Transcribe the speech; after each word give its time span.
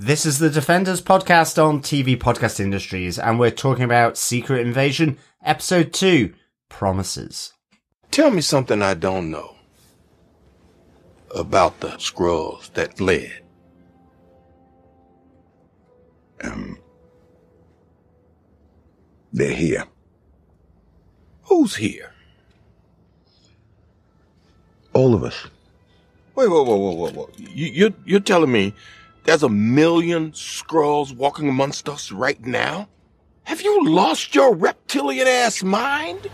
This 0.00 0.24
is 0.24 0.38
the 0.38 0.48
Defenders 0.48 1.02
podcast 1.02 1.60
on 1.60 1.80
TV 1.80 2.16
Podcast 2.16 2.60
Industries, 2.60 3.18
and 3.18 3.36
we're 3.36 3.50
talking 3.50 3.82
about 3.82 4.16
Secret 4.16 4.64
Invasion, 4.64 5.18
Episode 5.44 5.92
2 5.92 6.34
Promises. 6.68 7.52
Tell 8.12 8.30
me 8.30 8.40
something 8.40 8.80
I 8.80 8.94
don't 8.94 9.28
know 9.28 9.56
about 11.34 11.80
the 11.80 11.88
Skrulls 11.96 12.72
that 12.74 12.96
fled. 12.96 13.42
Um, 16.44 16.78
they're 19.32 19.50
here. 19.50 19.84
Who's 21.42 21.74
here? 21.74 22.12
All 24.92 25.12
of 25.12 25.24
us. 25.24 25.48
Wait, 26.36 26.48
whoa, 26.48 26.62
whoa, 26.62 26.76
whoa, 26.76 26.92
whoa, 26.92 27.10
whoa. 27.10 27.30
You, 27.36 27.66
you're, 27.66 27.94
you're 28.04 28.20
telling 28.20 28.52
me 28.52 28.74
there's 29.28 29.42
a 29.42 29.48
million 29.50 30.32
Skrulls 30.32 31.14
walking 31.14 31.50
amongst 31.50 31.86
us 31.86 32.10
right 32.10 32.42
now? 32.46 32.88
Have 33.42 33.60
you 33.60 33.86
lost 33.86 34.34
your 34.34 34.54
reptilian 34.54 35.28
ass 35.28 35.62
mind? 35.62 36.28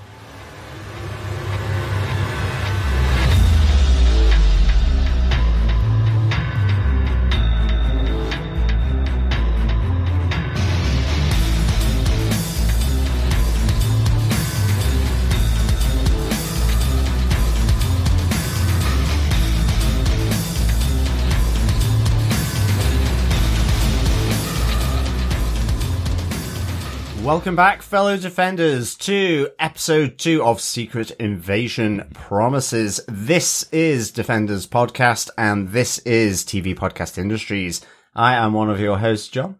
Welcome 27.25 27.57
back, 27.57 27.81
fellow 27.81 28.19
defenders, 28.19 28.95
to 28.97 29.49
episode 29.59 30.19
two 30.19 30.45
of 30.45 30.61
Secret 30.61 31.11
Invasion 31.13 32.07
Promises. 32.13 33.01
This 33.09 33.63
is 33.73 34.11
Defenders 34.11 34.67
Podcast, 34.67 35.31
and 35.39 35.71
this 35.71 36.01
is 36.01 36.45
TV 36.45 36.77
Podcast 36.77 37.17
Industries. 37.17 37.81
I 38.15 38.35
am 38.35 38.53
one 38.53 38.69
of 38.69 38.79
your 38.79 38.99
hosts, 38.99 39.29
John. 39.29 39.59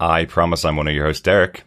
I 0.00 0.24
promise 0.24 0.64
I'm 0.64 0.74
one 0.74 0.88
of 0.88 0.94
your 0.94 1.06
hosts, 1.06 1.22
Derek. 1.22 1.62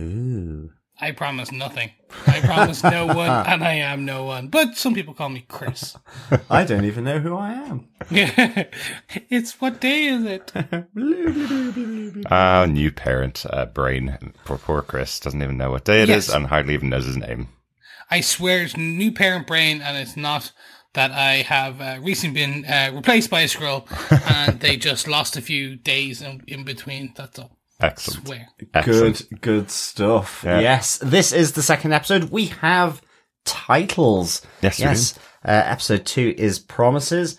Ooh. 0.00 0.72
I 0.98 1.10
promise 1.12 1.52
nothing. 1.52 1.90
I 2.26 2.40
promise 2.40 2.82
no 2.82 3.06
one, 3.14 3.28
and 3.30 3.62
I 3.62 3.74
am 3.74 4.04
no 4.04 4.24
one. 4.24 4.48
But 4.48 4.76
some 4.76 4.94
people 4.94 5.12
call 5.14 5.28
me 5.28 5.44
Chris. 5.46 5.96
I 6.48 6.64
don't 6.64 6.84
even 6.86 7.04
know 7.04 7.18
who 7.18 7.36
I 7.36 7.52
am. 7.52 7.88
it's 9.28 9.60
what 9.60 9.80
day 9.80 10.04
is 10.06 10.24
it? 10.24 10.52
Ah, 12.30 12.64
new 12.66 12.90
parent 12.90 13.44
uh, 13.50 13.66
brain. 13.66 14.16
Poor, 14.44 14.58
poor 14.58 14.82
Chris 14.82 15.20
doesn't 15.20 15.42
even 15.42 15.56
know 15.56 15.70
what 15.70 15.84
day 15.84 16.02
it 16.02 16.08
is 16.08 16.28
Yes. 16.28 16.34
and 16.34 16.46
hardly 16.46 16.74
even 16.74 16.88
knows 16.88 17.04
his 17.06 17.16
name. 17.16 17.48
I 18.10 18.20
swear 18.20 18.62
it's 18.62 18.76
new 18.76 19.12
parent 19.12 19.46
brain, 19.46 19.82
and 19.82 19.96
it's 19.96 20.16
not 20.16 20.52
that 20.94 21.10
I 21.10 21.42
have 21.42 21.80
uh, 21.80 21.98
recently 22.00 22.40
been 22.40 22.64
uh, 22.64 22.92
replaced 22.94 23.28
by 23.30 23.40
a 23.42 23.46
Skrull, 23.46 23.86
and 24.30 24.60
they 24.60 24.76
just 24.76 25.06
lost 25.08 25.36
a 25.36 25.42
few 25.42 25.76
days 25.76 26.22
in, 26.22 26.42
in 26.46 26.64
between. 26.64 27.12
That's 27.16 27.38
all. 27.38 27.55
Excellent. 27.80 28.26
Swear. 28.26 28.48
Excellent. 28.74 29.28
Good, 29.30 29.40
good 29.40 29.70
stuff. 29.70 30.42
Yeah. 30.44 30.60
Yes, 30.60 30.98
this 30.98 31.32
is 31.32 31.52
the 31.52 31.62
second 31.62 31.92
episode. 31.92 32.24
We 32.24 32.46
have 32.46 33.02
titles. 33.44 34.42
Yes, 34.62 34.80
yes. 34.80 35.18
Uh, 35.44 35.62
episode 35.64 36.06
two 36.06 36.34
is 36.36 36.58
Promises. 36.58 37.38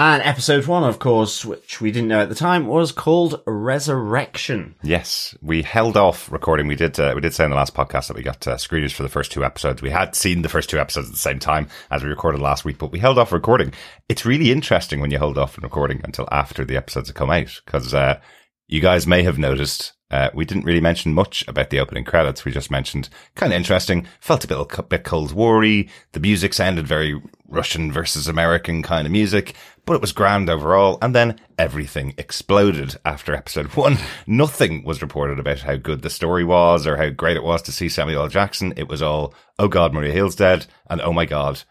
And 0.00 0.22
episode 0.22 0.64
one, 0.68 0.84
of 0.84 1.00
course, 1.00 1.44
which 1.44 1.80
we 1.80 1.90
didn't 1.90 2.06
know 2.06 2.20
at 2.20 2.28
the 2.28 2.34
time, 2.36 2.68
was 2.68 2.92
called 2.92 3.42
Resurrection. 3.48 4.76
Yes, 4.80 5.36
we 5.42 5.62
held 5.62 5.96
off 5.96 6.30
recording. 6.30 6.68
We 6.68 6.76
did. 6.76 7.00
Uh, 7.00 7.14
we 7.16 7.20
did 7.20 7.34
say 7.34 7.42
in 7.42 7.50
the 7.50 7.56
last 7.56 7.74
podcast 7.74 8.06
that 8.06 8.16
we 8.16 8.22
got 8.22 8.46
uh, 8.46 8.54
screeners 8.54 8.92
for 8.92 9.02
the 9.02 9.08
first 9.08 9.32
two 9.32 9.44
episodes. 9.44 9.82
We 9.82 9.90
had 9.90 10.14
seen 10.14 10.42
the 10.42 10.48
first 10.48 10.70
two 10.70 10.78
episodes 10.78 11.08
at 11.08 11.14
the 11.14 11.18
same 11.18 11.40
time 11.40 11.66
as 11.90 12.04
we 12.04 12.10
recorded 12.10 12.40
last 12.40 12.64
week, 12.64 12.78
but 12.78 12.92
we 12.92 13.00
held 13.00 13.18
off 13.18 13.32
recording. 13.32 13.72
It's 14.08 14.24
really 14.24 14.52
interesting 14.52 15.00
when 15.00 15.10
you 15.10 15.18
hold 15.18 15.36
off 15.36 15.54
from 15.54 15.64
recording 15.64 16.00
until 16.04 16.28
after 16.30 16.64
the 16.64 16.76
episodes 16.76 17.08
have 17.08 17.16
come 17.16 17.30
out 17.30 17.60
because 17.66 17.92
uh, 17.92 18.20
you 18.68 18.80
guys 18.80 19.06
may 19.06 19.22
have 19.22 19.38
noticed. 19.38 19.94
Uh, 20.10 20.30
we 20.32 20.44
didn't 20.46 20.64
really 20.64 20.80
mention 20.80 21.12
much 21.12 21.46
about 21.48 21.68
the 21.68 21.80
opening 21.80 22.04
credits. 22.04 22.44
We 22.44 22.52
just 22.52 22.70
mentioned 22.70 23.10
kind 23.34 23.52
of 23.52 23.56
interesting, 23.56 24.06
felt 24.20 24.44
a 24.44 24.48
bit, 24.48 24.88
bit 24.88 25.04
Cold 25.04 25.32
War-y. 25.32 25.86
The 26.12 26.20
music 26.20 26.54
sounded 26.54 26.86
very 26.86 27.20
Russian 27.46 27.92
versus 27.92 28.26
American 28.26 28.82
kind 28.82 29.06
of 29.06 29.12
music, 29.12 29.54
but 29.84 29.94
it 29.94 30.00
was 30.00 30.12
grand 30.12 30.48
overall. 30.48 30.98
And 31.02 31.14
then 31.14 31.38
everything 31.58 32.14
exploded 32.16 32.96
after 33.04 33.34
episode 33.34 33.74
one. 33.76 33.98
Nothing 34.26 34.82
was 34.82 35.02
reported 35.02 35.38
about 35.38 35.60
how 35.60 35.76
good 35.76 36.00
the 36.00 36.10
story 36.10 36.44
was 36.44 36.86
or 36.86 36.96
how 36.96 37.10
great 37.10 37.36
it 37.36 37.44
was 37.44 37.60
to 37.62 37.72
see 37.72 37.90
Samuel 37.90 38.22
L. 38.22 38.28
Jackson. 38.28 38.72
It 38.76 38.88
was 38.88 39.02
all, 39.02 39.34
oh 39.58 39.68
God, 39.68 39.92
Maria 39.92 40.12
Hill's 40.12 40.36
dead. 40.36 40.66
And 40.88 41.02
oh 41.02 41.12
my 41.12 41.26
God, 41.26 41.64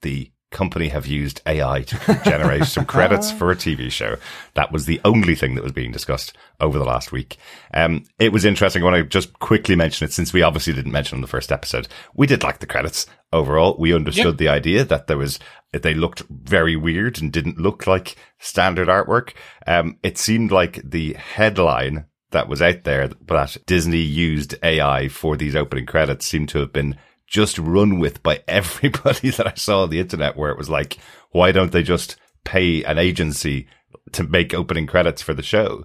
the 0.00 0.31
company 0.52 0.88
have 0.88 1.06
used 1.06 1.40
AI 1.46 1.82
to 1.82 2.20
generate 2.24 2.64
some 2.66 2.84
credits 2.84 3.32
for 3.32 3.50
a 3.50 3.56
TV 3.56 3.90
show. 3.90 4.16
That 4.54 4.70
was 4.70 4.86
the 4.86 5.00
only 5.04 5.34
thing 5.34 5.54
that 5.54 5.64
was 5.64 5.72
being 5.72 5.90
discussed 5.92 6.36
over 6.60 6.78
the 6.78 6.84
last 6.84 7.10
week. 7.10 7.36
Um, 7.74 8.04
it 8.18 8.32
was 8.32 8.44
interesting. 8.44 8.82
I 8.82 8.84
want 8.84 8.96
to 8.96 9.04
just 9.04 9.32
quickly 9.40 9.74
mention 9.74 10.04
it 10.06 10.12
since 10.12 10.32
we 10.32 10.42
obviously 10.42 10.72
didn't 10.72 10.92
mention 10.92 11.16
in 11.16 11.22
the 11.22 11.26
first 11.28 11.50
episode. 11.50 11.88
We 12.14 12.26
did 12.26 12.42
like 12.42 12.60
the 12.60 12.66
credits 12.66 13.06
overall. 13.32 13.76
We 13.78 13.94
understood 13.94 14.26
Yep. 14.34 14.36
the 14.36 14.48
idea 14.48 14.84
that 14.84 15.06
there 15.06 15.16
was, 15.18 15.38
they 15.72 15.94
looked 15.94 16.22
very 16.30 16.76
weird 16.76 17.20
and 17.20 17.32
didn't 17.32 17.58
look 17.58 17.86
like 17.86 18.16
standard 18.38 18.88
artwork. 18.88 19.30
Um, 19.66 19.96
it 20.02 20.18
seemed 20.18 20.52
like 20.52 20.80
the 20.88 21.14
headline 21.14 22.04
that 22.30 22.48
was 22.48 22.62
out 22.62 22.84
there 22.84 23.08
that 23.08 23.56
Disney 23.66 23.98
used 23.98 24.54
AI 24.62 25.08
for 25.08 25.36
these 25.36 25.54
opening 25.56 25.84
credits 25.86 26.24
seemed 26.26 26.48
to 26.50 26.58
have 26.60 26.72
been 26.72 26.96
just 27.32 27.58
run 27.58 27.98
with 27.98 28.22
by 28.22 28.42
everybody 28.48 29.30
that 29.30 29.46
I 29.48 29.54
saw 29.56 29.82
on 29.82 29.90
the 29.90 29.98
internet 29.98 30.36
where 30.36 30.50
it 30.50 30.58
was 30.58 30.70
like, 30.70 30.98
why 31.30 31.50
don't 31.50 31.72
they 31.72 31.82
just 31.82 32.16
pay 32.44 32.84
an 32.84 32.98
agency 32.98 33.66
to 34.12 34.22
make 34.22 34.54
opening 34.54 34.86
credits 34.86 35.22
for 35.22 35.34
the 35.34 35.42
show? 35.42 35.84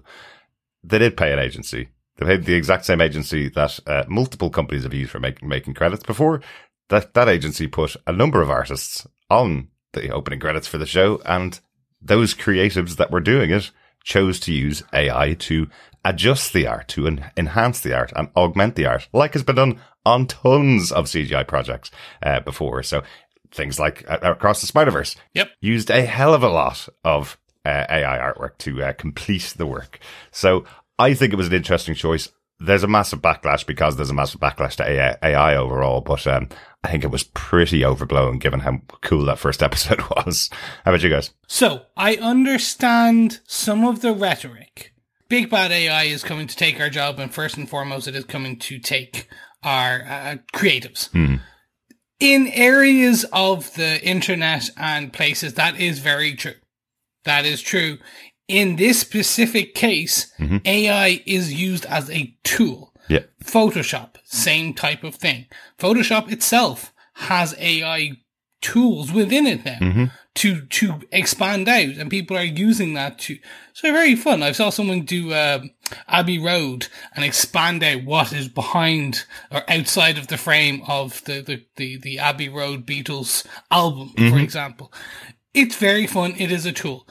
They 0.84 0.98
did 0.98 1.16
pay 1.16 1.32
an 1.32 1.40
agency. 1.40 1.88
They 2.16 2.26
paid 2.26 2.44
the 2.44 2.54
exact 2.54 2.84
same 2.84 3.00
agency 3.00 3.48
that 3.48 3.80
uh, 3.86 4.04
multiple 4.08 4.50
companies 4.50 4.82
have 4.82 4.94
used 4.94 5.10
for 5.10 5.20
making 5.20 5.48
making 5.48 5.74
credits 5.74 6.04
before. 6.04 6.40
That 6.88 7.14
that 7.14 7.28
agency 7.28 7.66
put 7.66 7.96
a 8.06 8.12
number 8.12 8.42
of 8.42 8.50
artists 8.50 9.06
on 9.30 9.68
the 9.92 10.10
opening 10.10 10.40
credits 10.40 10.68
for 10.68 10.78
the 10.78 10.86
show, 10.86 11.20
and 11.24 11.58
those 12.00 12.34
creatives 12.34 12.96
that 12.96 13.10
were 13.10 13.20
doing 13.20 13.50
it 13.50 13.70
chose 14.04 14.40
to 14.40 14.52
use 14.52 14.82
AI 14.92 15.34
to 15.34 15.68
adjust 16.04 16.52
the 16.52 16.66
art, 16.66 16.88
to 16.88 17.06
en- 17.06 17.30
enhance 17.36 17.80
the 17.80 17.94
art 17.94 18.12
and 18.16 18.28
augment 18.36 18.74
the 18.74 18.86
art, 18.86 19.08
like 19.12 19.34
has 19.34 19.42
been 19.42 19.56
done 19.56 19.80
on 20.08 20.26
tons 20.26 20.90
of 20.90 21.06
CGI 21.06 21.46
projects 21.46 21.90
uh, 22.22 22.40
before. 22.40 22.82
So 22.82 23.02
things 23.52 23.78
like 23.78 24.04
uh, 24.10 24.18
Across 24.22 24.60
the 24.60 24.66
Spider 24.66 24.90
Verse 24.90 25.16
Yep. 25.34 25.50
used 25.60 25.90
a 25.90 26.02
hell 26.02 26.34
of 26.34 26.42
a 26.42 26.48
lot 26.48 26.88
of 27.04 27.38
uh, 27.64 27.84
AI 27.90 28.18
artwork 28.18 28.58
to 28.58 28.82
uh, 28.82 28.92
complete 28.94 29.54
the 29.56 29.66
work. 29.66 29.98
So 30.30 30.64
I 30.98 31.14
think 31.14 31.32
it 31.32 31.36
was 31.36 31.48
an 31.48 31.54
interesting 31.54 31.94
choice. 31.94 32.28
There's 32.60 32.82
a 32.82 32.88
massive 32.88 33.22
backlash 33.22 33.64
because 33.66 33.96
there's 33.96 34.10
a 34.10 34.14
massive 34.14 34.40
backlash 34.40 34.74
to 34.76 34.88
AI, 34.90 35.16
AI 35.22 35.56
overall, 35.56 36.00
but 36.00 36.26
um, 36.26 36.48
I 36.82 36.90
think 36.90 37.04
it 37.04 37.10
was 37.10 37.22
pretty 37.22 37.84
overblown 37.84 38.38
given 38.38 38.60
how 38.60 38.80
cool 39.00 39.24
that 39.26 39.38
first 39.38 39.62
episode 39.68 40.00
was. 40.10 40.50
How 40.84 40.90
about 40.90 41.02
you 41.02 41.10
guys? 41.10 41.30
So 41.46 41.82
I 41.96 42.16
understand 42.16 43.40
some 43.46 43.84
of 43.84 44.00
the 44.00 44.12
rhetoric. 44.12 44.92
Big 45.28 45.50
bad 45.50 45.70
AI 45.70 46.04
is 46.04 46.24
coming 46.24 46.46
to 46.48 46.56
take 46.56 46.80
our 46.80 46.88
job, 46.90 47.18
and 47.20 47.32
first 47.32 47.56
and 47.58 47.68
foremost, 47.68 48.08
it 48.08 48.16
is 48.16 48.24
coming 48.24 48.58
to 48.60 48.78
take 48.78 49.28
our 49.62 50.02
uh, 50.02 50.36
creatives. 50.52 51.08
In 52.20 52.48
areas 52.48 53.24
of 53.32 53.72
the 53.74 54.02
internet 54.04 54.70
and 54.76 55.12
places, 55.12 55.54
that 55.54 55.78
is 55.80 56.00
very 56.00 56.34
true. 56.34 56.54
That 57.24 57.44
is 57.44 57.60
true. 57.60 57.98
In 58.48 58.76
this 58.76 58.98
specific 58.98 59.74
case, 59.74 60.32
AI 60.64 61.22
is 61.26 61.52
used 61.52 61.84
as 61.86 62.10
a 62.10 62.34
tool. 62.42 62.92
Yeah. 63.08 63.20
Photoshop, 63.44 64.16
same 64.24 64.74
type 64.74 65.04
of 65.04 65.14
thing. 65.14 65.46
Photoshop 65.78 66.30
itself 66.32 66.92
has 67.14 67.54
AI 67.58 68.12
tools 68.60 69.12
within 69.12 69.46
it 69.46 69.64
now 69.64 70.10
to 70.34 70.66
to 70.66 71.00
expand 71.12 71.68
out, 71.68 71.96
and 71.98 72.10
people 72.10 72.36
are 72.36 72.44
using 72.44 72.94
that 72.94 73.18
to. 73.20 73.38
So 73.72 73.92
very 73.92 74.14
fun. 74.14 74.42
I 74.42 74.52
saw 74.52 74.70
someone 74.70 75.02
do 75.02 75.34
um 75.34 75.70
Abbey 76.06 76.38
Road 76.38 76.88
and 77.14 77.24
expand 77.24 77.82
out 77.82 78.04
what 78.04 78.32
is 78.32 78.48
behind 78.48 79.24
or 79.50 79.62
outside 79.68 80.18
of 80.18 80.28
the 80.28 80.36
frame 80.36 80.82
of 80.86 81.22
the 81.24 81.40
the 81.40 81.64
the, 81.76 81.98
the 81.98 82.18
Abbey 82.18 82.48
Road 82.48 82.86
Beatles 82.86 83.46
album, 83.70 84.10
for 84.10 84.20
mm-hmm. 84.20 84.38
example. 84.38 84.92
It's 85.54 85.76
very 85.76 86.06
fun. 86.06 86.34
It 86.36 86.52
is 86.52 86.66
a 86.66 86.72
tool. 86.72 87.06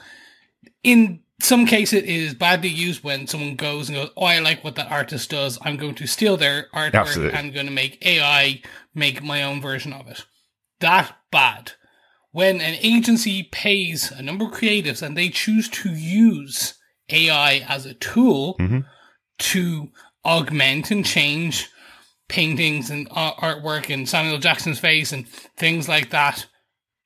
In 0.83 1.21
some 1.41 1.65
case, 1.65 1.93
it 1.93 2.05
is 2.05 2.33
badly 2.33 2.69
used 2.69 3.03
when 3.03 3.27
someone 3.27 3.55
goes 3.55 3.89
and 3.89 3.97
goes, 3.97 4.09
"Oh, 4.17 4.25
I 4.25 4.39
like 4.39 4.63
what 4.63 4.75
that 4.75 4.91
artist 4.91 5.29
does. 5.29 5.57
I'm 5.61 5.77
going 5.77 5.95
to 5.95 6.07
steal 6.07 6.37
their 6.37 6.67
artwork 6.73 6.93
Absolutely. 6.93 7.37
and 7.37 7.53
going 7.53 7.67
to 7.67 7.71
make 7.71 8.05
AI 8.05 8.61
make 8.93 9.23
my 9.23 9.43
own 9.43 9.61
version 9.61 9.93
of 9.93 10.07
it." 10.07 10.25
That 10.79 11.15
bad. 11.31 11.73
When 12.31 12.61
an 12.61 12.77
agency 12.81 13.43
pays 13.43 14.11
a 14.11 14.21
number 14.21 14.45
of 14.45 14.51
creatives 14.51 15.01
and 15.01 15.17
they 15.17 15.29
choose 15.29 15.67
to 15.69 15.89
use 15.89 16.76
AI 17.09 17.65
as 17.67 17.85
a 17.85 17.93
tool 17.93 18.55
Mm-hmm. 18.59 18.79
to 19.39 19.89
augment 20.25 20.91
and 20.91 21.05
change 21.05 21.69
paintings 22.27 22.89
and 22.89 23.09
artwork 23.11 23.93
and 23.93 24.07
Samuel 24.09 24.37
Jackson's 24.39 24.79
face 24.79 25.13
and 25.13 25.27
things 25.57 25.87
like 25.87 26.09
that. 26.09 26.45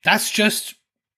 That's 0.04 0.30
just 0.30 0.74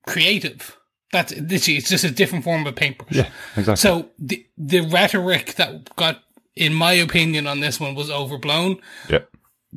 creative. 0.06 0.76
That's 1.12 1.32
literally, 1.34 1.78
it's 1.78 1.88
just 1.88 2.04
a 2.04 2.10
different 2.10 2.44
form 2.44 2.66
of 2.66 2.74
paintbrush. 2.74 3.12
Yeah, 3.12 3.30
exactly. 3.56 3.76
So 3.76 4.10
the 4.18 4.44
the 4.58 4.80
rhetoric 4.80 5.54
that 5.54 5.94
got, 5.96 6.22
in 6.56 6.74
my 6.74 6.92
opinion, 6.92 7.46
on 7.46 7.60
this 7.60 7.80
one 7.80 7.94
was 7.94 8.10
overblown 8.10 8.80
yeah. 9.08 9.20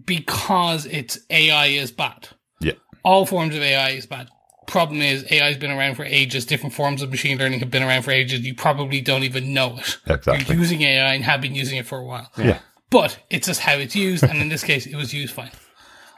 because 0.04 0.86
it's 0.88 1.19
AI 1.30 1.68
is 1.68 1.92
bad. 1.92 2.30
Yeah. 2.59 2.74
All 3.04 3.25
forms 3.25 3.56
of 3.56 3.62
AI 3.62 3.92
is 3.92 4.06
bad. 4.07 4.30
Problem 4.68 5.02
is, 5.02 5.25
AI 5.31 5.48
has 5.48 5.58
been 5.58 5.72
around 5.72 5.96
for 5.96 6.04
ages. 6.04 6.46
Different 6.46 6.74
forms 6.75 7.02
of 7.02 7.10
machine 7.10 7.38
learning 7.40 7.60
have 7.62 7.72
been 7.72 7.84
around 7.84 8.04
for 8.04 8.12
ages. 8.12 8.42
You 8.42 8.54
probably 8.54 9.02
don't 9.02 9.24
even 9.24 9.54
know 9.54 9.78
it. 9.78 9.98
Exactly. 10.08 10.46
You're 10.54 10.62
using 10.62 10.81
AI 10.84 11.14
and 11.14 11.24
have 11.24 11.42
been 11.42 11.56
using 11.56 11.78
it 11.78 11.86
for 11.88 11.98
a 11.98 12.04
while. 12.04 12.30
Yeah. 12.38 12.60
But 12.90 13.18
it's 13.30 13.48
just 13.48 13.62
how 13.62 13.74
it's 13.75 13.96
used, 13.96 14.24
and 14.24 14.40
in 14.40 14.50
this 14.50 14.64
case, 14.64 14.86
it 14.86 14.96
was 14.96 15.14
used 15.14 15.34
fine. 15.34 15.52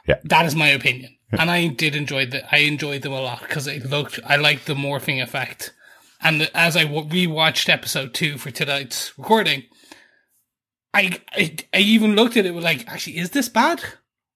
Yeah. 0.06 0.16
That 0.24 0.46
is 0.46 0.54
my 0.54 0.68
opinion, 0.68 1.16
and 1.32 1.50
I 1.50 1.68
did 1.68 1.94
enjoy 1.96 2.26
the. 2.26 2.42
I 2.54 2.58
enjoyed 2.60 3.02
them 3.02 3.12
a 3.12 3.20
lot 3.20 3.40
because 3.40 3.66
it 3.66 3.84
looked. 3.88 4.18
I 4.26 4.36
liked 4.36 4.66
the 4.66 4.74
morphing 4.74 5.22
effect, 5.22 5.72
and 6.20 6.40
the, 6.40 6.56
as 6.56 6.76
I 6.76 6.84
w- 6.84 7.08
rewatched 7.28 7.68
episode 7.68 8.14
two 8.14 8.38
for 8.38 8.50
tonight's 8.50 9.16
recording, 9.18 9.64
I, 10.94 11.20
I 11.32 11.56
I 11.72 11.78
even 11.78 12.14
looked 12.16 12.36
at 12.36 12.46
it 12.46 12.54
with 12.54 12.64
like, 12.64 12.88
actually, 12.88 13.18
is 13.18 13.30
this 13.30 13.48
bad? 13.48 13.82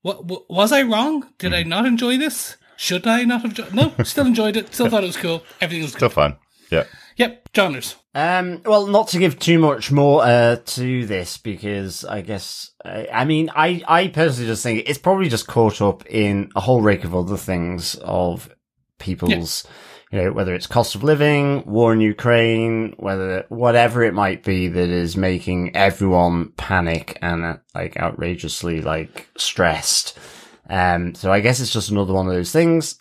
What, 0.02 0.26
what 0.26 0.48
was 0.50 0.70
I 0.72 0.82
wrong? 0.82 1.28
Did 1.38 1.52
Mm. 1.52 1.56
I 1.56 1.62
not 1.62 1.86
enjoy 1.86 2.18
this? 2.18 2.56
Should 2.76 3.06
I 3.06 3.24
not 3.24 3.42
have? 3.42 3.54
Jo- 3.54 3.68
no, 3.72 3.92
still 4.04 4.26
enjoyed 4.26 4.56
it. 4.56 4.74
Still 4.74 4.88
thought 4.90 5.04
it 5.04 5.08
was 5.08 5.16
cool. 5.16 5.42
Everything 5.60 5.82
was 5.84 5.92
Still 5.92 6.08
good. 6.08 6.14
fun. 6.14 6.36
Yeah. 6.70 6.84
Yep, 7.16 7.48
genres. 7.54 7.94
Um, 8.16 8.62
well, 8.64 8.86
not 8.88 9.08
to 9.08 9.18
give 9.18 9.38
too 9.38 9.58
much 9.58 9.92
more 9.92 10.22
uh, 10.24 10.56
to 10.64 11.06
this 11.06 11.36
because 11.36 12.04
I 12.04 12.22
guess 12.22 12.70
I, 12.84 13.08
I 13.12 13.24
mean 13.24 13.50
I 13.54 13.82
I 13.86 14.08
personally 14.08 14.48
just 14.48 14.62
think 14.62 14.84
it's 14.88 14.98
probably 14.98 15.28
just 15.28 15.46
caught 15.46 15.80
up 15.80 16.04
in 16.06 16.50
a 16.56 16.60
whole 16.60 16.80
rake 16.80 17.04
of 17.04 17.14
other 17.14 17.36
things 17.36 17.94
of 17.96 18.48
people's 18.98 19.66
you 20.10 20.22
know 20.22 20.32
whether 20.32 20.54
it's 20.54 20.66
cost 20.66 20.94
of 20.94 21.02
living, 21.02 21.64
war 21.66 21.92
in 21.92 22.00
Ukraine, 22.00 22.94
whether 22.98 23.44
whatever 23.48 24.02
it 24.04 24.14
might 24.14 24.44
be 24.44 24.68
that 24.68 24.88
is 24.88 25.16
making 25.16 25.74
everyone 25.76 26.52
panic 26.56 27.18
and 27.22 27.44
uh, 27.44 27.56
like 27.74 27.96
outrageously 27.96 28.80
like 28.80 29.28
stressed. 29.36 30.18
Um, 30.68 31.14
so 31.14 31.32
I 31.32 31.40
guess 31.40 31.60
it's 31.60 31.72
just 31.72 31.90
another 31.90 32.14
one 32.14 32.26
of 32.26 32.32
those 32.32 32.52
things. 32.52 32.98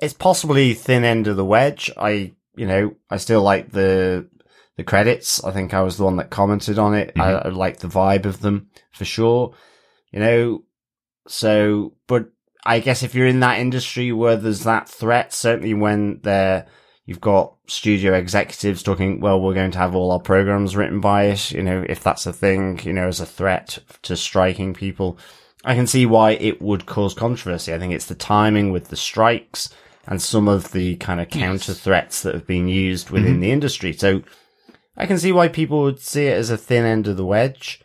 It's 0.00 0.14
possibly 0.14 0.74
thin 0.74 1.04
end 1.04 1.26
of 1.26 1.36
the 1.36 1.44
wedge. 1.44 1.90
I 1.96 2.32
you 2.54 2.66
know 2.66 2.96
I 3.10 3.16
still 3.16 3.42
like 3.42 3.70
the 3.72 4.28
the 4.76 4.84
credits. 4.84 5.42
I 5.44 5.52
think 5.52 5.74
I 5.74 5.82
was 5.82 5.96
the 5.96 6.04
one 6.04 6.16
that 6.16 6.30
commented 6.30 6.78
on 6.78 6.94
it. 6.94 7.12
I, 7.16 7.32
I 7.32 7.48
like 7.48 7.78
the 7.78 7.88
vibe 7.88 8.24
of 8.24 8.40
them 8.40 8.70
for 8.92 9.04
sure. 9.04 9.54
You 10.10 10.20
know, 10.20 10.64
so, 11.28 11.94
but 12.06 12.30
I 12.64 12.80
guess 12.80 13.02
if 13.02 13.14
you're 13.14 13.26
in 13.26 13.40
that 13.40 13.60
industry 13.60 14.12
where 14.12 14.36
there's 14.36 14.64
that 14.64 14.88
threat, 14.88 15.32
certainly 15.32 15.74
when 15.74 16.20
there, 16.22 16.66
you've 17.06 17.20
got 17.20 17.56
studio 17.66 18.14
executives 18.14 18.82
talking, 18.82 19.20
well, 19.20 19.40
we're 19.40 19.54
going 19.54 19.70
to 19.72 19.78
have 19.78 19.94
all 19.94 20.10
our 20.12 20.20
programs 20.20 20.76
written 20.76 21.00
by 21.00 21.24
it. 21.24 21.50
You 21.50 21.62
know, 21.62 21.84
if 21.88 22.02
that's 22.02 22.26
a 22.26 22.32
thing, 22.32 22.80
you 22.84 22.92
know, 22.92 23.08
as 23.08 23.20
a 23.20 23.26
threat 23.26 23.78
to 24.02 24.16
striking 24.16 24.74
people, 24.74 25.18
I 25.64 25.74
can 25.74 25.86
see 25.86 26.06
why 26.06 26.32
it 26.32 26.60
would 26.60 26.86
cause 26.86 27.14
controversy. 27.14 27.72
I 27.72 27.78
think 27.78 27.92
it's 27.92 28.06
the 28.06 28.14
timing 28.14 28.72
with 28.72 28.88
the 28.88 28.96
strikes 28.96 29.72
and 30.06 30.20
some 30.20 30.48
of 30.48 30.72
the 30.72 30.96
kind 30.96 31.20
of 31.20 31.30
counter 31.30 31.74
threats 31.74 32.22
that 32.22 32.34
have 32.34 32.46
been 32.46 32.68
used 32.68 33.10
within 33.10 33.40
the 33.40 33.52
industry. 33.52 33.92
So 33.92 34.22
I 34.96 35.06
can 35.06 35.18
see 35.18 35.32
why 35.32 35.48
people 35.48 35.82
would 35.82 36.00
see 36.00 36.26
it 36.26 36.36
as 36.36 36.50
a 36.50 36.56
thin 36.56 36.84
end 36.84 37.06
of 37.06 37.16
the 37.16 37.24
wedge. 37.24 37.80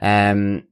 Um, 0.00 0.64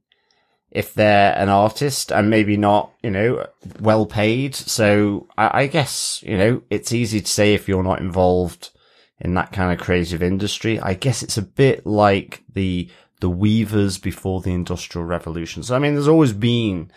if 0.71 0.93
they're 0.93 1.33
an 1.37 1.49
artist 1.49 2.11
and 2.11 2.29
maybe 2.29 2.57
not, 2.57 2.91
you 3.01 3.09
know, 3.09 3.47
well 3.79 4.05
paid. 4.05 4.55
So 4.55 5.27
I, 5.37 5.61
I 5.61 5.67
guess, 5.67 6.21
you 6.25 6.37
know, 6.37 6.61
it's 6.69 6.91
easy 6.91 7.21
to 7.21 7.31
say 7.31 7.53
if 7.53 7.67
you're 7.67 7.83
not 7.83 8.01
involved 8.01 8.71
in 9.19 9.33
that 9.35 9.53
kind 9.53 9.71
of 9.71 9.83
creative 9.83 10.21
industry. 10.21 10.79
I 10.79 10.93
guess 10.93 11.23
it's 11.23 11.37
a 11.37 11.41
bit 11.41 11.85
like 11.85 12.43
the, 12.53 12.89
the 13.21 13.29
weavers 13.29 13.97
before 13.97 14.41
the 14.41 14.51
industrial 14.53 15.05
revolution. 15.05 15.63
So 15.63 15.75
I 15.75 15.79
mean, 15.79 15.93
there's 15.93 16.07
always 16.07 16.33
been 16.33 16.91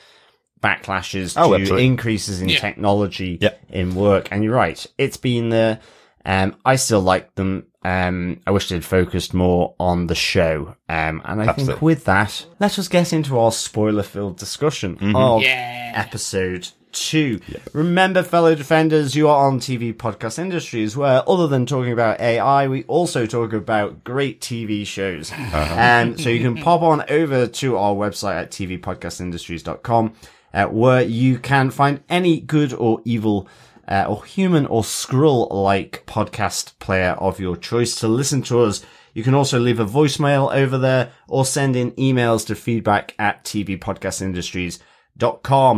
backlashes 0.62 1.34
Oh, 1.36 1.50
to 1.50 1.60
absolutely. 1.60 1.86
increases 1.86 2.40
in 2.42 2.48
Yeah. 2.48 2.58
technology 2.58 3.38
Yeah. 3.40 3.50
in 3.70 3.94
work. 3.94 4.28
And 4.30 4.42
you're 4.42 4.54
right. 4.54 4.84
It's 4.98 5.16
been 5.16 5.50
there. 5.50 5.78
Um, 6.24 6.56
I 6.64 6.76
still 6.76 7.00
like 7.00 7.34
them. 7.36 7.66
Um, 7.84 8.40
I 8.46 8.50
wish 8.50 8.68
they'd 8.68 8.84
focused 8.84 9.32
more 9.32 9.74
on 9.78 10.08
the 10.08 10.14
show. 10.16 10.74
Um, 10.88 11.22
and 11.24 11.40
I 11.42 11.52
think 11.52 11.80
with 11.80 12.04
that, 12.06 12.44
let 12.58 12.78
us 12.78 12.88
get 12.88 13.12
into 13.12 13.38
our 13.38 13.52
spoiler-filled 13.52 14.36
discussion 14.36 14.96
Mm-hmm. 14.96 15.14
of 15.16 15.42
Yeah. 15.42 15.92
episode 15.94 16.68
two. 16.92 17.40
Remember, 17.72 18.22
fellow 18.22 18.54
defenders, 18.54 19.14
you 19.14 19.28
are 19.28 19.46
on 19.46 19.60
TV 19.60 19.94
podcast 19.94 20.38
industries 20.38 20.96
where, 20.96 21.22
other 21.28 21.46
than 21.46 21.66
talking 21.66 21.92
about 21.92 22.20
AI, 22.20 22.68
we 22.68 22.84
also 22.84 23.26
talk 23.26 23.52
about 23.52 24.04
great 24.04 24.40
TV 24.40 24.86
shows. 24.86 25.32
Um, 25.32 26.18
so 26.18 26.28
you 26.28 26.40
can 26.40 26.56
pop 26.56 26.82
on 26.82 27.04
over 27.08 27.46
to 27.46 27.76
our 27.76 27.94
website 27.94 28.36
at 28.36 28.50
tvpodcastindustries.com, 28.50 30.12
uh, 30.54 30.66
where 30.66 31.02
you 31.02 31.38
can 31.38 31.70
find 31.70 32.00
any 32.08 32.40
good 32.40 32.72
or 32.72 33.00
evil 33.04 33.48
uh, 33.86 34.04
or 34.08 34.24
human 34.24 34.66
or 34.66 34.82
Skrull 34.82 35.50
like 35.50 36.04
podcast 36.06 36.78
player 36.78 37.12
of 37.12 37.40
your 37.40 37.56
choice 37.56 37.94
to 37.96 38.08
listen 38.08 38.42
to 38.42 38.60
us. 38.60 38.84
You 39.14 39.24
can 39.24 39.34
also 39.34 39.58
leave 39.58 39.80
a 39.80 39.86
voicemail 39.86 40.54
over 40.54 40.78
there 40.78 41.12
or 41.26 41.44
send 41.44 41.74
in 41.74 41.92
emails 41.92 42.46
to 42.46 42.54
feedback 42.54 43.14
at 43.18 43.44
tvpodcastindustries.com 43.44 44.84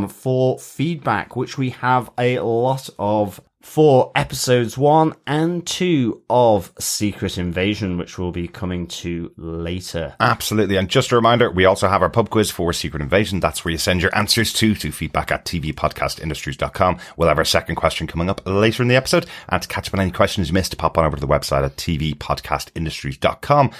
for 0.08 0.58
feedback, 0.58 1.36
which 1.36 1.58
we 1.58 1.70
have 1.70 2.10
a 2.18 2.38
lot 2.40 2.90
of 2.98 3.40
for 3.60 4.10
episodes 4.16 4.78
one 4.78 5.14
and 5.26 5.66
two 5.66 6.22
of 6.30 6.72
Secret 6.78 7.36
Invasion, 7.36 7.98
which 7.98 8.18
we'll 8.18 8.32
be 8.32 8.48
coming 8.48 8.86
to 8.86 9.32
later. 9.36 10.14
Absolutely. 10.18 10.76
And 10.76 10.88
just 10.88 11.12
a 11.12 11.16
reminder, 11.16 11.50
we 11.50 11.66
also 11.66 11.88
have 11.88 12.02
our 12.02 12.08
pub 12.08 12.30
quiz 12.30 12.50
for 12.50 12.72
Secret 12.72 13.02
Invasion. 13.02 13.40
That's 13.40 13.64
where 13.64 13.72
you 13.72 13.78
send 13.78 14.00
your 14.02 14.16
answers 14.16 14.52
to, 14.54 14.74
to 14.76 14.90
feedback 14.90 15.30
at 15.30 15.44
tvpodcastindustries.com. 15.44 16.98
We'll 17.16 17.28
have 17.28 17.38
our 17.38 17.44
second 17.44 17.76
question 17.76 18.06
coming 18.06 18.30
up 18.30 18.40
later 18.46 18.82
in 18.82 18.88
the 18.88 18.96
episode. 18.96 19.26
And 19.48 19.60
to 19.60 19.68
catch 19.68 19.88
up 19.88 19.94
on 19.94 20.00
any 20.00 20.10
questions 20.10 20.48
you 20.48 20.54
missed, 20.54 20.76
pop 20.78 20.96
on 20.96 21.04
over 21.04 21.16
to 21.16 21.20
the 21.20 21.28
website 21.28 21.64
at 21.64 21.76
tvpodcastindustries.com. 21.76 23.70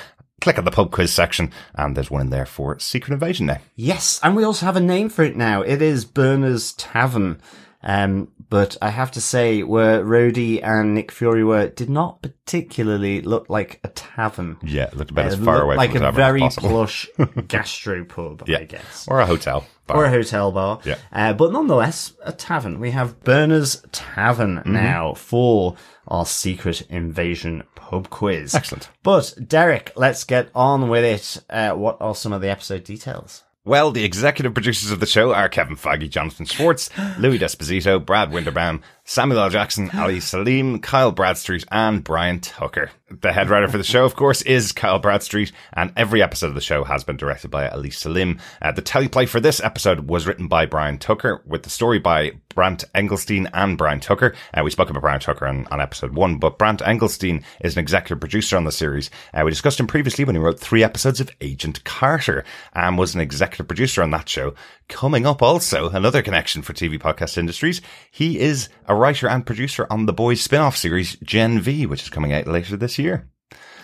Click 0.40 0.58
on 0.58 0.64
the 0.64 0.70
pub 0.70 0.90
quiz 0.90 1.12
section, 1.12 1.52
and 1.75 1.97
there's 1.97 2.11
one 2.11 2.23
in 2.23 2.30
there 2.30 2.47
for 2.47 2.78
Secret 2.78 3.12
Invasion 3.12 3.47
now. 3.47 3.59
Yes, 3.76 4.18
and 4.23 4.35
we 4.35 4.44
also 4.44 4.64
have 4.66 4.76
a 4.76 4.80
name 4.80 5.09
for 5.09 5.23
it 5.23 5.37
now. 5.37 5.62
It 5.62 5.82
is 5.82 6.04
Burner's 6.04 6.73
Tavern. 6.73 7.40
Um, 7.82 8.28
but 8.50 8.76
I 8.82 8.90
have 8.90 9.11
to 9.12 9.23
say, 9.23 9.62
where 9.62 10.04
Rhodey 10.04 10.62
and 10.62 10.94
Nick 10.94 11.11
Fury 11.11 11.42
were, 11.44 11.68
did 11.68 11.88
not 11.88 12.20
particularly 12.20 13.23
look 13.23 13.49
like 13.49 13.80
a 13.85 13.88
tavern. 13.88 14.59
Yeah, 14.62 14.85
it 14.85 14.97
looked 14.97 15.11
about 15.12 15.26
as 15.26 15.38
far 15.38 15.62
away 15.62 15.76
like 15.76 15.92
from 15.92 16.02
a 16.04 16.12
very 16.12 16.40
plush 16.40 17.09
gastropub, 17.18 18.47
Yeah. 18.49 18.59
I 18.59 18.64
guess. 18.64 19.06
Or 19.09 19.20
a 19.20 19.26
hotel. 19.26 19.64
bar. 19.87 19.97
Or 19.99 20.04
a 20.04 20.11
hotel 20.11 20.52
bar. 20.52 20.80
Yeah. 20.85 20.97
Uh, 21.12 21.32
but 21.32 21.52
nonetheless, 21.52 22.12
a 22.25 22.32
tavern. 22.32 22.80
We 22.80 22.90
have 22.90 23.20
Burner's 23.20 23.82
Tavern 23.92 24.56
Mm-hmm. 24.59 24.73
now 24.73 25.14
for 25.14 25.76
our 26.11 26.26
Secret 26.26 26.83
Invasion 26.90 27.62
pub 27.75 28.11
quiz. 28.11 28.55
Excellent. 28.55 28.88
But, 29.02 29.35
Derek, 29.47 29.93
let's 29.97 30.25
get 30.25 30.50
on 30.55 30.88
with 30.88 31.05
it. 31.05 31.43
Uh, 31.49 31.73
what 31.75 31.97
are 32.00 32.14
some 32.14 32.33
of 32.33 32.40
the 32.40 32.50
episode 32.50 32.85
details? 32.85 33.45
Well, 33.64 33.90
the 33.90 34.05
executive 34.05 34.55
producers 34.55 34.90
of 34.90 35.00
the 35.00 35.07
show 35.07 35.35
are 35.35 35.49
Kevin 35.49 35.76
Feige, 35.76 36.09
Jonathan 36.09 36.47
Schwartz, 36.47 36.88
Louis 37.19 37.38
D'Esposito, 37.38 38.05
Brad 38.05 38.31
Winderbaum, 38.31 38.81
Samuel 39.11 39.40
L. 39.40 39.50
Jackson, 39.50 39.90
Ali 39.93 40.21
Selim, 40.21 40.79
Kyle 40.79 41.11
Bradstreet, 41.11 41.64
and 41.73 42.05
Brian 42.05 42.38
Tucker. 42.38 42.93
The 43.11 43.33
head 43.33 43.50
writer 43.50 43.67
for 43.67 43.76
the 43.76 43.83
show, 43.83 44.05
of 44.05 44.14
course, 44.14 44.40
is 44.43 44.71
Kyle 44.71 45.00
Bradstreet, 45.00 45.50
and 45.73 45.93
every 45.97 46.23
episode 46.23 46.47
of 46.47 46.55
the 46.55 46.61
show 46.61 46.85
has 46.85 47.02
been 47.02 47.17
directed 47.17 47.50
by 47.50 47.69
Ali 47.69 47.90
Selim. 47.90 48.38
Uh, 48.62 48.71
the 48.71 48.83
teleplay 48.83 49.29
for 49.29 49.40
this 49.40 49.61
episode 49.61 50.09
was 50.09 50.29
written 50.29 50.47
by 50.47 50.64
Brian 50.64 50.97
Tucker, 50.97 51.43
with 51.45 51.64
the 51.64 51.71
story 51.71 51.99
by 51.99 52.35
Brant 52.55 52.85
Englestein 52.95 53.50
and 53.52 53.76
Brian 53.76 53.99
Tucker. 53.99 54.37
Uh, 54.55 54.62
we 54.62 54.71
spoke 54.71 54.90
about 54.90 55.02
Brian 55.02 55.19
Tucker 55.19 55.49
on, 55.49 55.67
on 55.73 55.81
episode 55.81 56.14
one, 56.14 56.38
but 56.38 56.57
Brant 56.57 56.81
Englestein 56.81 57.43
is 57.62 57.75
an 57.75 57.81
executive 57.81 58.21
producer 58.21 58.57
on 58.57 58.62
the 58.62 58.71
series. 58.71 59.11
Uh, 59.35 59.43
we 59.45 59.50
discussed 59.50 59.81
him 59.81 59.88
previously 59.88 60.25
when 60.25 60.37
he 60.37 60.40
wrote 60.40 60.61
three 60.61 60.85
episodes 60.85 61.19
of 61.19 61.31
Agent 61.40 61.83
Carter 61.83 62.45
and 62.75 62.97
was 62.97 63.17
an 63.17 63.21
executive 63.21 63.67
producer 63.67 64.05
on 64.05 64.12
that 64.12 64.29
show. 64.29 64.55
Coming 64.90 65.25
up 65.25 65.40
also, 65.40 65.88
another 65.90 66.20
connection 66.20 66.62
for 66.62 66.73
TV 66.73 66.99
podcast 66.99 67.38
industries. 67.38 67.80
He 68.11 68.40
is 68.40 68.68
a 68.87 68.94
writer 68.94 69.28
and 69.28 69.47
producer 69.47 69.87
on 69.88 70.06
the 70.06 70.12
Boys 70.12 70.40
spin-off 70.42 70.76
series 70.76 71.16
Gen 71.23 71.61
V, 71.61 71.87
which 71.87 72.02
is 72.02 72.11
coming 72.11 72.32
out 72.32 72.49
later 72.49 72.76
this 72.76 72.99
year. 72.99 73.28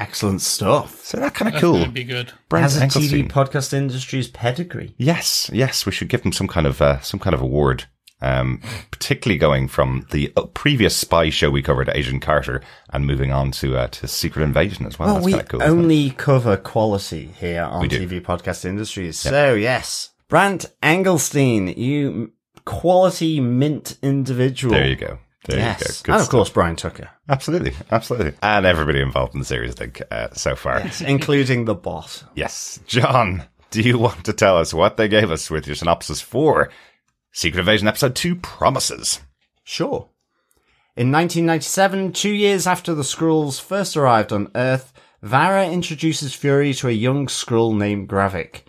Excellent 0.01 0.43
stuff. 0.43 1.03
So 1.05 1.19
that's 1.19 1.35
kind 1.39 1.55
of 1.55 1.61
cool. 1.61 1.79
gonna 1.79 1.93
be 1.93 2.05
good. 2.05 2.33
Brant 2.49 2.65
Has 2.73 2.77
a 2.77 2.87
TV 2.87 3.31
podcast 3.31 3.73
industry's 3.73 4.27
pedigree. 4.29 4.95
Yes, 4.99 5.49
yes, 5.53 5.87
we 5.87 5.93
should 5.93 6.09
give 6.09 6.23
him 6.23 6.33
some 6.33 6.49
kind 6.49 6.67
of 6.67 6.83
uh, 6.83 7.01
some 7.01 7.21
kind 7.21 7.35
of 7.35 7.41
award. 7.41 7.85
Um, 8.21 8.63
particularly 8.91 9.39
going 9.39 9.69
from 9.69 10.07
the 10.11 10.33
uh, 10.37 10.47
previous 10.47 10.97
spy 10.97 11.29
show 11.31 11.51
we 11.51 11.63
covered, 11.63 11.91
Agent 11.91 12.23
Carter, 12.23 12.63
and 12.91 13.07
moving 13.07 13.31
on 13.31 13.53
to 13.53 13.77
uh, 13.77 13.87
to 13.89 14.09
Secret 14.09 14.43
Invasion 14.43 14.87
as 14.87 14.99
well. 14.99 15.21
Well, 15.21 15.31
That's 15.31 15.53
we 15.53 15.59
cool. 15.59 15.63
only 15.63 16.11
cover 16.11 16.57
quality 16.57 17.27
here 17.39 17.63
on 17.63 17.89
TV 17.89 18.21
Podcast 18.21 18.65
Industries. 18.65 19.19
So, 19.19 19.55
yes. 19.55 20.11
Brant 20.29 20.67
Englestein, 20.83 21.77
you 21.77 22.33
quality 22.65 23.41
mint 23.41 23.97
individual. 24.03 24.75
There 24.75 24.89
you 24.89 24.97
go. 24.97 25.19
There 25.47 25.59
yes. 25.59 25.81
you 25.81 25.87
go. 25.87 25.93
Good 26.03 26.13
and 26.13 26.21
of 26.21 26.21
stuff. 26.23 26.31
course, 26.31 26.51
Brian 26.51 26.77
Tucker, 26.77 27.09
Absolutely. 27.29 27.73
Absolutely. 27.91 28.33
And 28.43 28.67
everybody 28.67 29.01
involved 29.01 29.35
in 29.35 29.41
the 29.41 29.47
series, 29.47 29.73
I 29.73 29.75
think, 29.75 30.03
uh, 30.11 30.29
so 30.33 30.57
far. 30.57 30.81
Yes, 30.81 31.01
including 31.01 31.65
the 31.65 31.75
boss. 31.75 32.25
Yes. 32.35 32.81
John, 32.87 33.45
do 33.71 33.81
you 33.81 33.99
want 33.99 34.25
to 34.25 34.33
tell 34.33 34.59
us 34.59 34.75
what 34.75 34.97
they 34.97 35.09
gave 35.09 35.31
us 35.31 35.51
with 35.51 35.67
your 35.67 35.77
synopsis 35.77 36.21
for 36.21 36.71
Secret 37.33 37.61
Invasion 37.61 37.89
Episode 37.89 38.17
2 38.17 38.37
Promises? 38.37 39.21
Sure. 39.63 40.09
In 40.97 41.13
1997, 41.13 42.13
two 42.13 42.33
years 42.33 42.67
after 42.67 42.95
the 42.95 43.03
Skrulls 43.03 43.61
first 43.61 43.97
arrived 43.97 44.33
on 44.33 44.51
Earth, 44.55 44.93
Varra 45.23 45.69
introduces 45.69 46.35
Fury 46.35 46.73
to 46.75 46.89
a 46.89 46.93
young 46.93 47.27
Skrull 47.27 47.77
named 47.77 48.09
Gravik. 48.09 48.63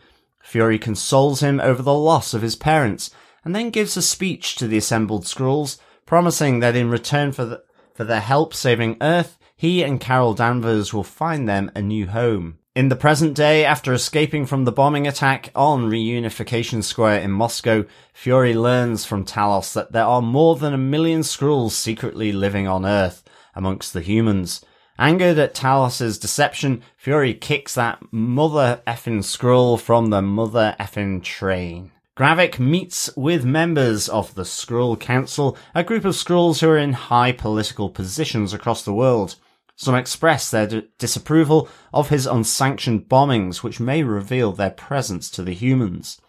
Fury 0.48 0.80
consoles 0.80 1.42
him 1.42 1.60
over 1.60 1.82
the 1.82 1.94
loss 1.94 2.34
of 2.34 2.42
his 2.42 2.56
parents, 2.56 3.12
and 3.44 3.54
then 3.54 3.70
gives 3.70 3.98
a 3.98 4.02
speech 4.02 4.56
to 4.56 4.66
the 4.66 4.78
assembled 4.78 5.26
Skrulls, 5.26 5.78
promising 6.06 6.62
that 6.62 6.74
in 6.74 6.90
return 6.90 7.34
for, 7.34 7.44
the, 7.44 7.64
for 7.94 8.06
their 8.06 8.22
help 8.22 8.54
saving 8.54 8.96
Earth, 9.02 9.38
he 9.58 9.84
and 9.84 10.00
Carol 10.00 10.34
Danvers 10.34 10.94
will 10.94 11.04
find 11.04 11.50
them 11.50 11.70
a 11.76 11.82
new 11.82 12.08
home. 12.08 12.60
In 12.76 12.88
the 12.88 12.96
present 12.96 13.36
day, 13.36 13.66
after 13.66 13.92
escaping 13.92 14.46
from 14.46 14.64
the 14.64 14.72
bombing 14.72 15.06
attack 15.06 15.52
on 15.54 15.90
Reunification 15.90 16.82
Square 16.82 17.20
in 17.20 17.32
Moscow, 17.32 17.84
Fury 18.14 18.54
learns 18.54 19.04
from 19.04 19.26
Talos 19.26 19.74
that 19.74 19.92
there 19.92 20.06
are 20.06 20.22
more 20.22 20.56
than 20.56 20.74
a 20.74 20.78
million 20.78 21.24
Skrulls 21.24 21.72
secretly 21.72 22.32
living 22.32 22.70
on 22.70 22.86
Earth 22.86 23.22
amongst 23.54 23.92
the 23.92 24.02
humans. 24.02 24.62
Angered 25.00 25.38
at 25.38 25.54
Talos' 25.54 26.20
deception, 26.20 26.82
Fury 26.98 27.36
kicks 27.36 27.76
that 27.76 28.02
mother 28.12 28.82
effing 28.88 29.20
Skrull 29.20 29.80
from 29.80 30.10
the 30.10 30.24
mother 30.24 30.76
effing 30.80 31.22
train. 31.22 31.92
Gravik 32.16 32.58
meets 32.58 33.16
with 33.16 33.46
members 33.46 34.10
of 34.10 34.34
the 34.34 34.42
Skrull 34.42 35.00
Council, 35.00 35.56
a 35.76 35.84
group 35.84 36.04
of 36.04 36.16
Skrulls 36.16 36.62
who 36.62 36.70
are 36.70 36.78
in 36.78 36.94
high 36.94 37.32
political 37.32 37.92
positions 37.92 38.54
across 38.54 38.82
the 38.82 38.94
world. 38.94 39.36
Some 39.76 39.94
express 39.94 40.50
their 40.50 40.66
d- 40.66 40.88
disapproval 40.98 41.70
of 41.94 42.10
his 42.10 42.26
unsanctioned 42.26 43.08
bombings, 43.08 43.62
which 43.62 43.80
may 43.80 44.02
reveal 44.02 44.52
their 44.52 44.72
presence 44.72 45.30
to 45.30 45.44
the 45.44 45.54
humans. 45.54 46.20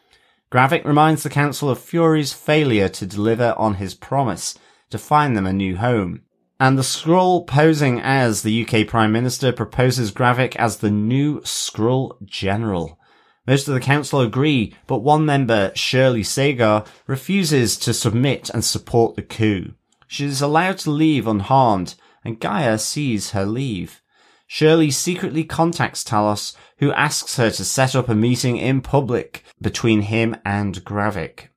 Gravik 0.52 0.84
reminds 0.84 1.22
the 1.22 1.30
Council 1.30 1.70
of 1.70 1.78
Fury's 1.78 2.34
failure 2.34 2.90
to 2.90 3.06
deliver 3.06 3.54
on 3.56 3.76
his 3.76 3.94
promise 3.94 4.58
to 4.90 4.98
find 4.98 5.34
them 5.34 5.46
a 5.46 5.54
new 5.54 5.78
home. 5.78 6.20
And 6.60 6.76
the 6.76 6.82
Skrull 6.82 7.46
posing 7.46 8.00
as 8.00 8.42
the 8.42 8.66
UK 8.66 8.88
Prime 8.88 9.12
Minister 9.12 9.52
proposes 9.52 10.10
Gravik 10.10 10.56
as 10.56 10.78
the 10.78 10.90
new 10.90 11.40
Skrull 11.42 12.20
General. 12.24 12.98
Most 13.46 13.68
of 13.68 13.74
the 13.74 13.80
council 13.80 14.20
agree, 14.20 14.74
but 14.88 14.98
one 14.98 15.24
member, 15.24 15.70
Shirley 15.76 16.24
Sagar, 16.24 16.84
refuses 17.06 17.76
to 17.78 17.94
submit 17.94 18.50
and 18.50 18.64
support 18.64 19.14
the 19.14 19.22
coup. 19.22 19.74
She 20.08 20.24
is 20.24 20.42
allowed 20.42 20.78
to 20.78 20.90
leave 20.90 21.28
unharmed, 21.28 21.94
and 22.24 22.40
G'iah 22.40 22.80
sees 22.80 23.30
her 23.30 23.46
leave. 23.46 24.02
Shirley 24.48 24.90
secretly 24.90 25.44
contacts 25.44 26.02
Talos, 26.02 26.56
who 26.78 26.92
asks 26.92 27.36
her 27.36 27.50
to 27.52 27.64
set 27.64 27.94
up 27.94 28.08
a 28.08 28.14
meeting 28.14 28.56
in 28.56 28.80
public 28.80 29.44
between 29.62 30.02
him 30.02 30.34
and 30.44 30.84
Gravik. 30.84 31.50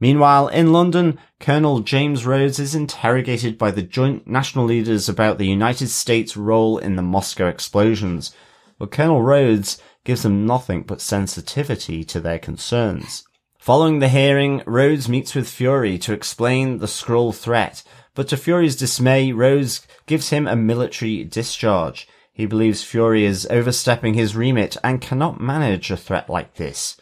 Meanwhile, 0.00 0.48
in 0.48 0.72
London, 0.72 1.18
Colonel 1.40 1.80
James 1.80 2.24
Rhodes 2.24 2.60
is 2.60 2.74
interrogated 2.74 3.58
by 3.58 3.72
the 3.72 3.82
joint 3.82 4.28
national 4.28 4.64
leaders 4.64 5.08
about 5.08 5.38
the 5.38 5.46
United 5.46 5.88
States' 5.88 6.36
role 6.36 6.78
in 6.78 6.94
the 6.94 7.02
Moscow 7.02 7.48
explosions, 7.48 8.32
but 8.78 8.92
Colonel 8.92 9.22
Rhodes 9.22 9.82
gives 10.04 10.22
them 10.22 10.46
nothing 10.46 10.82
but 10.82 11.00
sensitivity 11.00 12.04
to 12.04 12.20
their 12.20 12.38
concerns. 12.38 13.24
Following 13.58 13.98
the 13.98 14.08
hearing, 14.08 14.62
Rhodes 14.66 15.08
meets 15.08 15.34
with 15.34 15.48
Fury 15.48 15.98
to 15.98 16.12
explain 16.12 16.78
the 16.78 16.86
Skrull 16.86 17.34
threat, 17.34 17.82
but 18.14 18.28
to 18.28 18.36
Fury's 18.36 18.76
dismay, 18.76 19.32
Rhodes 19.32 19.86
gives 20.06 20.30
him 20.30 20.46
a 20.46 20.56
military 20.56 21.24
discharge. 21.24 22.08
He 22.32 22.46
believes 22.46 22.84
Fury 22.84 23.24
is 23.24 23.48
overstepping 23.50 24.14
his 24.14 24.36
remit 24.36 24.76
and 24.84 25.00
cannot 25.00 25.40
manage 25.40 25.90
a 25.90 25.96
threat 25.96 26.30
like 26.30 26.54
this. 26.54 26.96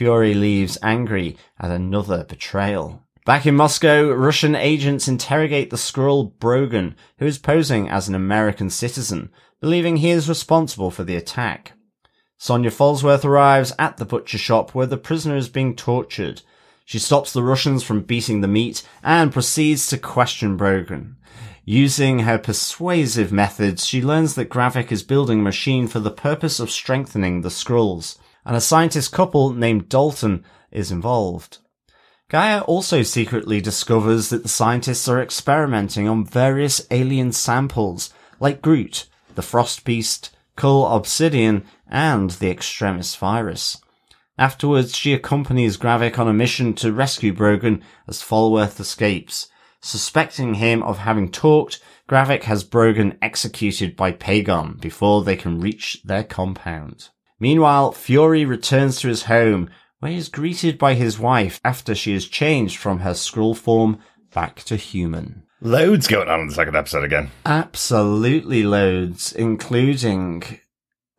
Fury 0.00 0.32
leaves 0.32 0.78
angry 0.82 1.36
at 1.58 1.70
another 1.70 2.24
betrayal. 2.24 3.04
Back 3.26 3.44
in 3.44 3.54
Moscow, 3.54 4.10
Russian 4.10 4.54
agents 4.54 5.08
interrogate 5.08 5.68
the 5.68 5.76
Skrull 5.76 6.32
Brogan, 6.38 6.96
who 7.18 7.26
is 7.26 7.36
posing 7.36 7.86
as 7.86 8.08
an 8.08 8.14
American 8.14 8.70
citizen, 8.70 9.30
believing 9.60 9.98
he 9.98 10.08
is 10.08 10.26
responsible 10.26 10.90
for 10.90 11.04
the 11.04 11.16
attack. 11.16 11.74
Sonya 12.38 12.70
Falsworth 12.70 13.26
arrives 13.26 13.74
at 13.78 13.98
the 13.98 14.06
butcher 14.06 14.38
shop 14.38 14.74
where 14.74 14.86
the 14.86 14.96
prisoner 14.96 15.36
is 15.36 15.50
being 15.50 15.76
tortured. 15.76 16.40
She 16.86 16.98
stops 16.98 17.34
the 17.34 17.42
Russians 17.42 17.82
from 17.82 18.00
beating 18.00 18.40
the 18.40 18.48
meat 18.48 18.82
and 19.02 19.30
proceeds 19.30 19.86
to 19.88 19.98
question 19.98 20.56
Brogan. 20.56 21.18
Using 21.66 22.20
her 22.20 22.38
persuasive 22.38 23.32
methods, 23.32 23.84
she 23.84 24.00
learns 24.00 24.34
that 24.36 24.48
Gravik 24.48 24.90
is 24.90 25.02
building 25.02 25.40
a 25.40 25.42
machine 25.42 25.86
for 25.86 26.00
the 26.00 26.10
purpose 26.10 26.58
of 26.58 26.70
strengthening 26.70 27.42
the 27.42 27.50
Skrulls, 27.50 28.16
and 28.44 28.56
a 28.56 28.60
scientist 28.60 29.12
couple 29.12 29.52
named 29.52 29.88
Dalton 29.88 30.44
is 30.70 30.90
involved. 30.90 31.58
G'iah 32.30 32.64
also 32.68 33.02
secretly 33.02 33.60
discovers 33.60 34.28
that 34.28 34.44
the 34.44 34.48
scientists 34.48 35.08
are 35.08 35.20
experimenting 35.20 36.08
on 36.08 36.24
various 36.24 36.86
alien 36.90 37.32
samples, 37.32 38.14
like 38.38 38.62
Groot, 38.62 39.06
the 39.34 39.42
Frost 39.42 39.84
Beast, 39.84 40.30
Cull 40.54 40.86
Obsidian, 40.86 41.64
and 41.88 42.30
the 42.30 42.50
Extremis 42.50 43.16
virus. 43.16 43.78
Afterwards, 44.38 44.96
she 44.96 45.12
accompanies 45.12 45.76
Gravik 45.76 46.18
on 46.18 46.28
a 46.28 46.32
mission 46.32 46.72
to 46.74 46.92
rescue 46.92 47.32
Brogan 47.32 47.82
as 48.06 48.22
Falsworth 48.22 48.78
escapes. 48.78 49.48
Suspecting 49.82 50.54
him 50.54 50.82
of 50.82 50.98
having 50.98 51.30
talked, 51.30 51.80
Gravik 52.08 52.44
has 52.44 52.64
Brogan 52.64 53.18
executed 53.20 53.96
by 53.96 54.12
Pagon 54.12 54.78
before 54.80 55.24
they 55.24 55.36
can 55.36 55.60
reach 55.60 56.00
their 56.04 56.24
compound. 56.24 57.08
Meanwhile, 57.40 57.92
Fury 57.92 58.44
returns 58.44 59.00
to 59.00 59.08
his 59.08 59.24
home, 59.24 59.70
where 59.98 60.12
he 60.12 60.18
is 60.18 60.28
greeted 60.28 60.78
by 60.78 60.94
his 60.94 61.18
wife 61.18 61.60
after 61.64 61.94
she 61.94 62.12
is 62.12 62.28
changed 62.28 62.76
from 62.78 63.00
her 63.00 63.12
Skrull 63.12 63.56
form 63.56 63.98
back 64.32 64.62
to 64.64 64.76
human. 64.76 65.44
Loads 65.62 66.06
going 66.06 66.28
on 66.28 66.40
in 66.40 66.46
the 66.48 66.54
second 66.54 66.76
episode 66.76 67.04
again. 67.04 67.30
Absolutely 67.44 68.62
loads, 68.62 69.32
including 69.32 70.42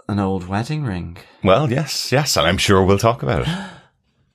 an 0.08 0.20
old 0.20 0.48
wedding 0.48 0.84
ring. 0.84 1.18
Well, 1.44 1.72
yes, 1.72 2.12
yes, 2.12 2.38
and 2.38 2.48
I'm 2.48 2.58
sure 2.58 2.84
we'll 2.84 2.98
talk 2.98 3.24
about 3.24 3.48
it. 3.48 3.70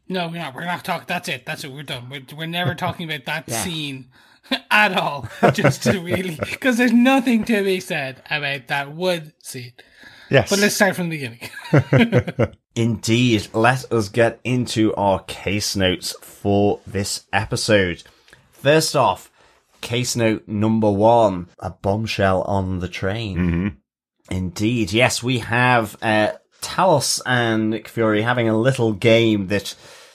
No, 0.09 0.29
we're 0.29 0.39
not. 0.39 0.55
We're 0.55 0.65
not 0.65 0.85
talking. 0.85 1.07
That's 1.09 1.29
it. 1.29 1.45
That's 1.45 1.65
it. 1.65 1.73
We're 1.73 1.83
done. 1.83 2.09
We're, 2.09 2.23
we're 2.37 2.47
never 2.47 2.75
talking 2.77 3.11
about 3.11 3.25
that 3.25 3.51
scene 3.51 4.07
at 4.71 4.97
all. 4.97 5.29
Just 5.53 5.83
to 5.83 5.99
really, 5.99 6.37
because 6.37 6.77
there's 6.77 6.93
nothing 6.93 7.45
to 7.47 7.65
be 7.65 7.81
said 7.81 8.23
about 8.31 8.69
that 8.69 8.93
one 8.93 9.33
scene. 9.43 9.73
Yes. 10.31 10.51
But 10.51 10.59
let's 10.59 10.75
start 10.75 10.97
from 10.97 11.09
the 11.09 11.17
beginning. 11.17 12.53
Indeed, 12.75 13.49
let 13.53 13.91
us 13.93 14.09
get 14.09 14.41
into 14.45 14.95
our 14.95 15.21
case 15.25 15.77
notes 15.77 16.15
for 16.21 16.81
this 16.87 17.27
episode. 17.33 18.03
First 18.53 18.97
off, 18.97 19.31
case 19.81 20.17
note 20.17 20.49
number 20.49 20.91
one, 20.91 21.49
a 21.59 21.71
bombshell 21.71 22.43
on 22.43 22.81
the 22.81 22.89
train. 22.89 23.79
Indeed, 24.31 24.93
yes, 24.93 25.23
we 25.23 25.39
have 25.39 25.97
uh, 26.03 26.33
Talos 26.61 27.21
and 27.25 27.71
Nick 27.71 27.87
Fury 27.89 28.23
having 28.23 28.49
a 28.49 28.59
little 28.59 28.93
game 28.93 29.47
that 29.49 29.75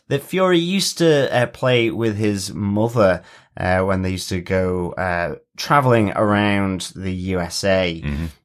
that 0.09 0.23
Fury 0.23 0.59
used 0.59 0.97
to 0.97 1.33
uh, 1.33 1.45
play 1.47 1.89
with 1.89 2.17
his 2.17 2.53
mother 2.53 3.23
uh, 3.55 3.79
when 3.79 4.01
they 4.01 4.11
used 4.11 4.27
to 4.29 4.41
go 4.41 4.91
uh, 4.91 5.35
traveling 5.55 6.11
around 6.11 6.91
the 6.95 7.13
USA. 7.13 8.01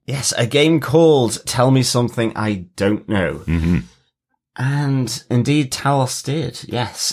Yes, 0.07 0.33
a 0.37 0.47
game 0.47 0.81
called 0.81 1.45
"Tell 1.47 1.71
Me 1.71 1.83
Something 1.83 2.33
I 2.37 2.67
Don't 2.77 3.09
Know," 3.09 3.43
and 4.57 5.25
indeed 5.31 5.73
Talos 5.73 6.25
did. 6.25 6.61
Yes, 6.67 7.13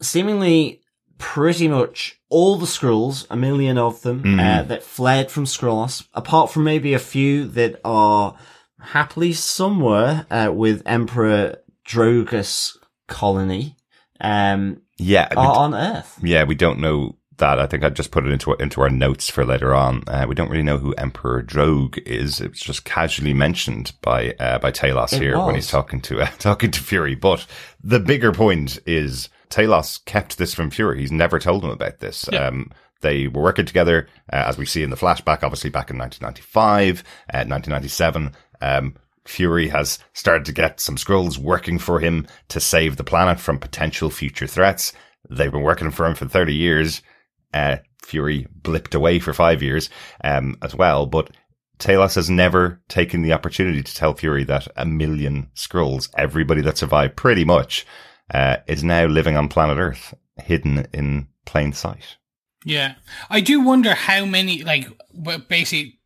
seemingly 0.00 0.82
pretty 1.18 1.68
much 1.68 2.18
all 2.28 2.56
the 2.56 2.66
Skrulls, 2.66 3.26
a 3.30 3.36
million 3.36 3.78
of 3.78 4.02
them, 4.02 4.40
uh, 4.40 4.62
that 4.64 4.82
fled 4.82 5.30
from 5.30 5.44
Skrullos, 5.44 6.06
apart 6.14 6.50
from 6.50 6.64
maybe 6.64 6.94
a 6.94 6.98
few 6.98 7.46
that 7.48 7.80
are 7.84 8.36
happily 8.80 9.32
somewhere 9.32 10.26
uh, 10.30 10.50
with 10.52 10.82
Emperor 10.84 11.58
Drogus 11.86 12.76
colony 13.06 13.76
um, 14.20 14.82
yeah, 14.98 15.28
are 15.36 15.56
on 15.58 15.74
Earth. 15.74 16.18
yeah, 16.22 16.44
we 16.44 16.54
don't 16.54 16.80
know 16.80 17.16
that. 17.42 17.58
I 17.58 17.66
think 17.66 17.84
I 17.84 17.90
just 17.90 18.12
put 18.12 18.24
it 18.24 18.32
into 18.32 18.54
into 18.54 18.80
our 18.80 18.88
notes 18.88 19.28
for 19.28 19.44
later 19.44 19.74
on. 19.74 20.04
Uh, 20.06 20.24
we 20.28 20.34
don't 20.34 20.48
really 20.48 20.62
know 20.62 20.78
who 20.78 20.94
Emperor 20.94 21.42
Drogue 21.42 21.98
is. 22.06 22.40
It 22.40 22.50
was 22.50 22.60
just 22.60 22.84
casually 22.84 23.34
mentioned 23.34 23.92
by 24.00 24.32
uh, 24.38 24.58
by 24.58 24.70
Talos 24.70 25.12
It 25.12 25.20
here 25.20 25.38
when 25.38 25.56
he's 25.56 25.68
talking 25.68 26.00
to 26.02 26.20
uh, 26.22 26.26
talking 26.38 26.70
to 26.70 26.80
Fury. 26.80 27.14
But 27.14 27.46
the 27.82 28.00
bigger 28.00 28.32
point 28.32 28.78
is 28.86 29.28
Talos 29.50 30.04
kept 30.04 30.38
this 30.38 30.54
from 30.54 30.70
Fury. 30.70 31.00
He's 31.00 31.12
never 31.12 31.38
told 31.38 31.64
him 31.64 31.70
about 31.70 31.98
this. 31.98 32.28
Yeah. 32.32 32.46
Um, 32.46 32.70
they 33.00 33.26
were 33.26 33.42
working 33.42 33.66
together, 33.66 34.06
uh, 34.32 34.44
as 34.46 34.56
we 34.56 34.64
see 34.64 34.84
in 34.84 34.90
the 34.90 34.96
flashback, 34.96 35.42
obviously 35.42 35.70
back 35.70 35.90
in 35.90 35.98
1995, 35.98 37.00
uh, 37.34 37.44
1997. 37.44 38.32
Um, 38.60 38.94
Fury 39.24 39.68
has 39.68 39.98
started 40.12 40.44
to 40.44 40.52
get 40.52 40.78
some 40.78 40.96
Skrulls 40.96 41.36
working 41.36 41.80
for 41.80 41.98
him 41.98 42.28
to 42.48 42.60
save 42.60 42.96
the 42.96 43.04
planet 43.04 43.40
from 43.40 43.58
potential 43.58 44.08
future 44.08 44.46
threats. 44.46 44.92
They've 45.28 45.50
been 45.50 45.62
working 45.62 45.90
for 45.90 46.06
him 46.06 46.14
for 46.14 46.26
30 46.26 46.54
years. 46.54 47.02
Uh, 47.52 47.76
Fury 48.02 48.46
blipped 48.60 48.94
away 48.94 49.18
for 49.18 49.32
five 49.32 49.62
years, 49.62 49.88
um, 50.24 50.56
as 50.62 50.74
well, 50.74 51.06
but 51.06 51.30
Talos 51.78 52.14
has 52.14 52.30
never 52.30 52.80
taken 52.88 53.22
the 53.22 53.32
opportunity 53.32 53.82
to 53.82 53.94
tell 53.94 54.14
Fury 54.14 54.44
that 54.44 54.68
a 54.76 54.84
million 54.84 55.50
Skrulls, 55.54 56.08
everybody 56.16 56.60
that 56.62 56.78
survived 56.78 57.16
pretty 57.16 57.44
much, 57.44 57.86
uh, 58.32 58.58
is 58.66 58.84
now 58.84 59.06
living 59.06 59.36
on 59.36 59.48
planet 59.48 59.78
Earth, 59.78 60.14
hidden 60.36 60.86
in 60.92 61.28
plain 61.44 61.72
sight. 61.72 62.16
Yeah. 62.64 62.94
I 63.28 63.40
do 63.40 63.60
wonder 63.60 63.94
how 63.94 64.24
many, 64.24 64.62
like, 64.62 64.86
basically, 65.48 65.98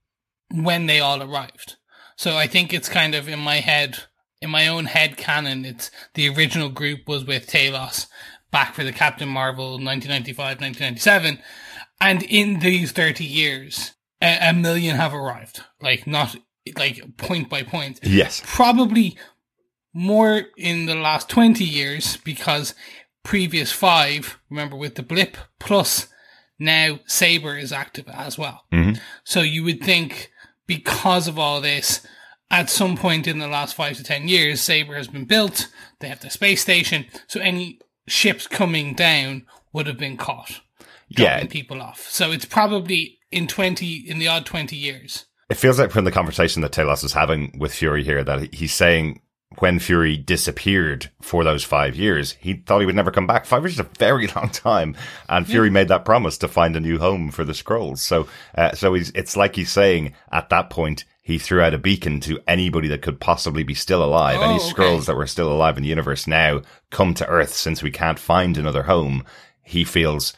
when 0.51 0.87
they 0.87 1.01
all 1.01 1.23
arrived. 1.23 1.77
So 2.17 2.37
I 2.37 2.47
think 2.47 2.73
it's 2.73 2.89
kind 2.89 3.15
of 3.15 3.29
in 3.29 3.39
my 3.39 3.57
head, 3.57 3.99
in 4.41 4.49
my 4.49 4.69
own 4.69 4.87
head 4.87 5.17
canon, 5.17 5.65
it's 5.65 5.91
the 6.15 6.29
original 6.29 6.71
group 6.71 7.07
was 7.07 7.25
with 7.25 7.47
Talos 7.47 8.07
back 8.51 8.75
for 8.75 8.85
the 8.85 8.93
Captain 8.93 9.29
Marvel 9.29 9.73
1995, 9.73 10.61
1997. 10.61 11.39
And 12.01 12.23
in 12.23 12.61
these 12.61 12.93
30 12.93 13.25
years, 13.25 13.93
a, 14.21 14.51
a 14.51 14.53
million 14.53 14.97
have 14.97 15.15
arrived. 15.15 15.63
Like, 15.81 16.07
not 16.07 16.37
like 16.77 17.17
point 17.17 17.49
by 17.49 17.63
point. 17.63 18.01
Yes. 18.03 18.43
Probably 18.45 19.17
more 19.93 20.43
in 20.57 20.87
the 20.87 20.95
last 20.95 21.29
20 21.29 21.65
years 21.65 22.19
because 22.19 22.75
previous 23.23 23.73
five, 23.73 24.39
remember 24.51 24.77
with 24.77 24.95
the 24.95 25.03
blip, 25.03 25.37
plus 25.59 26.09
now 26.59 27.01
Saber 27.07 27.57
is 27.57 27.73
active 27.73 28.07
as 28.09 28.39
well. 28.39 28.65
Mhm. 28.73 29.01
So 29.25 29.41
you 29.41 29.65
would 29.65 29.83
think 29.83 30.31
because 30.67 31.29
of 31.29 31.39
all 31.39 31.61
this, 31.61 32.07
at 32.51 32.71
some 32.71 32.97
point 32.97 33.27
in 33.27 33.39
the 33.39 33.49
last 33.49 33.75
five 33.75 33.97
to 33.97 34.05
10 34.05 34.29
years, 34.29 34.61
Saber 34.61 34.95
has 34.97 35.09
been 35.09 35.25
built. 35.25 35.69
They 36.01 36.09
have 36.09 36.21
the 36.21 36.31
space 36.31 36.63
station. 36.63 37.07
So 37.27 37.41
any 37.41 37.81
ships 38.07 38.47
coming 38.47 38.95
down 38.95 39.47
would 39.73 39.87
have 39.87 39.99
been 39.99 40.17
caught. 40.17 40.61
Yeah. 41.09 41.45
people 41.47 41.81
off. 41.81 42.09
So 42.09 42.33
it's 42.33 42.45
probably 42.45 43.19
in 43.31 43.47
20, 43.47 43.95
in 43.95 44.19
the 44.19 44.29
odd 44.29 44.45
20 44.45 44.75
years. 44.75 45.27
It 45.49 45.57
feels 45.57 45.79
like 45.79 45.93
from 45.93 46.05
the 46.05 46.11
conversation 46.11 46.63
that 46.63 46.73
Talos 46.73 47.05
is 47.05 47.13
having 47.13 47.57
with 47.59 47.73
Fury 47.73 48.03
here 48.03 48.25
that 48.25 48.53
he's 48.53 48.75
saying 48.75 49.21
when 49.59 49.79
Fury 49.79 50.17
disappeared 50.17 51.11
for 51.23 51.45
those 51.45 51.63
five 51.63 51.95
years, 51.95 52.33
he 52.41 52.55
thought 52.55 52.81
he 52.81 52.87
would 52.87 52.97
never 52.97 53.13
come 53.13 53.27
back. 53.29 53.47
Five 53.47 53.63
years 53.63 53.75
is 53.75 53.81
a 53.81 53.89
very 53.99 54.27
long 54.37 54.51
time, 54.51 54.97
and 55.29 55.47
Fury 55.47 55.71
made 55.71 55.89
that 55.89 56.05
promise 56.05 56.37
to 56.39 56.49
find 56.49 56.75
a 56.75 56.81
new 56.81 56.99
home 56.99 57.31
for 57.31 57.45
the 57.45 57.53
Skrulls. 57.53 57.99
So, 57.99 58.27
uh, 58.57 58.73
so 58.73 58.95
he's, 58.95 59.11
it's 59.11 59.37
like 59.37 59.55
he's 59.55 59.71
saying 59.71 60.15
at 60.33 60.49
that 60.51 60.69
point 60.69 61.05
he 61.23 61.39
threw 61.39 61.61
out 61.61 61.75
a 61.75 61.79
beacon 61.79 62.21
to 62.21 62.39
anybody 62.47 62.89
that 62.89 63.03
could 63.03 63.21
possibly 63.21 63.63
be 63.63 63.75
still 63.75 64.05
alive. 64.05 64.39
Oh, 64.39 64.45
Any 64.45 64.55
okay. 64.57 64.73
Skrulls 64.73 65.07
that 65.07 65.17
were 65.17 65.27
still 65.27 65.53
alive 65.53 65.77
in 65.77 65.83
the 65.83 65.89
universe 65.89 66.27
now 66.27 66.63
come 66.91 67.15
to 67.15 67.27
Earth 67.27 67.53
since 67.55 67.83
we 67.83 67.91
can't 67.91 68.19
find 68.19 68.57
another 68.57 68.85
home. 68.85 69.25
He 69.63 69.85
feels 69.85 70.35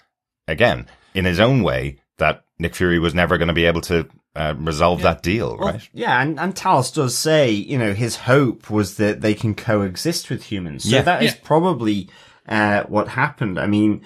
again 0.47 0.87
in 1.15 1.25
his 1.25 1.41
own 1.41 1.63
way 1.63 1.99
that 2.19 2.45
Nick 2.59 2.75
Fury 2.75 2.99
was 2.99 3.15
never 3.15 3.39
going 3.39 3.49
to 3.49 3.55
be 3.55 3.67
able 3.67 3.81
to 3.83 4.09
uh, 4.35 4.55
resolve 4.59 5.03
that 5.03 5.23
deal, 5.23 5.57
Well, 5.59 5.73
right? 5.73 5.89
Yeah, 5.93 6.21
and, 6.21 6.39
and 6.39 6.55
Talos 6.55 6.95
does 6.95 7.17
say, 7.17 7.51
you 7.51 7.77
know, 7.79 7.93
his 7.93 8.17
hope 8.17 8.71
was 8.71 8.97
that 8.97 9.21
they 9.21 9.35
can 9.35 9.55
coexist 9.55 10.31
with 10.31 10.45
humans. 10.45 10.85
So 10.85 10.97
Yeah. 10.97 11.03
that 11.03 11.23
is 11.23 11.33
Yeah. 11.35 11.41
probably 11.43 12.09
uh, 12.49 12.85
what 12.85 13.09
happened. 13.09 13.59
I 13.61 13.67
mean, 13.67 14.01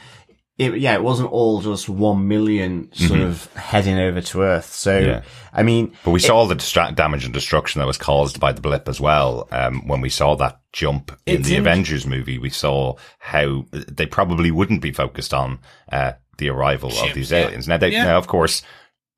it, 0.62 0.78
yeah, 0.80 0.94
it 0.94 1.02
wasn't 1.02 1.30
all 1.32 1.60
just 1.60 1.88
one 1.88 2.28
million 2.28 2.92
sort 2.92 3.20
of 3.20 3.52
heading 3.54 3.98
over 3.98 4.20
to 4.20 4.42
Earth. 4.42 4.72
So, 4.72 4.92
Mm-hmm. 5.00 5.08
Yeah. 5.10 5.22
I 5.52 5.62
mean, 5.62 5.92
But 6.04 6.12
we 6.12 6.20
saw 6.20 6.46
the 6.46 6.54
distra- 6.56 6.94
damage 6.94 7.24
and 7.24 7.34
destruction 7.34 7.80
that 7.80 7.86
was 7.86 7.98
caused 7.98 8.40
by 8.40 8.52
the 8.52 8.60
blip 8.62 8.88
as 8.88 9.00
well. 9.00 9.48
Um, 9.50 9.86
when 9.86 10.00
we 10.00 10.08
saw 10.08 10.34
that 10.36 10.60
jump 10.72 11.12
in 11.26 11.42
the 11.42 11.56
Avengers 11.56 12.06
movie, 12.06 12.38
we 12.38 12.50
saw 12.50 12.94
how 13.18 13.66
they 13.70 14.06
probably 14.06 14.50
wouldn't 14.50 14.80
be 14.82 14.92
focused 14.92 15.34
on 15.34 15.58
uh, 15.90 16.12
the 16.38 16.48
arrival 16.48 16.88
of 16.88 16.94
Ships, 16.94 17.14
these 17.14 17.30
yeah. 17.32 17.38
aliens. 17.46 17.68
Now, 17.68 17.76
they, 17.76 17.90
Yeah. 17.92 18.04
now 18.04 18.18
of 18.18 18.26
course, 18.26 18.62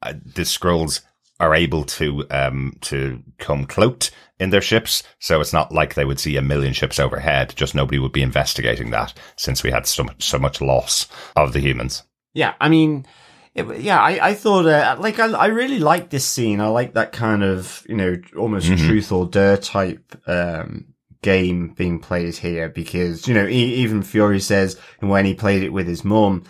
uh, 0.02 0.14
the 0.24 0.42
Skrulls 0.42 1.00
are 1.40 1.54
able 1.54 1.84
to 1.84 2.24
um, 2.30 2.74
to 2.80 3.22
come 3.38 3.66
cloaked 3.66 4.10
in 4.38 4.50
their 4.50 4.60
ships, 4.60 5.02
so 5.18 5.40
it's 5.40 5.52
not 5.52 5.72
like 5.72 5.94
they 5.94 6.04
would 6.04 6.20
see 6.20 6.36
a 6.36 6.42
million 6.42 6.72
ships 6.72 6.98
overhead. 6.98 7.54
Just 7.56 7.74
nobody 7.74 7.98
would 7.98 8.12
be 8.12 8.22
investigating 8.22 8.90
that 8.90 9.14
since 9.36 9.62
we 9.62 9.70
had 9.70 9.86
so 9.86 10.06
so 10.18 10.38
much 10.38 10.60
loss 10.60 11.06
of 11.36 11.52
the 11.52 11.60
humans. 11.60 12.02
Yeah, 12.32 12.54
I 12.60 12.68
mean, 12.68 13.06
it, 13.54 13.80
yeah, 13.80 14.00
I, 14.00 14.30
I 14.30 14.34
thought, 14.34 14.66
uh, 14.66 14.96
like, 14.98 15.20
I, 15.20 15.30
I 15.30 15.46
really 15.46 15.78
liked 15.78 16.10
this 16.10 16.26
scene. 16.26 16.60
I 16.60 16.66
like 16.66 16.94
that 16.94 17.12
kind 17.12 17.44
of, 17.44 17.86
you 17.88 17.94
know, 17.94 18.16
almost 18.36 18.66
truth 18.66 19.12
or 19.12 19.26
dare 19.26 19.56
type, 19.56 20.20
um, 20.26 20.86
game 21.22 21.68
being 21.68 22.00
played 22.00 22.36
here 22.36 22.68
because, 22.68 23.28
you 23.28 23.34
know, 23.34 23.46
e- 23.46 23.76
even 23.76 24.02
Fury 24.02 24.40
says 24.40 24.78
when 24.98 25.24
he 25.24 25.34
played 25.34 25.62
it 25.62 25.72
with 25.72 25.86
his 25.86 26.04
mum, 26.04 26.44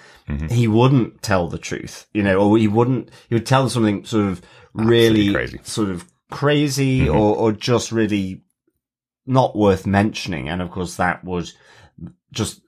he 0.51 0.67
wouldn't 0.67 1.21
tell 1.23 1.49
the 1.49 1.59
truth, 1.59 2.07
you 2.15 2.23
know, 2.23 2.39
or 2.39 2.57
he 2.57 2.67
wouldn't, 2.67 3.11
he 3.29 3.35
would 3.35 3.45
tell 3.45 3.69
something 3.69 4.07
sort 4.07 4.27
of 4.27 4.43
really 4.73 5.33
crazy. 5.35 5.61
sort 5.63 5.91
of 5.91 6.11
crazy 6.31 7.09
or, 7.09 7.37
or 7.37 7.53
just 7.53 7.93
really 7.93 8.43
not 9.27 9.57
worth 9.57 9.87
mentioning. 9.87 10.49
And 10.49 10.61
of 10.63 10.71
course 10.71 10.97
that 10.97 11.25
was 11.25 11.55
just 12.33 12.61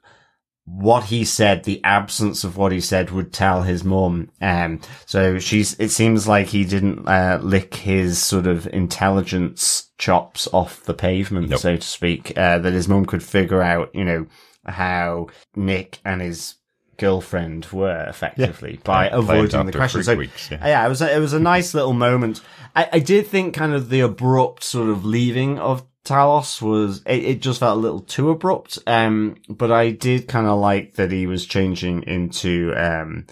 what 0.65 1.05
he 1.05 1.25
said, 1.25 1.63
the 1.63 1.83
absence 1.85 2.43
of 2.43 2.57
what 2.57 2.73
he 2.73 2.81
said 2.81 3.11
would 3.11 3.33
tell 3.33 3.63
his 3.63 3.85
mum. 3.85 4.31
Um, 4.41 4.81
so 5.07 5.39
she's, 5.39 5.79
it 5.79 5.91
seems 5.91 6.27
like 6.27 6.49
he 6.49 6.65
didn't, 6.65 7.07
uh, 7.07 7.39
lick 7.41 7.75
his 7.77 8.19
sort 8.21 8.49
of 8.49 8.67
intelligence 8.69 9.91
chops 9.97 10.49
off 10.53 10.83
the 10.83 10.95
pavement, 10.95 11.51
Nope. 11.51 11.61
so 11.61 11.77
to 11.77 11.87
speak, 11.87 12.37
uh, 12.37 12.59
that 12.59 12.73
his 12.73 12.89
mum 12.89 13.07
could 13.07 13.23
figure 13.23 13.63
out, 13.63 13.95
you 13.95 14.05
know, 14.05 14.27
how 14.65 15.29
Nick 15.55 16.01
and 16.05 16.21
his 16.21 16.57
girlfriend 16.99 17.67
were 17.73 18.05
effectively 18.09 18.81
by 18.85 19.07
Yeah, 19.09 19.17
avoiding 19.19 19.67
the 19.67 19.73
Dr. 19.73 19.79
question. 19.79 20.03
So, 20.03 20.17
Freakweeks, 20.17 20.51
yeah. 20.51 20.67
yeah, 20.67 20.87
it 20.87 20.89
was 20.89 21.03
a, 21.03 21.15
it 21.17 21.19
was 21.21 21.33
a 21.33 21.41
nice 21.41 21.75
little 21.75 21.93
moment. 21.93 22.41
I, 22.75 22.89
I 22.95 22.99
did 22.99 23.27
think 23.27 23.55
kind 23.55 23.73
of 23.75 23.89
the 23.89 24.01
abrupt 24.01 24.63
sort 24.65 24.89
of 24.89 25.05
leaving 25.05 25.59
of 25.59 25.85
Talos 26.05 26.63
was 26.63 27.03
it, 27.07 27.25
it 27.25 27.43
just 27.43 27.61
felt 27.61 27.77
a 27.77 27.81
little 27.81 28.01
too 28.01 28.31
abrupt. 28.31 28.79
Um, 28.87 29.37
but 29.49 29.73
I 29.73 29.91
did 29.91 30.29
kind 30.29 30.47
of 30.47 30.59
like 30.61 30.95
that 30.95 31.11
he 31.11 31.27
was 31.27 31.47
changing 31.47 32.03
into 32.05 32.73
um 32.77 33.27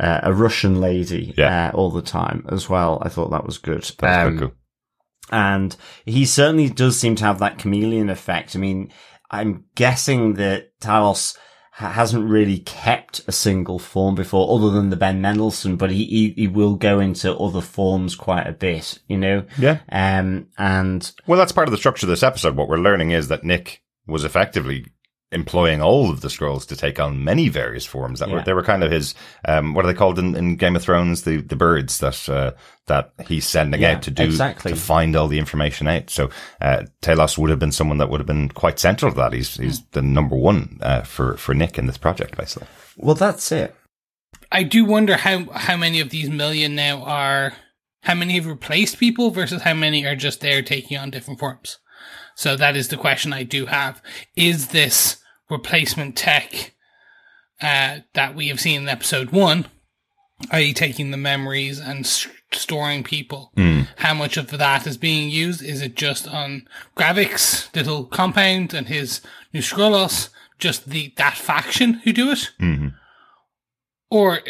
uh, 0.00 0.20
a 0.24 0.32
Russian 0.32 0.80
lady 0.80 1.34
Yeah. 1.36 1.68
uh, 1.68 1.76
all 1.76 1.90
the 1.90 2.02
time 2.02 2.46
as 2.50 2.68
well. 2.68 2.98
I 3.02 3.08
thought 3.08 3.30
that 3.30 3.44
was 3.46 3.58
good. 3.58 3.82
That 4.00 4.24
was 4.24 4.32
Um, 4.32 4.38
cool. 4.38 4.52
and 5.30 5.76
he 6.04 6.24
certainly 6.24 6.68
does 6.68 6.98
seem 6.98 7.14
to 7.16 7.24
have 7.24 7.38
that 7.38 7.58
chameleon 7.58 8.10
effect. 8.10 8.56
I 8.56 8.58
mean, 8.58 8.90
I'm 9.30 9.64
guessing 9.74 10.34
that 10.34 10.78
Talos 10.80 11.36
ha- 11.36 11.40
hasn't 11.76 12.28
really 12.28 12.58
kept 12.58 13.20
a 13.26 13.32
single 13.32 13.78
form 13.78 14.14
before, 14.14 14.54
other 14.56 14.70
than 14.70 14.90
the 14.90 14.96
Ben 14.96 15.20
Mendelsohn, 15.20 15.76
but 15.76 15.90
he, 15.90 16.04
he 16.04 16.30
he 16.36 16.46
will 16.46 16.76
go 16.76 17.00
into 17.00 17.34
other 17.36 17.60
forms 17.60 18.14
quite 18.14 18.46
a 18.46 18.52
bit, 18.52 19.00
you 19.08 19.16
know. 19.16 19.44
Yeah. 19.58 19.78
Um, 19.90 20.46
and 20.56 21.10
Well, 21.26 21.38
that's 21.38 21.52
part 21.52 21.66
of 21.66 21.72
the 21.72 21.78
structure 21.78 22.06
of 22.06 22.10
this 22.10 22.22
episode. 22.22 22.56
What 22.56 22.68
we're 22.68 22.76
learning 22.76 23.10
is 23.10 23.28
that 23.28 23.42
Nick 23.42 23.82
was 24.06 24.22
effectively 24.24 24.86
employing 25.34 25.82
all 25.82 26.10
of 26.10 26.20
the 26.22 26.28
Skrulls 26.28 26.66
to 26.68 26.76
take 26.76 26.98
on 26.98 27.24
many 27.24 27.48
various 27.48 27.84
forms 27.84 28.20
that 28.20 28.30
were 28.30 28.42
they 28.42 28.52
were 28.54 28.62
kind 28.62 28.82
of 28.84 28.90
his 28.90 29.14
um 29.46 29.74
what 29.74 29.84
are 29.84 29.88
they 29.88 29.98
called 29.98 30.18
in, 30.18 30.34
in 30.34 30.56
Game 30.56 30.76
of 30.76 30.82
Thrones 30.82 31.22
the 31.22 31.38
the 31.42 31.56
birds 31.56 31.98
that 31.98 32.28
uh 32.28 32.52
that 32.86 33.12
he's 33.26 33.46
sending 33.46 33.80
Yeah, 33.82 33.92
out 33.96 34.02
to 34.02 34.10
do 34.10 34.24
exactly. 34.24 34.72
to 34.72 34.76
find 34.76 35.16
all 35.16 35.28
the 35.28 35.38
information 35.38 35.88
out 35.88 36.08
so 36.10 36.30
uh 36.60 36.84
Talos 37.02 37.36
would 37.36 37.50
have 37.50 37.58
been 37.58 37.72
someone 37.72 37.98
that 37.98 38.08
would 38.08 38.20
have 38.20 38.26
been 38.26 38.48
quite 38.48 38.78
central 38.78 39.10
to 39.12 39.16
that 39.18 39.32
he's 39.32 39.56
he's 39.56 39.84
the 39.92 40.02
number 40.02 40.36
one 40.36 40.78
uh 40.80 41.02
for 41.02 41.36
for 41.36 41.54
Nick 41.54 41.78
in 41.78 41.86
this 41.86 41.98
project 41.98 42.36
basically 42.36 42.68
well, 42.96 43.16
that's 43.16 43.50
it. 43.50 43.74
I 44.52 44.62
do 44.62 44.84
wonder 44.84 45.16
how 45.16 45.46
how 45.52 45.76
many 45.76 45.98
of 46.00 46.10
these 46.10 46.30
million 46.30 46.76
now 46.76 47.02
are 47.02 47.54
how 48.02 48.14
many 48.14 48.34
have 48.34 48.46
replaced 48.46 48.98
people 49.00 49.30
versus 49.30 49.62
how 49.62 49.74
many 49.74 50.06
are 50.06 50.14
just 50.14 50.40
there 50.40 50.62
taking 50.62 50.96
on 50.96 51.10
different 51.10 51.40
forms. 51.40 51.78
So 52.36 52.54
that 52.56 52.76
is 52.76 52.88
the 52.88 52.96
question 52.96 53.32
I 53.32 53.42
do 53.42 53.66
have. 53.66 54.02
Is 54.36 54.68
this 54.68 55.16
replacement 55.50 56.16
tech 56.16 56.74
uh, 57.60 57.98
that 58.14 58.34
we 58.34 58.48
have 58.48 58.60
seen 58.60 58.82
in 58.82 58.88
episode 58.88 59.30
one, 59.30 59.66
i.e., 60.50 60.72
taking 60.72 61.10
the 61.10 61.16
memories 61.16 61.78
and 61.78 62.04
s- 62.04 62.26
storing 62.52 63.02
people? 63.04 63.52
How 63.98 64.14
much 64.14 64.36
of 64.36 64.48
that 64.50 64.86
is 64.86 64.96
being 64.96 65.30
used? 65.30 65.62
Is 65.62 65.80
it 65.82 65.94
just 65.94 66.26
on 66.28 66.68
Gravik's 66.96 67.68
little 67.74 68.04
compound 68.04 68.74
and 68.74 68.88
his 68.88 69.20
new 69.52 69.60
Skrullos, 69.60 70.28
just 70.58 70.88
the 70.90 71.12
that 71.16 71.36
faction 71.36 71.94
who 72.04 72.12
do 72.12 72.30
it? 72.30 72.50
Or 74.10 74.40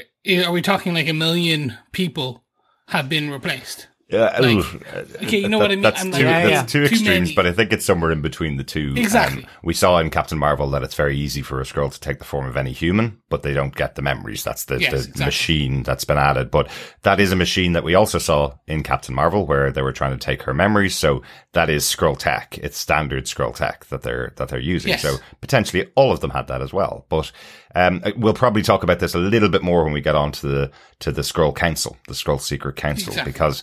are 0.46 0.52
we 0.52 0.62
talking 0.62 0.94
like 0.94 1.08
a 1.08 1.12
million 1.14 1.78
people 1.92 2.44
have 2.88 3.08
been 3.08 3.30
replaced? 3.30 3.88
Yeah, 4.08 4.38
Like, 4.38 4.56
oof. 4.56 5.14
okay, 5.22 5.38
you 5.38 5.48
know 5.48 5.58
what 5.58 5.70
I 5.70 5.74
mean? 5.76 5.82
That's, 5.82 6.00
I'm 6.02 6.10
two, 6.12 6.18
like, 6.18 6.22
Yeah, 6.22 6.40
that's 6.46 6.50
yeah. 6.52 6.62
two 6.82 6.86
Too 6.88 6.94
extremes, 6.94 7.20
many. 7.28 7.34
but 7.34 7.46
I 7.46 7.52
think 7.52 7.72
it's 7.72 7.86
somewhere 7.86 8.12
in 8.12 8.20
between 8.20 8.56
the 8.58 8.62
two. 8.64 8.92
Exactly. 8.96 9.44
Um, 9.44 9.48
we 9.62 9.72
saw 9.72 9.98
in 9.98 10.10
Captain 10.10 10.38
Marvel 10.38 10.68
that 10.70 10.82
it's 10.82 10.94
very 10.94 11.16
easy 11.16 11.40
for 11.40 11.58
a 11.60 11.64
Skrull 11.64 11.90
to 11.92 11.98
take 11.98 12.18
the 12.18 12.24
form 12.24 12.46
of 12.46 12.56
any 12.56 12.72
human, 12.72 13.18
but 13.30 13.42
they 13.42 13.54
don't 13.54 13.74
get 13.74 13.94
the 13.94 14.02
memories. 14.02 14.44
That's 14.44 14.66
the, 14.66 14.78
Yes, 14.78 14.90
the 14.92 14.96
exactly. 14.98 15.24
machine 15.24 15.82
that's 15.84 16.04
been 16.04 16.18
added. 16.18 16.50
But 16.50 16.68
that 17.02 17.18
is 17.18 17.32
a 17.32 17.36
machine 17.36 17.72
that 17.72 17.82
we 17.82 17.94
also 17.94 18.18
saw 18.18 18.54
in 18.66 18.82
Captain 18.82 19.14
Marvel 19.14 19.46
where 19.46 19.72
they 19.72 19.82
were 19.82 19.92
trying 19.92 20.12
to 20.16 20.24
take 20.24 20.42
her 20.42 20.52
memories. 20.54 20.94
So 20.94 21.22
that 21.52 21.70
is 21.70 21.84
Skrull 21.84 22.18
tech. 22.18 22.58
It's 22.58 22.76
standard 22.78 23.24
Skrull 23.24 23.54
tech 23.54 23.86
that 23.86 24.02
they're, 24.02 24.34
that 24.36 24.48
they're 24.48 24.60
using. 24.60 24.90
Yes. 24.90 25.02
So 25.02 25.16
potentially 25.40 25.90
all 25.96 26.12
of 26.12 26.20
them 26.20 26.30
had 26.30 26.48
that 26.48 26.60
as 26.60 26.72
well. 26.74 27.06
But, 27.08 27.32
um, 27.74 28.02
we'll 28.16 28.34
probably 28.34 28.62
talk 28.62 28.82
about 28.84 29.00
this 29.00 29.14
a 29.14 29.18
little 29.18 29.48
bit 29.48 29.62
more 29.62 29.82
when 29.82 29.92
we 29.94 30.00
get 30.02 30.14
on 30.14 30.30
to 30.32 30.46
the, 30.46 30.70
to 31.00 31.10
the 31.10 31.22
Skrull 31.22 31.56
council, 31.56 31.96
the 32.06 32.14
Skrull 32.14 32.40
secret 32.40 32.76
council, 32.76 33.08
Exactly. 33.08 33.32
because 33.32 33.62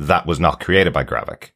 that 0.00 0.26
was 0.26 0.40
not 0.40 0.60
created 0.60 0.92
by 0.92 1.04
Gravik. 1.04 1.50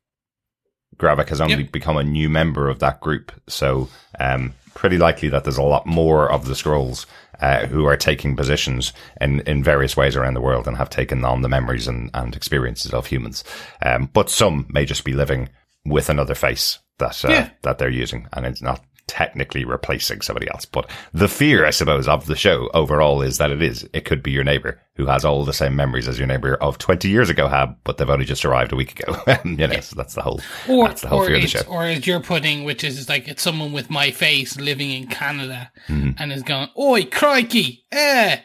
Gravik 0.97 1.29
has 1.31 1.41
only 1.41 1.63
Yep. 1.63 1.73
become 1.73 1.97
a 1.97 2.05
new 2.05 2.29
member 2.29 2.69
of 2.69 2.79
that 2.79 3.01
group. 3.01 3.33
So, 3.49 3.89
um, 4.21 4.55
pretty 4.75 4.99
likely 4.99 5.29
that 5.31 5.45
there's 5.45 5.59
a 5.59 5.63
lot 5.63 5.87
more 5.87 6.31
of 6.31 6.47
the 6.47 6.55
Skrulls, 6.55 7.07
uh, 7.41 7.67
who 7.67 7.85
are 7.87 7.97
taking 7.97 8.37
positions 8.37 8.93
in, 9.21 9.41
in 9.41 9.63
various 9.65 9.97
ways 9.97 10.15
around 10.17 10.35
the 10.35 10.41
world 10.41 10.67
and 10.69 10.77
have 10.77 10.91
taken 10.91 11.25
on 11.25 11.43
the 11.43 11.49
memories 11.49 11.89
and, 11.89 12.11
and 12.15 12.37
experiences 12.37 12.93
of 12.93 13.07
humans. 13.07 13.43
Um, 13.83 14.09
but 14.13 14.31
some 14.31 14.67
may 14.69 14.85
just 14.85 15.05
be 15.05 15.13
living 15.13 15.49
with 15.85 16.09
another 16.09 16.35
face 16.35 16.79
that, 16.99 17.25
uh, 17.25 17.29
Yeah. 17.29 17.51
that 17.63 17.79
they're 17.79 17.89
using 17.89 18.29
and 18.33 18.47
it's 18.47 18.63
not 18.63 18.81
technically 19.07 19.65
replacing 19.65 20.21
somebody 20.23 20.49
else. 20.51 20.65
But 20.65 20.91
the 21.13 21.29
fear, 21.29 21.67
I 21.67 21.71
suppose, 21.71 22.09
of 22.09 22.27
the 22.27 22.37
show 22.37 22.71
overall 22.73 23.21
is 23.23 23.39
that 23.39 23.51
it 23.51 23.63
is, 23.63 23.89
it 23.93 24.05
could 24.05 24.23
be 24.23 24.31
your 24.31 24.45
neighbor 24.45 24.81
who 24.97 25.07
has 25.07 25.25
all 25.25 25.45
the 25.45 25.53
same 25.53 25.77
memories 25.77 26.09
as 26.09 26.19
your 26.19 26.27
neighbor 26.27 26.55
of 26.55 26.79
20 26.79 27.09
years 27.09 27.29
ago 27.29 27.49
had, 27.49 27.75
but 27.85 27.99
they've 27.99 28.09
only 28.09 28.25
just 28.25 28.45
arrived 28.45 28.73
a 28.73 28.77
week 28.77 28.99
ago. 28.99 29.17
And 29.27 29.59
you 29.59 29.67
know, 29.67 29.81
so 29.81 29.97
that's 29.97 30.15
the 30.15 30.23
whole, 30.23 30.41
Or, 30.69 30.89
that's 30.89 31.03
the 31.03 31.09
whole 31.09 31.27
fear 31.27 31.37
of 31.37 31.43
the 31.43 31.49
show. 31.49 31.61
or 31.69 31.85
as 31.85 32.07
you're 32.07 32.21
putting, 32.21 32.65
which 32.65 32.83
is 32.85 33.09
like 33.09 33.29
it's 33.29 33.43
someone 33.43 33.73
with 33.73 33.91
my 33.91 34.11
face 34.11 34.59
living 34.59 34.91
in 34.91 35.07
Canada 35.09 35.71
Mm-hmm. 35.89 36.11
and 36.19 36.33
is 36.33 36.43
going, 36.43 36.69
"Oi, 36.79 37.05
crikey, 37.05 37.85
eh." 37.93 38.39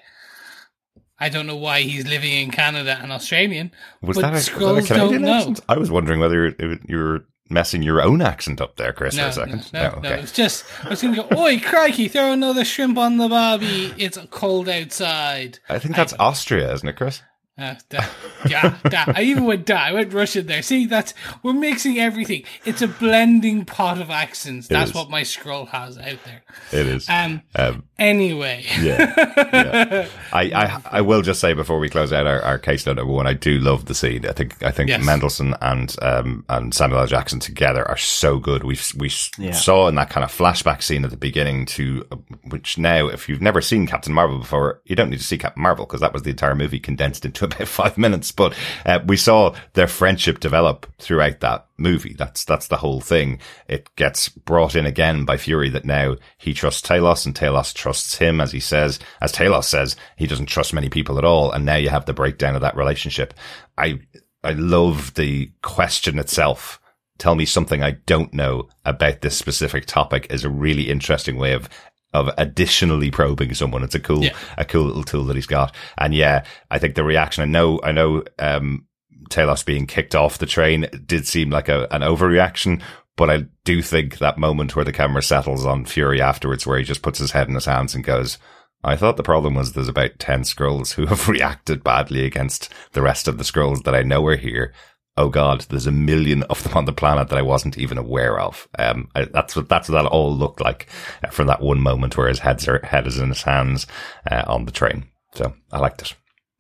I 1.22 1.30
don't 1.30 1.48
know 1.48 1.58
why 1.58 1.82
he's 1.82 2.08
living 2.08 2.32
in 2.32 2.50
Canada 2.52 2.98
and 3.02 3.12
Australian. 3.12 3.72
Was 4.02 4.17
but 4.17 4.22
that, 4.22 4.30
a, 4.32 4.65
was 4.65 4.88
that 4.88 4.95
a 4.95 5.00
Canadian 5.00 5.22
don't 5.22 5.32
know. 5.32 5.38
accent? 5.52 5.60
I 5.67 5.78
was 5.78 5.91
wondering 5.91 6.19
whether 6.22 6.56
you 6.88 6.98
were 6.98 7.26
messing 7.49 7.81
your 7.81 8.01
own 8.01 8.21
accent 8.21 8.62
up 8.62 8.75
there, 8.77 8.93
Chris, 8.93 9.15
No, 9.15 9.23
for 9.23 9.29
a 9.29 9.33
second. 9.33 9.73
no, 9.73 9.81
no, 9.81 9.89
no, 9.89 9.95
okay. 9.97 10.21
It's 10.21 10.31
just 10.31 10.65
I 10.83 10.89
was 10.89 11.01
going 11.01 11.15
to 11.15 11.23
go. 11.23 11.38
Oi, 11.41 11.59
crikey! 11.59 12.07
Throw 12.07 12.31
another 12.31 12.63
shrimp 12.63 12.97
on 12.97 13.17
the 13.17 13.27
barbie. 13.27 13.93
It's 13.97 14.17
cold 14.31 14.69
outside. 14.69 15.59
I 15.69 15.79
think 15.79 15.95
that's 15.95 16.13
Austria, 16.19 16.71
isn't 16.73 16.88
it, 16.88 16.95
Chris? 16.95 17.21
Uh, 17.60 17.76
da, 17.89 18.06
yeah, 18.48 18.78
da. 18.89 19.04
I 19.15 19.24
even 19.24 19.43
went 19.45 19.65
da. 19.65 19.76
I 19.78 19.91
went 19.91 20.13
Russian 20.13 20.48
there. 20.48 20.62
See, 20.62 20.86
that's 20.86 21.13
we're 21.43 21.54
mixing 21.54 22.00
everything. 22.00 22.43
It's 22.65 22.82
a 22.82 22.88
blending 22.88 23.65
pot 23.65 24.00
of 24.00 24.10
accents. 24.10 24.67
That's 24.67 24.91
is. 24.91 24.95
what 24.95 25.10
my 25.10 25.22
Skrull 25.24 25.67
has 25.69 25.98
out 25.98 26.19
there. 26.26 26.43
It 26.72 26.88
is. 26.88 27.10
Um. 27.10 27.41
Um, 27.56 27.84
Anyway, 28.00 28.63
yeah. 28.80 29.13
yeah. 29.54 30.08
I, 30.32 30.43
I 30.54 30.82
I 31.00 31.02
will 31.02 31.22
just 31.22 31.41
say 31.41 31.52
before 31.54 31.80
we 31.80 31.89
close 31.89 32.13
out 32.13 32.26
our, 32.26 32.41
our 32.43 32.58
case 32.58 32.86
note 32.86 32.95
number 32.95 33.12
one, 33.12 33.28
I 33.28 33.34
do 33.34 33.60
love 33.60 33.86
the 33.86 33.93
scene. 33.93 34.26
I 34.26 34.32
think 34.32 34.63
I 34.63 34.72
think 34.72 34.89
Yes. 34.89 35.04
Mendelsohn 35.04 35.54
and 35.62 35.93
um 36.02 36.45
and 36.48 36.74
Samuel 36.74 37.02
L. 37.02 37.08
Jackson 37.08 37.41
together 37.41 37.86
are 37.89 37.98
so 37.98 38.39
good. 38.39 38.63
We 38.63 38.80
we 38.98 39.12
Yeah. 39.38 39.52
saw 39.52 39.89
in 39.89 39.95
that 39.95 40.10
kind 40.10 40.24
of 40.24 40.32
flashback 40.32 40.82
scene 40.82 41.04
at 41.04 41.12
the 41.12 41.17
beginning 41.17 41.65
to 41.67 42.06
uh, 42.10 42.15
which 42.45 42.78
now, 42.78 43.08
if 43.10 43.28
you've 43.28 43.41
never 43.41 43.60
seen 43.62 43.86
Captain 43.86 44.13
Marvel 44.13 44.39
before, 44.39 44.80
you 44.86 44.95
don't 44.95 45.10
need 45.10 45.19
to 45.19 45.26
see 45.26 45.38
Captain 45.38 45.62
Marvel 45.62 45.86
because 45.86 46.00
that 46.00 46.13
was 46.13 46.24
the 46.24 46.30
entire 46.30 46.56
movie 46.56 46.80
condensed 46.80 47.26
into 47.26 47.43
about 47.51 47.67
five 47.67 47.97
minutes. 47.97 48.31
But 48.31 48.55
uh, 48.85 48.99
we 49.05 49.17
saw 49.17 49.55
their 49.73 49.88
friendship 49.88 50.39
develop 50.39 50.88
throughout 50.99 51.39
that 51.39 51.67
movie. 51.77 52.13
That's 52.13 52.45
that's 52.45 52.67
the 52.67 52.77
whole 52.77 53.01
thing. 53.01 53.39
It 53.67 53.93
gets 53.95 54.29
brought 54.29 54.75
in 54.75 54.85
again 54.85 55.25
by 55.25 55.38
Fury 55.38 55.69
that 55.69 55.85
now 55.85 56.15
he 56.38 56.53
trusts 56.53 56.88
Talos 56.88 57.25
and 57.25 57.35
Talos 57.35 57.73
trusts 57.73 58.15
him, 58.15 58.41
as 58.41 58.51
he 58.51 58.59
says, 58.59 58.99
as 59.21 59.31
Talos 59.31 59.65
says, 59.65 59.95
he 60.17 60.27
doesn't 60.27 60.47
trust 60.47 60.73
many 60.73 60.89
people 60.89 61.17
at 61.17 61.25
all. 61.25 61.51
And 61.51 61.65
now 61.65 61.75
you 61.75 61.89
have 61.89 62.05
the 62.05 62.13
breakdown 62.13 62.55
of 62.55 62.62
that 62.62 62.75
relationship. 62.75 63.33
I 63.77 63.99
I 64.43 64.53
love 64.53 65.15
the 65.15 65.51
question 65.62 66.19
itself. 66.19 66.79
Tell 67.17 67.35
me 67.35 67.43
something 67.43 67.83
I 67.83 67.91
don't 67.91 68.33
know 68.33 68.69
about 68.85 69.19
this 69.19 69.38
specific 69.38 69.85
topic 69.85 70.27
is 70.29 70.45
a 70.45 70.49
really 70.49 70.89
interesting 70.89 71.38
way 71.38 71.51
of 71.51 71.67
of 72.13 72.30
additionally 72.38 73.12
probing 73.12 73.54
someone. 73.54 73.84
It's 73.84 73.95
a 73.95 74.00
cool, 74.00 74.24
Yeah. 74.24 74.36
a 74.58 74.65
cool 74.65 74.86
little 74.86 75.04
tool 75.04 75.26
that 75.26 75.36
he's 75.36 75.45
got. 75.45 75.76
And 75.98 76.13
yeah, 76.13 76.43
I 76.72 76.80
think 76.80 76.95
the 76.95 77.04
reaction, 77.04 77.43
I 77.43 77.45
know, 77.45 77.80
I 77.84 77.91
know, 77.91 78.24
um, 78.39 78.86
Talos 79.30 79.63
being 79.63 79.86
kicked 79.86 80.15
off 80.15 80.39
the 80.39 80.48
train 80.48 80.88
did 81.06 81.28
seem 81.28 81.52
like 81.52 81.69
a, 81.69 81.88
an 81.93 82.02
overreaction, 82.02 82.82
but 83.15 83.30
I 83.30 83.45
do 83.63 83.82
think 83.84 84.17
that 84.17 84.39
moment 84.39 84.76
where 84.76 84.86
the 84.86 84.91
camera 84.93 85.22
settles 85.22 85.65
on 85.65 85.86
Fury 85.86 86.19
afterwards, 86.19 86.65
where 86.65 86.80
he 86.80 86.84
just 86.84 87.04
puts 87.04 87.19
his 87.19 87.32
head 87.32 87.48
in 87.48 87.54
his 87.54 87.65
hands 87.65 87.93
and 87.93 88.04
goes, 88.04 88.39
I 88.84 88.95
thought 88.95 89.17
the 89.17 89.24
problem 89.24 89.56
was 89.56 89.74
there's 89.74 89.88
about 89.89 90.17
10 90.19 90.43
Skrulls 90.43 90.93
who 90.93 91.06
have 91.08 91.28
reacted 91.28 91.84
badly 91.84 92.26
against 92.26 92.74
the 92.93 93.02
rest 93.04 93.28
of 93.28 93.38
the 93.38 93.43
Skrulls 93.43 93.84
that 93.84 93.93
I 93.93 94.02
know 94.04 94.26
are 94.26 94.38
here. 94.38 94.74
Oh 95.19 95.27
God, 95.27 95.65
there's 95.67 95.86
a 95.86 95.91
million 95.91 96.43
of 96.43 96.63
them 96.63 96.77
on 96.77 96.86
the 96.86 96.93
planet 96.93 97.27
that 97.27 97.38
I 97.38 97.41
wasn't 97.41 97.77
even 97.77 97.97
aware 97.97 98.39
of. 98.39 98.69
Um, 98.79 99.10
I, 99.13 99.25
that's 99.25 99.53
what, 99.53 99.67
that's 99.67 99.89
what 99.89 100.01
that 100.01 100.08
all 100.08 100.34
looked 100.34 100.62
like 100.62 100.88
uh, 101.21 101.27
from 101.27 101.47
that 101.47 101.60
one 101.60 101.82
moment 101.82 102.15
where 102.15 102.29
his 102.29 102.39
head's, 102.39 102.65
head 102.65 103.05
is 103.05 103.17
in 103.17 103.27
his 103.27 103.41
hands, 103.41 103.86
uh, 104.32 104.45
on 104.47 104.63
the 104.63 104.71
train. 104.71 105.08
So 105.36 105.53
I 105.73 105.79
liked 105.79 106.01
it. 106.01 106.15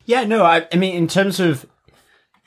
Yeah, 0.05 0.25
no, 0.25 0.43
I, 0.43 0.67
I 0.73 0.75
mean, 0.75 0.93
in 0.93 1.07
terms 1.07 1.39
of 1.39 1.65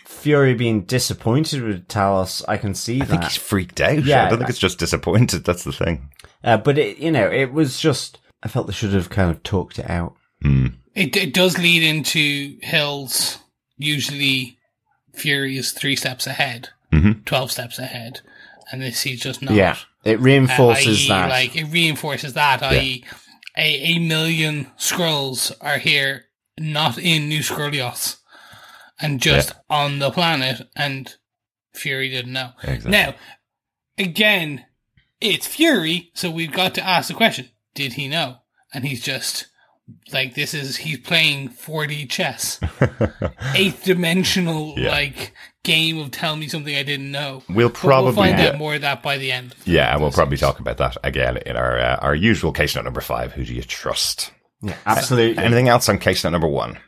Fury 0.05 0.53
being 0.53 0.83
disappointed 0.83 1.63
with 1.63 1.89
Talos, 1.89 2.45
I 2.47 2.59
can 2.59 2.75
see 2.75 3.01
I 3.01 3.07
think 3.07 3.25
he's 3.25 3.39
freaked 3.39 3.81
out. 3.81 4.05
Yeah. 4.05 4.27
I 4.27 4.29
don't 4.29 4.37
think 4.37 4.51
it's 4.51 4.59
just 4.59 4.79
disappointed. 4.79 5.45
That's 5.45 5.65
the 5.65 5.73
thing. 5.73 6.11
Uh, 6.45 6.59
but 6.59 6.77
it, 6.77 6.99
you 6.99 7.11
know, 7.11 7.27
it 7.27 7.55
was 7.55 7.81
just, 7.81 8.19
I 8.43 8.49
felt 8.49 8.67
they 8.67 8.75
should 8.75 8.93
have 8.93 9.09
kind 9.09 9.31
of 9.31 9.43
talked 9.45 9.79
it 9.79 9.89
out. 9.89 10.15
it, 10.95 11.17
it 11.17 11.33
does 11.33 11.57
lead 11.57 11.83
into 11.83 12.59
Hills. 12.61 13.39
Usually, 13.79 14.59
Fury 15.15 15.57
is 15.57 15.73
three 15.73 15.97
steps 15.97 16.27
ahead, 16.27 16.71
Mhm. 16.93 17.25
12 17.25 17.51
steps 17.53 17.79
ahead, 17.79 18.21
and 18.71 18.81
this 18.83 19.03
he's 19.03 19.21
just 19.21 19.43
not. 19.43 19.55
Yeah. 19.55 19.77
It 20.05 20.17
Uh, 20.19 20.23
reinforces 20.23 20.99
i.e., 21.03 21.09
that. 21.09 21.29
Like 21.29 21.55
it 21.57 21.65
reinforces 21.65 22.33
that. 22.35 22.63
I.e., 22.63 23.05
a, 23.57 23.95
a 23.95 23.99
million 23.99 24.71
Skrulls 24.79 25.53
are 25.61 25.79
here, 25.79 26.27
not 26.59 26.99
in 26.99 27.29
New 27.29 27.41
Skrullos, 27.41 28.17
and 29.01 29.21
just 29.21 29.53
on 29.69 29.99
the 29.99 30.11
planet, 30.11 30.69
and 30.75 31.15
Fury 31.75 32.09
didn't 32.09 32.33
know. 32.33 32.53
Exactly. 32.63 32.91
Now, 32.91 33.15
again, 33.99 34.65
it's 35.21 35.47
Fury, 35.47 36.11
so 36.15 36.31
we've 36.31 36.53
got 36.53 36.75
to 36.75 36.87
ask 36.87 37.09
the 37.09 37.15
question: 37.15 37.51
Did 37.75 37.95
he 37.95 38.09
know? 38.09 38.39
And 38.75 38.87
he's 38.87 39.03
just 39.03 39.47
like, 40.13 40.35
this 40.35 40.55
is 40.55 40.77
he's 40.77 40.99
playing 40.99 41.51
4D 41.51 42.09
chess, 42.09 42.61
eighth 43.55 43.85
dimensional 43.85 44.75
Yeah. 44.77 44.91
like 44.91 45.33
game 45.65 45.99
of 45.99 46.11
tell 46.11 46.35
me 46.37 46.49
something 46.49 46.75
I 46.75 46.83
didn't 46.83 47.11
know. 47.11 47.43
We'll 47.49 47.71
probably 47.71 48.07
we'll 48.07 48.15
find 48.15 48.37
get- 48.37 48.55
out 48.55 48.59
more 48.59 48.75
of 48.75 48.81
that 48.83 49.03
by 49.03 49.19
the 49.19 49.33
end. 49.33 49.55
Yeah, 49.65 49.93
and 49.93 50.01
we'll 50.03 50.13
probably 50.13 50.37
talk 50.37 50.59
about 50.61 50.79
that 50.79 50.97
again 51.05 51.37
in 51.39 51.57
our 51.57 51.79
uh, 51.79 51.97
our 51.97 52.15
usual 52.15 52.53
case 52.53 52.75
note 52.77 52.85
number 52.85 53.01
five. 53.01 53.33
Who 53.33 53.45
do 53.45 53.55
you 53.55 53.63
trust? 53.63 54.33
yeah, 54.61 54.77
absolutely. 54.87 55.43
Anything 55.43 55.69
else 55.69 55.89
on 55.89 55.99
case 55.99 56.25
note 56.25 56.31
number 56.31 56.49
one? 56.49 56.79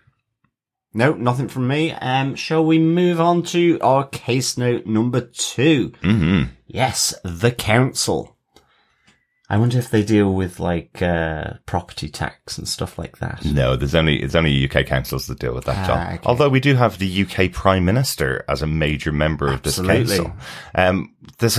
No, 0.96 1.12
nothing 1.12 1.48
from 1.48 1.66
me. 1.66 1.90
Um, 1.90 2.37
shall 2.37 2.64
we 2.64 2.78
move 2.78 3.20
on 3.20 3.42
to 3.46 3.80
our 3.80 4.07
case 4.07 4.57
note 4.57 4.87
number 4.87 5.22
2 5.22 5.90
Mm-hmm. 5.90 6.50
Yes, 6.68 7.12
the 7.24 7.50
council. 7.50 8.33
I 9.50 9.59
wonder 9.59 9.78
if 9.78 9.90
they 9.90 10.02
deal 10.02 10.33
with 10.33 10.59
like 10.59 11.02
uh, 11.02 11.54
property 11.66 12.09
tax 12.09 12.57
and 12.57 12.66
stuff 12.66 12.98
like 12.98 13.18
that. 13.18 13.44
No, 13.44 13.76
there's 13.76 13.94
only 13.94 14.22
it's 14.22 14.35
only 14.35 14.68
UK 14.68 14.87
councils 14.87 15.26
that 15.26 15.38
deal 15.38 15.54
with 15.54 15.64
that 15.66 15.85
Ah, 15.85 15.87
job. 15.87 16.14
okay. 16.14 16.26
Although 16.26 16.48
we 16.48 16.61
do 16.61 16.74
have 16.76 16.98
the 16.98 17.22
UK 17.26 17.52
Prime 17.52 17.85
Minister 17.85 18.44
as 18.48 18.62
a 18.62 18.66
major 18.66 19.12
member 19.12 19.48
of 19.52 19.62
this 19.62 19.78
council. 19.78 20.33
Um, 20.74 21.14
this 21.38 21.57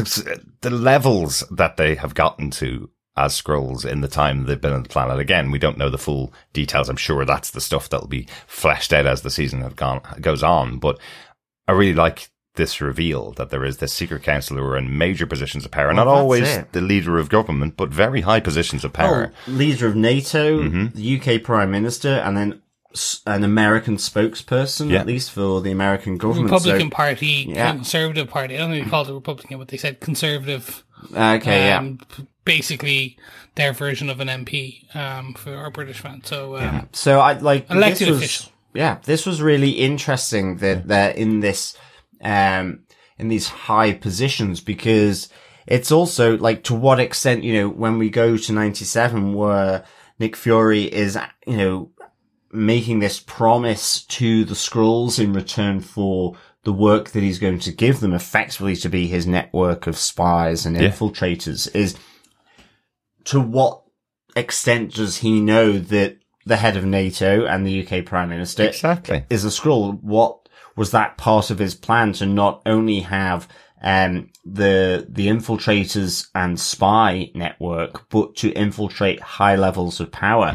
the 0.62 0.70
levels 0.72 1.44
that 1.52 1.78
they 1.78 1.94
have 1.96 2.16
gotten 2.16 2.50
to 2.52 2.90
as 3.18 3.40
Skrulls 3.40 3.86
in 3.86 4.02
the 4.02 4.08
time 4.10 4.46
they've 4.46 4.60
been 4.60 4.74
on 4.74 4.84
the 4.84 4.90
planet. 4.90 5.20
Again, 5.20 5.52
we 5.52 5.60
don't 5.60 5.78
know 5.78 5.90
the 5.90 5.98
full 5.98 6.34
details. 6.54 6.90
I'm 6.90 6.98
sure 6.98 7.24
that's 7.24 7.52
the 7.52 7.62
stuff 7.62 7.88
that'll 7.90 8.08
be 8.08 8.28
fleshed 8.48 8.92
out 8.94 9.06
as 9.06 9.22
the 9.22 9.30
season 9.30 9.62
have 9.62 9.76
gone 9.78 10.02
goes 10.20 10.44
on. 10.44 10.80
But 10.80 11.00
I 11.68 11.72
really 11.74 11.94
like 11.94 12.30
this 12.56 12.82
reveal 12.82 13.32
that 13.34 13.50
there 13.50 13.64
is 13.66 13.78
this 13.78 13.94
secret 13.94 14.24
council 14.24 14.58
who 14.58 14.64
are 14.64 14.78
in 14.78 14.98
major 14.98 15.26
positions 15.26 15.66
of 15.66 15.72
power. 15.72 15.88
Well, 15.88 15.96
Not 15.96 16.08
always 16.08 16.48
it. 16.48 16.72
the 16.74 16.82
leader 16.82 17.18
of 17.18 17.30
government, 17.30 17.76
but 17.78 17.90
very 17.90 18.22
high 18.22 18.40
positions 18.40 18.84
of 18.84 18.94
power. 18.94 19.32
Oh, 19.48 19.52
leader 19.52 19.88
of 19.88 19.96
NATO, 19.96 20.62
Mm-hmm. 20.62 20.88
the 20.98 21.20
UK 21.38 21.44
Prime 21.44 21.72
Minister, 21.72 22.10
and 22.10 22.36
then 22.38 22.62
an 23.28 23.44
American 23.44 23.98
spokesperson, 23.98 24.90
Yeah. 24.90 25.00
at 25.02 25.06
least 25.08 25.32
for 25.32 25.60
the 25.62 25.72
American 25.72 26.18
government. 26.18 26.46
Republican 26.52 26.88
So- 26.92 26.96
Party, 26.96 27.46
Yeah. 27.50 27.72
Conservative 27.74 28.30
Party. 28.30 28.56
I 28.56 28.60
don't 28.60 28.72
think 28.72 28.86
they 28.86 28.90
called 28.90 29.10
it 29.10 29.14
Republican, 29.14 29.58
but 29.58 29.68
they 29.68 29.78
said 29.78 30.00
Conservative. 30.00 30.84
okay, 31.14 31.68
yeah. 31.68 31.78
um, 31.80 32.00
Basically, 32.46 33.18
their 33.56 33.74
version 33.74 34.08
of 34.10 34.20
an 34.20 34.28
MP 34.30 34.86
um, 34.96 35.34
for 35.34 35.56
our 35.56 35.72
British 35.72 35.98
fans. 36.00 36.28
So, 36.30 36.58
um, 36.58 36.88
So 36.94 37.20
I 37.20 37.34
like 37.34 37.70
Elected 37.72 38.02
this 38.08 38.10
was, 38.10 38.18
official. 38.20 38.52
Yeah, 38.76 38.98
this 39.04 39.26
was 39.26 39.42
really 39.42 39.72
interesting 39.72 40.58
that 40.58 40.88
they're 40.88 41.10
in 41.12 41.40
this 41.40 41.76
um, 42.22 42.82
in 43.18 43.28
these 43.30 43.48
high 43.48 43.94
positions 43.94 44.62
because 44.62 45.30
it's 45.68 45.92
also 45.92 46.38
like 46.38 46.64
to 46.66 46.76
what 46.76 47.00
extent, 47.00 47.44
you 47.44 47.54
know, 47.54 47.70
when 47.70 47.98
we 47.98 48.10
go 48.10 48.38
to 48.38 48.54
97 48.54 49.34
where 49.34 49.84
Nick 50.20 50.36
Fury 50.36 50.84
is, 50.84 51.18
you 51.48 51.58
know, 51.58 51.92
making 52.52 53.00
this 53.00 53.20
promise 53.20 54.04
to 54.06 54.46
the 54.46 54.54
Skrulls 54.54 55.20
in 55.22 55.34
return 55.34 55.80
for 55.82 56.36
the 56.64 56.74
work 56.74 57.10
that 57.12 57.22
he's 57.22 57.38
going 57.40 57.60
to 57.60 57.72
give 57.72 58.00
them 58.00 58.14
effectively 58.14 58.76
to 58.78 58.90
be 58.90 59.08
his 59.08 59.28
network 59.28 59.88
of 59.88 59.98
spies 59.98 60.66
and 60.66 60.76
Yeah. 60.76 60.90
infiltrators 60.90 61.74
is 61.76 61.96
to 63.26 63.40
what 63.42 63.82
extent 64.36 64.94
does 64.94 65.18
he 65.18 65.40
know 65.42 65.78
that 65.78 66.18
the 66.46 66.58
head 66.58 66.78
of 66.78 66.86
NATO 66.86 67.46
and 67.46 67.66
the 67.66 67.86
UK 67.86 68.06
Prime 68.06 68.30
Minister 68.30 68.64
Exactly. 68.64 69.26
is 69.30 69.44
a 69.46 69.50
Skrull? 69.50 70.00
What 70.02 70.45
was 70.76 70.92
that 70.92 71.18
part 71.18 71.50
of 71.50 71.60
his 71.60 71.76
plan 71.76 72.14
to 72.14 72.26
not 72.26 72.62
only 72.66 73.02
have 73.02 73.48
um, 73.82 74.30
the 74.44 75.06
the 75.10 75.28
infiltrators 75.28 76.28
and 76.34 76.60
spy 76.60 77.32
network, 77.36 78.10
but 78.10 78.36
to 78.38 78.52
infiltrate 78.52 79.20
high 79.22 79.56
levels 79.56 80.00
of 80.00 80.12
power? 80.12 80.54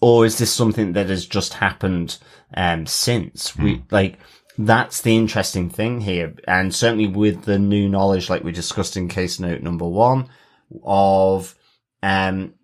Or 0.00 0.24
is 0.24 0.38
this 0.38 0.52
something 0.52 0.94
that 0.94 1.10
has 1.10 1.26
just 1.26 1.54
happened 1.54 2.18
um, 2.54 2.86
since? 2.86 3.56
We 3.56 3.82
like 3.90 4.18
that's 4.56 5.02
the 5.02 5.16
interesting 5.16 5.70
thing 5.70 6.00
here, 6.00 6.34
and 6.46 6.74
certainly 6.74 7.06
with 7.06 7.44
the 7.44 7.58
new 7.58 7.88
knowledge, 7.88 8.30
like 8.30 8.44
we 8.44 8.52
discussed 8.52 8.96
in 8.96 9.08
case 9.08 9.40
note 9.40 9.62
number 9.62 9.86
one, 9.86 10.28
of 10.84 11.54
um 12.02 12.54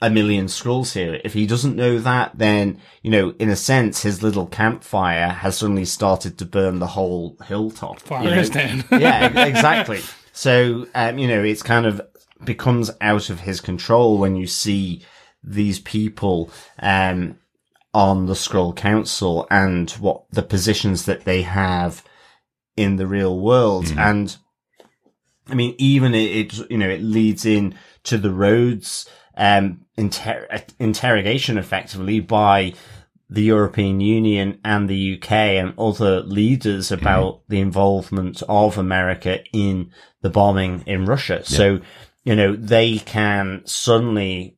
a 0.00 0.10
million 0.10 0.46
Skrulls 0.46 0.92
here. 0.92 1.20
If 1.24 1.32
he 1.32 1.46
doesn't 1.46 1.76
know 1.76 1.98
that, 1.98 2.32
then, 2.36 2.80
you 3.02 3.10
know, 3.10 3.34
in 3.38 3.48
a 3.48 3.56
sense, 3.56 4.02
his 4.02 4.22
little 4.22 4.46
campfire 4.46 5.28
has 5.28 5.58
suddenly 5.58 5.86
started 5.86 6.38
to 6.38 6.44
burn 6.44 6.78
the 6.78 6.88
whole 6.88 7.36
hilltop. 7.46 8.00
you 8.10 8.16
know? 8.16 8.22
Fires 8.24 8.50
down. 8.50 8.84
yeah, 8.90 9.46
exactly. 9.46 10.00
So, 10.32 10.86
um, 10.94 11.18
you 11.18 11.28
know, 11.28 11.42
it's 11.42 11.62
kind 11.62 11.86
of 11.86 12.00
becomes 12.44 12.90
out 13.00 13.30
of 13.30 13.40
his 13.40 13.60
control 13.60 14.18
when 14.18 14.36
you 14.36 14.46
see 14.46 15.02
these 15.42 15.78
people, 15.78 16.50
um, 16.80 17.38
on 17.94 18.26
the 18.26 18.34
Skrull 18.34 18.76
council 18.76 19.46
and 19.50 19.90
what 19.92 20.24
the 20.30 20.42
positions 20.42 21.06
that 21.06 21.24
they 21.24 21.40
have 21.40 22.04
in 22.76 22.96
the 22.96 23.06
real 23.06 23.40
world. 23.40 23.90
And 23.96 24.36
I 25.48 25.54
mean, 25.54 25.74
even 25.78 26.14
it, 26.14 26.54
it, 26.58 26.70
you 26.70 26.76
know, 26.76 26.90
it 26.90 27.00
leads 27.00 27.46
in 27.46 27.74
to 28.04 28.18
the 28.18 28.30
Rhodes, 28.30 29.08
um, 29.36 29.84
inter- 29.96 30.48
interrogation 30.78 31.58
effectively 31.58 32.20
by 32.20 32.74
the 33.28 33.42
European 33.42 34.00
Union 34.00 34.60
and 34.64 34.88
the 34.88 35.16
UK 35.16 35.32
and 35.32 35.74
other 35.78 36.20
leaders 36.20 36.92
about 36.92 37.40
the 37.48 37.60
involvement 37.60 38.42
of 38.48 38.78
America 38.78 39.40
in 39.52 39.90
the 40.22 40.30
bombing 40.30 40.84
in 40.86 41.06
Russia. 41.06 41.44
So, 41.44 41.80
you 42.24 42.36
know, 42.36 42.54
they 42.54 42.98
can 42.98 43.62
suddenly, 43.64 44.56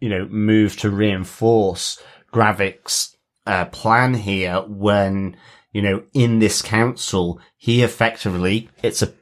you 0.00 0.08
know, 0.08 0.26
move 0.26 0.76
to 0.78 0.90
reinforce 0.90 2.02
Gravik's 2.32 3.16
uh, 3.46 3.66
plan 3.66 4.14
here 4.14 4.62
when, 4.66 5.36
you 5.72 5.82
know, 5.82 6.02
in 6.14 6.38
this 6.38 6.62
council, 6.62 7.40
he 7.56 7.82
effectively, 7.82 8.70
it's 8.82 9.02
a 9.02 9.12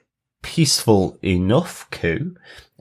peaceful 0.42 1.18
enough 1.22 1.88
coup. 1.90 2.36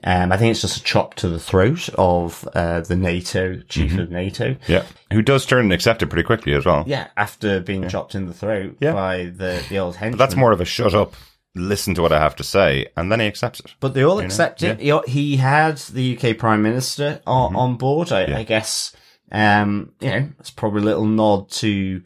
Um, 0.06 0.32
I 0.32 0.36
think 0.36 0.50
it's 0.50 0.60
just 0.60 0.76
a 0.76 0.82
chop 0.84 1.14
to 1.14 1.28
the 1.28 1.38
throat 1.38 1.88
of 1.96 2.46
uh, 2.54 2.80
the 2.82 2.94
NATO 2.96 3.56
chief 3.68 3.96
of 3.96 4.10
NATO. 4.10 4.56
Yeah. 4.68 4.84
Who 5.12 5.22
does 5.22 5.46
turn 5.46 5.64
and 5.64 5.72
accept 5.72 6.02
it 6.02 6.08
pretty 6.08 6.24
quickly 6.24 6.52
as 6.52 6.66
well. 6.66 6.84
Yeah, 6.86 7.08
after 7.16 7.60
being 7.60 7.88
chopped 7.88 8.14
in 8.14 8.26
the 8.26 8.34
throat 8.34 8.76
Yeah. 8.80 8.92
by 8.92 9.24
the 9.34 9.64
the 9.70 9.78
old 9.78 9.96
henchman. 9.96 10.18
But 10.18 10.24
that's 10.24 10.36
more 10.36 10.52
of 10.52 10.60
a 10.60 10.66
shut 10.66 10.94
up, 10.94 11.14
listen 11.54 11.94
to 11.94 12.02
what 12.02 12.12
I 12.12 12.18
have 12.18 12.36
to 12.36 12.44
say, 12.44 12.86
and 12.98 13.10
then 13.10 13.20
he 13.20 13.26
accepts 13.26 13.60
it. 13.60 13.74
But 13.80 13.94
they 13.94 14.02
all 14.04 14.18
accept 14.18 14.62
it. 14.62 14.78
He, 14.80 14.92
he 15.06 15.36
had 15.38 15.78
the 15.78 16.18
UK 16.18 16.36
Prime 16.36 16.62
Minister 16.62 17.20
on, 17.26 17.48
Mm-hmm. 17.50 17.56
on 17.56 17.76
board. 17.76 18.12
I, 18.12 18.40
I 18.40 18.42
guess, 18.42 18.94
um, 19.32 19.92
you 20.00 20.10
know, 20.10 20.28
it's 20.38 20.50
probably 20.50 20.82
a 20.82 20.84
little 20.84 21.06
nod 21.06 21.48
to 21.52 22.02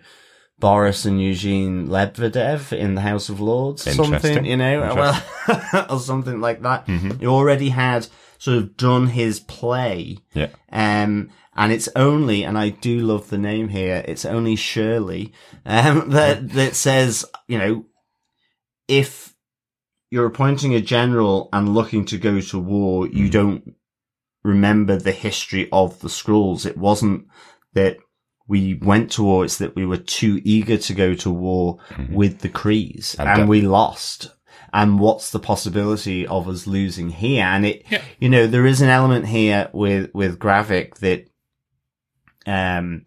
Boris 0.61 1.05
and 1.05 1.23
Eugene 1.23 1.89
Lebedev 1.89 2.77
in 2.77 2.95
the 2.95 3.01
House 3.01 3.29
of 3.29 3.41
Lords, 3.41 3.87
or 3.87 3.93
something, 3.93 4.45
you 4.45 4.57
know, 4.57 4.95
well, 4.95 5.87
or 5.91 6.01
something 6.01 6.41
like 6.41 6.63
that. 6.63 6.89
He 6.89 7.27
already 7.27 7.69
had 7.69 8.09
sort 8.39 8.57
of 8.57 8.77
done 8.77 9.09
his 9.09 9.41
play. 9.41 10.19
Yeah. 10.35 10.49
Um, 10.71 11.31
and 11.57 11.73
it's 11.73 11.89
only, 11.97 12.45
and 12.45 12.57
I 12.57 12.71
do 12.71 13.01
love 13.01 13.31
the 13.31 13.39
name 13.39 13.69
here, 13.69 14.05
it's 14.07 14.25
only 14.25 14.57
Shirley, 14.57 15.33
um, 15.67 16.11
that, 16.11 16.51
that 16.51 16.77
says, 16.77 17.25
you 17.49 17.59
know, 17.59 17.87
if 18.87 19.35
you're 20.11 20.27
appointing 20.27 20.75
a 20.75 20.81
general 20.81 21.49
and 21.53 21.75
looking 21.75 22.05
to 22.07 22.17
go 22.17 22.41
to 22.41 22.59
war, 22.59 23.07
you 23.09 23.29
don't 23.29 23.75
remember 24.43 24.97
the 24.97 25.13
history 25.13 25.69
of 25.73 26.01
the 26.01 26.09
Skrulls. 26.09 26.65
It 26.65 26.79
wasn't 26.79 27.27
that 27.75 27.99
we 28.49 28.75
went 28.75 29.13
to 29.13 29.23
war, 29.23 29.45
it's 29.45 29.59
that 29.59 29.77
we 29.77 29.87
were 29.87 29.99
too 29.99 30.41
eager 30.43 30.79
to 30.79 30.95
go 30.95 31.15
to 31.15 31.31
war 31.31 31.79
with 32.11 32.41
the 32.41 32.49
Krees 32.49 33.15
And 33.19 33.29
and, 33.29 33.49
we 33.49 33.61
lost. 33.61 34.35
And 34.73 34.99
what's 34.99 35.31
the 35.31 35.39
possibility 35.39 36.27
of 36.27 36.49
us 36.49 36.67
losing 36.67 37.11
here? 37.11 37.45
And 37.45 37.65
it, 37.67 37.85
Yeah. 37.91 38.03
you 38.19 38.29
know, 38.29 38.47
there 38.47 38.67
is 38.67 38.81
an 38.81 38.89
element 38.89 39.27
here 39.27 39.69
with, 39.73 40.11
with 40.15 40.39
Gravik 40.39 40.97
that, 40.97 41.29
um, 42.47 43.05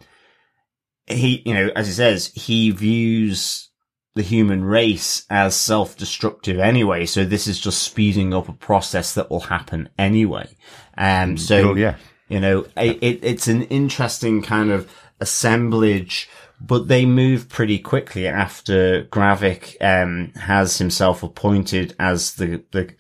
he, 1.07 1.41
you 1.45 1.53
know, 1.53 1.69
as 1.75 1.87
he 1.87 1.93
says, 1.93 2.31
he 2.35 2.71
views 2.71 3.69
the 4.13 4.21
human 4.21 4.63
race 4.63 5.25
as 5.29 5.55
self-destructive 5.55 6.59
anyway. 6.59 7.05
So 7.05 7.23
this 7.25 7.47
is 7.47 7.59
just 7.59 7.81
speeding 7.81 8.33
up 8.33 8.49
a 8.49 8.53
process 8.53 9.13
that 9.15 9.29
will 9.29 9.39
happen 9.41 9.89
anyway. 9.97 10.55
Um, 10.97 11.37
so, 11.37 11.67
Well, 11.67 11.77
yeah. 11.77 11.95
you 12.27 12.39
know, 12.39 12.65
it, 12.75 12.97
it, 13.01 13.19
it's 13.23 13.47
an 13.47 13.63
interesting 13.63 14.41
kind 14.41 14.69
of 14.71 14.91
assemblage, 15.21 16.27
but 16.59 16.87
they 16.87 17.05
move 17.05 17.47
pretty 17.47 17.79
quickly 17.79 18.27
after 18.27 19.03
Gravik, 19.05 19.77
um, 19.81 20.33
has 20.33 20.77
himself 20.77 21.23
appointed 21.23 21.95
as 21.99 22.33
the, 22.35 22.63
the, 22.71 22.93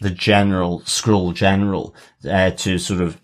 the 0.00 0.10
general, 0.10 0.80
Skrull 0.80 1.32
general, 1.32 1.94
uh, 2.28 2.50
to 2.50 2.78
sort 2.78 3.00
of 3.00 3.20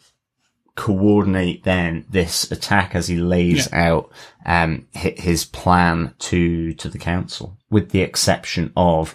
coordinate 0.76 1.62
then 1.62 2.04
this 2.10 2.50
attack 2.50 2.94
as 2.96 3.06
he 3.06 3.16
lays 3.16 3.72
out 3.72 4.10
um 4.44 4.86
his 4.92 5.44
plan 5.44 6.12
to 6.18 6.72
to 6.74 6.88
the 6.88 6.98
council 6.98 7.56
with 7.70 7.90
the 7.90 8.00
exception 8.00 8.72
of 8.76 9.14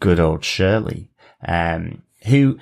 good 0.00 0.18
old 0.18 0.44
Shirley 0.44 1.08
um 1.46 2.02
who 2.26 2.58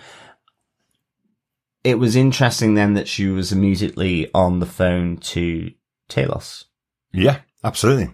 it 1.83 1.99
was 1.99 2.15
interesting 2.15 2.75
then 2.75 2.93
that 2.93 3.09
she 3.09 3.27
was 3.27 3.53
immediately 3.53 4.31
on 4.35 4.59
the 4.59 4.67
phone 4.67 5.17
to 5.17 5.73
Talos. 6.09 6.65
Yeah, 7.13 7.41
absolutely. 7.65 8.11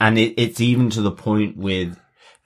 and 0.00 0.18
it, 0.18 0.34
it's 0.36 0.60
even 0.60 0.90
to 0.90 1.02
the 1.02 1.10
point 1.12 1.56
with 1.56 1.98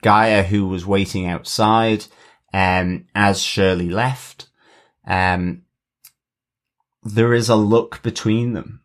G'iah 0.03 0.45
who 0.45 0.67
was 0.67 0.85
waiting 0.85 1.25
outside 1.27 2.05
um 2.53 3.05
as 3.13 3.41
Shirley 3.41 3.89
left 3.89 4.49
um 5.05 5.63
there 7.03 7.33
is 7.33 7.49
a 7.49 7.55
look 7.55 8.01
between 8.01 8.53
them 8.53 8.81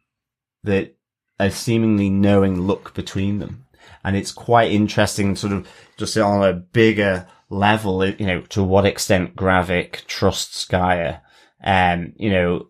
that 0.62 0.96
a 1.38 1.50
seemingly 1.50 2.08
knowing 2.10 2.60
look 2.60 2.94
between 2.94 3.38
them. 3.40 3.66
And 4.04 4.16
it's 4.16 4.30
quite 4.32 4.70
interesting 4.70 5.34
sort 5.34 5.52
of 5.52 5.66
just 5.96 6.16
on 6.16 6.44
a 6.48 6.52
bigger 6.52 7.26
level 7.50 8.04
you 8.06 8.26
know 8.26 8.40
to 8.42 8.62
what 8.62 8.86
extent 8.86 9.36
Gravik 9.36 10.06
trusts 10.06 10.64
G'iah. 10.66 11.20
Um 11.62 12.12
you 12.16 12.30
know 12.30 12.68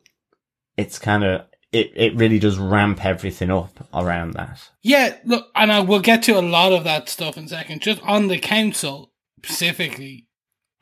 it's 0.76 0.98
kind 0.98 1.24
of 1.24 1.42
it, 1.74 1.92
it 1.96 2.14
really 2.16 2.38
does 2.38 2.58
ramp 2.58 3.04
everything 3.04 3.50
up 3.50 3.88
around 3.92 4.32
that 4.34 4.58
Yeah, 4.82 5.16
look, 5.24 5.48
and 5.54 5.72
I 5.72 5.80
will 5.80 6.00
get 6.00 6.22
to 6.24 6.38
a 6.38 6.42
lot 6.42 6.72
of 6.72 6.84
that 6.84 7.08
stuff 7.08 7.36
in 7.36 7.44
a 7.44 7.48
second. 7.48 7.82
Just 7.82 8.00
on 8.02 8.28
the 8.28 8.38
council 8.38 9.12
specifically, 9.44 10.26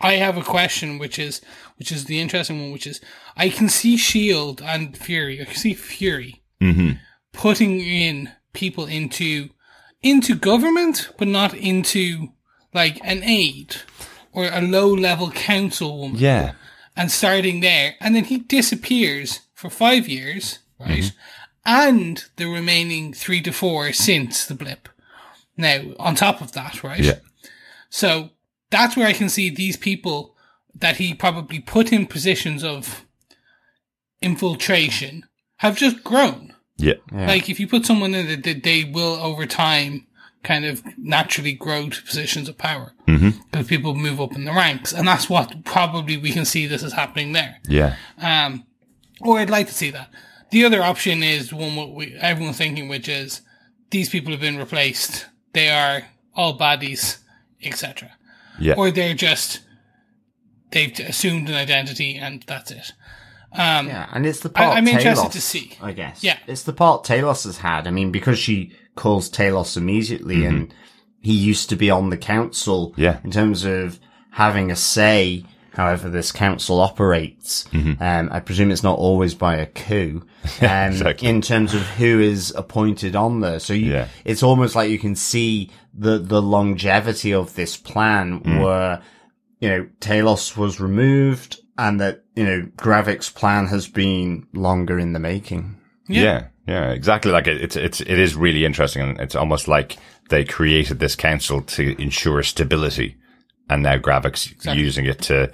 I 0.01 0.15
have 0.15 0.37
a 0.37 0.43
question, 0.43 0.99
which 0.99 1.19
is 1.19 1.41
which 1.77 1.93
is 1.93 2.05
the 2.07 2.19
interesting 2.21 2.61
one, 2.61 2.73
which 2.73 2.87
is 2.87 3.01
I 3.37 3.49
can 3.49 3.69
see 3.69 3.97
Shield 3.97 4.61
and 4.63 4.97
Fury. 4.97 5.41
I 5.41 5.45
can 5.45 5.55
see 5.55 5.75
Fury 5.75 6.43
Mm-hmm. 6.61 6.93
putting 7.33 7.81
in 7.81 8.31
people 8.53 8.87
into 8.87 9.49
into 10.03 10.35
government, 10.37 11.11
but 11.19 11.27
not 11.29 11.55
into 11.55 12.29
like 12.73 13.01
an 13.05 13.23
aide 13.25 13.77
or 14.33 14.45
a 14.53 14.61
low 14.61 14.89
level 14.89 15.31
councilwoman 15.31 16.21
Yeah. 16.21 16.53
and 16.97 17.11
starting 17.11 17.61
there, 17.61 17.95
and 18.01 18.15
then 18.15 18.25
he 18.25 18.39
disappears 18.39 19.41
for 19.55 19.71
five 19.71 20.09
years, 20.09 20.59
right? 20.87 21.13
And 21.65 22.25
the 22.37 22.47
remaining 22.47 23.13
three 23.13 23.41
to 23.43 23.53
four 23.53 23.93
since 23.93 24.45
the 24.45 24.55
blip. 24.55 24.89
Now, 25.57 25.83
on 25.99 26.15
top 26.15 26.41
of 26.41 26.53
that, 26.53 26.83
right? 26.83 27.01
Yeah. 27.01 27.19
So 27.91 28.31
that's 28.71 28.97
where 28.97 29.07
I 29.07 29.13
can 29.13 29.29
see 29.29 29.51
these 29.51 29.77
people 29.77 30.35
that 30.75 30.97
he 30.97 31.15
probably 31.15 31.61
put 31.61 31.93
in 31.93 32.07
positions 32.07 32.65
of 32.65 33.07
infiltration 34.21 35.27
have 35.59 35.77
just 35.77 36.03
grown. 36.03 36.55
Yeah. 36.77 36.95
Yeah. 37.13 37.27
Like 37.27 37.49
if 37.49 37.61
you 37.61 37.69
put 37.69 37.87
someone 37.87 38.15
in 38.15 38.27
that 38.29 38.45
that 38.45 38.63
they 38.63 38.85
will 38.85 39.15
over 39.15 39.47
time 39.47 40.07
kind 40.43 40.65
of 40.65 40.83
naturally 40.99 41.53
grow 41.53 41.89
to 41.89 42.03
positions 42.03 42.49
of 42.49 42.59
power 42.59 42.93
because 43.07 43.69
people 43.69 43.95
move 43.95 44.21
up 44.21 44.35
in 44.35 44.45
the 44.45 44.53
ranks, 44.53 44.93
and 44.93 45.07
that's 45.07 45.31
what 45.31 45.65
probably 45.65 46.17
we 46.17 46.33
can 46.33 46.45
see 46.45 46.67
this 46.67 46.83
is 46.83 46.95
happening 46.95 47.33
there. 47.33 47.59
Yeah. 47.69 47.97
Um, 48.19 48.65
or 49.21 49.39
I'd 49.39 49.51
like 49.51 49.69
to 49.69 49.75
see 49.75 49.91
that. 49.93 50.11
The 50.53 50.65
other 50.65 50.83
option 50.83 51.23
is 51.23 51.53
one 51.53 51.77
what 51.77 51.93
we, 51.93 52.15
everyone's 52.15 52.59
thinking, 52.59 52.89
which 52.89 53.09
is 53.09 53.41
these 53.91 54.09
people 54.11 54.33
have 54.33 54.41
been 54.41 54.59
replaced. 54.59 55.27
They 55.55 55.71
are 55.71 56.03
all 56.37 56.59
baddies, 56.59 57.19
etc. 57.63 58.13
Yeah. 58.61 58.75
Or 58.77 58.91
they're 58.91 59.15
just 59.15 59.61
they've 60.71 60.99
assumed 61.01 61.49
an 61.49 61.55
identity 61.55 62.17
and 62.17 62.43
that's 62.47 62.71
it. 62.71 62.93
Um, 63.53 63.89
Yeah, 63.89 64.09
and 64.13 64.27
it's 64.27 64.41
the 64.41 64.51
part 64.51 64.77
I'm 64.77 64.89
interested 64.89 65.33
to 65.33 65.41
see. 65.41 65.73
I 65.81 65.93
guess. 65.93 66.23
Yeah. 66.23 66.39
It's 66.47 66.65
the 66.65 66.73
part 66.73 67.05
Talos 67.05 67.45
has 67.45 67.59
had. 67.59 67.87
I 67.87 67.91
mean, 67.91 68.13
because 68.13 68.39
she 68.39 68.73
calls 68.95 69.31
Talos 69.31 69.77
immediately 69.77 70.45
and 70.45 70.75
he 71.21 71.33
used 71.33 71.69
to 71.71 71.77
be 71.77 71.91
on 71.91 72.11
the 72.11 72.17
council. 72.19 72.95
Yeah. 72.97 73.21
In 73.25 73.31
terms 73.31 73.65
of 73.65 74.01
having 74.33 74.71
a 74.71 74.77
say, 74.77 75.45
however 75.75 76.09
this 76.11 76.33
council 76.33 76.81
operates. 76.81 77.67
Um, 77.73 78.29
I 78.33 78.41
presume 78.41 78.71
it's 78.71 78.83
not 78.83 78.99
always 78.99 79.35
by 79.35 79.57
a 79.57 79.67
coup. 79.67 80.23
Um, 80.61 80.91
exactly. 80.91 81.29
in 81.29 81.41
terms 81.41 81.73
of 81.73 81.83
who 81.83 82.19
is 82.19 82.53
appointed 82.57 83.15
on 83.15 83.41
there. 83.41 83.61
So 83.61 83.75
you, 83.75 83.93
Yeah. 83.93 84.09
it's 84.25 84.43
almost 84.43 84.75
like 84.75 84.91
you 84.91 84.99
can 84.99 85.15
see 85.15 85.71
the, 85.95 86.19
the 86.19 86.43
longevity 86.43 87.33
of 87.33 87.55
this 87.55 87.77
plan 87.77 88.41
where, 88.61 89.01
you 89.61 89.69
know, 89.69 89.87
Talos 90.01 90.57
was 90.57 90.81
removed 90.81 91.61
and 91.79 92.01
that, 92.01 92.25
you 92.35 92.45
know, 92.45 92.63
Gravik's 92.77 93.31
plan 93.31 93.69
has 93.69 93.87
been 93.87 94.47
longer 94.53 94.99
in 94.99 95.13
the 95.13 95.21
making. 95.21 95.77
Yeah. 96.09 96.49
yeah, 96.67 96.91
exactly. 96.91 97.31
Like 97.31 97.47
it, 97.47 97.63
it's 97.63 97.77
it's 97.77 98.01
it 98.01 98.19
is 98.19 98.35
really 98.35 98.65
interesting, 98.65 99.03
and 99.03 99.21
it's 99.21 99.37
almost 99.37 99.69
like 99.69 99.97
they 100.29 100.45
created 100.45 100.99
this 100.99 101.15
council 101.15 101.63
to 101.63 102.01
ensure 102.03 102.43
stability, 102.43 103.17
and 103.73 103.83
now 103.83 103.97
Gravik's 103.99 104.53
using 104.75 105.07
it 105.07 105.21
to 105.23 105.51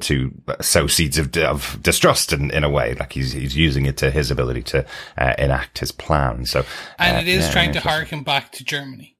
to 0.00 0.32
sow 0.60 0.86
seeds 0.86 1.18
of, 1.18 1.36
of 1.36 1.78
distrust 1.82 2.32
in, 2.32 2.50
in 2.50 2.64
a 2.64 2.70
way. 2.70 2.94
Like 2.94 3.12
he's 3.12 3.32
he's 3.32 3.56
using 3.56 3.86
it 3.86 3.96
to 3.98 4.10
his 4.10 4.30
ability 4.30 4.62
to 4.64 4.86
uh, 5.18 5.34
enact 5.38 5.78
his 5.78 5.92
plan. 5.92 6.46
So 6.46 6.64
and 6.98 7.16
uh, 7.16 7.20
it 7.20 7.28
is 7.28 7.46
yeah, 7.46 7.52
trying 7.52 7.72
to 7.72 7.80
harken 7.80 8.22
back 8.22 8.52
to 8.52 8.64
Germany, 8.64 9.16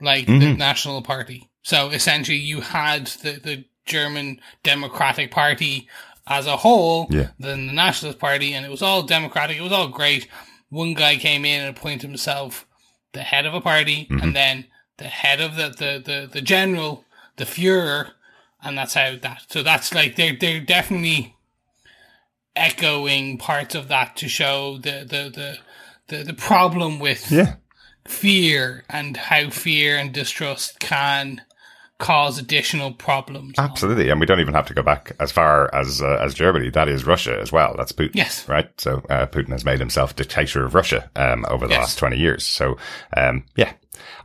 like 0.00 0.26
Mm-hmm. 0.26 0.38
the 0.40 0.52
National 0.54 1.02
Party. 1.02 1.50
So 1.62 1.90
essentially, 1.90 2.38
you 2.38 2.60
had 2.60 3.06
the, 3.06 3.32
the 3.42 3.64
German 3.86 4.40
Democratic 4.62 5.30
Party 5.30 5.88
as 6.26 6.46
a 6.46 6.56
whole, 6.56 7.06
Yeah. 7.10 7.28
then 7.38 7.66
the 7.66 7.72
Nationalist 7.72 8.18
Party, 8.20 8.52
and 8.54 8.64
it 8.64 8.70
was 8.70 8.82
all 8.82 9.02
democratic. 9.02 9.56
It 9.58 9.62
was 9.62 9.72
all 9.72 9.88
great. 9.88 10.28
One 10.70 10.94
guy 10.94 11.16
came 11.16 11.44
in 11.44 11.60
and 11.62 11.76
appointed 11.76 12.02
himself 12.08 12.66
the 13.12 13.22
head 13.22 13.44
of 13.46 13.54
a 13.54 13.60
party, 13.60 14.06
Mm-hmm. 14.10 14.22
and 14.22 14.36
then 14.36 14.66
the 14.98 15.04
head 15.08 15.40
of 15.40 15.56
the, 15.56 15.68
the, 15.70 16.02
the, 16.04 16.28
the 16.32 16.40
general, 16.40 17.04
the 17.44 17.50
Fuhrer, 17.50 18.10
and 18.62 18.78
that's 18.78 18.94
how 18.94 19.16
that. 19.22 19.42
So 19.48 19.62
that's 19.62 19.94
like 19.94 20.16
they're 20.16 20.36
they're 20.36 20.60
definitely 20.60 21.34
echoing 22.54 23.38
parts 23.38 23.74
of 23.74 23.88
that 23.88 24.16
to 24.16 24.28
show 24.28 24.78
the 24.78 25.04
the 25.08 25.30
the 25.34 25.58
the, 26.18 26.24
the 26.24 26.34
problem 26.34 26.98
with 26.98 27.30
Yeah. 27.30 27.54
fear 28.06 28.84
and 28.90 29.16
how 29.16 29.50
fear 29.50 29.96
and 29.96 30.12
distrust 30.12 30.78
can 30.80 31.40
cause 31.98 32.36
additional 32.38 32.92
problems. 32.92 33.54
Absolutely, 33.58 34.10
and 34.10 34.18
we 34.20 34.26
don't 34.26 34.40
even 34.40 34.54
have 34.54 34.66
to 34.66 34.74
go 34.74 34.82
back 34.82 35.12
as 35.20 35.30
far 35.32 35.72
as 35.74 36.02
uh, 36.02 36.18
as 36.20 36.34
Germany. 36.34 36.68
That 36.70 36.88
is 36.88 37.06
Russia 37.06 37.38
as 37.40 37.50
well. 37.52 37.74
That's 37.76 37.92
Putin. 37.92 38.10
Yes. 38.14 38.46
right. 38.48 38.68
So 38.80 39.02
uh, 39.08 39.26
Putin 39.26 39.50
has 39.50 39.64
made 39.64 39.78
himself 39.78 40.14
dictator 40.16 40.64
of 40.64 40.74
Russia 40.74 41.10
um, 41.16 41.46
over 41.48 41.66
the 41.66 41.72
Yes. 41.74 41.80
last 41.80 41.98
twenty 41.98 42.18
years. 42.18 42.44
So 42.44 42.76
um, 43.16 43.44
yeah, 43.56 43.72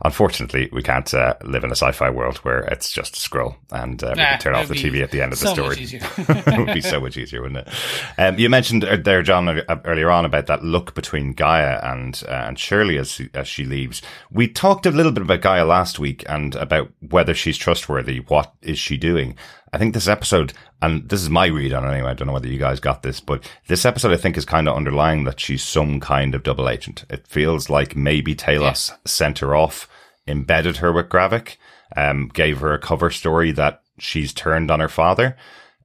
unfortunately, 0.04 0.68
we 0.72 0.82
can't 0.82 1.12
uh, 1.14 1.34
live 1.44 1.64
in 1.64 1.70
a 1.70 1.76
sci-fi 1.76 2.10
world 2.10 2.38
where 2.38 2.60
it's 2.60 2.90
just 2.90 3.16
a 3.16 3.20
Skrull 3.20 3.56
and 3.70 4.02
uh, 4.02 4.12
we 4.16 4.22
Nah, 4.22 4.30
can 4.30 4.38
turn 4.40 4.54
off 4.54 4.68
the 4.68 4.74
TV 4.74 5.02
at 5.02 5.10
the 5.10 5.20
end 5.22 5.32
of 5.32 5.40
the 5.40 5.48
story. 5.48 5.76
it 5.82 6.58
would 6.58 6.74
be 6.74 6.80
so 6.80 7.00
much 7.00 7.16
easier, 7.16 7.42
wouldn't 7.42 7.66
it? 7.66 7.74
Um, 8.18 8.38
you 8.38 8.48
mentioned 8.48 8.84
uh, 8.84 8.96
there, 8.96 9.22
John, 9.22 9.48
uh, 9.48 9.62
earlier 9.84 10.10
on 10.10 10.24
about 10.24 10.46
that 10.46 10.64
look 10.64 10.94
between 10.94 11.34
G'iah 11.34 11.84
and 11.92 12.22
uh, 12.26 12.32
and 12.32 12.58
Shirley 12.58 12.98
as 12.98 13.10
she- 13.12 13.30
as 13.34 13.48
she 13.48 13.64
leaves. 13.64 14.02
We 14.30 14.48
talked 14.48 14.86
a 14.86 14.90
little 14.90 15.12
bit 15.12 15.22
about 15.22 15.40
G'iah 15.40 15.66
last 15.66 15.98
week 15.98 16.24
and 16.28 16.54
about 16.54 16.90
whether 17.08 17.34
she's 17.34 17.58
trustworthy. 17.58 18.18
What 18.20 18.52
is 18.62 18.78
she 18.78 18.96
doing? 18.96 19.36
I 19.72 19.78
think 19.78 19.94
this 19.94 20.08
episode, 20.08 20.52
and 20.80 21.08
this 21.08 21.22
is 21.22 21.28
my 21.28 21.46
read 21.46 21.72
on 21.72 21.84
it 21.84 21.92
anyway. 21.92 22.10
I 22.10 22.14
don't 22.14 22.26
know 22.26 22.32
whether 22.32 22.48
you 22.48 22.58
guys 22.58 22.80
got 22.80 23.02
this, 23.02 23.20
but 23.20 23.48
this 23.66 23.84
episode 23.84 24.12
I 24.12 24.16
think 24.16 24.36
is 24.36 24.44
kind 24.44 24.68
of 24.68 24.76
underlying 24.76 25.24
that 25.24 25.40
she's 25.40 25.62
some 25.62 26.00
kind 26.00 26.34
of 26.34 26.42
double 26.42 26.68
agent. 26.68 27.04
It 27.10 27.26
feels 27.26 27.68
like 27.68 27.96
maybe 27.96 28.34
Talos 28.34 28.90
sent 29.06 29.40
her 29.40 29.54
off, 29.54 29.88
embedded 30.26 30.78
her 30.78 30.92
with 30.92 31.08
Gravik, 31.08 31.56
um, 31.96 32.28
gave 32.28 32.60
her 32.60 32.72
a 32.72 32.78
cover 32.78 33.10
story 33.10 33.52
that 33.52 33.82
she's 33.98 34.32
turned 34.32 34.70
on 34.70 34.80
her 34.80 34.88
father. 34.88 35.36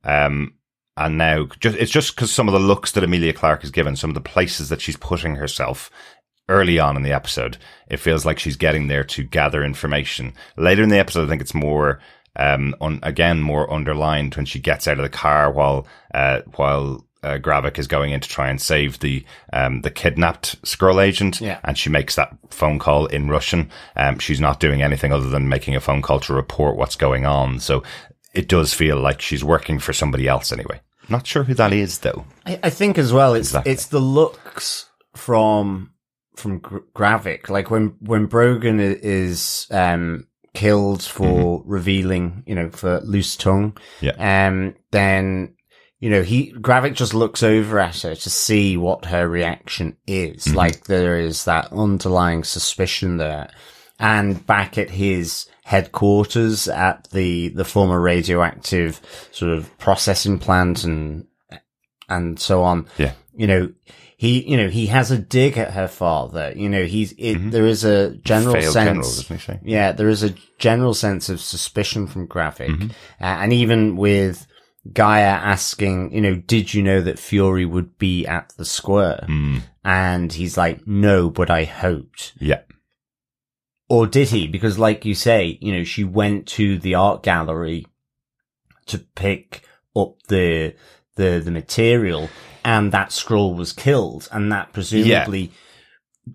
Um, 0.03 0.55
and 0.95 1.17
now 1.17 1.47
just, 1.59 1.77
it's 1.77 1.91
just 1.91 2.15
because 2.15 2.31
some 2.31 2.47
of 2.47 2.53
the 2.53 2.59
looks 2.59 2.91
that 2.91 3.03
Emilia 3.03 3.33
Clarke 3.33 3.61
has 3.61 3.71
given, 3.71 3.95
some 3.95 4.11
of 4.11 4.15
the 4.15 4.21
places 4.21 4.69
that 4.69 4.81
she's 4.81 4.97
putting 4.97 5.35
herself 5.35 5.89
early 6.49 6.77
on 6.77 6.95
in 6.95 7.03
the 7.03 7.13
episode, 7.13 7.57
it 7.87 7.97
feels 7.97 8.25
like 8.25 8.37
she's 8.37 8.57
getting 8.57 8.87
there 8.87 9.03
to 9.03 9.23
gather 9.23 9.63
information. 9.63 10.33
Later 10.57 10.83
in 10.83 10.89
the 10.89 10.99
episode, 10.99 11.25
I 11.25 11.29
think 11.29 11.41
it's 11.41 11.53
more, 11.53 11.99
um, 12.35 12.75
on, 12.81 12.99
again, 13.03 13.41
more 13.41 13.71
underlined 13.71 14.35
when 14.35 14.45
she 14.45 14.59
gets 14.59 14.87
out 14.87 14.97
of 14.99 15.03
the 15.03 15.09
car 15.09 15.51
while, 15.51 15.87
uh, 16.13 16.41
while, 16.55 17.05
uh, 17.23 17.37
Gravik 17.37 17.79
is 17.79 17.87
going 17.87 18.11
in 18.11 18.19
to 18.19 18.27
try 18.27 18.49
and 18.49 18.61
save 18.61 18.99
the, 18.99 19.25
um, 19.53 19.81
the 19.81 19.89
kidnapped 19.91 20.61
Skrull 20.63 21.01
agent. 21.01 21.39
Yeah. 21.39 21.59
And 21.63 21.77
she 21.77 21.89
makes 21.89 22.15
that 22.15 22.35
phone 22.49 22.79
call 22.79 23.05
in 23.05 23.29
Russian. 23.29 23.69
Um, 23.95 24.19
she's 24.19 24.41
not 24.41 24.59
doing 24.59 24.81
anything 24.81 25.13
other 25.13 25.29
than 25.29 25.47
making 25.47 25.75
a 25.75 25.79
phone 25.79 26.01
call 26.01 26.19
to 26.21 26.33
report 26.33 26.75
what's 26.75 26.97
going 26.97 27.25
on. 27.25 27.59
So 27.61 27.81
it 28.33 28.49
does 28.49 28.73
feel 28.73 28.99
like 28.99 29.21
she's 29.21 29.43
working 29.43 29.79
for 29.79 29.93
somebody 29.93 30.27
else 30.27 30.51
anyway. 30.51 30.81
Not 31.07 31.25
sure 31.27 31.43
who 31.43 31.53
that 31.53 31.71
is 31.71 31.99
though. 31.99 32.25
I, 32.45 32.59
I 32.63 32.69
think 32.69 32.97
as 32.97 33.13
well, 33.13 33.35
it's 33.35 33.49
Exactly. 33.49 33.71
it's 33.71 33.85
the 33.87 33.99
looks 33.99 34.89
from 35.15 35.91
from 36.35 36.59
Gravik. 36.61 37.49
Like 37.49 37.69
when 37.69 37.95
when 37.99 38.25
Brogan 38.25 38.79
is 38.79 39.67
um 39.69 40.27
killed 40.53 41.03
for 41.03 41.63
revealing, 41.65 42.43
you 42.45 42.55
know, 42.55 42.69
for 42.69 42.99
loose 43.01 43.35
tongue. 43.35 43.77
Yeah. 44.01 44.47
Um, 44.47 44.75
then 44.91 45.55
you 45.99 46.09
know 46.09 46.21
he 46.21 46.51
Gravik 46.53 46.95
just 46.95 47.13
looks 47.13 47.43
over 47.43 47.79
at 47.79 48.01
her 48.01 48.15
to 48.15 48.29
see 48.29 48.77
what 48.77 49.05
her 49.05 49.27
reaction 49.27 49.97
is. 50.07 50.53
Like 50.53 50.85
there 50.85 51.19
is 51.19 51.45
that 51.45 51.71
underlying 51.71 52.43
suspicion 52.43 53.17
there. 53.17 53.49
And 53.99 54.45
back 54.45 54.77
at 54.77 54.89
his 54.89 55.47
headquarters 55.63 56.67
at 56.67 57.07
the 57.11 57.49
the 57.49 57.65
former 57.65 57.99
radioactive 57.99 58.99
sort 59.31 59.51
of 59.51 59.75
processing 59.77 60.39
plant 60.39 60.83
and 60.83 61.25
and 62.09 62.39
so 62.39 62.63
on. 62.63 62.87
Yeah. 62.97 63.13
You 63.35 63.47
know, 63.47 63.73
he, 64.23 64.49
you 64.49 64.55
know, 64.55 64.69
he 64.69 64.85
has 64.85 65.11
a 65.11 65.17
dig 65.17 65.57
at 65.57 65.73
her 65.73 65.89
father. 65.89 66.53
You 66.55 66.69
know, 66.69 66.85
he's, 66.85 67.13
it, 67.17 67.51
there 67.51 67.65
is 67.65 67.83
a 67.83 68.15
general 68.19 68.53
Failed 68.53 68.71
sense. 68.71 69.23
general? 69.25 69.59
Yeah, 69.65 69.91
there 69.91 70.07
is 70.07 70.23
a 70.23 70.33
general 70.57 70.93
sense 70.93 71.27
of 71.27 71.41
suspicion 71.41 72.07
from 72.07 72.29
Gravik. 72.29 72.69
Mm-hmm. 72.69 72.87
Uh, 73.19 73.25
and 73.41 73.51
even 73.51 73.97
with 73.97 74.47
G'iah 74.87 75.25
asking, 75.25 76.13
you 76.13 76.21
know, 76.21 76.35
did 76.35 76.73
you 76.73 76.81
know 76.81 77.01
that 77.01 77.19
Fury 77.19 77.65
would 77.65 77.97
be 77.97 78.25
at 78.25 78.53
the 78.55 78.63
square? 78.63 79.25
Mm. 79.27 79.63
And 79.83 80.31
he's 80.31 80.55
like, 80.55 80.87
no, 80.87 81.29
but 81.29 81.49
I 81.49 81.65
hoped. 81.65 82.31
Yeah. 82.39 82.61
Or 83.89 84.07
did 84.07 84.29
he? 84.29 84.47
Because 84.47 84.79
like 84.79 85.03
you 85.03 85.15
say, 85.15 85.57
you 85.59 85.73
know, 85.73 85.83
she 85.83 86.05
went 86.05 86.47
to 86.47 86.79
the 86.79 86.95
art 86.95 87.23
gallery 87.23 87.87
to 88.85 88.99
pick 88.99 89.67
up 89.97 90.15
the, 90.29 90.75
the, 91.17 91.41
the 91.43 91.51
material 91.51 92.29
and 92.63 92.91
that 92.91 93.09
Skrull 93.09 93.55
was 93.55 93.73
killed 93.73 94.27
and 94.31 94.51
that 94.51 94.73
presumably 94.73 95.51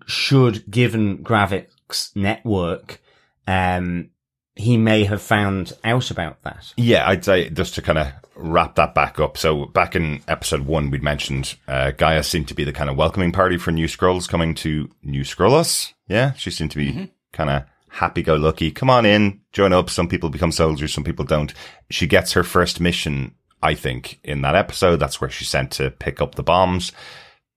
should, 0.05 0.69
given 0.69 1.23
Gravik's 1.23 2.15
network, 2.15 3.01
um, 3.47 4.09
he 4.55 4.77
may 4.77 5.05
have 5.05 5.21
found 5.21 5.73
out 5.83 6.11
about 6.11 6.43
that. 6.43 6.73
Yeah, 6.77 7.07
I'd 7.07 7.23
say 7.23 7.49
just 7.49 7.75
to 7.75 7.81
kind 7.81 7.97
of 7.97 8.11
wrap 8.35 8.75
that 8.75 8.93
back 8.93 9.19
up. 9.19 9.37
So 9.37 9.65
back 9.65 9.95
in 9.95 10.21
episode 10.27 10.65
one, 10.65 10.91
we'd 10.91 11.01
mentioned 11.01 11.55
uh, 11.67 11.91
G'iah 11.97 12.25
seemed 12.25 12.47
to 12.49 12.53
be 12.53 12.63
the 12.63 12.73
kind 12.73 12.89
of 12.89 12.97
welcoming 12.97 13.31
party 13.31 13.57
for 13.57 13.71
new 13.71 13.85
Skrulls 13.85 14.27
coming 14.27 14.53
to 14.55 14.89
New 15.01 15.21
Skrullos. 15.21 15.93
Yeah, 16.07 16.33
she 16.33 16.51
seemed 16.51 16.71
to 16.71 16.77
be 16.77 17.11
kind 17.31 17.49
of 17.49 17.63
happy-go-lucky. 17.89 18.71
Come 18.71 18.89
on 18.89 19.05
in, 19.05 19.41
join 19.51 19.73
up. 19.73 19.89
Some 19.89 20.07
people 20.07 20.29
become 20.29 20.51
soldiers, 20.51 20.93
some 20.93 21.03
people 21.03 21.25
don't. 21.25 21.53
She 21.89 22.05
gets 22.05 22.33
her 22.33 22.43
first 22.43 22.79
mission, 22.79 23.33
I 23.61 23.75
think, 23.75 24.19
in 24.23 24.41
that 24.41 24.55
episode. 24.55 24.97
That's 24.97 25.19
where 25.19 25.29
she's 25.29 25.49
sent 25.49 25.71
to 25.73 25.91
pick 25.91 26.21
up 26.21 26.35
the 26.35 26.43
bombs. 26.43 26.91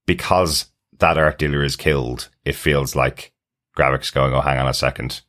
Because 0.07 0.67
that 0.99 1.19
art 1.19 1.39
dealer 1.39 1.63
is 1.63 1.77
killed, 1.77 2.29
it 2.45 2.55
feels 2.55 2.97
like 2.97 3.33
Gravik's 3.77 4.11
going, 4.11 4.35
oh, 4.35 4.41
hang 4.41 4.59
on 4.59 4.69
a 4.69 4.75
second. 4.75 5.23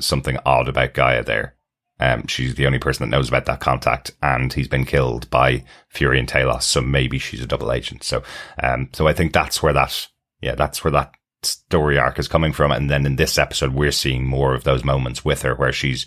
Something 0.00 0.38
odd 0.46 0.68
about 0.68 0.94
G'iah 0.94 1.24
there. 1.24 1.54
Um, 2.00 2.26
she's 2.26 2.54
the 2.54 2.66
only 2.66 2.78
person 2.78 3.04
that 3.08 3.14
knows 3.14 3.28
about 3.28 3.44
that 3.44 3.60
contact, 3.60 4.12
and 4.22 4.50
he's 4.50 4.68
been 4.68 4.86
killed 4.86 5.28
by 5.28 5.64
Fury 5.90 6.18
and 6.18 6.26
Talos. 6.26 6.62
So 6.62 6.80
maybe 6.80 7.18
she's 7.18 7.42
a 7.42 7.46
double 7.46 7.70
agent. 7.70 8.02
So, 8.02 8.22
um, 8.62 8.88
so 8.94 9.06
I 9.06 9.12
think 9.12 9.34
that's 9.34 9.62
where 9.62 9.74
that, 9.74 10.08
yeah, 10.40 10.54
that's 10.54 10.82
where 10.82 10.92
that 10.92 11.12
story 11.42 11.98
arc 11.98 12.18
is 12.18 12.28
coming 12.28 12.52
from. 12.52 12.72
And 12.72 12.88
then 12.88 13.04
in 13.04 13.16
this 13.16 13.36
episode, 13.36 13.74
we're 13.74 13.92
seeing 13.92 14.26
more 14.26 14.54
of 14.54 14.64
those 14.64 14.82
moments 14.82 15.26
with 15.26 15.42
her 15.42 15.54
where 15.54 15.72
she's 15.72 16.06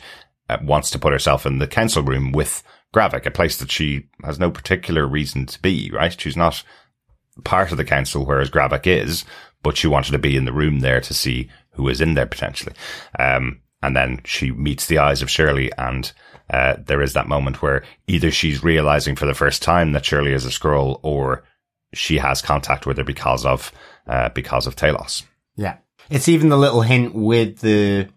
uh, 0.50 0.58
wants 0.64 0.90
to 0.92 1.00
put 1.00 1.14
herself 1.14 1.46
in 1.46 1.60
the 1.60 1.68
council 1.68 2.02
room 2.02 2.32
with 2.32 2.64
Gravik, 2.94 3.26
a 3.26 3.32
place 3.32 3.58
that 3.58 3.72
she 3.72 4.08
has 4.24 4.40
no 4.40 4.52
particular 4.52 5.08
reason 5.08 5.46
to 5.48 5.62
be, 5.62 5.92
right? 5.92 6.20
She's 6.20 6.38
not 6.38 6.64
part 7.44 7.72
of 7.72 7.78
the 7.78 7.86
council, 7.86 8.26
whereas 8.26 8.52
Gravik 8.52 8.86
is, 8.86 9.26
but 9.64 9.76
she 9.76 9.88
wanted 9.88 10.12
to 10.12 10.20
be 10.20 10.38
in 10.38 10.46
the 10.46 10.54
room 10.54 10.80
there 10.80 11.02
to 11.02 11.14
see 11.14 11.50
who 11.72 11.90
is 11.90 12.02
in 12.02 12.14
there 12.14 12.28
potentially. 12.28 12.76
Um, 13.18 13.62
and 13.82 13.96
then 13.96 14.22
she 14.26 14.52
meets 14.52 14.86
the 14.86 15.00
eyes 15.00 15.22
of 15.22 15.30
Shirley 15.30 15.72
and, 15.78 16.12
uh, 16.50 16.76
there 16.86 17.02
is 17.02 17.14
that 17.14 17.28
moment 17.28 17.62
where 17.62 17.84
either 18.08 18.30
she's 18.30 18.64
realizing 18.64 19.16
for 19.16 19.26
the 19.26 19.34
first 19.34 19.64
time 19.64 19.94
that 19.94 20.06
Shirley 20.06 20.34
is 20.34 20.46
a 20.46 20.50
Skrull 20.50 21.00
or 21.02 21.44
she 21.94 22.18
has 22.18 22.42
contact 22.42 22.86
with 22.86 22.98
her 22.98 23.04
because 23.04 23.46
of, 23.46 23.72
uh, 24.08 24.30
because 24.30 24.68
of 24.68 24.76
Talos. 24.76 25.24
Yeah. 25.56 25.78
It's 26.10 26.28
even 26.28 26.50
the 26.50 26.58
little 26.58 26.82
hint 26.82 27.16
with 27.16 27.60
the, 27.60 28.10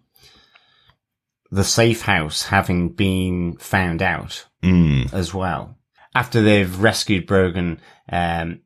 the 1.51 1.65
safe 1.65 2.03
house 2.03 2.43
having 2.43 2.91
been 2.91 3.57
found 3.57 4.03
out 4.03 4.47
Mm. 4.67 5.13
as 5.13 5.33
well. 5.33 5.77
After 6.15 6.43
they've 6.43 6.79
rescued 6.81 7.27
Brogan, 7.27 7.81
um, 8.11 8.61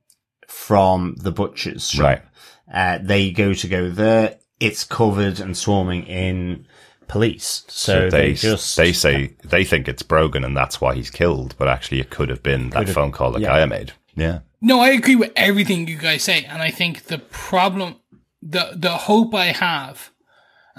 from 0.48 1.14
the 1.18 1.30
butcher's 1.32 1.88
shop, 1.90 2.04
Right. 2.04 2.22
uh, 2.72 2.98
they 3.02 3.30
go 3.30 3.52
to 3.54 3.68
go 3.68 3.88
there. 3.90 4.36
It's 4.58 4.84
covered 4.84 5.40
and 5.40 5.56
swarming 5.56 6.04
in 6.06 6.66
police. 7.08 7.64
So, 7.68 7.92
So 8.08 8.10
they, 8.10 8.28
they, 8.28 8.34
just, 8.34 8.76
they 8.76 8.92
say, 8.92 9.34
they 9.44 9.64
think 9.64 9.88
it's 9.88 10.02
Brogan 10.02 10.44
and 10.44 10.56
that's 10.56 10.80
why 10.80 10.94
he's 10.94 11.10
killed, 11.10 11.54
but 11.58 11.68
actually 11.68 12.00
it 12.00 12.10
could 12.10 12.28
have 12.28 12.42
been 12.42 12.70
that 12.70 12.86
have- 12.86 12.94
phone 12.94 13.12
call 13.12 13.32
that 13.32 13.40
yeah. 13.42 13.50
G'iah 13.50 13.68
made. 13.68 13.92
Yeah. 14.16 14.40
No, 14.60 14.80
I 14.80 14.90
agree 14.90 15.16
with 15.16 15.32
everything 15.36 15.88
you 15.88 15.96
guys 15.96 16.22
say, 16.22 16.44
and 16.44 16.60
I 16.60 16.70
think 16.70 17.04
the 17.04 17.18
problem, 17.18 17.96
the 18.42 18.72
the 18.76 18.90
hope 18.90 19.34
I 19.34 19.46
have, 19.46 20.09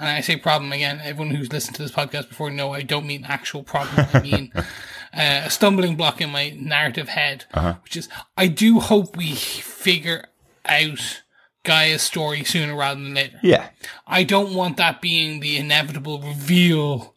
and 0.02 0.10
I 0.10 0.20
say 0.20 0.36
problem 0.36 0.72
again. 0.72 1.00
Everyone 1.02 1.34
who's 1.34 1.52
listened 1.52 1.76
to 1.76 1.82
this 1.82 1.92
podcast 1.92 2.28
before 2.28 2.50
know 2.50 2.72
I 2.72 2.82
don't 2.82 3.06
mean 3.06 3.24
actual 3.24 3.62
problem. 3.62 4.06
I 4.12 4.20
mean 4.22 4.52
uh, 4.54 5.42
a 5.44 5.50
stumbling 5.50 5.96
block 5.96 6.20
in 6.20 6.30
my 6.30 6.50
narrative 6.50 7.08
head, 7.08 7.44
which 7.82 7.96
is 7.96 8.08
I 8.36 8.46
do 8.48 8.80
hope 8.80 9.16
we 9.16 9.32
figure 9.34 10.26
out 10.66 11.22
G'iah's 11.64 12.02
story 12.02 12.42
sooner 12.44 12.74
rather 12.76 13.00
than 13.00 13.14
later. 13.14 13.38
Yeah. 13.42 13.68
I 14.06 14.24
don't 14.24 14.54
want 14.54 14.76
that 14.78 15.00
being 15.00 15.40
the 15.40 15.56
inevitable 15.56 16.20
reveal 16.20 17.14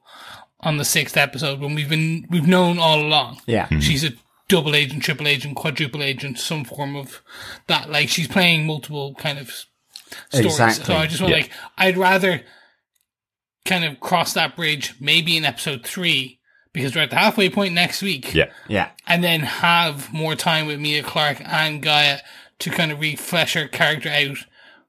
on 0.60 0.78
the 0.78 0.86
sixth 0.86 1.18
episode 1.18 1.60
when 1.60 1.76
we've 1.76 1.90
been 1.90 2.28
we've 2.30 2.48
known 2.48 2.78
all 2.80 3.00
along. 3.00 3.42
yeah. 3.46 3.68
She's 3.80 4.04
a 4.04 4.12
double 4.48 4.76
agent, 4.76 5.02
triple 5.04 5.28
agent, 5.28 5.56
quadruple 5.56 6.04
agent, 6.04 6.38
some 6.38 6.64
form 6.64 6.96
of 6.96 7.22
that. 7.68 7.90
Like 7.90 8.10
she's 8.10 8.28
playing 8.28 8.68
multiple 8.68 9.16
kind 9.16 9.40
of 9.40 9.50
stories. 10.30 10.46
Exactly. 10.46 10.86
So 10.86 10.96
I 10.96 11.08
just 11.08 11.22
want 11.22 11.32
Yeah. 11.32 11.38
like 11.42 11.52
I'd 11.78 11.98
rather 11.98 12.42
kind 13.66 13.84
of 13.84 14.00
cross 14.00 14.34
that 14.34 14.56
bridge 14.56 14.94
maybe 15.00 15.36
in 15.38 15.44
episode 15.46 15.86
three 15.86 16.40
because 16.74 16.96
we're 16.96 17.02
at 17.02 17.10
the 17.10 17.16
halfway 17.16 17.50
point 17.50 17.74
next 17.74 18.02
week. 18.02 18.34
Yeah. 18.34 18.52
Yeah. 18.68 18.90
And 19.08 19.24
then 19.24 19.42
have 19.42 20.12
more 20.14 20.36
time 20.36 20.68
with 20.68 20.80
Mia 20.80 21.04
Clark 21.04 21.42
and 21.44 21.82
G'iah 21.82 22.20
to 22.60 22.70
kind 22.70 22.92
of 22.92 23.00
refresh 23.00 23.54
her 23.54 23.68
character 23.68 24.10
out 24.10 24.38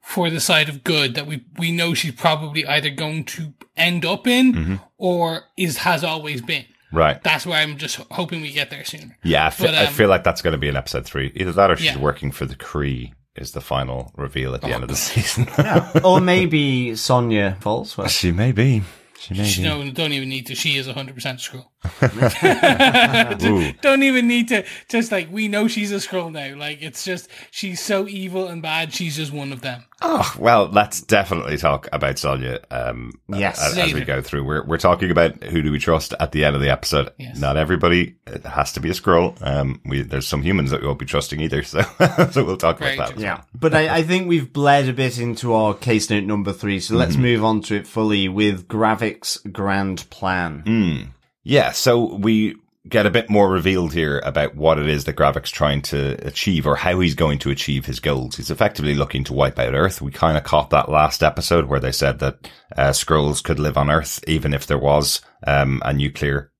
for 0.01 0.29
the 0.29 0.39
side 0.39 0.69
of 0.69 0.83
good 0.85 1.15
that 1.15 1.27
we 1.27 1.43
we 1.57 1.71
know 1.71 1.93
she's 1.93 2.13
probably 2.13 2.65
either 2.65 2.89
going 2.89 3.25
to 3.25 3.53
end 3.75 4.05
up 4.05 4.25
in 4.27 4.53
Mm-hmm. 4.53 4.75
or 4.97 5.43
is 5.57 5.77
has 5.79 6.03
always 6.03 6.41
been. 6.41 6.65
Right. 6.93 7.21
That's 7.21 7.45
where 7.45 7.57
I'm 7.61 7.77
just 7.77 7.97
hoping 8.11 8.41
we 8.41 8.53
get 8.53 8.69
there 8.69 8.85
sooner. 8.85 9.17
Yeah, 9.21 9.47
I 9.47 9.49
feel, 9.49 9.67
But, 9.67 9.75
I 9.75 9.85
um, 9.87 9.93
feel 9.93 10.07
like 10.07 10.23
that's 10.23 10.41
going 10.41 10.53
to 10.53 10.57
be 10.57 10.69
in 10.69 10.77
episode 10.77 11.05
three. 11.05 11.33
Either 11.35 11.51
that 11.51 11.69
or 11.71 11.75
she's 11.75 11.87
Yeah. 11.87 11.99
working 11.99 12.31
for 12.31 12.45
the 12.45 12.55
Kree 12.55 13.11
is 13.37 13.51
the 13.51 13.61
final 13.61 14.11
reveal 14.15 14.53
at 14.55 14.61
the 14.61 14.67
Oh, 14.69 14.73
end 14.73 14.83
of 14.83 14.89
the 14.89 14.95
season. 14.95 15.47
or 16.03 16.19
maybe 16.19 16.95
Sonya 16.95 17.57
Falsworth. 17.61 18.09
she 18.09 18.31
may 18.31 18.51
be. 18.51 18.81
She 19.19 19.33
may 19.33 19.45
She, 19.45 19.61
be. 19.63 19.67
no, 19.67 19.89
don't 19.91 20.13
even 20.13 20.29
need 20.29 20.45
to. 20.47 20.55
She 20.55 20.77
is 20.77 20.87
100% 20.87 21.15
Skrull. 21.39 21.65
Ooh. 23.43 23.73
Don't 23.81 24.03
even 24.03 24.27
need 24.27 24.47
to. 24.49 24.63
Just 24.89 25.11
like, 25.11 25.31
we 25.31 25.47
know 25.47 25.67
she's 25.67 25.91
a 25.91 25.95
Skrull 25.95 26.31
now. 26.31 26.55
Like, 26.55 26.81
it's 26.81 27.03
just, 27.03 27.29
she's 27.51 27.81
so 27.81 28.07
evil 28.07 28.47
and 28.47 28.61
bad, 28.61 28.93
she's 28.93 29.15
just 29.15 29.31
one 29.33 29.51
of 29.51 29.61
them. 29.61 29.85
Oh, 29.99 30.31
well, 30.37 30.69
let's 30.71 31.01
definitely 31.01 31.57
talk 31.57 31.87
about 31.91 32.19
Sonya. 32.19 32.59
Um, 32.69 33.19
Yes. 33.27 33.59
as, 33.59 33.77
as 33.77 33.93
we 33.93 34.01
go 34.05 34.21
through, 34.21 34.43
we're 34.43 34.63
we're 34.63 34.77
talking 34.77 35.09
about 35.09 35.43
who 35.43 35.63
do 35.63 35.71
we 35.71 35.79
trust 35.79 36.13
at 36.19 36.31
the 36.31 36.45
end 36.45 36.55
of 36.55 36.61
the 36.61 36.69
episode. 36.69 37.11
Yes. 37.17 37.39
Not 37.39 37.57
everybody 37.57 38.15
it 38.27 38.45
has 38.45 38.73
to 38.73 38.79
be 38.79 38.89
a 38.89 38.93
Skrull. 38.93 39.35
Um, 39.41 39.81
we 39.85 40.03
there's 40.03 40.27
some 40.27 40.43
humans 40.43 40.69
that 40.69 40.81
we 40.81 40.87
won't 40.87 40.99
be 40.99 41.05
trusting 41.07 41.39
either. 41.41 41.63
So 41.63 41.81
so 42.31 42.43
we'll 42.45 42.57
talk 42.57 42.77
Very 42.77 42.93
about 42.95 43.07
that. 43.09 43.13
true. 43.15 43.23
Yeah. 43.23 43.41
But 43.55 43.73
I, 43.73 43.97
I 43.97 44.03
think 44.03 44.27
we've 44.27 44.53
bled 44.53 44.87
a 44.87 44.93
bit 44.93 45.17
into 45.19 45.53
our 45.53 45.73
case 45.73 46.09
note 46.11 46.25
number 46.25 46.53
three, 46.53 46.79
so 46.79 46.95
let's 46.95 47.15
move 47.15 47.43
on 47.43 47.61
to 47.63 47.75
it 47.75 47.87
fully 47.87 48.29
with 48.29 48.67
Gravik's 48.67 49.37
grand 49.51 50.07
plan. 50.11 51.11
Yeah, 51.43 51.71
so 51.71 52.13
we 52.15 52.55
get 52.89 53.05
a 53.05 53.11
bit 53.11 53.29
more 53.29 53.49
revealed 53.49 53.93
here 53.93 54.19
about 54.19 54.55
what 54.55 54.79
it 54.79 54.87
is 54.87 55.05
that 55.05 55.15
Gravik's 55.15 55.51
trying 55.51 55.81
to 55.83 56.17
achieve 56.25 56.65
or 56.65 56.75
how 56.75 56.99
he's 56.99 57.15
going 57.15 57.39
to 57.39 57.49
achieve 57.49 57.85
his 57.85 57.99
goals. 57.99 58.35
He's 58.35 58.51
effectively 58.51 58.95
looking 58.95 59.23
to 59.25 59.33
wipe 59.33 59.59
out 59.59 59.73
Earth. 59.73 60.01
We 60.01 60.11
kind 60.11 60.37
of 60.37 60.43
caught 60.43 60.69
that 60.69 60.89
last 60.89 61.23
episode 61.23 61.65
where 61.65 61.79
they 61.79 61.91
said 61.91 62.19
that 62.19 62.49
uh, 62.75 62.89
Skrulls 62.89 63.43
could 63.43 63.59
live 63.59 63.77
on 63.77 63.89
Earth 63.89 64.23
even 64.27 64.53
if 64.53 64.67
there 64.67 64.77
was 64.77 65.21
um, 65.45 65.81
a 65.85 65.93
nuclear 65.93 66.51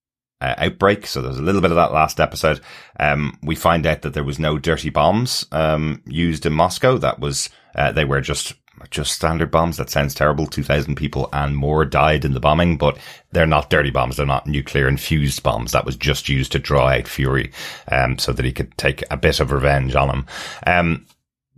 uh, 0.42 0.56
outbreak. 0.58 1.08
So 1.08 1.22
there's 1.22 1.40
a 1.40 1.44
little 1.44 1.62
bit 1.62 1.72
of 1.72 1.78
that 1.78 1.94
last 1.94 2.20
episode. 2.20 2.62
Um, 3.00 3.38
we 3.42 3.56
find 3.56 3.86
out 3.86 4.02
that 4.02 4.14
there 4.14 4.24
was 4.24 4.40
no 4.40 4.58
dirty 4.58 4.90
bombs 4.90 5.46
um, 5.52 6.02
used 6.06 6.46
in 6.46 6.54
Moscow. 6.54 6.98
That 6.98 7.20
was 7.20 7.50
uh, 7.76 7.92
they 7.92 8.06
were 8.06 8.22
just 8.22 8.54
just 8.90 9.14
standard 9.14 9.52
bombs. 9.52 9.78
That 9.78 9.90
sounds 9.90 10.14
terrible. 10.14 10.48
Two 10.48 10.64
thousand 10.64 10.96
people 10.96 11.30
and 11.34 11.56
more 11.56 11.86
died 11.86 12.26
in 12.26 12.34
the 12.34 12.40
bombing, 12.40 12.78
but 12.78 12.98
they're 13.32 13.46
not 13.46 13.70
dirty 13.70 13.92
bombs. 13.92 14.18
They're 14.18 14.26
not 14.26 14.48
nuclear 14.48 14.88
infused 14.88 15.44
bombs. 15.44 15.72
That 15.72 15.86
was 15.86 15.96
just 15.96 16.30
used 16.30 16.52
to 16.54 16.60
draw 16.60 16.88
out 16.88 17.08
Fury, 17.08 17.52
um, 17.92 18.18
so 18.18 18.34
that 18.34 18.46
he 18.46 18.52
could 18.52 18.78
take 18.78 19.04
a 19.12 19.18
bit 19.18 19.40
of 19.40 19.52
revenge 19.52 19.96
on 19.96 20.10
him. 20.10 20.26
Um, 20.66 21.06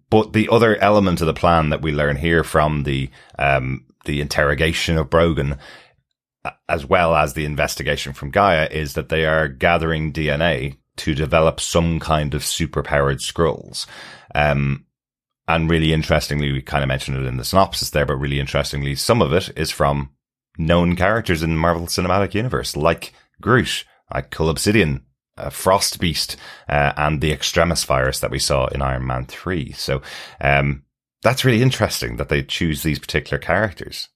but 0.10 0.34
the 0.34 0.50
other 0.50 0.76
element 0.78 1.22
of 1.22 1.28
the 1.28 1.34
plan 1.34 1.70
that 1.70 1.82
we 1.82 1.92
learn 1.92 2.16
here 2.16 2.44
from 2.44 2.84
the 2.84 3.10
um, 3.38 3.86
the 4.06 4.22
interrogation 4.22 4.98
of 4.98 5.10
Brogan, 5.10 5.58
as 6.68 6.86
well 6.86 7.16
as 7.16 7.34
the 7.34 7.46
investigation 7.46 8.14
from 8.14 8.32
G'iah, 8.32 8.72
is 8.72 8.94
that 8.94 9.10
they 9.10 9.26
are 9.26 9.48
gathering 9.48 10.12
DNA 10.12 10.78
to 10.98 11.16
develop 11.16 11.60
some 11.60 12.00
kind 12.00 12.34
of 12.34 12.42
superpowered 12.42 13.20
Skrulls. 13.20 13.86
Um, 14.36 14.86
and 15.50 15.70
really 15.70 15.92
interestingly, 15.94 16.52
we 16.52 16.62
kind 16.62 16.84
of 16.84 16.88
mentioned 16.88 17.18
it 17.18 17.26
in 17.26 17.38
the 17.38 17.44
synopsis 17.44 17.90
there, 17.90 18.06
but 18.06 18.16
really 18.16 18.40
interestingly, 18.40 18.96
some 18.96 19.22
of 19.22 19.34
it 19.34 19.50
is 19.58 19.72
from 19.72 20.12
known 20.58 20.96
characters 20.96 21.42
in 21.44 21.50
the 21.50 21.56
Marvel 21.58 21.88
Cinematic 21.88 22.34
Universe, 22.34 22.76
like 22.78 23.14
Groot, 23.42 23.84
like 24.14 24.30
Cull 24.30 24.50
Obsidian, 24.50 25.04
uh, 25.38 25.50
Frost 25.50 26.00
Beast, 26.00 26.38
uh, 26.70 26.94
and 26.96 27.20
the 27.22 27.32
Extremis 27.32 27.84
virus 27.84 28.20
that 28.20 28.32
we 28.32 28.40
saw 28.40 28.68
in 28.68 28.82
Iron 28.82 29.08
Man 29.08 29.26
3. 29.26 29.72
So, 29.74 30.02
um, 30.40 30.84
that's 31.24 31.44
really 31.44 31.62
interesting 31.62 32.18
that 32.18 32.30
they 32.30 32.44
choose 32.44 32.84
these 32.84 33.00
particular 33.00 33.40
characters. 33.40 34.08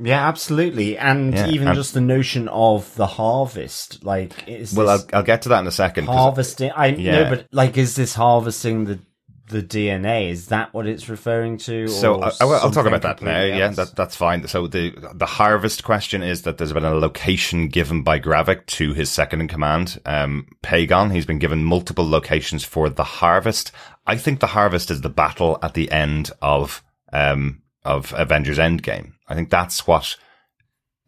Yeah, 0.00 0.26
absolutely. 0.28 0.96
And 0.96 1.34
Yeah, 1.34 1.48
even 1.48 1.68
and- 1.68 1.74
just 1.76 1.92
the 1.94 2.00
notion 2.00 2.48
of 2.48 2.94
the 2.94 3.06
harvest, 3.06 4.04
like, 4.04 4.32
is 4.46 4.72
Well, 4.72 4.88
I'll, 4.88 5.04
I'll 5.12 5.22
get 5.22 5.42
to 5.42 5.48
that 5.50 5.60
in 5.60 5.66
a 5.66 5.72
second. 5.72 6.06
harvesting? 6.06 6.70
I 6.70 6.86
Yeah. 6.88 7.12
know, 7.24 7.30
but 7.30 7.46
like, 7.52 7.76
is 7.76 7.96
this 7.96 8.14
harvesting 8.14 8.84
the 8.84 9.00
the 9.48 9.62
DNA? 9.62 10.30
Is 10.30 10.48
that 10.48 10.72
what 10.72 10.86
it's 10.86 11.08
referring 11.08 11.58
to? 11.58 11.88
So 11.88 12.22
I, 12.22 12.32
I 12.40 12.44
will, 12.44 12.54
I'll 12.54 12.70
talk 12.70 12.86
about 12.86 13.02
that 13.02 13.22
now. 13.22 13.32
completely 13.32 13.58
Yeah, 13.58 13.68
that, 13.68 13.96
that's 13.96 14.16
fine. 14.16 14.46
So 14.48 14.66
the 14.66 14.94
the 15.14 15.26
harvest 15.26 15.84
question 15.84 16.22
is 16.22 16.42
that 16.42 16.58
there's 16.58 16.72
been 16.72 16.84
a 16.84 16.94
location 16.94 17.68
given 17.68 18.02
by 18.02 18.18
Gravik 18.18 18.66
to 18.66 18.94
his 18.94 19.10
second 19.10 19.40
in 19.40 19.48
command, 19.48 20.00
um, 20.06 20.46
Pagon. 20.62 21.10
He's 21.10 21.26
been 21.26 21.38
given 21.38 21.64
multiple 21.64 22.08
locations 22.08 22.64
for 22.64 22.88
the 22.88 23.04
harvest. 23.04 23.72
I 24.06 24.16
think 24.16 24.40
the 24.40 24.48
harvest 24.48 24.90
is 24.90 25.00
the 25.00 25.10
battle 25.10 25.58
at 25.62 25.74
the 25.74 25.90
end 25.90 26.30
of 26.40 26.82
um 27.12 27.62
of 27.84 28.12
Avengers 28.16 28.58
Endgame. 28.58 29.12
I 29.28 29.34
think 29.34 29.50
that's 29.50 29.86
what 29.86 30.16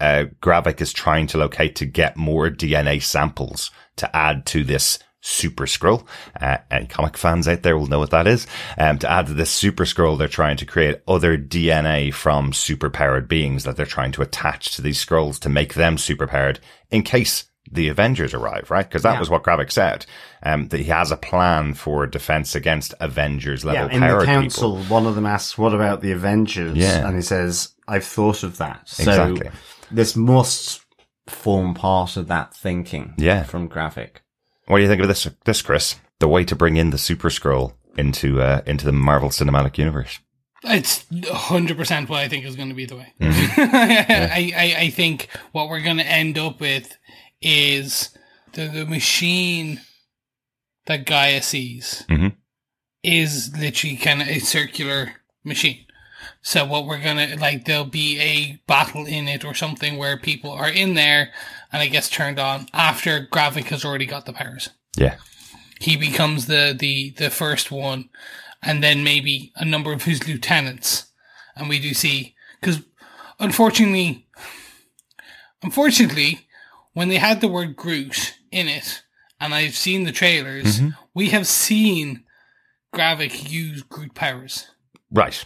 uh, 0.01 0.25
Gravik 0.41 0.81
is 0.81 0.93
trying 0.93 1.27
to 1.29 1.39
locate 1.39 1.77
to 1.77 1.87
get 1.87 2.17
more 2.17 2.49
DNA 2.49 3.03
samples 3.03 3.71
to 3.97 4.15
add 4.17 4.47
to 4.47 4.65
this 4.65 4.99
super 5.21 5.67
Skrull. 5.67 6.07
Uh, 6.41 6.59
any 6.71 6.87
comic 6.87 7.17
fans 7.17 7.47
out 7.47 7.63
there 7.63 7.77
will 7.77 7.87
know 7.87 7.99
what 7.99 8.11
that 8.11 8.27
is. 8.27 8.47
Um, 8.79 8.99
to 9.01 9.11
add 9.11 9.27
to 9.27 9.35
this 9.35 9.51
super 9.51 9.85
Skrull, 9.85 10.17
they're 10.19 10.29
trying 10.29 10.57
to 10.59 10.67
create 10.67 11.03
other 11.07 11.37
DNA 11.37 12.13
from 12.13 12.53
superpowered 12.53 13.29
beings 13.29 13.65
that 13.65 13.77
they're 13.77 13.87
trying 13.87 14.13
to 14.13 14.23
attach 14.23 14.75
to 14.77 14.83
these 14.83 15.05
Skrulls 15.05 15.39
to 15.41 15.49
make 15.49 15.75
them 15.75 15.97
superpowered 15.97 16.59
in 16.91 17.03
case 17.03 17.45
the 17.73 17.89
Avengers 17.89 18.35
arrive, 18.35 18.69
right? 18.71 18.89
Because 18.89 19.03
that 19.03 19.13
Yeah. 19.15 19.21
was 19.21 19.31
what 19.31 19.45
Gravik 19.45 19.71
said. 19.71 20.05
Um, 20.43 20.69
that 20.69 20.79
he 20.81 20.85
has 20.87 21.13
a 21.13 21.17
plan 21.17 21.75
for 21.75 22.07
defense 22.07 22.55
against 22.57 22.95
Avengers 22.99 23.65
level 23.65 23.89
yeah, 23.89 23.95
in 23.95 24.01
the 24.01 24.25
council, 24.25 24.79
people. 24.79 24.93
one 24.93 25.07
of 25.07 25.15
them 25.15 25.27
asks, 25.27 25.57
"What 25.57 25.73
about 25.75 26.01
the 26.01 26.11
Avengers?" 26.13 26.77
Yeah. 26.77 27.07
and 27.07 27.15
he 27.15 27.23
says, 27.23 27.69
"I've 27.87 28.05
thought 28.05 28.43
of 28.43 28.57
that." 28.57 28.89
So 28.89 29.03
Exactly. 29.03 29.51
this 29.91 30.17
must 30.17 30.81
form 31.29 31.75
part 31.75 32.17
of 32.17 32.27
that 32.29 32.55
thinking. 32.57 33.15
Yeah. 33.19 33.45
from 33.45 33.69
Gravik. 33.69 34.17
What 34.71 34.79
do 34.79 34.83
you 34.83 34.89
think 34.89 35.03
of 35.03 35.09
this, 35.09 35.29
this, 35.45 35.63
Chris? 35.63 35.97
The 36.21 36.29
way 36.29 36.45
to 36.45 36.55
bring 36.55 36.77
in 36.77 36.91
the 36.91 36.99
Super 36.99 37.29
Skrull 37.29 37.75
into 37.97 38.41
uh, 38.41 38.61
into 38.67 38.85
the 38.87 38.93
Marvel 38.93 39.31
Cinematic 39.31 39.79
Universe. 39.79 40.21
It's 40.63 41.05
hundred 41.33 41.77
percent 41.77 42.09
what 42.09 42.21
I 42.21 42.29
think 42.29 42.45
is 42.45 42.55
going 42.55 42.69
to 42.69 42.75
be 42.75 42.85
the 42.85 42.97
way. 42.97 43.13
Mm-hmm. 43.21 43.61
I, 43.75 44.53
I 44.57 44.75
I 44.85 44.91
think 44.91 45.29
what 45.53 45.69
we're 45.69 45.81
going 45.81 45.97
to 45.97 46.07
end 46.07 46.39
up 46.39 46.61
with 46.61 46.97
is 47.43 48.11
the 48.53 48.69
the 48.69 48.87
machine 48.87 49.81
that 50.87 51.07
G'iah 51.07 51.43
sees 51.43 52.05
Mhm. 52.09 52.37
is 53.03 53.57
literally 53.59 53.97
kind 53.97 54.23
of 54.23 54.29
a 54.29 54.39
circular 54.39 55.15
machine. 55.45 55.87
So 56.43 56.65
what 56.67 56.87
we're 56.87 57.03
gonna 57.03 57.37
like, 57.39 57.65
there'll 57.65 57.85
be 57.85 58.19
a 58.21 58.61
battle 58.67 59.07
in 59.07 59.29
it 59.29 59.45
or 59.45 59.55
something 59.55 59.97
where 59.99 60.17
people 60.19 60.51
are 60.51 60.71
in 60.71 60.95
there, 60.95 61.33
and 61.73 61.83
it 61.83 61.89
gets 61.91 62.09
turned 62.09 62.39
on 62.39 62.67
after 62.73 63.27
Gravik 63.27 63.67
has 63.67 63.85
already 63.85 64.07
got 64.07 64.27
the 64.27 64.33
powers 64.33 64.71
Yeah. 64.97 65.17
he 65.81 65.97
becomes 65.97 66.47
the, 66.47 66.75
the, 66.79 67.11
the 67.11 67.31
first 67.31 67.71
one, 67.71 68.11
and 68.63 68.83
then 68.83 69.03
maybe 69.05 69.53
a 69.57 69.65
number 69.65 69.93
of 69.93 70.03
his 70.05 70.27
lieutenants. 70.29 71.07
And 71.57 71.69
we 71.69 71.79
do 71.79 71.95
see, 71.95 72.35
because 72.61 72.81
unfortunately, 73.39 74.27
unfortunately, 75.63 76.47
when 76.93 77.09
they 77.09 77.17
had 77.17 77.41
the 77.41 77.49
word 77.49 77.77
Groot 77.77 78.35
in 78.51 78.69
it, 78.69 79.03
and 79.41 79.55
I've 79.55 79.77
seen 79.77 80.05
the 80.05 80.13
trailers, 80.13 80.81
mm-hmm. 80.81 80.91
we 81.15 81.31
have 81.31 81.47
seen 81.47 82.25
Gravik 82.95 83.51
use 83.51 83.83
Groot 83.83 84.15
powers. 84.15 84.67
Right. 85.11 85.45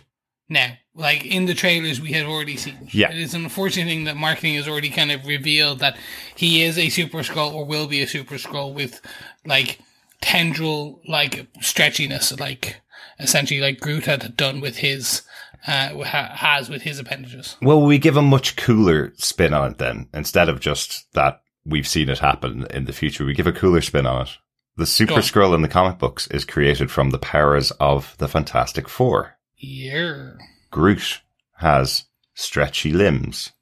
Now, 0.48 0.72
like 0.94 1.24
in 1.24 1.46
the 1.46 1.54
trailers, 1.54 2.00
we 2.00 2.12
had 2.12 2.26
already 2.26 2.56
seen. 2.56 2.88
Yeah. 2.92 3.10
It 3.10 3.18
is 3.18 3.34
an 3.34 3.44
unfortunate 3.44 3.86
thing 3.86 4.04
that 4.04 4.16
marketing 4.16 4.54
has 4.54 4.68
already 4.68 4.90
kind 4.90 5.10
of 5.10 5.26
revealed 5.26 5.80
that 5.80 5.96
he 6.34 6.62
is 6.62 6.78
a 6.78 6.88
super 6.88 7.18
Skrull 7.18 7.52
or 7.52 7.64
will 7.64 7.86
be 7.86 8.00
a 8.00 8.06
super 8.06 8.36
Skrull 8.36 8.72
with 8.72 9.00
like 9.44 9.80
tendril, 10.20 11.00
like 11.06 11.48
stretchiness, 11.60 12.38
like 12.38 12.80
essentially 13.18 13.60
like 13.60 13.80
Groot 13.80 14.06
had 14.06 14.36
done 14.36 14.60
with 14.60 14.76
his, 14.76 15.22
uh, 15.66 15.98
ha- 16.04 16.32
has 16.36 16.68
with 16.68 16.82
his 16.82 16.98
appendages. 16.98 17.56
Well, 17.60 17.82
we 17.82 17.98
give 17.98 18.16
a 18.16 18.22
much 18.22 18.56
cooler 18.56 19.12
spin 19.16 19.52
on 19.52 19.72
it 19.72 19.78
then. 19.78 20.08
Instead 20.14 20.48
of 20.48 20.60
just 20.60 21.12
that 21.14 21.42
we've 21.64 21.88
seen 21.88 22.08
it 22.08 22.20
happen 22.20 22.66
in 22.70 22.84
the 22.84 22.92
future, 22.92 23.24
we 23.24 23.34
give 23.34 23.46
a 23.48 23.52
cooler 23.52 23.80
spin 23.80 24.06
on 24.06 24.22
it. 24.22 24.38
The 24.76 24.86
Super 24.86 25.14
on. 25.14 25.20
Skrull 25.20 25.54
in 25.54 25.62
the 25.62 25.68
comic 25.68 25.98
books 25.98 26.26
is 26.28 26.44
created 26.44 26.90
from 26.90 27.10
the 27.10 27.18
powers 27.18 27.70
of 27.72 28.16
the 28.18 28.28
Fantastic 28.28 28.88
Four. 28.88 29.36
Yeah. 29.56 30.32
Groot 30.74 31.20
has 31.58 32.06
stretchy 32.34 32.92
limbs. 32.92 33.52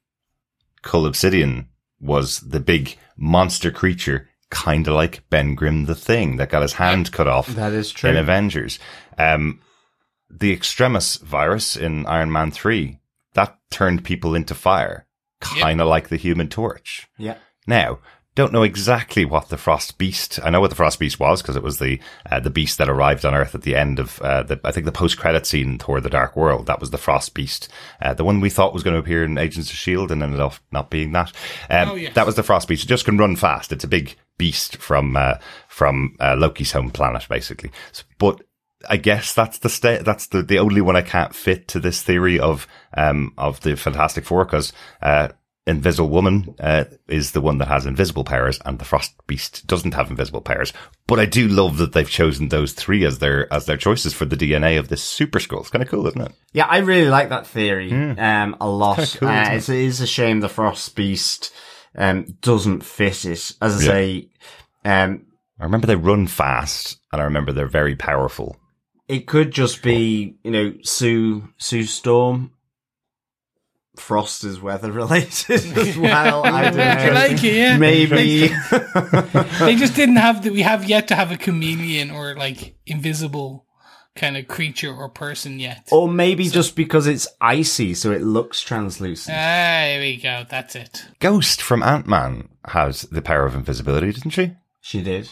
Cull 0.81 1.05
Obsidian 1.05 1.67
was 1.99 2.39
the 2.39 2.59
big 2.59 2.97
monster 3.15 3.69
creature, 3.69 4.29
kind 4.49 4.87
of 4.87 4.95
like 4.95 5.29
Ben 5.29 5.53
Grimm 5.53 5.85
the 5.85 5.93
Thing 5.93 6.37
that 6.37 6.49
got 6.49 6.63
his 6.63 6.73
hand 6.73 7.11
cut 7.11 7.27
off 7.27 7.49
That 7.49 7.71
is 7.71 7.91
true. 7.91 8.09
in. 8.09 8.17
Avengers. 8.17 8.79
Um, 9.15 9.61
the 10.27 10.51
Extremis 10.51 11.17
virus 11.17 11.77
in 11.77 12.07
Iron 12.07 12.31
Man 12.31 12.49
3, 12.49 12.97
that 13.35 13.59
turned 13.69 14.03
people 14.03 14.33
into 14.33 14.55
fire, 14.55 15.05
kind 15.39 15.79
of 15.79 15.87
like 15.87 16.09
the 16.09 16.17
human 16.17 16.49
torch. 16.49 17.07
Yeah. 17.19 17.37
Now, 17.67 17.99
don't 18.35 18.51
know 18.51 18.63
exactly 18.63 19.25
what 19.25 19.49
the 19.49 19.57
Frost 19.57 19.97
Beast. 19.97 20.39
I 20.43 20.49
know 20.49 20.59
what 20.59 20.69
the 20.71 20.75
Frost 20.75 20.99
Beast 20.99 21.19
was 21.19 21.41
because 21.41 21.55
it 21.55 21.61
was 21.63 21.77
the 21.79 21.99
uh, 22.29 22.39
the 22.39 22.49
beast 22.49 22.77
that 22.79 22.89
arrived 22.89 23.25
on 23.25 23.35
Earth 23.35 23.53
at 23.53 23.61
the 23.61 23.75
end 23.75 23.99
of 23.99 24.19
uh, 24.21 24.43
the 24.43 24.59
I 24.63 24.71
think 24.71 24.85
the 24.85 24.91
post 24.91 25.17
credit 25.17 25.45
scene 25.45 25.77
Thor: 25.77 26.01
The 26.01 26.09
Dark 26.09 26.35
World. 26.35 26.65
That 26.65 26.79
was 26.79 26.89
the 26.89 26.97
Frost 26.97 27.33
Beast, 27.33 27.69
uh, 28.01 28.13
the 28.13 28.23
one 28.23 28.39
we 28.41 28.49
thought 28.49 28.73
was 28.73 28.83
going 28.83 28.95
to 28.95 28.99
appear 28.99 29.23
in 29.23 29.37
Agents 29.37 29.69
of 29.69 29.75
Shield 29.77 30.11
and 30.11 30.23
ended 30.23 30.39
up 30.39 30.55
not 30.71 30.89
being 30.89 31.11
that. 31.11 31.31
Um, 31.69 31.89
Oh, 31.91 31.95
yes. 31.95 32.13
That 32.15 32.25
was 32.25 32.35
the 32.35 32.43
Frost 32.43 32.67
Beast. 32.67 32.85
It 32.85 32.87
just 32.87 33.05
can 33.05 33.17
run 33.17 33.35
fast. 33.35 33.71
It's 33.71 33.83
a 33.83 33.87
big 33.87 34.15
beast 34.37 34.77
from 34.77 35.15
uh, 35.15 35.35
from 35.67 36.15
uh, 36.19 36.35
Loki's 36.37 36.71
home 36.71 36.89
planet, 36.89 37.27
basically. 37.29 37.71
S- 37.91 38.03
But 38.17 38.41
I 38.89 38.97
guess 38.97 39.33
that's 39.33 39.59
the 39.59 39.69
sta- 39.69 40.01
that's 40.03 40.27
the, 40.27 40.41
the 40.41 40.57
only 40.59 40.81
one 40.81 40.95
I 40.95 41.03
can't 41.03 41.35
fit 41.35 41.67
to 41.69 41.79
this 41.79 42.01
theory 42.01 42.39
of 42.39 42.67
um 42.97 43.33
of 43.37 43.61
the 43.61 43.75
Fantastic 43.77 44.25
Four 44.25 44.43
because 44.45 44.73
uh 45.01 45.29
Invisible 45.65 46.09
Woman 46.09 46.55
uh, 46.59 46.83
is 47.07 47.31
the 47.31 47.39
one 47.41 47.57
that 47.59 47.69
has 47.69 47.85
invisible 47.85 48.23
powers, 48.25 48.59
and 48.65 48.79
the 48.79 48.85
Frost 48.85 49.13
Beast 49.27 49.65
doesn't 49.65 49.93
have 49.93 50.09
invisible 50.09 50.41
powers. 50.41 50.73
But 51.07 51.19
I 51.19 51.25
do 51.25 51.47
love 51.47 51.77
that 51.77 51.93
they've 51.93 52.09
chosen 52.09 52.49
those 52.49 52.73
three 52.73 53.05
as 53.05 53.19
their 53.19 53.51
as 53.53 53.65
their 53.65 53.77
choices 53.77 54.13
for 54.13 54.25
the 54.25 54.35
DNA 54.35 54.77
of 54.77 54.89
this 54.89 55.01
Super 55.01 55.39
Skrull. 55.39 55.61
It's 55.61 55.69
kind 55.69 55.81
of 55.81 55.87
cool, 55.89 56.05
isn't 56.07 56.21
it? 56.21 56.33
Yeah, 56.51 56.65
I 56.65 56.79
really 56.79 57.07
like 57.09 57.29
that 57.29 57.47
theory 57.47 57.91
um, 57.93 58.57
a 58.59 58.67
lot. 58.67 58.97
kinda 58.97 59.11
cool, 59.17 59.29
uh, 59.29 59.41
it? 59.53 59.57
it's, 59.57 59.69
it 59.69 59.77
is 59.77 60.01
a 60.01 60.07
shame 60.07 60.41
the 60.41 60.49
Frost 60.49 60.95
Beast 60.95 61.53
um, 61.95 62.25
doesn't 62.41 62.83
fit 62.83 63.23
it. 63.23 63.51
As 63.61 63.77
I 63.77 63.79
Yeah. 63.83 63.87
say, 63.91 64.29
um, 64.83 65.25
I 65.59 65.63
remember 65.63 65.87
they 65.87 65.95
run 65.95 66.27
fast, 66.27 66.97
and 67.13 67.21
I 67.21 67.25
remember 67.25 67.53
they're 67.53 67.67
very 67.67 67.95
powerful. 67.95 68.57
it 69.07 69.27
could 69.27 69.51
just 69.51 69.81
be, 69.83 70.35
you 70.43 70.51
know, 70.51 70.73
Sue 70.81 71.47
Sue 71.57 71.83
Storm. 71.85 72.51
Frost 73.95 74.43
is 74.43 74.59
weather 74.59 74.91
related 74.91 75.49
as 75.77 75.97
well. 75.97 76.45
I 76.45 76.63
don't 76.63 76.77
know. 76.77 77.13
Like 77.13 77.43
it, 77.43 77.53
yeah. 77.55 77.77
Maybe. 77.77 78.47
They 79.59 79.75
just 79.75 79.95
didn't 79.95 80.15
have 80.17 80.43
the, 80.43 80.49
we 80.49 80.61
have 80.63 80.85
yet 80.85 81.07
to 81.09 81.15
have 81.15 81.31
a 81.31 81.37
chameleon 81.37 82.09
or 82.11 82.35
like 82.35 82.75
invisible 82.85 83.65
kind 84.15 84.35
of 84.37 84.47
creature 84.47 84.93
or 84.93 85.09
person 85.09 85.59
yet. 85.59 85.87
or 85.91 86.07
maybe 86.07 86.47
just 86.49 86.75
because 86.75 87.07
it's 87.07 87.27
icy, 87.41 87.93
so 87.93 88.11
it 88.11 88.21
looks 88.21 88.61
translucent. 88.61 89.35
Ah, 89.35 89.41
there 89.85 89.99
we 90.01 90.17
go. 90.17 90.45
That's 90.49 90.75
it. 90.75 91.05
Ghost 91.19 91.61
from 91.61 91.81
Ant 91.83 92.07
Man 92.07 92.49
has 92.65 93.03
the 93.03 93.21
power 93.21 93.45
of 93.45 93.55
invisibility, 93.55 94.11
doesn't 94.11 94.31
she? 94.31 94.53
she 94.81 95.01
did. 95.01 95.29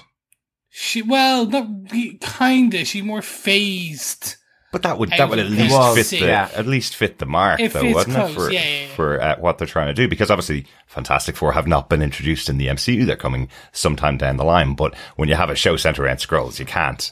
She 0.70 1.02
well, 1.02 1.46
not 1.46 1.68
re- 1.92 2.18
kinda. 2.22 2.86
She 2.86 3.02
more 3.02 3.22
phased. 3.22 4.36
But 4.72 4.84
that 4.84 4.98
would 4.98 5.10
that 5.10 5.30
would 5.30 5.40
at 5.40 5.50
least 5.50 5.78
was, 5.78 6.10
fit 6.10 6.20
the 6.22 6.28
yeah. 6.28 6.50
at 6.56 6.66
least 6.66 6.96
fit 6.96 7.20
the 7.20 7.26
mark, 7.26 7.60
It 7.60 7.74
though, 7.74 7.82
fits 7.82 7.96
wouldn't 7.96 8.16
close, 8.16 8.32
it? 8.32 8.36
For 8.36 8.52
yeah, 8.52 8.64
yeah, 8.64 8.82
yeah. 8.82 8.96
for 8.96 9.22
uh, 9.22 9.36
what 9.38 9.58
they're 9.58 9.68
trying 9.68 9.88
to 9.88 9.94
do, 9.94 10.08
because 10.08 10.32
obviously 10.32 10.66
Fantastic 10.88 11.36
Four 11.36 11.52
have 11.52 11.68
not 11.68 11.90
been 11.90 12.02
introduced 12.02 12.48
in 12.50 12.58
the 12.58 12.68
MCU. 12.68 13.06
They're 13.06 13.18
coming 13.18 13.50
sometime 13.74 14.18
down 14.18 14.38
the 14.38 14.46
line. 14.46 14.76
But 14.76 14.96
when 15.18 15.28
you 15.28 15.36
have 15.36 15.50
a 15.50 15.56
show 15.56 15.76
centered 15.76 16.06
around 16.06 16.18
Skrulls, 16.18 16.58
you 16.58 16.66
can't 16.66 17.12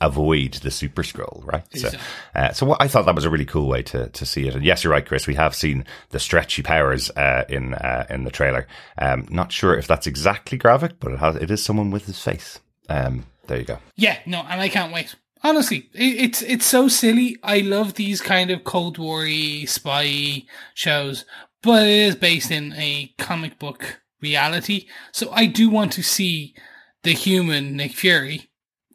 avoid 0.00 0.54
the 0.54 0.70
Super 0.70 1.02
Skrull, 1.02 1.44
right? 1.44 1.64
So, 1.76 1.90
uh, 2.34 2.52
so 2.52 2.66
what, 2.66 2.80
I 2.80 2.88
thought 2.88 3.06
that 3.06 3.14
was 3.14 3.24
a 3.24 3.30
really 3.30 3.44
cool 3.44 3.68
way 3.68 3.82
to 3.84 4.08
to 4.08 4.26
see 4.26 4.46
it. 4.46 4.54
And 4.54 4.64
yes, 4.64 4.84
you're 4.84 4.92
right, 4.92 5.04
Chris. 5.04 5.26
We 5.26 5.34
have 5.34 5.54
seen 5.54 5.84
the 6.10 6.18
stretchy 6.18 6.62
powers 6.62 7.10
uh, 7.10 7.44
in 7.48 7.74
uh, 7.74 8.06
in 8.08 8.24
the 8.24 8.30
trailer. 8.30 8.66
Um, 8.98 9.26
not 9.30 9.52
sure 9.52 9.76
if 9.76 9.86
that's 9.86 10.06
exactly 10.06 10.58
Gravik, 10.58 10.92
but 11.00 11.12
it 11.12 11.18
has 11.18 11.36
it 11.36 11.50
is 11.50 11.64
someone 11.64 11.90
with 11.90 12.06
his 12.06 12.20
face. 12.22 12.60
Um, 12.88 13.26
there 13.46 13.58
you 13.58 13.64
go. 13.64 13.78
Yeah, 13.96 14.18
no, 14.26 14.40
and 14.40 14.60
I 14.60 14.68
can't 14.68 14.92
wait. 14.92 15.14
Honestly, 15.42 15.88
it, 15.94 16.20
it's 16.20 16.42
it's 16.42 16.66
so 16.66 16.88
silly. 16.88 17.36
I 17.42 17.60
love 17.60 17.94
these 17.94 18.20
kind 18.20 18.50
of 18.50 18.64
Cold 18.64 18.98
War 18.98 19.26
spy 19.66 20.42
shows, 20.74 21.24
but 21.62 21.84
it 21.84 21.90
is 21.90 22.16
based 22.16 22.50
in 22.50 22.72
a 22.74 23.14
comic 23.18 23.58
book 23.58 24.00
reality. 24.20 24.86
So 25.12 25.30
I 25.32 25.46
do 25.46 25.70
want 25.70 25.92
to 25.92 26.02
see 26.02 26.54
the 27.02 27.12
human 27.12 27.76
Nick 27.76 27.92
Fury 27.92 28.50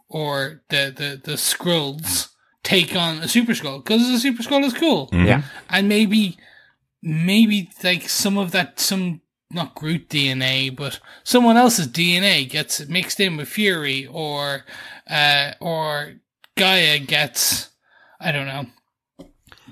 or 0.08 0.62
the 0.70 0.94
the 0.96 1.20
the 1.24 1.38
Skrulls 1.38 2.30
take 2.64 2.96
on 2.96 3.18
a 3.20 3.28
Super 3.28 3.54
Skrull 3.54 3.84
because 3.84 4.08
the 4.12 4.20
Super 4.20 4.44
Skrull 4.44 4.64
is 4.64 4.74
cool, 4.74 5.10
Yeah. 5.12 5.44
and 5.70 5.90
maybe 5.90 6.38
maybe 7.02 7.70
like 7.84 8.08
some 8.10 8.38
of 8.38 8.52
that 8.52 8.80
some 8.80 9.22
not 9.52 9.76
Groot 9.76 10.10
DNA, 10.10 10.76
but 10.76 11.00
someone 11.24 11.56
else's 11.58 11.88
DNA 11.88 12.50
gets 12.50 12.88
mixed 12.88 13.20
in 13.20 13.38
with 13.38 13.48
Fury, 13.48 14.06
or 14.08 14.64
uh, 15.10 15.52
or 15.60 16.16
G'iah 16.58 17.06
gets 17.06 17.70
I 18.20 18.32
don't 18.32 18.48
know 18.48 18.66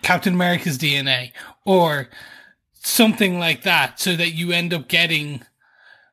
Captain 0.01 0.34
America's 0.34 0.77
DNA, 0.77 1.31
or 1.65 2.09
something 2.73 3.39
like 3.39 3.63
that, 3.63 3.99
so 3.99 4.15
that 4.15 4.31
you 4.31 4.51
end 4.51 4.73
up 4.73 4.88
getting 4.88 5.41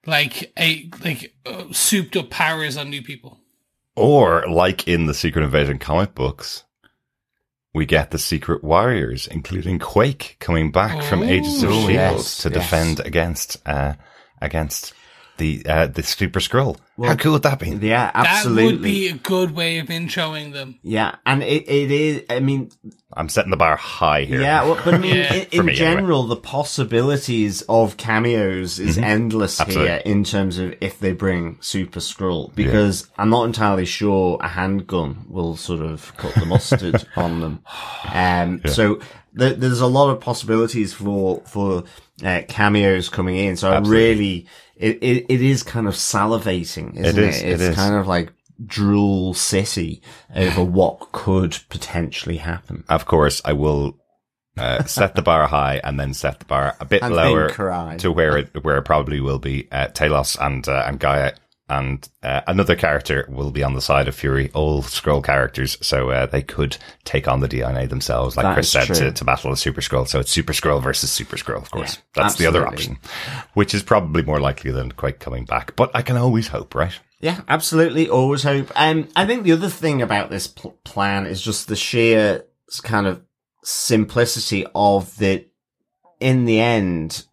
like 0.06 0.52
a 0.58 0.88
like 1.04 1.34
uh, 1.44 1.64
souped 1.72 2.16
up 2.16 2.30
powers 2.30 2.76
on 2.76 2.88
new 2.88 3.02
people. 3.02 3.38
Or, 3.96 4.44
like 4.48 4.86
in 4.88 5.06
the 5.06 5.14
Secret 5.14 5.42
Invasion 5.42 5.78
comic 5.78 6.14
books, 6.14 6.62
we 7.74 7.84
get 7.84 8.12
the 8.12 8.18
Secret 8.18 8.62
Warriors, 8.64 9.26
including 9.26 9.78
Quake, 9.78 10.36
coming 10.38 10.70
back 10.70 11.02
from 11.02 11.22
Ages 11.22 11.62
of 11.62 11.70
Oh, 11.70 11.80
Shield 11.80 11.90
yes, 11.92 12.38
to 12.38 12.48
yes. 12.48 12.54
defend 12.54 13.00
against 13.00 13.56
uh, 13.66 13.94
against 14.40 14.94
the 15.40 15.66
uh, 15.66 15.86
the 15.88 16.02
Super 16.04 16.38
Skrull. 16.40 16.76
How 17.02 17.16
cool 17.16 17.32
would 17.32 17.42
that 17.44 17.58
be? 17.58 17.70
Yeah, 17.70 18.10
absolutely. 18.14 18.62
That 18.66 18.72
would 18.72 18.82
be 18.82 19.08
a 19.08 19.14
good 19.14 19.50
way 19.52 19.78
of 19.78 19.86
introing 19.88 20.52
them. 20.52 20.78
yeah, 20.82 21.16
and 21.24 21.42
it, 21.42 21.66
it 21.66 21.90
is, 21.90 22.22
I 22.28 22.40
mean, 22.40 22.70
I'm 23.14 23.30
setting 23.30 23.50
the 23.50 23.56
bar 23.56 23.76
high 23.76 24.24
here. 24.24 24.42
Yeah, 24.42 24.64
well, 24.64 24.78
but 24.84 24.92
I 24.94 24.98
mean, 24.98 25.16
Yeah. 25.16 25.32
in, 25.32 25.46
in 25.60 25.64
me, 25.66 25.74
general, 25.74 26.24
the 26.24 26.36
possibilities 26.36 27.62
of 27.70 27.96
cameos 27.96 28.78
is 28.78 28.98
endless 28.98 29.58
Mm-hmm. 29.58 29.62
Absolutely. 29.70 29.88
here 29.92 30.02
in 30.04 30.24
terms 30.24 30.58
of 30.58 30.74
if 30.82 30.98
they 31.00 31.12
bring 31.12 31.56
Super 31.62 32.00
Skrull, 32.00 32.54
because 32.54 33.08
I'm 33.16 33.30
not 33.30 33.44
entirely 33.44 33.86
sure 33.86 34.38
a 34.42 34.48
handgun 34.48 35.24
will 35.28 35.56
sort 35.56 35.80
of 35.80 36.14
cut 36.18 36.34
the 36.34 36.44
mustard 36.46 37.06
on 37.16 37.40
them. 37.40 37.62
Um, 38.12 38.60
so 38.66 38.96
th- 39.38 39.56
there's 39.56 39.80
a 39.80 39.86
lot 39.86 40.10
of 40.10 40.20
possibilities 40.20 40.92
for 40.92 41.40
for 41.46 41.84
uh, 42.22 42.42
cameos 42.48 43.08
coming 43.08 43.36
in. 43.36 43.56
So 43.56 43.70
Absolutely. 43.72 44.04
I 44.04 44.08
really, 44.08 44.46
it, 44.76 44.98
it 45.02 45.26
it 45.28 45.42
is 45.42 45.62
kind 45.62 45.86
of 45.86 45.94
salivating, 45.94 46.96
isn't 46.96 47.18
it? 47.22 47.28
is, 47.28 47.42
it 47.42 47.48
It's 47.48 47.62
is. 47.62 47.74
kind 47.76 47.94
of 47.94 48.06
like 48.06 48.32
drool 48.66 49.34
city 49.34 50.02
over 50.34 50.62
what 50.62 51.12
could 51.12 51.58
potentially 51.68 52.36
happen. 52.36 52.84
Of 52.88 53.06
course, 53.06 53.40
I 53.44 53.52
will 53.54 53.98
uh, 54.58 54.84
set 54.84 55.14
the 55.14 55.22
bar 55.22 55.46
high 55.46 55.80
and 55.82 55.98
then 55.98 56.12
set 56.14 56.38
the 56.40 56.44
bar 56.44 56.76
a 56.80 56.84
bit 56.84 57.02
And 57.02 57.14
lower 57.14 57.48
to 57.98 58.12
where 58.12 58.36
it 58.38 58.64
where 58.64 58.78
it 58.78 58.82
probably 58.82 59.20
will 59.20 59.38
be. 59.38 59.68
Uh, 59.70 59.88
Talos 59.88 60.36
and 60.40 60.66
uh, 60.68 60.84
and 60.86 61.00
G'iah 61.00 61.34
and 61.70 62.06
uh, 62.22 62.40
another 62.48 62.74
character 62.74 63.26
will 63.30 63.52
be 63.52 63.62
on 63.62 63.74
the 63.74 63.80
side 63.80 64.08
of 64.08 64.14
Fury. 64.14 64.50
All 64.52 64.82
Skrull 64.82 65.22
characters, 65.24 65.78
so 65.80 66.10
uh, 66.10 66.26
they 66.26 66.42
could 66.42 66.76
take 67.04 67.28
on 67.28 67.40
the 67.40 67.48
DNA 67.48 67.88
themselves, 67.88 68.36
like 68.36 68.44
That 68.44 68.54
Chris 68.54 68.72
said, 68.72 68.86
to, 68.86 69.12
to 69.12 69.24
battle 69.24 69.52
a 69.52 69.56
Super 69.56 69.80
Skrull. 69.80 70.08
So 70.08 70.18
it's 70.18 70.32
Super 70.32 70.52
Skrull 70.52 70.82
versus 70.82 71.12
Super 71.12 71.36
Skrull, 71.36 71.62
of 71.62 71.70
course. 71.70 71.94
Yeah, 71.94 72.22
That's 72.22 72.34
the 72.34 72.46
other 72.46 72.66
option, 72.66 72.98
which 73.54 73.72
is 73.72 73.84
probably 73.84 74.22
more 74.22 74.40
likely 74.40 74.72
than 74.72 74.92
Quake 74.92 75.20
coming 75.20 75.44
back. 75.44 75.76
But 75.76 75.92
I 75.94 76.02
can 76.02 76.16
always 76.16 76.48
hope, 76.48 76.74
right? 76.74 76.98
Yeah, 77.20 77.40
absolutely. 77.48 78.08
Always 78.08 78.42
hope. 78.42 78.72
Um, 78.74 79.08
I 79.14 79.24
think 79.26 79.44
the 79.44 79.52
other 79.52 79.68
thing 79.68 80.02
about 80.02 80.30
this 80.30 80.48
pl- 80.48 80.78
plan 80.84 81.26
is 81.26 81.40
just 81.40 81.68
the 81.68 81.76
sheer 81.76 82.44
kind 82.82 83.06
of 83.06 83.22
simplicity 83.62 84.66
of 84.74 85.16
that. 85.18 85.46
In 86.18 86.44
the 86.44 86.60
end, 86.60 87.24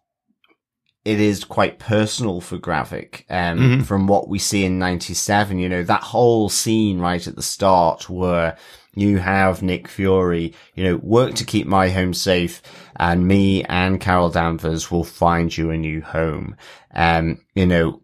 it 1.04 1.20
is 1.20 1.44
quite 1.44 1.78
personal 1.78 2.40
for 2.40 2.58
Gravik. 2.58 3.24
Um, 3.30 3.58
Mhm. 3.58 3.84
from 3.86 4.06
what 4.06 4.28
we 4.28 4.38
see 4.38 4.64
in 4.64 4.78
'97, 4.78 5.58
you 5.58 5.68
know 5.68 5.82
that 5.82 6.02
whole 6.02 6.48
scene 6.48 6.98
right 6.98 7.26
at 7.26 7.36
the 7.36 7.42
start 7.42 8.10
where 8.10 8.56
you 8.94 9.18
have 9.18 9.62
Nick 9.62 9.86
Fury, 9.86 10.52
you 10.74 10.82
know, 10.84 10.96
work 10.96 11.34
to 11.34 11.44
keep 11.44 11.66
my 11.68 11.88
home 11.88 12.12
safe, 12.12 12.60
and 12.96 13.28
me 13.28 13.62
and 13.64 14.00
Carol 14.00 14.28
Danvers 14.28 14.90
will 14.90 15.04
find 15.04 15.56
you 15.56 15.70
a 15.70 15.76
new 15.76 16.00
home. 16.02 16.56
Um, 16.94 17.38
you 17.54 17.64
know, 17.64 18.02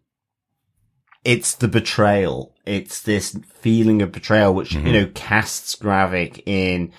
it's 1.25 1.55
the 1.57 1.69
betrayal. 1.69 2.55
It's 2.65 3.03
this 3.03 3.37
feeling 3.61 4.03
of 4.03 4.13
betrayal, 4.13 4.55
which, 4.55 4.75
you 4.75 4.93
know, 4.93 5.07
casts 5.15 5.75
Gravik 5.75 6.43
in, 6.47 6.93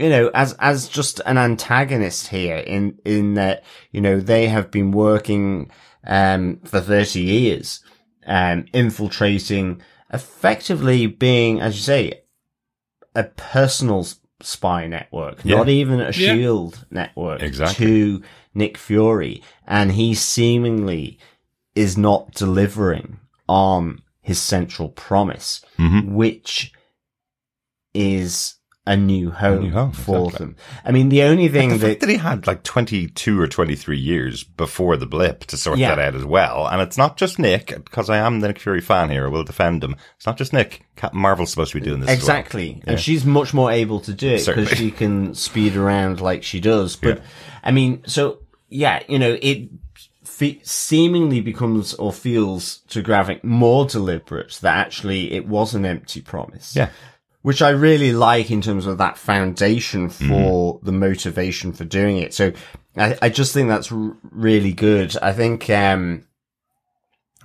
you 0.00 0.08
know, 0.08 0.30
as, 0.34 0.54
as 0.58 0.88
just 0.88 1.20
an 1.26 1.36
antagonist 1.38 2.28
here 2.28 2.56
in, 2.56 2.98
in 3.04 3.34
that, 3.34 3.64
you 3.92 4.00
know, 4.00 4.18
they 4.20 4.48
have 4.48 4.70
been 4.70 4.90
working, 4.92 5.70
um, 6.06 6.60
for 6.64 6.80
30 6.80 7.20
years, 7.20 7.82
um, 8.26 8.64
infiltrating, 8.72 9.80
effectively 10.12 11.06
being, 11.06 11.60
as 11.60 11.76
you 11.76 11.82
say, 11.82 12.22
a 13.14 13.24
personal 13.24 14.06
spy 14.40 14.86
network, 14.86 15.40
Yeah. 15.44 15.56
not 15.58 15.68
even 15.68 16.00
a 16.00 16.04
Yeah. 16.06 16.10
shield 16.34 16.86
network 16.90 17.42
Exactly. 17.42 17.86
to 17.86 18.22
Nick 18.54 18.78
Fury. 18.78 19.42
And 19.66 19.92
he 19.92 20.14
seemingly 20.14 21.18
is 21.74 21.98
not 21.98 22.32
delivering 22.32 23.18
on 23.48 24.00
his 24.22 24.38
central 24.40 24.88
promise, 24.88 25.60
Mhm. 25.78 26.12
which 26.12 26.72
is 27.94 28.54
a 28.90 28.96
new 28.96 29.30
home, 29.30 29.62
new 29.62 29.70
home, 29.70 29.92
for 29.92 30.24
exactly. 30.24 30.46
them. 30.46 30.56
I 30.84 30.90
mean, 30.90 31.10
the 31.10 31.22
only 31.22 31.48
thing 31.48 31.68
The 31.70 31.76
that, 31.78 32.00
that 32.00 32.08
he 32.08 32.16
had 32.16 32.46
like 32.46 32.64
22 32.64 33.40
or 33.40 33.46
23 33.46 33.96
years 33.98 34.42
before 34.42 34.96
the 34.96 35.06
blip 35.06 35.44
to 35.46 35.56
sort 35.56 35.78
Yeah. 35.78 35.94
that 35.94 35.98
out 36.08 36.14
as 36.16 36.24
well. 36.24 36.66
And 36.66 36.82
it's 36.82 36.98
not 36.98 37.16
just 37.16 37.38
Nick, 37.38 37.68
because 37.68 38.10
I 38.10 38.16
am 38.16 38.40
the 38.40 38.48
Nick 38.48 38.58
Fury 38.58 38.80
fan 38.80 39.08
here. 39.08 39.26
I 39.26 39.28
will 39.28 39.44
defend 39.44 39.84
him. 39.84 39.94
It's 40.16 40.26
not 40.26 40.36
just 40.36 40.52
Nick. 40.52 40.82
Captain 40.96 41.20
Marvel's 41.20 41.50
supposed 41.50 41.72
to 41.72 41.78
be 41.80 41.84
doing 41.86 42.00
this. 42.00 42.10
as 42.10 42.18
well. 42.26 42.36
Exactly. 42.38 42.82
And 42.86 42.98
she's 42.98 43.24
much 43.24 43.54
more 43.54 43.70
able 43.70 44.00
to 44.00 44.12
do 44.12 44.28
it 44.30 44.44
because 44.44 44.68
she 44.70 44.90
can 44.90 45.34
speed 45.34 45.76
around 45.76 46.20
like 46.20 46.42
she 46.42 46.58
does. 46.60 46.96
But 46.96 47.18
Yeah. 47.18 47.24
I 47.62 47.70
mean, 47.70 48.02
so 48.06 48.38
yeah, 48.68 49.02
you 49.08 49.18
know, 49.20 49.38
it 49.40 49.68
fe- 50.24 50.60
seemingly 50.64 51.40
becomes 51.40 51.94
or 51.94 52.12
feels 52.12 52.78
to 52.88 53.02
Gravik 53.02 53.44
more 53.44 53.86
deliberate 53.86 54.58
that 54.62 54.76
actually 54.76 55.32
it 55.32 55.46
was 55.46 55.74
an 55.74 55.84
empty 55.84 56.20
promise. 56.20 56.74
Yeah. 56.74 56.88
Which 57.42 57.62
I 57.62 57.70
really 57.70 58.12
like 58.12 58.50
in 58.50 58.60
terms 58.60 58.86
of 58.86 58.98
that 58.98 59.16
foundation 59.16 60.10
for 60.10 60.24
Mm-hmm. 60.74 60.86
the 60.86 60.92
motivation 60.92 61.72
for 61.72 61.84
doing 61.84 62.18
it. 62.18 62.34
So 62.34 62.52
I, 62.96 63.16
I 63.22 63.28
just 63.30 63.54
think 63.54 63.68
that's 63.68 63.90
r- 63.90 64.14
really 64.30 64.72
good. 64.74 65.16
I 65.22 65.32
think, 65.32 65.70
um, 65.70 66.26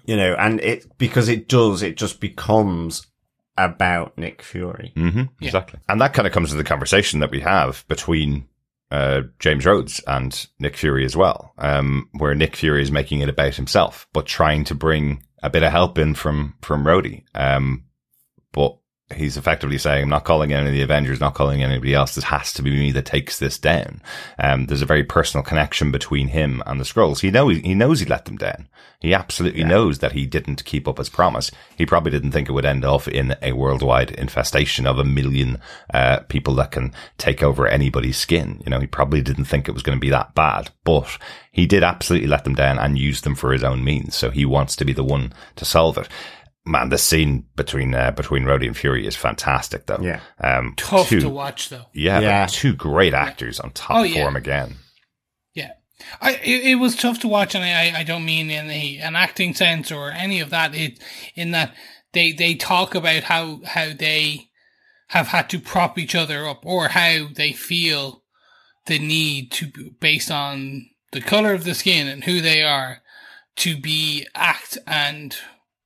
you 0.05 0.17
know, 0.17 0.35
and 0.37 0.59
it, 0.61 0.85
because 0.97 1.29
it 1.29 1.47
does, 1.47 1.81
it 1.81 1.95
just 1.97 2.19
becomes 2.19 3.07
about 3.57 4.17
Nick 4.17 4.41
Fury. 4.41 4.91
Mm-hmm, 4.97 5.19
Yeah. 5.39 5.47
Exactly. 5.47 5.79
And 5.87 6.01
that 6.01 6.13
kind 6.13 6.27
of 6.27 6.33
comes 6.33 6.49
to 6.49 6.57
the 6.57 6.63
conversation 6.65 7.21
that 7.21 7.31
we 7.31 7.39
have 7.39 7.85
between 7.87 8.47
uh, 8.91 9.21
James 9.39 9.65
Rhodes 9.65 10.01
and 10.05 10.45
Nick 10.59 10.75
Fury 10.75 11.05
as 11.05 11.15
well, 11.15 11.53
um, 11.57 12.09
where 12.17 12.35
Nick 12.35 12.57
Fury 12.57 12.81
is 12.81 12.91
making 12.91 13.21
it 13.21 13.29
about 13.29 13.55
himself, 13.55 14.07
but 14.13 14.25
trying 14.25 14.65
to 14.65 14.75
bring 14.75 15.23
a 15.41 15.49
bit 15.49 15.63
of 15.63 15.71
help 15.71 15.97
in 15.97 16.15
from 16.15 16.55
from 16.61 16.83
Rhodey. 16.85 17.23
Um, 17.33 17.85
but 18.51 18.77
he's 19.13 19.37
effectively 19.37 19.77
saying, 19.77 20.03
I'm 20.03 20.09
not 20.09 20.23
calling 20.23 20.51
any 20.51 20.67
of 20.67 20.73
the 20.73 20.81
Avengers, 20.81 21.19
not 21.19 21.35
calling 21.35 21.61
anybody 21.61 21.93
else. 21.93 22.15
This 22.15 22.23
has 22.25 22.51
to 22.53 22.63
be 22.63 22.71
me 22.71 22.91
that 22.91 23.05
takes 23.05 23.37
this 23.37 23.59
down. 23.59 24.01
Um, 24.39 24.65
there's 24.65 24.81
a 24.81 24.87
very 24.87 25.03
personal 25.03 25.43
connection 25.43 25.91
between 25.91 26.29
him 26.29 26.63
and 26.65 26.79
the 26.79 26.85
Skrulls. 26.85 27.19
He 27.19 27.29
know 27.29 27.49
he 27.49 27.75
knows 27.75 27.99
he 27.99 28.05
let 28.05 28.25
them 28.25 28.37
down. 28.37 28.67
He 28.99 29.13
absolutely 29.13 29.63
knows 29.63 29.99
that 29.99 30.13
he 30.13 30.25
didn't 30.25 30.65
keep 30.65 30.87
up 30.87 30.97
his 30.97 31.09
promise. 31.09 31.51
He 31.77 31.85
probably 31.85 32.11
didn't 32.11 32.31
think 32.31 32.49
it 32.49 32.53
would 32.53 32.65
end 32.65 32.83
off 32.83 33.07
in 33.07 33.35
a 33.41 33.51
worldwide 33.51 34.09
infestation 34.11 34.87
of 34.87 34.97
a 34.97 35.03
million 35.03 35.59
uh, 35.93 36.21
people 36.21 36.55
that 36.55 36.71
can 36.71 36.91
take 37.19 37.43
over 37.43 37.67
anybody's 37.67 38.17
skin. 38.17 38.63
You 38.65 38.71
know, 38.71 38.79
he 38.79 38.87
probably 38.87 39.21
didn't 39.21 39.45
think 39.45 39.67
it 39.67 39.73
was 39.73 39.83
going 39.83 39.97
to 39.97 40.01
be 40.01 40.09
that 40.09 40.33
bad, 40.33 40.71
but 40.83 41.19
he 41.51 41.67
did 41.67 41.83
absolutely 41.83 42.27
let 42.27 42.45
them 42.45 42.55
down 42.55 42.79
and 42.79 42.97
use 42.97 43.21
them 43.21 43.35
for 43.35 43.53
his 43.53 43.63
own 43.63 43.83
means. 43.83 44.15
So 44.15 44.31
he 44.31 44.45
wants 44.45 44.75
to 44.77 44.85
be 44.85 44.93
the 44.93 45.03
one 45.03 45.33
to 45.57 45.65
solve 45.65 45.99
it. 45.99 46.07
Man, 46.67 46.89
the 46.89 46.97
scene 46.97 47.45
between 47.55 47.93
uh, 47.93 48.11
between 48.11 48.43
Rhodey 48.43 48.65
and 48.67 48.75
Fury 48.75 49.05
is 49.05 49.15
fantastic, 49.15 49.85
though. 49.85 49.99
Yeah. 50.01 50.21
um, 50.39 50.73
Tough 50.77 51.09
two, 51.09 51.19
to 51.21 51.29
watch 51.29 51.69
though. 51.69 51.85
Yeah, 51.93 52.19
Yeah. 52.21 52.47
two 52.49 52.73
great 52.73 53.13
actors 53.13 53.59
on 53.59 53.71
top 53.71 53.97
Oh, 53.97 54.03
yeah. 54.03 54.23
form 54.23 54.35
again. 54.35 54.77
Yeah. 55.53 55.73
I 56.21 56.31
it, 56.43 56.65
it 56.65 56.75
was 56.75 56.95
tough 56.95 57.19
to 57.19 57.27
watch, 57.27 57.53
and 57.55 57.63
I, 57.63 57.89
I- 57.95 57.99
I 57.99 58.03
don't 58.03 58.25
mean 58.25 58.49
in 58.49 58.69
a, 58.71 58.97
an 58.97 59.15
acting 59.15 59.53
sense 59.53 59.91
or 59.91 60.09
any 60.11 60.39
of 60.39 60.49
that. 60.49 60.73
It 60.73 60.99
in 61.35 61.51
that 61.51 61.75
they 62.13 62.31
they 62.31 62.55
talk 62.55 62.95
about 62.95 63.23
how 63.23 63.61
how 63.65 63.91
they 63.93 64.49
have 65.09 65.27
had 65.27 65.49
to 65.51 65.59
prop 65.59 65.99
each 65.99 66.15
other 66.15 66.47
up, 66.47 66.65
or 66.65 66.87
how 66.89 67.27
they 67.31 67.51
feel 67.53 68.23
the 68.87 68.97
need 68.97 69.51
to 69.51 69.71
based 69.99 70.31
on 70.31 70.87
the 71.11 71.21
color 71.21 71.53
of 71.53 71.63
the 71.63 71.75
skin 71.75 72.07
and 72.07 72.23
who 72.23 72.41
they 72.41 72.63
are 72.63 73.01
to 73.57 73.77
be 73.79 74.25
act 74.33 74.79
and 74.87 75.37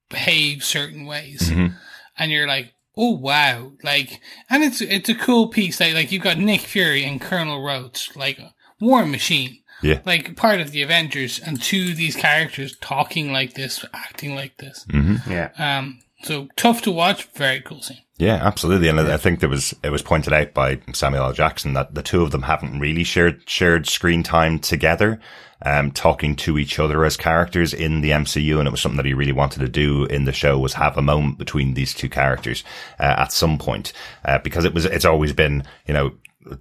behave 0.09 0.63
certain 0.63 1.05
ways, 1.05 1.49
Mhm. 1.49 1.75
and 2.17 2.31
you're 2.31 2.47
like. 2.47 2.73
Oh 3.01 3.15
wow! 3.15 3.71
Like, 3.81 4.19
and 4.49 4.61
it's 4.61 4.81
it's 4.81 5.07
a 5.07 5.15
cool 5.15 5.47
piece. 5.47 5.79
Like, 5.79 5.93
like 5.93 6.11
you've 6.11 6.23
got 6.23 6.37
Nick 6.37 6.59
Fury 6.59 7.05
and 7.05 7.21
Colonel 7.21 7.63
Rhodes, 7.63 8.09
like 8.13 8.37
a 8.39 8.53
war 8.81 9.05
machine 9.05 9.59
Yeah. 9.81 9.99
like 10.05 10.35
part 10.35 10.59
of 10.59 10.71
the 10.71 10.81
Avengers, 10.81 11.39
and 11.39 11.61
two 11.61 11.91
of 11.91 11.95
these 11.97 12.17
characters 12.17 12.75
talking 12.81 13.31
like 13.31 13.53
this, 13.53 13.85
acting 13.93 14.35
like 14.35 14.57
this. 14.57 14.85
mm-hmm. 14.89 15.31
Yeah. 15.31 15.51
Um, 15.57 15.99
so 16.23 16.49
tough 16.57 16.81
to 16.81 16.91
watch. 16.91 17.23
Very 17.35 17.61
cool 17.61 17.81
scene. 17.81 18.01
Yeah, 18.17 18.45
absolutely. 18.45 18.89
And 18.89 18.99
I 18.99 19.13
I 19.13 19.17
think 19.17 19.39
there 19.39 19.47
was 19.47 19.73
it 19.81 19.91
was 19.91 20.01
pointed 20.01 20.33
out 20.33 20.53
by 20.53 20.79
Samuel 20.91 21.23
L. 21.27 21.31
Jackson 21.33 21.71
that 21.75 21.95
the 21.95 22.03
two 22.03 22.21
of 22.21 22.31
them 22.31 22.41
haven't 22.43 22.81
really 22.81 23.05
shared 23.05 23.49
shared 23.49 23.87
screen 23.87 24.23
time 24.23 24.59
together, 24.59 25.21
um, 25.65 25.91
talking 25.91 26.35
to 26.37 26.57
each 26.57 26.79
other 26.79 27.03
as 27.05 27.17
characters 27.17 27.73
in 27.73 28.01
the 28.01 28.11
MCU, 28.11 28.59
and 28.59 28.67
it 28.67 28.71
was 28.71 28.81
something 28.81 28.97
that 28.97 29.05
he 29.05 29.13
really 29.13 29.31
wanted 29.31 29.59
to 29.59 29.69
do 29.69 30.05
in 30.05 30.25
the 30.25 30.31
show 30.31 30.57
was 30.57 30.73
have 30.73 30.97
a 30.97 31.01
moment 31.01 31.37
between 31.37 31.73
these 31.73 31.93
two 31.93 32.09
characters 32.09 32.63
uh, 32.99 33.15
at 33.17 33.31
some 33.31 33.57
point, 33.57 33.93
uh, 34.25 34.39
because 34.39 34.65
it 34.65 34.73
was 34.73 34.85
it's 34.85 35.05
always 35.05 35.33
been 35.33 35.63
you 35.87 35.93
know 35.93 36.11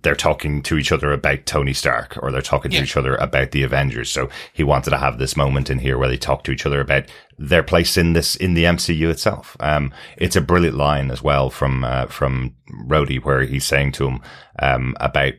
they're 0.03 0.17
talking 0.17 0.63
to 0.63 0.77
each 0.77 0.91
other 0.91 1.13
about 1.13 1.47
Tony 1.47 1.73
Stark 1.73 2.19
or 2.21 2.31
they're 2.31 2.43
talking 2.43 2.71
to 2.71 2.83
each 2.83 2.97
other 2.97 3.15
about 3.17 3.53
the 3.53 3.63
Avengers. 3.63 4.11
So 4.11 4.29
he 4.53 4.65
wanted 4.65 4.91
to 4.91 4.99
have 4.99 5.19
this 5.19 5.37
moment 5.37 5.71
in 5.71 5.79
here 5.79 5.97
where 5.97 6.09
they 6.09 6.17
talk 6.17 6.45
to 6.45 6.51
each 6.51 6.67
other 6.67 6.81
about 6.81 7.05
their 7.39 7.63
place 7.63 7.97
in 7.97 8.13
this, 8.13 8.35
in 8.37 8.55
the 8.55 8.65
MCU 8.65 9.09
itself. 9.09 9.57
Um, 9.61 9.93
it's 10.17 10.37
a 10.37 10.41
brilliant 10.41 10.77
line 10.77 11.11
as 11.11 11.23
well 11.23 11.49
from, 11.49 11.85
uh, 11.85 12.07
from 12.07 12.57
Rhodey 12.87 13.23
where 13.23 13.43
he's 13.43 13.67
saying 13.67 13.93
to 13.93 14.09
him, 14.09 14.21
um, 14.59 14.97
about 15.01 15.35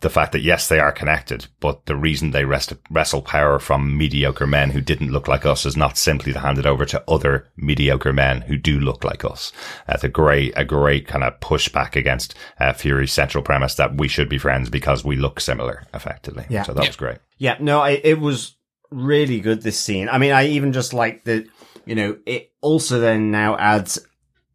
the 0.00 0.10
fact 0.10 0.32
that 0.32 0.42
yes, 0.42 0.68
they 0.68 0.78
are 0.78 0.92
connected, 0.92 1.46
but 1.58 1.86
the 1.86 1.96
reason 1.96 2.30
they 2.30 2.44
rest, 2.44 2.72
wrestle 2.90 3.22
power 3.22 3.58
from 3.58 3.96
mediocre 3.96 4.46
men 4.46 4.70
who 4.70 4.80
didn't 4.80 5.10
look 5.10 5.26
like 5.26 5.46
us 5.46 5.64
is 5.64 5.76
not 5.76 5.96
simply 5.96 6.32
to 6.34 6.40
hand 6.40 6.58
it 6.58 6.66
over 6.66 6.84
to 6.84 7.02
other 7.08 7.48
mediocre 7.56 8.12
men 8.12 8.42
who 8.42 8.58
do 8.58 8.78
look 8.78 9.04
like 9.04 9.24
us. 9.24 9.52
Uh, 9.88 9.96
a 10.02 10.08
great, 10.08 10.52
a 10.54 10.64
great 10.66 11.06
kind 11.06 11.24
of 11.24 11.40
pushback 11.40 11.96
against 11.96 12.34
uh, 12.60 12.74
Fury's 12.74 13.12
central 13.12 13.42
premise 13.42 13.74
that 13.76 13.96
we 13.96 14.06
should 14.06 14.28
be 14.28 14.36
friends 14.38 14.68
because 14.68 15.02
we 15.04 15.16
look 15.16 15.40
similar, 15.40 15.84
effectively. 15.94 16.44
Yeah. 16.50 16.62
So 16.64 16.74
that 16.74 16.82
Yeah. 16.82 16.88
was 16.90 16.96
great. 16.96 17.18
Yeah, 17.38 17.56
no, 17.58 17.80
I, 17.80 18.00
it 18.04 18.20
was 18.20 18.54
really 18.90 19.40
good 19.40 19.62
this 19.62 19.78
scene. 19.78 20.08
I 20.10 20.18
mean, 20.18 20.32
I 20.32 20.48
even 20.48 20.72
just 20.74 20.92
like 20.92 21.24
that, 21.24 21.46
you 21.86 21.94
know, 21.94 22.18
it 22.26 22.52
also 22.60 23.00
then 23.00 23.30
now 23.30 23.56
adds 23.56 23.98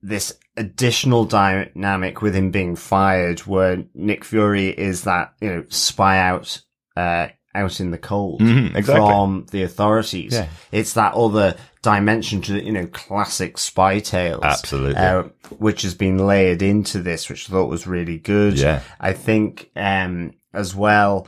this 0.04 0.38
additional 0.58 1.26
dynamic 1.26 2.22
with 2.22 2.36
him 2.36 2.52
being 2.52 2.76
fired 2.76 3.40
where 3.42 3.84
Nick 3.94 4.24
Fury 4.26 4.68
is 4.70 5.04
that, 5.04 5.34
you 5.42 5.50
know, 5.50 5.66
spy 5.70 6.18
out, 6.20 6.62
uh, 6.98 7.28
out 7.54 7.80
in 7.80 7.92
the 7.92 7.98
cold 7.98 8.40
Mhm, 8.42 8.76
exactly. 8.76 8.96
from 9.06 9.46
the 9.52 9.64
authorities. 9.64 10.34
Yeah. 10.34 10.48
It's 10.72 10.94
that 10.94 11.14
other 11.14 11.56
dimension 11.82 12.42
to, 12.44 12.64
you 12.64 12.72
know, 12.72 12.88
classic 12.88 13.58
spy 13.58 14.00
tales. 14.00 14.44
Absolutely. 14.44 14.96
Uh, 14.96 15.24
which 15.58 15.82
has 15.82 15.94
been 15.96 16.18
layered 16.18 16.62
into 16.62 17.02
this, 17.02 17.30
which 17.30 17.50
I 17.50 17.54
thought 17.54 17.70
was 17.70 17.88
really 17.88 18.18
good. 18.20 18.58
Yeah. 18.58 18.82
I 19.00 19.14
think, 19.14 19.70
um, 19.76 20.32
as 20.54 20.76
well, 20.76 21.28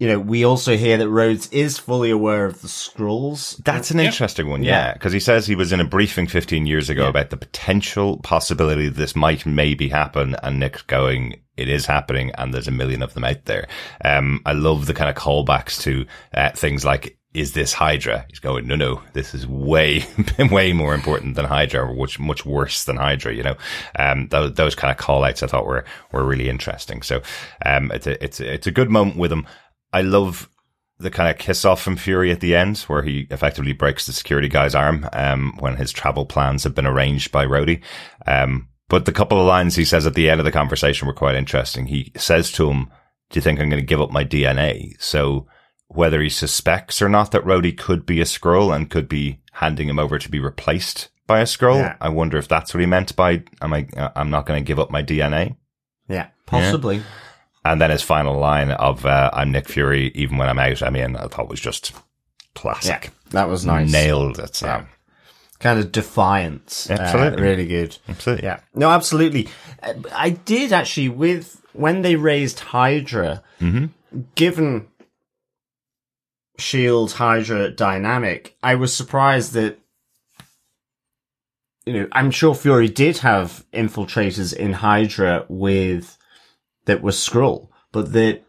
you 0.00 0.08
know, 0.08 0.18
we 0.18 0.44
also 0.44 0.76
hear 0.78 0.96
that 0.96 1.08
Rhodes 1.10 1.46
is 1.52 1.78
fully 1.78 2.10
aware 2.10 2.46
of 2.46 2.62
the 2.62 2.68
Skrulls. 2.68 3.62
That's 3.62 3.90
an 3.90 3.98
Yep. 3.98 4.06
interesting 4.06 4.48
one, 4.48 4.62
Yeah. 4.62 4.86
yeah, 4.86 4.92
because 4.94 5.12
he 5.12 5.20
says 5.20 5.46
he 5.46 5.54
was 5.54 5.72
in 5.72 5.80
a 5.80 5.84
briefing 5.84 6.26
15 6.26 6.64
years 6.66 6.88
ago 6.88 7.06
about 7.06 7.28
the 7.30 7.36
potential 7.36 8.16
possibility 8.22 8.88
that 8.88 8.96
this 8.96 9.14
might 9.14 9.44
maybe 9.44 9.90
happen, 9.90 10.34
and 10.42 10.58
Nick's 10.58 10.82
going, 10.82 11.40
it 11.58 11.68
is 11.68 11.84
happening, 11.84 12.32
and 12.38 12.52
there's 12.54 12.66
a 12.68 12.70
million 12.72 13.02
of 13.02 13.12
them 13.14 13.24
out 13.24 13.44
there. 13.44 13.68
Um, 14.02 14.40
I 14.46 14.52
love 14.54 14.86
the 14.86 14.94
kind 14.94 15.10
of 15.10 15.16
callbacks 15.16 15.80
to 15.82 16.06
uh, 16.34 16.50
things 16.52 16.84
like, 16.84 17.18
is 17.32 17.52
this 17.52 17.72
Hydra? 17.72 18.24
He's 18.28 18.40
going, 18.40 18.66
no, 18.66 18.74
no, 18.74 19.02
this 19.12 19.34
is 19.34 19.46
way, 19.46 20.04
way 20.50 20.72
more 20.72 20.94
important 20.94 21.36
than 21.36 21.44
Hydra, 21.44 21.84
or 21.88 21.94
much, 21.94 22.18
much 22.18 22.44
worse 22.44 22.82
than 22.84 22.96
Hydra, 22.96 23.32
you 23.34 23.44
know? 23.44 23.54
Um, 23.96 24.26
those, 24.28 24.54
those 24.54 24.74
kind 24.74 24.90
of 24.90 24.96
call 24.96 25.22
outs 25.22 25.42
I 25.42 25.46
thought 25.46 25.66
were, 25.66 25.84
were 26.10 26.24
really 26.24 26.48
interesting. 26.48 27.02
So, 27.02 27.20
um, 27.64 27.92
it's 27.92 28.08
a, 28.08 28.24
it's 28.24 28.40
a, 28.40 28.54
it's 28.54 28.66
a 28.66 28.72
good 28.72 28.90
moment 28.90 29.16
with 29.16 29.30
him. 29.30 29.46
I 29.92 30.02
love 30.02 30.48
the 30.98 31.10
kind 31.10 31.30
of 31.30 31.38
kiss 31.38 31.64
off 31.64 31.80
from 31.82 31.96
Fury 31.96 32.30
at 32.30 32.40
the 32.40 32.54
end, 32.54 32.78
where 32.80 33.02
he 33.02 33.26
effectively 33.30 33.72
breaks 33.72 34.06
the 34.06 34.12
security 34.12 34.48
guy's 34.48 34.74
arm 34.74 35.08
um, 35.14 35.54
when 35.58 35.76
his 35.76 35.92
travel 35.92 36.26
plans 36.26 36.64
have 36.64 36.74
been 36.74 36.86
arranged 36.86 37.32
by 37.32 37.46
Rhodey. 37.46 37.82
Um, 38.26 38.68
but 38.88 39.04
the 39.06 39.12
couple 39.12 39.40
of 39.40 39.46
lines 39.46 39.76
he 39.76 39.84
says 39.84 40.06
at 40.06 40.14
the 40.14 40.28
end 40.28 40.40
of 40.40 40.44
the 40.44 40.52
conversation 40.52 41.06
were 41.08 41.14
quite 41.14 41.36
interesting. 41.36 41.86
He 41.86 42.12
says 42.16 42.50
to 42.52 42.70
him, 42.70 42.90
"Do 43.30 43.38
you 43.38 43.40
think 43.40 43.58
I'm 43.60 43.70
going 43.70 43.80
to 43.80 43.86
give 43.86 44.00
up 44.00 44.10
my 44.10 44.24
DNA?" 44.24 44.92
So 45.00 45.46
whether 45.88 46.20
he 46.20 46.28
suspects 46.28 47.00
or 47.00 47.08
not 47.08 47.30
that 47.32 47.44
Rhodey 47.44 47.76
could 47.76 48.04
be 48.06 48.20
a 48.20 48.24
Skrull 48.24 48.74
and 48.74 48.90
could 48.90 49.08
be 49.08 49.40
handing 49.54 49.88
him 49.88 49.98
over 49.98 50.18
to 50.18 50.30
be 50.30 50.38
replaced 50.38 51.08
by 51.26 51.40
a 51.40 51.44
Skrull, 51.44 51.78
Yeah. 51.78 51.96
I 52.00 52.08
wonder 52.10 52.36
if 52.38 52.46
that's 52.46 52.74
what 52.74 52.80
he 52.80 52.86
meant 52.86 53.16
by 53.16 53.42
"Am 53.62 53.72
I? 53.72 53.86
uh, 53.96 54.10
I'm 54.16 54.30
not 54.30 54.44
going 54.46 54.62
to 54.62 54.66
give 54.66 54.78
up 54.78 54.90
my 54.90 55.02
DNA." 55.02 55.56
Yeah, 56.08 56.28
possibly. 56.46 57.02
And 57.64 57.80
then 57.80 57.90
his 57.90 58.02
final 58.02 58.38
line 58.38 58.70
of 58.70 59.04
uh, 59.04 59.30
"I'm 59.32 59.52
Nick 59.52 59.68
Fury, 59.68 60.10
even 60.14 60.38
when 60.38 60.48
I'm 60.48 60.58
out." 60.58 60.82
I 60.82 60.90
mean, 60.90 61.16
I 61.16 61.26
thought 61.26 61.48
was 61.48 61.60
just 61.60 61.92
Yeah, 61.92 61.98
classic. 62.54 63.10
that 63.30 63.48
was 63.48 63.66
nice. 63.66 63.90
Nailed 63.92 64.38
it. 64.38 64.62
Yeah. 64.62 64.86
Kind 65.58 65.78
of 65.78 65.92
defiance. 65.92 66.88
Uh, 66.88 66.94
Absolutely. 66.94 67.42
really 67.42 67.66
good. 67.66 67.98
Absolutely. 68.08 68.44
Yeah. 68.44 68.60
No, 68.74 68.88
absolutely. 68.90 69.48
Uh, 69.82 69.92
I 70.14 70.30
did 70.30 70.72
actually 70.72 71.10
with 71.10 71.60
when 71.74 72.00
they 72.00 72.16
raised 72.16 72.60
Hydra, 72.60 73.42
given 74.34 74.88
Shield 76.58 77.12
Hydra 77.12 77.70
dynamic, 77.70 78.56
I 78.62 78.74
was 78.74 78.94
surprised 78.94 79.52
that 79.52 79.78
you 81.86 81.92
know, 81.94 82.08
I'm 82.12 82.30
sure 82.30 82.54
Fury 82.54 82.88
did 82.88 83.18
have 83.18 83.64
infiltrators 83.72 84.54
in 84.54 84.72
Hydra 84.74 85.44
with 85.48 86.16
that 86.90 87.02
were 87.02 87.12
Skrull, 87.12 87.68
but 87.92 88.12
that 88.14 88.42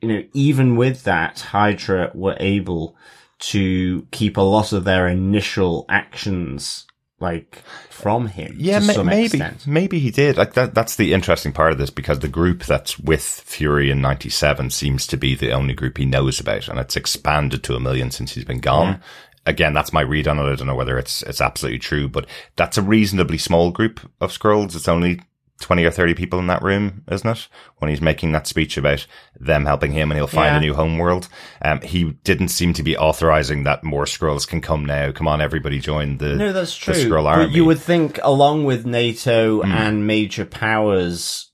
you 0.00 0.08
know, 0.08 0.22
even 0.32 0.76
with 0.76 1.04
that, 1.04 1.40
Hydra 1.40 2.10
were 2.14 2.36
able 2.40 2.96
to 3.40 4.06
keep 4.10 4.38
a 4.38 4.40
lot 4.40 4.72
of 4.72 4.84
their 4.84 5.06
initial 5.06 5.84
actions 5.90 6.86
like 7.18 7.62
from 7.90 8.28
him. 8.28 8.56
Yeah, 8.56 8.78
ma- 8.78 9.02
maybe, 9.02 9.24
extent. 9.24 9.66
maybe 9.66 9.98
he 9.98 10.10
did. 10.10 10.38
Like 10.38 10.54
that. 10.54 10.74
That's 10.74 10.96
the 10.96 11.12
interesting 11.12 11.52
part 11.52 11.72
of 11.72 11.76
this 11.76 11.90
because 11.90 12.20
the 12.20 12.28
group 12.28 12.64
that's 12.64 12.98
with 12.98 13.22
Fury 13.22 13.90
in 13.90 14.00
'97 14.00 14.70
seems 14.70 15.06
to 15.08 15.18
be 15.18 15.34
the 15.34 15.52
only 15.52 15.74
group 15.74 15.98
he 15.98 16.06
knows 16.06 16.40
about, 16.40 16.66
and 16.68 16.78
it's 16.78 16.96
expanded 16.96 17.62
to 17.64 17.76
a 17.76 17.80
million 17.80 18.10
since 18.10 18.32
he's 18.32 18.46
been 18.46 18.60
gone. 18.60 19.02
Again, 19.44 19.74
that's 19.74 19.92
my 19.92 20.00
read 20.00 20.28
on 20.28 20.38
it. 20.38 20.50
I 20.50 20.54
don't 20.54 20.66
know 20.66 20.74
whether 20.74 20.98
it's 20.98 21.22
it's 21.24 21.42
absolutely 21.42 21.78
true, 21.78 22.08
but 22.08 22.24
that's 22.56 22.78
a 22.78 22.82
reasonably 22.82 23.36
small 23.36 23.70
group 23.70 24.00
of 24.18 24.32
Skrulls. 24.32 24.74
It's 24.74 24.88
only. 24.88 25.20
20 25.60 25.84
or 25.84 25.90
30 25.90 26.14
people 26.14 26.38
in 26.38 26.46
that 26.48 26.62
room, 26.62 27.04
isn't 27.10 27.28
it? 27.28 27.48
When 27.78 27.88
he's 27.90 28.00
making 28.00 28.32
that 28.32 28.46
speech 28.46 28.76
about 28.76 29.06
them 29.38 29.66
helping 29.66 29.92
him 29.92 30.10
and 30.10 30.18
he'll 30.18 30.26
find 30.26 30.52
Yeah. 30.54 30.58
a 30.58 30.60
new 30.60 30.74
home 30.74 30.98
world. 30.98 31.28
Um, 31.62 31.80
he 31.82 32.04
didn't 32.24 32.48
seem 32.48 32.72
to 32.74 32.82
be 32.82 32.96
authorizing 32.96 33.62
that 33.64 33.84
more 33.84 34.04
Skrulls 34.04 34.48
can 34.48 34.60
come 34.60 34.84
now. 34.84 35.12
Come 35.12 35.28
on, 35.28 35.40
everybody 35.40 35.78
join 35.78 36.18
the, 36.18 36.34
No, 36.36 36.52
that's 36.52 36.74
the 36.78 36.92
true. 36.92 36.94
Skrull 37.10 37.24
But 37.24 37.52
you 37.52 37.64
would 37.64 37.78
think, 37.78 38.18
along 38.22 38.64
with 38.64 38.84
NATO 38.86 39.62
Hmm. 39.62 39.70
and 39.72 40.06
major 40.06 40.44
powers 40.44 41.50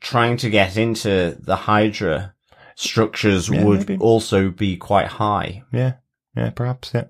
trying 0.00 0.36
to 0.38 0.50
get 0.50 0.76
into 0.76 1.36
the 1.40 1.56
Hydra 1.56 2.34
structures 2.76 3.48
Yeah, 3.48 3.64
would 3.64 3.88
maybe. 3.88 3.98
also 3.98 4.50
be 4.50 4.76
quite 4.76 5.06
high. 5.08 5.62
yeah. 5.72 5.94
Yeah, 6.36 6.50
perhaps, 6.50 6.92
yeah. 6.94 7.04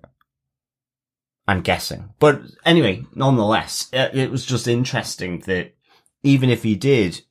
I'm 1.47 1.63
guessing. 1.63 2.11
But 2.19 2.43
anyway, 2.67 3.05
nonetheless, 3.15 3.89
it 3.93 4.31
was 4.31 4.45
just 4.45 4.69
interesting 4.69 5.41
that 5.47 5.75
even 6.23 6.51
if 6.51 6.63
he 6.63 6.75
did, 6.75 7.23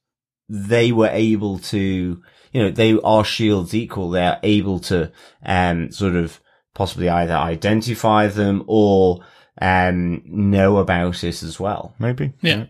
they 0.50 0.92
were 0.92 1.10
able 1.12 1.60
to, 1.60 2.22
you 2.52 2.64
know, 2.64 2.72
they 2.72 2.98
are 3.04 3.24
Shield's 3.24 3.74
equal. 3.74 4.10
They're 4.10 4.40
able 4.44 4.80
to, 4.82 5.12
um, 5.46 5.92
sort 5.92 6.16
of 6.16 6.40
possibly 6.74 7.10
either 7.10 7.34
identify 7.34 8.28
them 8.28 8.64
or, 8.68 9.20
um, 9.62 10.22
know 10.26 10.78
about 10.78 11.24
it 11.24 11.44
as 11.44 11.60
well. 11.60 11.96
Maybe. 12.00 12.34
Yeah. 12.42 12.66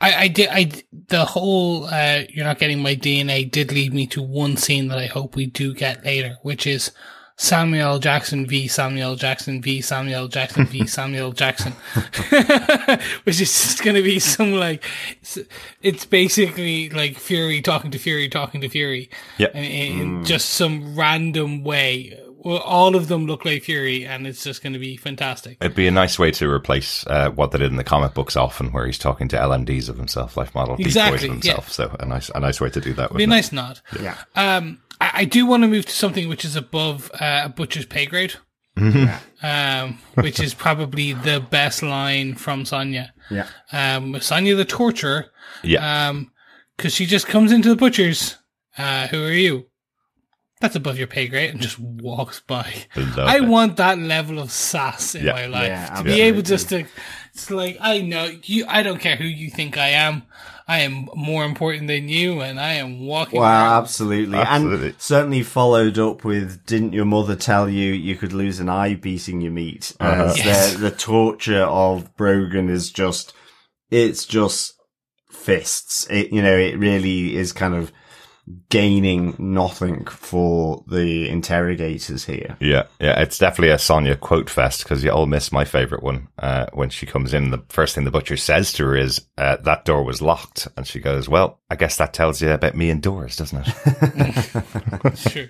I, 0.00 0.14
I 0.14 0.28
did, 0.28 0.48
I, 0.50 0.70
the 1.08 1.24
whole, 1.24 1.86
uh, 1.86 2.22
you're 2.28 2.44
not 2.44 2.58
getting 2.58 2.80
my 2.80 2.94
DNA 2.94 3.50
did 3.50 3.72
lead 3.72 3.92
me 3.92 4.06
to 4.08 4.22
one 4.22 4.56
scene 4.56 4.88
that 4.88 4.98
I 4.98 5.06
hope 5.06 5.34
we 5.34 5.46
do 5.46 5.74
get 5.74 6.04
later, 6.04 6.38
which 6.42 6.66
is 6.66 6.92
Samuel 7.40 8.00
Jackson 8.00 8.46
v. 8.46 8.66
Samuel 8.66 9.14
Jackson 9.14 9.62
v. 9.62 9.80
Samuel 9.80 10.26
Jackson 10.26 10.66
v. 10.66 10.86
Samuel 10.88 11.30
Jackson. 11.32 11.72
which 13.22 13.40
is 13.40 13.48
just 13.50 13.84
gonna 13.84 14.02
be 14.02 14.18
some 14.18 14.52
like, 14.52 14.84
it's, 15.22 15.38
it's 15.80 16.04
basically 16.04 16.90
like 16.90 17.16
Fury 17.16 17.62
talking 17.62 17.92
to 17.92 17.98
Fury 17.98 18.28
talking 18.28 18.60
to 18.60 18.68
Fury. 18.68 19.08
Yeah. 19.38 19.56
In, 19.56 20.00
in 20.00 20.24
just 20.24 20.50
some 20.50 20.96
random 20.96 21.62
way. 21.62 22.18
Well, 22.44 22.58
all 22.58 22.94
of 22.94 23.08
them 23.08 23.26
look 23.26 23.44
like 23.44 23.64
Fury 23.64 24.06
and 24.06 24.26
it's 24.26 24.44
just 24.44 24.62
gonna 24.62 24.78
be 24.78 24.96
fantastic. 24.96 25.56
It'd 25.60 25.74
be 25.74 25.88
a 25.88 25.90
nice 25.90 26.18
way 26.18 26.30
to 26.32 26.48
replace 26.48 27.04
uh, 27.08 27.30
what 27.30 27.50
they 27.50 27.58
did 27.58 27.70
in 27.72 27.76
the 27.76 27.84
comic 27.84 28.14
books 28.14 28.36
often, 28.36 28.70
where 28.72 28.86
he's 28.86 28.98
talking 28.98 29.26
to 29.28 29.36
LMDs 29.36 29.88
of 29.88 29.96
himself, 29.98 30.36
life 30.36 30.54
model 30.54 30.76
Exactly, 30.78 31.18
decoys 31.18 31.24
of 31.24 31.30
himself. 31.32 31.72
So 31.72 31.96
a 31.98 32.06
nice, 32.06 32.28
a 32.34 32.38
nice 32.40 32.60
way 32.60 32.70
to 32.70 32.80
do 32.80 32.92
that. 32.94 33.10
Be 33.10 33.24
a 33.24 33.26
wouldn't 33.26 33.32
it? 33.32 33.36
nice 33.36 33.52
nod. 33.52 33.80
Yeah. 34.00 34.16
Um, 34.36 34.80
I, 35.00 35.10
I 35.14 35.24
do 35.24 35.46
want 35.46 35.64
to 35.64 35.68
move 35.68 35.86
to 35.86 35.92
something 35.92 36.28
which 36.28 36.44
is 36.44 36.54
above 36.54 37.10
uh, 37.20 37.42
a 37.44 37.48
butcher's 37.48 37.86
pay 37.86 38.06
grade, 38.06 38.34
um, 39.42 39.98
which 40.14 40.40
is 40.40 40.54
probably 40.54 41.12
the 41.12 41.40
best 41.50 41.82
line 41.82 42.34
from 42.34 42.64
Sonya. 42.64 43.12
Yeah. 43.30 43.46
Um, 43.72 44.20
Sonya 44.20 44.54
the 44.54 44.64
torturer, 44.64 45.26
Yeah, 45.62 46.08
um, 46.08 46.30
because 46.76 46.94
she 46.94 47.06
just 47.06 47.26
comes 47.26 47.52
into 47.52 47.68
the 47.68 47.76
butcher's. 47.76 48.36
Uh, 48.76 49.08
who 49.08 49.24
are 49.24 49.32
you? 49.32 49.66
That's 50.60 50.74
above 50.76 50.98
your 50.98 51.06
pay 51.06 51.28
grade, 51.28 51.50
and 51.50 51.60
just 51.60 51.78
walks 51.78 52.40
by. 52.40 52.72
Love 52.96 53.18
I 53.18 53.36
it. 53.36 53.44
want 53.44 53.76
that 53.76 53.98
level 53.98 54.38
of 54.40 54.50
sass 54.50 55.14
in 55.14 55.24
Yeah. 55.24 55.32
my 55.32 55.46
life 55.46 55.68
Yeah, 55.68 55.94
to 55.96 56.02
be 56.04 56.20
able 56.22 56.42
just 56.42 56.68
to. 56.70 56.84
It's 57.32 57.50
like 57.50 57.76
I 57.80 58.00
know 58.00 58.28
you. 58.42 58.64
I 58.68 58.82
don't 58.82 58.98
care 59.00 59.14
who 59.16 59.24
you 59.24 59.50
think 59.50 59.78
I 59.78 59.88
am. 59.90 60.22
I 60.70 60.80
am 60.80 61.08
more 61.14 61.44
important 61.44 61.86
than 61.88 62.08
you, 62.08 62.40
and 62.40 62.60
I 62.60 62.74
am 62.74 63.06
walking. 63.06 63.40
Well, 63.40 63.48
absolutely. 63.80 64.36
Absolutely. 64.36 64.88
And 64.88 64.94
certainly 65.00 65.42
followed 65.42 65.98
up 65.98 66.24
with, 66.24 66.66
didn't 66.66 66.92
your 66.92 67.06
mother 67.06 67.36
tell 67.36 67.70
you 67.70 67.92
you 67.94 68.16
could 68.16 68.34
lose 68.34 68.60
an 68.60 68.68
eye 68.68 68.94
beating 68.94 69.40
your 69.40 69.52
meat? 69.52 69.94
As 69.98 70.36
Yes. 70.36 70.72
the, 70.74 70.78
the 70.78 70.90
torture 70.90 71.62
of 71.62 72.14
Brogan 72.18 72.68
is 72.68 72.90
just, 72.90 73.32
it's 73.90 74.26
just 74.26 74.74
fists. 75.30 76.06
It, 76.10 76.32
you 76.32 76.42
know, 76.42 76.56
it 76.56 76.78
really 76.78 77.36
is 77.36 77.52
kind 77.52 77.74
of 77.74 77.90
gaining 78.70 79.34
nothing 79.38 80.04
for 80.06 80.84
the 80.88 81.28
interrogators 81.28 82.24
here. 82.24 82.56
yeah, 82.60 82.84
yeah. 83.00 83.20
It's 83.20 83.38
definitely 83.38 83.72
a 83.72 83.78
Sonya 83.78 84.16
quote 84.16 84.48
fest 84.50 84.82
because 84.82 85.02
you 85.04 85.10
all 85.10 85.26
miss 85.26 85.50
my 85.52 85.64
favorite 85.64 86.02
one. 86.02 86.28
Uh, 86.38 86.66
when 86.72 86.90
she 86.90 87.06
comes 87.06 87.34
in, 87.34 87.50
the 87.50 87.62
first 87.68 87.94
thing 87.94 88.04
the 88.04 88.10
butcher 88.10 88.36
says 88.36 88.72
to 88.74 88.84
her 88.86 88.96
is, 88.96 89.22
uh, 89.36 89.56
"That 89.56 89.84
door 89.84 90.02
was 90.04 90.22
locked," 90.22 90.68
and 90.76 90.86
she 90.86 91.00
goes, 91.00 91.28
"Well, 91.28 91.60
I 91.70 91.76
guess 91.76 91.96
that 91.96 92.12
tells 92.14 92.40
you 92.40 92.50
about 92.50 92.74
me 92.76 92.90
and 92.90 93.02
doors, 93.02 93.36
doesn't 93.36 93.66
it?" 93.66 93.74
It's 95.04 95.30
true. 95.30 95.48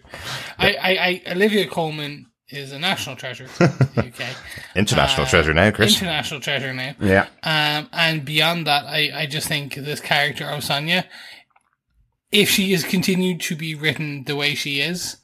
I, 0.59 0.75
I, 0.75 0.91
I, 0.91 1.33
Olivia 1.33 1.67
Colman 1.67 2.27
is 2.51 2.73
a 2.73 2.79
national 2.79 3.15
treasure 3.17 3.45
in 3.45 3.51
the 3.95 4.05
UK. 4.07 4.35
International 4.77 5.27
Uh, 5.27 5.29
treasure 5.29 5.53
now, 5.53 5.71
Chris. 5.71 6.01
International 6.01 6.41
treasure 6.41 6.73
now. 6.73 6.95
Yeah. 7.01 7.27
Um, 7.43 7.89
and 7.93 8.25
beyond 8.25 8.67
that, 8.67 8.85
I, 8.87 9.11
I 9.15 9.27
just 9.27 9.49
think 9.49 9.75
this 9.75 10.01
character 10.01 10.45
of 10.47 10.65
Sonya, 10.65 11.05
if 12.31 12.51
she 12.51 12.72
is 12.72 12.85
continued 12.85 13.41
to 13.43 13.57
be 13.57 13.74
written 13.74 14.24
the 14.24 14.37
way 14.37 14.55
she 14.55 14.81
is, 14.81 15.16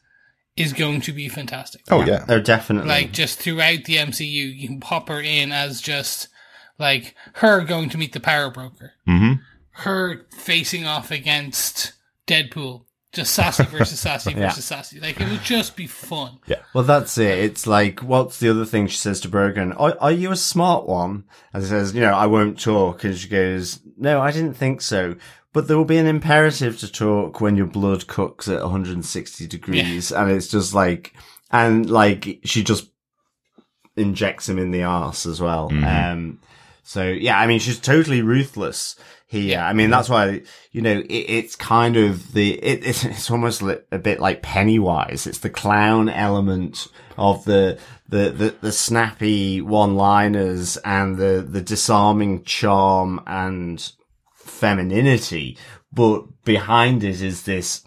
is 0.56 0.72
going 0.72 1.00
to 1.02 1.12
be 1.12 1.28
fantastic. 1.28 1.82
oh 1.90 2.04
yeah, 2.04 2.24
they're 2.26 2.40
definitely. 2.40 2.88
Like 2.88 3.12
just 3.12 3.38
throughout 3.40 3.84
the 3.84 3.96
MCU, 3.96 4.56
you 4.56 4.68
can 4.68 4.80
pop 4.80 5.08
her 5.08 5.20
in 5.20 5.52
as 5.52 5.80
just 5.80 6.28
like 6.78 7.14
her 7.34 7.60
going 7.62 7.88
to 7.90 7.98
meet 7.98 8.12
the 8.12 8.20
power 8.20 8.50
broker, 8.50 8.92
mm-hmm. 9.08 9.42
her 9.70 10.26
facing 10.30 10.86
off 10.86 11.10
against 11.10 11.92
Deadpool 12.26 12.84
Just 13.12 13.34
sassy 13.34 13.64
versus 13.64 14.00
sassy 14.00 14.30
Yeah. 14.36 14.48
versus 14.48 14.64
sassy. 14.64 15.00
Like 15.00 15.20
it 15.20 15.28
would 15.28 15.42
just 15.42 15.76
be 15.76 15.86
fun. 15.86 16.38
Yeah. 16.46 16.60
Well, 16.72 16.84
that's 16.84 17.18
it. 17.18 17.38
It's 17.38 17.66
like, 17.66 18.00
what's 18.00 18.38
the 18.38 18.48
other 18.48 18.64
thing 18.64 18.86
she 18.86 18.96
says 18.96 19.20
to 19.20 19.28
Brogan? 19.28 19.72
Are, 19.72 19.96
are 20.00 20.12
you 20.12 20.30
a 20.32 20.36
smart 20.36 20.86
one? 20.86 21.24
And 21.52 21.62
he 21.62 21.68
says, 21.68 21.94
you 21.94 22.00
know, 22.00 22.14
I 22.14 22.26
won't 22.26 22.60
talk. 22.60 23.04
And 23.04 23.16
she 23.16 23.28
goes, 23.28 23.80
no, 23.96 24.20
I 24.20 24.30
didn't 24.32 24.54
think 24.54 24.80
so. 24.80 25.16
But 25.54 25.68
there 25.68 25.78
will 25.78 25.84
be 25.86 25.96
an 25.98 26.06
imperative 26.06 26.78
to 26.80 26.92
talk 26.92 27.40
when 27.40 27.56
your 27.56 27.66
blood 27.66 28.06
cooks 28.08 28.48
at 28.48 28.60
160 28.60 29.46
degrees. 29.46 30.10
And 30.12 30.30
it's 30.30 30.48
just 30.48 30.74
like, 30.74 31.14
and 31.50 31.88
like, 31.88 32.40
she 32.44 32.62
just 32.62 32.90
injects 33.96 34.48
him 34.48 34.58
in 34.58 34.72
the 34.72 34.82
ass 34.82 35.24
as 35.24 35.40
well. 35.40 35.70
Um, 36.10 36.40
so 36.82 37.04
yeah, 37.06 37.38
I 37.38 37.46
mean, 37.46 37.60
she's 37.60 37.78
totally 37.78 38.20
ruthless 38.20 38.96
here. 39.28 39.60
I 39.60 39.72
mean, 39.72 39.90
that's 39.90 40.08
why, 40.08 40.42
you 40.72 40.82
know, 40.82 40.98
it, 40.98 41.06
it's 41.08 41.56
kind 41.56 41.96
of 41.96 42.32
the, 42.32 42.54
it, 42.54 42.84
it's, 42.84 43.04
it's 43.04 43.30
almost 43.30 43.62
li- 43.62 43.78
a 43.92 43.98
bit 43.98 44.18
like 44.20 44.42
Pennywise. 44.42 45.26
It's 45.26 45.38
the 45.38 45.50
clown 45.50 46.08
element 46.08 46.88
of 47.16 47.44
the, 47.44 47.78
the, 48.08 48.30
the, 48.30 48.54
the 48.60 48.72
snappy 48.72 49.60
one-liners 49.60 50.76
and 50.78 51.16
the, 51.16 51.46
the 51.48 51.62
disarming 51.62 52.42
charm 52.42 53.22
and 53.26 53.92
femininity. 54.64 55.58
But 55.92 56.44
behind 56.44 57.04
it 57.04 57.20
is 57.20 57.42
this 57.42 57.84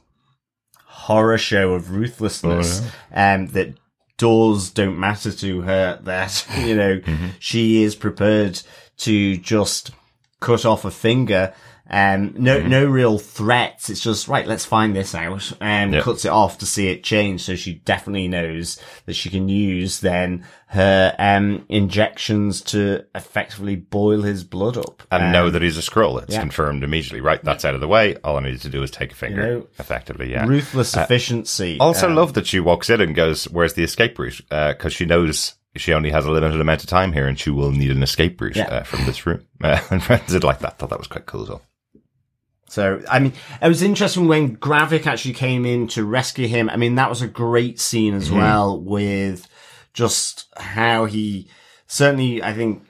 horror 0.85 1.37
show 1.37 1.73
of 1.73 1.91
ruthlessness, 1.91 2.81
um, 3.13 3.47
that 3.47 3.73
doors 4.17 4.69
don't 4.69 4.99
matter 4.99 5.31
to 5.31 5.61
her, 5.61 5.99
that, 6.03 6.47
you 6.59 6.75
know, 6.75 7.01
she 7.39 7.83
is 7.83 7.95
prepared 7.95 8.61
to 8.97 9.37
just 9.37 9.91
cut 10.39 10.65
off 10.65 10.85
a 10.85 10.91
finger. 10.91 11.53
Um, 11.89 12.33
no, 12.37 12.59
no 12.61 12.85
real 12.85 13.17
threats. 13.17 13.89
It's 13.89 14.01
just, 14.01 14.27
right, 14.27 14.45
let's 14.45 14.65
find 14.65 14.95
this 14.95 15.15
out. 15.15 15.53
And 15.61 15.93
Yeah. 15.93 16.01
cuts 16.01 16.25
it 16.25 16.29
off 16.29 16.57
to 16.59 16.65
see 16.65 16.89
it 16.89 17.03
change. 17.03 17.41
So 17.41 17.55
she 17.55 17.75
definitely 17.75 18.27
knows 18.27 18.77
that 19.05 19.13
she 19.15 19.29
can 19.29 19.47
use 19.47 20.01
then 20.01 20.43
her, 20.67 21.15
um, 21.17 21.65
injections 21.69 22.61
to 22.61 23.05
effectively 23.15 23.75
boil 23.77 24.21
his 24.21 24.43
blood 24.43 24.77
up. 24.77 25.03
And 25.11 25.23
Um, 25.27 25.31
know 25.31 25.49
that 25.49 25.61
he's 25.61 25.77
a 25.77 25.81
Skrull. 25.81 26.21
It's 26.21 26.33
yeah. 26.33 26.41
confirmed 26.41 26.83
immediately. 26.83 27.21
Right, 27.21 27.41
that's 27.43 27.63
out 27.63 27.73
of 27.75 27.79
the 27.81 27.87
way. 27.87 28.15
All 28.23 28.35
I 28.37 28.41
needed 28.41 28.61
to 28.61 28.69
do 28.69 28.83
is 28.83 28.91
take 28.91 29.11
a 29.13 29.15
finger. 29.15 29.41
know, 29.41 29.67
effectively, 29.79 30.31
yeah. 30.31 30.45
ruthless 30.45 30.95
efficiency. 30.95 31.77
Also, 31.79 32.07
Um, 32.07 32.15
love 32.15 32.33
that 32.33 32.47
she 32.47 32.59
walks 32.59 32.89
in 32.89 32.99
and 33.01 33.15
goes, 33.15 33.45
"Where's 33.45 33.73
the 33.73 33.83
escape 33.83 34.19
route?" 34.19 34.41
Uh, 34.51 34.73
Because 34.73 34.93
she 34.93 35.05
knows 35.05 35.53
she 35.75 35.93
only 35.93 36.09
has 36.09 36.25
a 36.25 36.31
limited 36.31 36.59
amount 36.59 36.81
of 36.83 36.89
time 36.89 37.13
here, 37.13 37.27
and 37.27 37.39
she 37.39 37.49
will 37.51 37.71
need 37.71 37.91
an 37.91 38.01
escape 38.03 38.41
route 38.41 38.55
Yeah. 38.55 38.65
uh, 38.65 38.83
from 38.83 39.05
this 39.05 39.25
room. 39.25 39.41
Uh, 39.63 39.79
and 39.91 40.03
friends 40.03 40.33
did 40.33 40.43
like 40.43 40.59
that. 40.59 40.77
Thought 40.79 40.89
that 40.89 40.97
was 40.99 41.07
quite 41.07 41.25
cool 41.27 41.43
as 41.43 41.49
well. 41.49 41.61
So, 42.69 43.01
I 43.09 43.19
mean, 43.19 43.33
it 43.61 43.67
was 43.67 43.81
interesting 43.81 44.27
when 44.27 44.57
Gravik 44.57 45.07
actually 45.07 45.33
came 45.33 45.65
in 45.65 45.87
to 45.89 46.03
rescue 46.03 46.47
him. 46.47 46.69
I 46.69 46.75
mean, 46.75 46.95
that 46.95 47.09
was 47.09 47.21
a 47.21 47.27
great 47.27 47.79
scene 47.79 48.13
as 48.13 48.27
Mm-hmm. 48.27 48.37
well 48.37 48.79
with 48.79 49.47
just 49.93 50.45
how 50.57 51.05
he 51.05 51.49
certainly, 51.87 52.43
I 52.43 52.53
think 52.53 52.83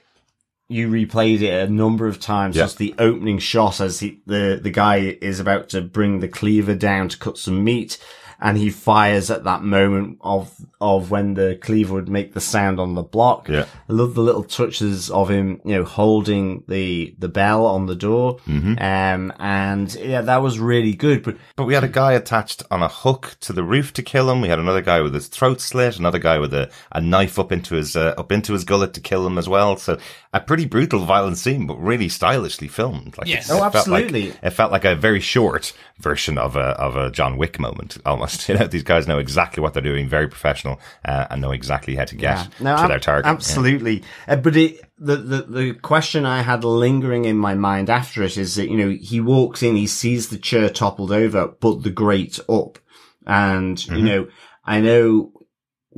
you 0.67 0.89
replayed 0.89 1.41
it 1.41 1.69
a 1.69 1.71
number 1.71 2.07
of 2.07 2.19
times. 2.19 2.55
Yeah. 2.55 2.63
Just 2.63 2.77
the 2.79 2.95
opening 2.97 3.39
shot 3.39 3.79
as 3.79 3.99
he, 3.99 4.19
the, 4.25 4.59
the 4.61 4.71
guy 4.71 5.17
is 5.21 5.39
about 5.39 5.69
to 5.69 5.81
bring 5.81 6.19
the 6.19 6.27
cleaver 6.27 6.75
down 6.75 7.07
to 7.09 7.17
cut 7.17 7.37
some 7.37 7.63
meat 7.63 7.97
and 8.39 8.57
he 8.57 8.69
fires 8.69 9.31
at 9.31 9.43
that 9.45 9.63
moment 9.63 10.19
of, 10.21 10.53
of 10.79 11.09
when 11.09 11.33
the 11.33 11.57
cleaver 11.61 11.95
would 11.95 12.09
make 12.09 12.33
the 12.33 12.41
sound 12.41 12.79
on 12.79 12.95
the 12.95 13.03
block. 13.03 13.49
Yeah. 13.49 13.65
I 13.89 13.93
love 13.93 14.13
the 14.13 14.21
little 14.21 14.43
touches 14.43 15.09
of 15.09 15.29
him, 15.29 15.61
you 15.65 15.75
know, 15.75 15.83
holding 15.83 16.63
the, 16.67 17.15
the 17.17 17.29
bell 17.29 17.65
on 17.65 17.87
the 17.87 17.95
door. 17.95 18.37
Mm-hmm. 18.47 18.75
Um, 18.79 19.33
and 19.39 19.93
yeah, 19.95 20.21
that 20.21 20.41
was 20.41 20.59
really 20.59 20.93
good. 20.93 21.23
But 21.23 21.37
But 21.55 21.65
we 21.65 21.73
had 21.73 21.83
a 21.83 21.89
guy 21.89 22.13
attached 22.13 22.63
on 22.69 22.83
a 22.83 22.87
hook 22.87 23.37
to 23.41 23.53
the 23.53 23.63
roof 23.63 23.93
to 23.93 24.03
kill 24.03 24.29
him. 24.29 24.41
We 24.41 24.49
had 24.49 24.59
another 24.59 24.81
guy 24.81 25.01
with 25.01 25.13
his 25.13 25.27
throat 25.27 25.59
slit, 25.59 25.97
another 25.97 26.19
guy 26.19 26.37
with 26.37 26.53
a, 26.53 26.69
a 26.91 27.01
knife 27.01 27.39
up 27.39 27.51
into 27.51 27.75
his 27.75 27.95
uh, 27.95 28.13
up 28.17 28.31
into 28.31 28.53
his 28.53 28.63
gullet 28.63 28.93
to 28.93 29.01
kill 29.01 29.25
him 29.25 29.37
as 29.37 29.49
well. 29.49 29.77
So 29.77 29.97
a 30.33 30.39
pretty 30.41 30.65
brutal, 30.65 30.99
violent 31.05 31.37
scene, 31.37 31.65
but 31.67 31.77
really 31.81 32.09
stylishly 32.09 32.67
filmed. 32.67 33.17
Like 33.17 33.27
Yes. 33.27 33.49
it, 33.49 33.53
Oh, 33.53 33.65
it 33.65 33.71
felt 33.71 33.87
like- 33.87 34.03
absolutely. 34.05 34.33
it 34.43 34.49
felt 34.51 34.71
like 34.71 34.85
a 34.85 34.95
very 34.95 35.19
short 35.19 35.73
version 35.99 36.37
of 36.37 36.55
a 36.55 36.59
of 36.79 36.95
a 36.95 37.09
John 37.11 37.37
Wick 37.37 37.59
moment, 37.59 37.97
almost. 38.05 38.47
You 38.49 38.55
know, 38.55 38.67
these 38.67 38.83
guys 38.83 39.07
know 39.07 39.19
exactly 39.19 39.61
what 39.63 39.73
they're 39.73 39.81
doing, 39.83 40.07
very 40.09 40.27
professional, 40.27 40.79
uh, 41.05 41.27
and 41.29 41.41
know 41.41 41.51
exactly 41.51 41.95
how 41.95 42.05
to 42.05 42.15
get 42.15 42.47
no, 42.59 42.75
to 42.75 42.81
ab- 42.83 42.89
their 42.89 42.99
target. 42.99 43.25
Yeah. 43.25 43.31
Absolutely. 43.31 44.03
Uh, 44.27 44.35
but 44.35 44.55
it, 44.55 44.81
the, 44.99 45.15
the, 45.15 45.41
the 45.43 45.73
question 45.75 46.25
I 46.25 46.41
had 46.41 46.63
lingering 46.63 47.25
in 47.25 47.37
my 47.37 47.53
mind 47.55 47.89
after 47.89 48.23
it 48.23 48.37
is 48.37 48.55
that, 48.55 48.69
you 48.69 48.77
know, 48.77 48.89
he 48.89 49.21
walks 49.21 49.61
in, 49.63 49.75
he 49.75 49.87
sees 49.87 50.29
the 50.29 50.37
chair 50.39 50.69
toppled 50.69 51.11
over, 51.11 51.47
but 51.59 51.83
the 51.83 51.89
grate 51.91 52.39
up. 52.49 52.79
And, 53.25 53.77
Mm-hmm. 53.77 53.95
you 53.95 54.03
know, 54.03 54.27
I 54.65 54.79
know 54.81 55.31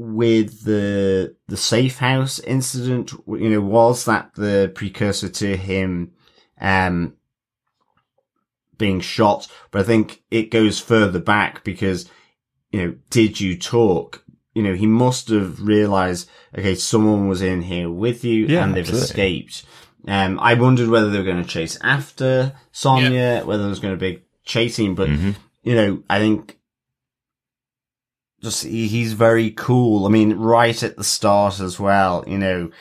with 0.02 0.64
the, 0.64 1.36
the 1.50 1.58
safe 1.58 1.98
house 1.98 2.40
incident, 2.40 3.12
you 3.28 3.50
know, 3.50 3.60
was 3.60 4.06
that 4.06 4.32
the 4.36 4.72
precursor 4.74 5.28
to 5.28 5.58
him, 5.58 6.12
um, 6.62 7.16
being 8.78 9.02
shot? 9.02 9.48
But 9.72 9.82
I 9.82 9.84
think 9.84 10.24
it 10.32 10.52
goes 10.52 10.80
further 10.80 11.20
back 11.20 11.66
because, 11.66 12.10
you 12.72 12.82
know, 12.82 12.96
did 13.10 13.42
you 13.42 13.58
talk? 13.58 14.24
You 14.54 14.64
know, 14.64 14.74
he 14.74 14.88
must 14.88 15.28
have 15.30 15.62
realized, 15.62 16.30
okay, 16.58 16.76
someone 16.76 17.28
was 17.28 17.42
in 17.42 17.64
here 17.64 17.90
with 17.90 18.24
you 18.24 18.46
Yeah, 18.48 18.64
and 18.64 18.74
they've 18.74 18.84
absolutely. 18.88 19.06
escaped. 19.06 19.66
Um, 20.08 20.40
I 20.40 20.54
wondered 20.54 20.88
whether 20.88 21.10
they 21.10 21.18
were 21.18 21.26
going 21.26 21.44
to 21.44 21.50
chase 21.50 21.78
after 21.84 22.54
Sonya, 22.72 23.42
whether 23.44 23.64
there 23.64 23.70
was 23.70 23.80
going 23.82 23.96
to 23.96 24.00
be 24.00 24.24
chasing, 24.46 24.96
but, 24.96 25.10
Mm-hmm. 25.10 25.32
you 25.64 25.76
know, 25.76 26.04
I 26.10 26.20
think 26.20 26.58
just 28.42 28.64
he, 28.64 28.88
he's 28.88 29.14
very 29.14 29.52
cool. 29.52 30.06
I 30.06 30.10
mean, 30.10 30.34
right 30.34 30.82
at 30.84 30.98
the 30.98 31.04
start 31.04 31.60
as 31.60 31.80
well, 31.80 32.24
you 32.28 32.38
know, 32.38 32.72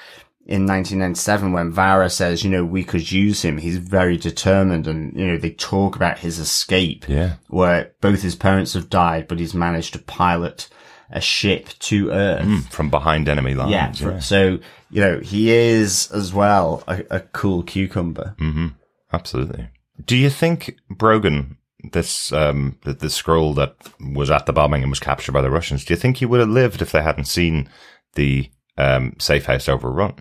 in 0.47 0.65
1997 0.67 1.53
when 1.53 1.71
Varra 1.71 2.09
says, 2.09 2.43
you 2.43 2.49
know, 2.51 2.65
we 2.65 2.83
could 2.83 3.13
use 3.13 3.43
him, 3.43 3.59
he's 3.59 3.77
very 3.77 4.17
determined 4.17 4.87
and, 4.87 5.15
you 5.15 5.27
know, 5.27 5.37
they 5.37 5.51
talk 5.51 5.95
about 5.95 6.19
his 6.21 6.39
escape 6.39 7.07
Yeah. 7.07 7.35
where 7.49 7.93
both 8.01 8.23
his 8.23 8.35
parents 8.35 8.73
have 8.73 8.89
died, 8.89 9.29
but 9.29 9.39
he's 9.39 9.53
managed 9.53 9.93
to 9.93 9.99
pilot 9.99 10.69
a 11.11 11.21
ship 11.21 11.69
to 11.81 12.11
Earth. 12.11 12.47
Mm, 12.47 12.63
from 12.71 12.89
behind 12.89 13.29
enemy 13.29 13.55
lines. 13.55 13.73
Yeah. 13.73 13.93
for- 13.93 14.21
So, 14.23 14.59
you 14.91 15.01
know, 15.03 15.21
he 15.21 15.51
is 15.51 16.11
as 16.13 16.33
well 16.33 16.83
a, 16.89 17.05
a 17.11 17.21
cool 17.21 17.63
cucumber. 17.63 18.35
Mm. 18.41 18.75
Absolutely. 19.13 19.69
Do 20.03 20.17
you 20.17 20.31
think 20.31 20.77
Brogan, 20.89 21.58
this 21.93 22.33
um, 22.33 22.79
the, 22.85 22.93
the 22.93 23.07
Skrull 23.07 23.55
that 23.57 23.77
was 24.01 24.31
at 24.31 24.47
the 24.47 24.53
bombing 24.53 24.83
and 24.83 24.91
was 24.91 25.01
captured 25.01 25.33
by 25.33 25.41
the 25.41 25.51
Russians, 25.51 25.85
do 25.85 25.95
you 25.95 25.99
think 25.99 26.17
he 26.17 26.27
would 26.27 26.41
have 26.41 26.49
lived 26.49 26.83
if 26.83 26.93
they 26.93 27.03
hadn't 27.03 27.27
seen 27.27 27.69
the 28.15 28.51
um, 28.77 29.15
safe 29.19 29.47
house 29.47 29.69
overrun? 29.69 30.15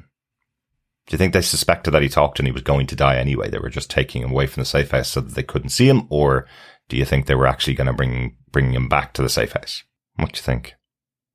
Do 1.08 1.14
you 1.14 1.18
think 1.18 1.34
they 1.34 1.41
suspected 1.41 1.91
that 1.91 2.01
he 2.01 2.10
talked 2.10 2.39
and 2.39 2.47
he 2.47 2.51
was 2.51 2.64
going 2.64 2.86
to 2.88 2.95
die 2.95 3.18
anyway? 3.18 3.49
They 3.49 3.60
were 3.60 3.70
just 3.70 3.89
taking 3.89 4.22
him 4.22 4.32
away 4.32 4.45
from 4.45 4.62
the 4.62 4.66
safe 4.66 4.91
house 4.91 5.10
so 5.10 5.22
that 5.22 5.36
they 5.36 5.43
couldn't 5.43 5.70
see 5.70 5.88
him, 5.88 6.05
or 6.10 6.47
do 6.89 6.97
you 6.97 7.05
think 7.05 7.26
they 7.26 7.36
were 7.36 7.47
actually 7.47 7.76
going 7.76 7.88
to 7.88 7.93
bring 7.93 8.36
bring 8.51 8.74
him 8.74 8.89
back 8.89 9.14
to 9.14 9.22
the 9.22 9.30
safe 9.30 9.53
house? 9.53 9.84
What 10.16 10.34
do 10.34 10.38
you 10.38 10.43
think? 10.43 10.76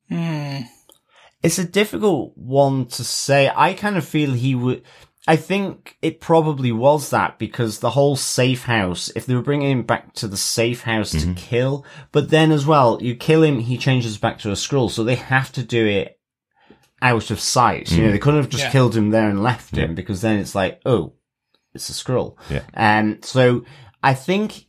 Hmm. 0.08 0.66
It's 1.42 1.58
a 1.58 1.64
difficult 1.64 2.36
one 2.36 2.86
to 2.86 3.02
say. 3.02 3.50
I 3.54 3.72
kind 3.74 3.96
of 3.96 4.06
feel 4.06 4.32
he 4.32 4.54
would. 4.54 4.82
I 5.28 5.36
think 5.36 5.96
it 6.02 6.20
probably 6.20 6.72
was 6.72 7.10
that 7.10 7.38
because 7.38 7.78
the 7.78 7.90
whole 7.90 8.16
safe 8.16 8.64
house, 8.64 9.10
if 9.14 9.24
they 9.24 9.34
were 9.36 9.42
bringing 9.42 9.70
him 9.70 9.82
back 9.84 10.14
to 10.14 10.26
the 10.26 10.36
safe 10.36 10.82
house 10.82 11.12
to 11.12 11.32
kill, 11.34 11.84
but 12.10 12.30
then 12.30 12.50
as 12.50 12.66
well, 12.66 12.98
you 13.00 13.14
kill 13.14 13.44
him, 13.44 13.60
he 13.60 13.78
changes 13.78 14.18
back 14.18 14.38
to 14.40 14.50
a 14.50 14.54
Skrull, 14.54 14.90
so 14.90 15.04
they 15.04 15.14
have 15.14 15.52
to 15.52 15.62
do 15.62 15.86
it 15.86 16.18
out 17.00 17.30
of 17.30 17.38
sight. 17.38 17.92
You 17.92 18.02
know, 18.04 18.10
they 18.10 18.18
couldn't 18.18 18.40
have 18.40 18.50
just 18.50 18.64
Yeah. 18.64 18.70
killed 18.72 18.96
him 18.96 19.10
there 19.10 19.28
and 19.28 19.42
left 19.42 19.76
him 19.76 19.94
because 19.94 20.22
then 20.22 20.38
it's 20.38 20.54
like, 20.56 20.80
oh, 20.84 21.12
it's 21.72 21.88
a 21.88 21.92
Skrull. 21.92 22.36
Yeah. 22.50 22.62
Um, 22.74 23.18
so 23.22 23.64
I 24.02 24.14
think 24.14 24.66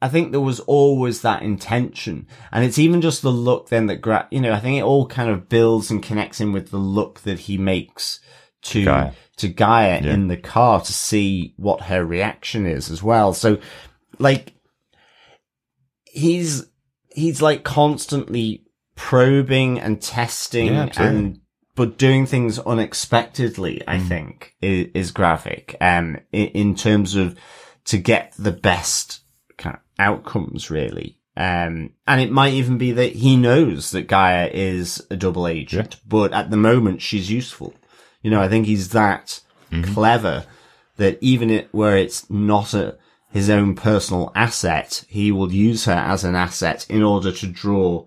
I 0.00 0.08
think 0.08 0.30
there 0.30 0.40
was 0.40 0.60
always 0.60 1.22
that 1.22 1.42
intention. 1.42 2.28
And 2.52 2.64
it's 2.64 2.78
even 2.78 3.00
just 3.00 3.22
the 3.22 3.32
look 3.32 3.68
then 3.68 3.86
that, 3.86 3.96
gra- 3.96 4.28
you 4.30 4.40
know, 4.40 4.52
I 4.52 4.60
think 4.60 4.78
it 4.78 4.82
all 4.84 5.08
kind 5.08 5.28
of 5.28 5.48
builds 5.48 5.90
and 5.90 6.00
connects 6.00 6.40
in 6.40 6.52
with 6.52 6.70
the 6.70 6.76
look 6.78 7.22
that 7.22 7.40
he 7.40 7.58
makes 7.58 8.20
to, 8.62 8.84
G'iah. 8.84 9.12
To 9.38 9.48
G'iah 9.48 10.02
Yeah. 10.04 10.14
in 10.14 10.28
the 10.28 10.36
car 10.36 10.80
to 10.80 10.92
see 10.92 11.54
what 11.56 11.82
her 11.82 12.04
reaction 12.04 12.66
is 12.66 12.90
as 12.90 13.02
well. 13.02 13.32
So 13.32 13.58
like, 14.18 14.52
he's, 16.04 16.66
he's 17.10 17.40
like 17.42 17.64
constantly 17.64 18.64
probing 18.96 19.78
and 19.78 20.00
testing 20.02 20.66
Yeah, 20.66 20.88
and 20.96 21.40
but 21.74 21.96
doing 21.96 22.26
things 22.26 22.58
unexpectedly, 22.58 23.80
I 23.86 23.98
Mm. 23.98 24.08
think, 24.08 24.54
is, 24.60 24.88
is 24.94 25.12
Gravik. 25.12 25.76
Um, 25.80 26.18
in, 26.32 26.46
in 26.48 26.74
terms 26.74 27.14
of 27.14 27.38
to 27.84 27.98
get 27.98 28.34
the 28.36 28.50
best 28.52 29.20
kind 29.56 29.76
of 29.76 29.82
outcomes, 29.98 30.70
really. 30.70 31.20
Um, 31.36 31.90
and 32.08 32.20
it 32.20 32.32
might 32.32 32.54
even 32.54 32.78
be 32.78 32.90
that 32.92 33.12
he 33.12 33.36
knows 33.36 33.92
that 33.92 34.08
G'iah 34.08 34.50
is 34.52 35.06
a 35.08 35.16
double 35.16 35.46
agent, 35.46 36.00
but 36.04 36.32
at 36.32 36.50
the 36.50 36.56
moment 36.56 37.00
she's 37.00 37.30
useful. 37.30 37.74
You 38.28 38.34
know, 38.34 38.42
I 38.42 38.48
think 38.50 38.66
he's 38.66 38.90
that 38.90 39.40
Mm-hmm. 39.72 39.94
clever 39.94 40.44
that 40.98 41.16
even 41.22 41.48
it, 41.48 41.68
where 41.72 41.96
it's 41.96 42.28
not 42.28 42.74
a, 42.74 42.98
his 43.30 43.48
own 43.48 43.74
personal 43.74 44.32
asset. 44.34 45.04
He 45.08 45.32
will 45.32 45.50
use 45.50 45.86
her 45.86 45.92
as 45.92 46.24
an 46.24 46.34
asset 46.34 46.86
in 46.90 47.02
order 47.02 47.32
to 47.32 47.46
draw 47.46 48.04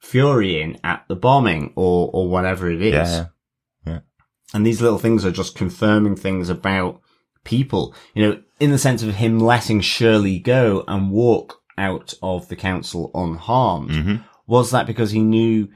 Fury 0.00 0.62
in 0.62 0.78
at 0.82 1.04
the 1.08 1.16
bombing 1.16 1.72
or, 1.74 2.10
or 2.12 2.28
whatever 2.28 2.70
it 2.70 2.80
is. 2.80 2.92
Yeah. 3.10 3.26
yeah. 3.86 3.98
And 4.54 4.66
these 4.66 4.80
little 4.80 4.98
things 4.98 5.24
are 5.26 5.30
just 5.30 5.56
confirming 5.56 6.16
things 6.16 6.48
about 6.48 7.00
people, 7.44 7.94
you 8.14 8.26
know, 8.26 8.42
in 8.60 8.70
the 8.70 8.78
sense 8.78 9.02
of 9.02 9.16
him 9.16 9.38
letting 9.38 9.80
Shirley 9.82 10.38
go 10.38 10.84
and 10.88 11.10
walk 11.10 11.60
out 11.76 12.14
of 12.22 12.48
the 12.48 12.56
council 12.56 13.10
unharmed. 13.14 13.90
hmm 13.90 14.16
Was 14.46 14.70
that 14.70 14.86
because 14.86 15.10
he 15.10 15.20
knew 15.20 15.68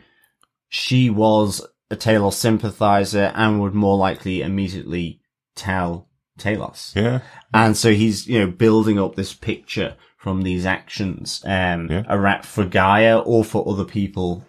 she 0.68 1.10
was 1.10 1.66
Talos 1.96 2.34
sympathizer 2.34 3.32
and 3.34 3.60
would 3.60 3.74
more 3.74 3.96
likely 3.96 4.42
immediately 4.42 5.20
tell 5.54 6.08
Talos? 6.38 6.94
Yeah. 6.94 7.20
And 7.52 7.76
so 7.76 7.92
he's, 7.92 8.26
you 8.26 8.38
know, 8.38 8.46
building 8.50 8.98
up 8.98 9.14
this 9.16 9.32
picture 9.34 9.96
from 10.16 10.42
these 10.42 10.66
actions, 10.66 11.42
um, 11.46 11.88
Yeah. 11.90 12.02
around 12.08 12.44
for 12.44 12.64
G'iah 12.64 13.22
or 13.24 13.44
for 13.44 13.66
other 13.68 13.84
people 13.84 14.44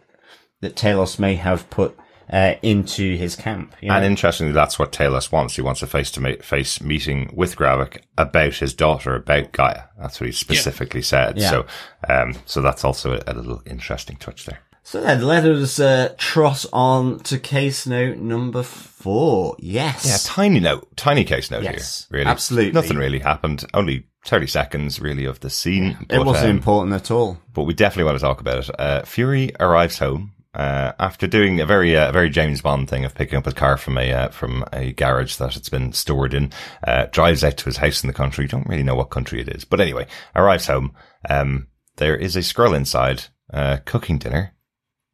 that 0.62 0.76
Talos 0.76 1.20
may 1.20 1.36
have 1.36 1.70
put, 1.70 1.98
uh, 2.32 2.56
into 2.62 3.16
his 3.16 3.36
camp. 3.36 3.74
you 3.82 3.92
And 3.92 4.06
interestingly, 4.06 4.52
that's 4.54 4.78
what 4.78 4.92
Talos 4.92 5.32
wants. 5.32 5.56
He 5.56 5.62
wants 5.62 5.82
a 5.82 5.88
face 5.88 6.12
to 6.12 6.38
face 6.44 6.82
meeting 6.82 7.32
with 7.34 7.56
Gravik 7.56 8.02
about 8.18 8.56
his 8.56 8.74
daughter, 8.74 9.16
about 9.16 9.52
Gaia. 9.52 9.84
That's 10.00 10.20
what 10.20 10.28
he 10.28 10.34
specifically 10.34 11.02
said. 11.02 11.38
Yeah. 11.38 11.50
So, 11.50 11.66
um, 12.08 12.36
so 12.46 12.62
that's 12.62 12.84
also 12.84 13.14
a, 13.14 13.22
a 13.28 13.34
little 13.34 13.62
interesting 13.66 14.18
touch 14.18 14.46
there. 14.46 14.60
So 14.90 15.02
then 15.02 15.22
let 15.22 15.46
us, 15.46 15.80
uh, 15.80 16.16
trot 16.18 16.66
on 16.74 17.20
to 17.20 17.38
case 17.38 17.86
note 17.86 18.18
number 18.18 18.64
four. 18.64 19.56
Yes. 19.60 20.04
Yeah, 20.04 20.18
tiny 20.24 20.60
note, 20.60 20.88
tiny 20.96 21.24
case 21.26 21.52
note 21.52 21.62
Yes, 21.62 22.08
here. 22.10 22.18
Really, 22.18 22.32
absolutely. 22.32 22.72
nothing 22.72 22.98
really 22.98 23.20
happened. 23.20 23.66
Only 23.76 24.08
thirty 24.26 24.48
seconds, 24.48 25.00
really, 25.00 25.26
of 25.26 25.42
the 25.42 25.52
scene. 25.52 25.96
It 26.10 26.18
but, 26.18 26.26
wasn't 26.26 26.50
um, 26.50 26.58
important 26.58 26.96
at 26.96 27.12
all. 27.12 27.38
but 27.54 27.66
we 27.66 27.76
definitely 27.76 28.06
want 28.06 28.18
to 28.18 28.24
talk 28.24 28.42
about 28.42 28.68
it. 28.68 28.80
Uh, 28.80 29.04
Fury 29.04 29.52
arrives 29.60 30.00
home 30.00 30.32
uh, 30.56 30.94
after 30.98 31.28
doing 31.28 31.60
a 31.60 31.68
very, 31.68 31.96
uh, 31.96 32.12
very 32.12 32.32
James 32.32 32.62
Bond 32.62 32.90
thing 32.90 33.06
of 33.06 33.14
picking 33.14 33.38
up 33.38 33.46
his 33.46 33.54
car 33.54 33.78
from 33.78 33.96
a 33.96 34.12
uh, 34.12 34.30
from 34.30 34.66
a 34.74 34.92
garage 34.94 35.36
that 35.36 35.56
it's 35.56 35.70
been 35.70 35.94
stored 35.94 36.34
in. 36.34 36.52
Uh, 36.84 37.06
drives 37.12 37.44
out 37.44 37.58
to 37.58 37.66
his 37.66 37.78
house 37.78 38.04
in 38.04 38.08
the 38.08 38.14
country. 38.14 38.48
Don't 38.48 38.68
really 38.68 38.82
know 38.82 38.96
what 38.96 39.12
country 39.12 39.40
it 39.40 39.50
is, 39.50 39.66
but 39.66 39.82
anyway, 39.82 40.08
arrives 40.36 40.66
home. 40.66 40.94
Um, 41.30 41.68
there 41.98 42.16
is 42.16 42.36
a 42.36 42.40
Skrull 42.40 42.76
inside 42.76 43.26
uh, 43.54 43.78
cooking 43.86 44.18
dinner, 44.18 44.56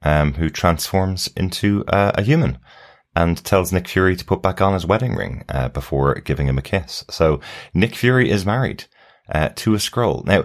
um, 0.05 0.35
who 0.35 0.49
transforms 0.49 1.27
into 1.35 1.83
uh, 1.87 2.13
a 2.15 2.21
human. 2.21 2.59
And 3.17 3.41
tells 3.45 3.71
Nick 3.71 3.87
Fury 3.87 4.17
to 4.17 4.25
put 4.25 4.41
back 4.41 4.59
on 4.59 4.73
his 4.73 4.85
wedding 4.85 5.15
ring 5.15 5.45
uh, 5.47 5.69
before 5.69 6.15
giving 6.15 6.47
him 6.47 6.57
a 6.57 6.61
kiss. 6.61 7.05
So 7.09 7.39
Nick 7.73 7.95
Fury 7.95 8.29
is 8.29 8.45
married 8.45 8.85
uh, 9.29 9.49
to 9.55 9.73
a 9.73 9.77
Skrull. 9.77 10.25
Now, 10.25 10.43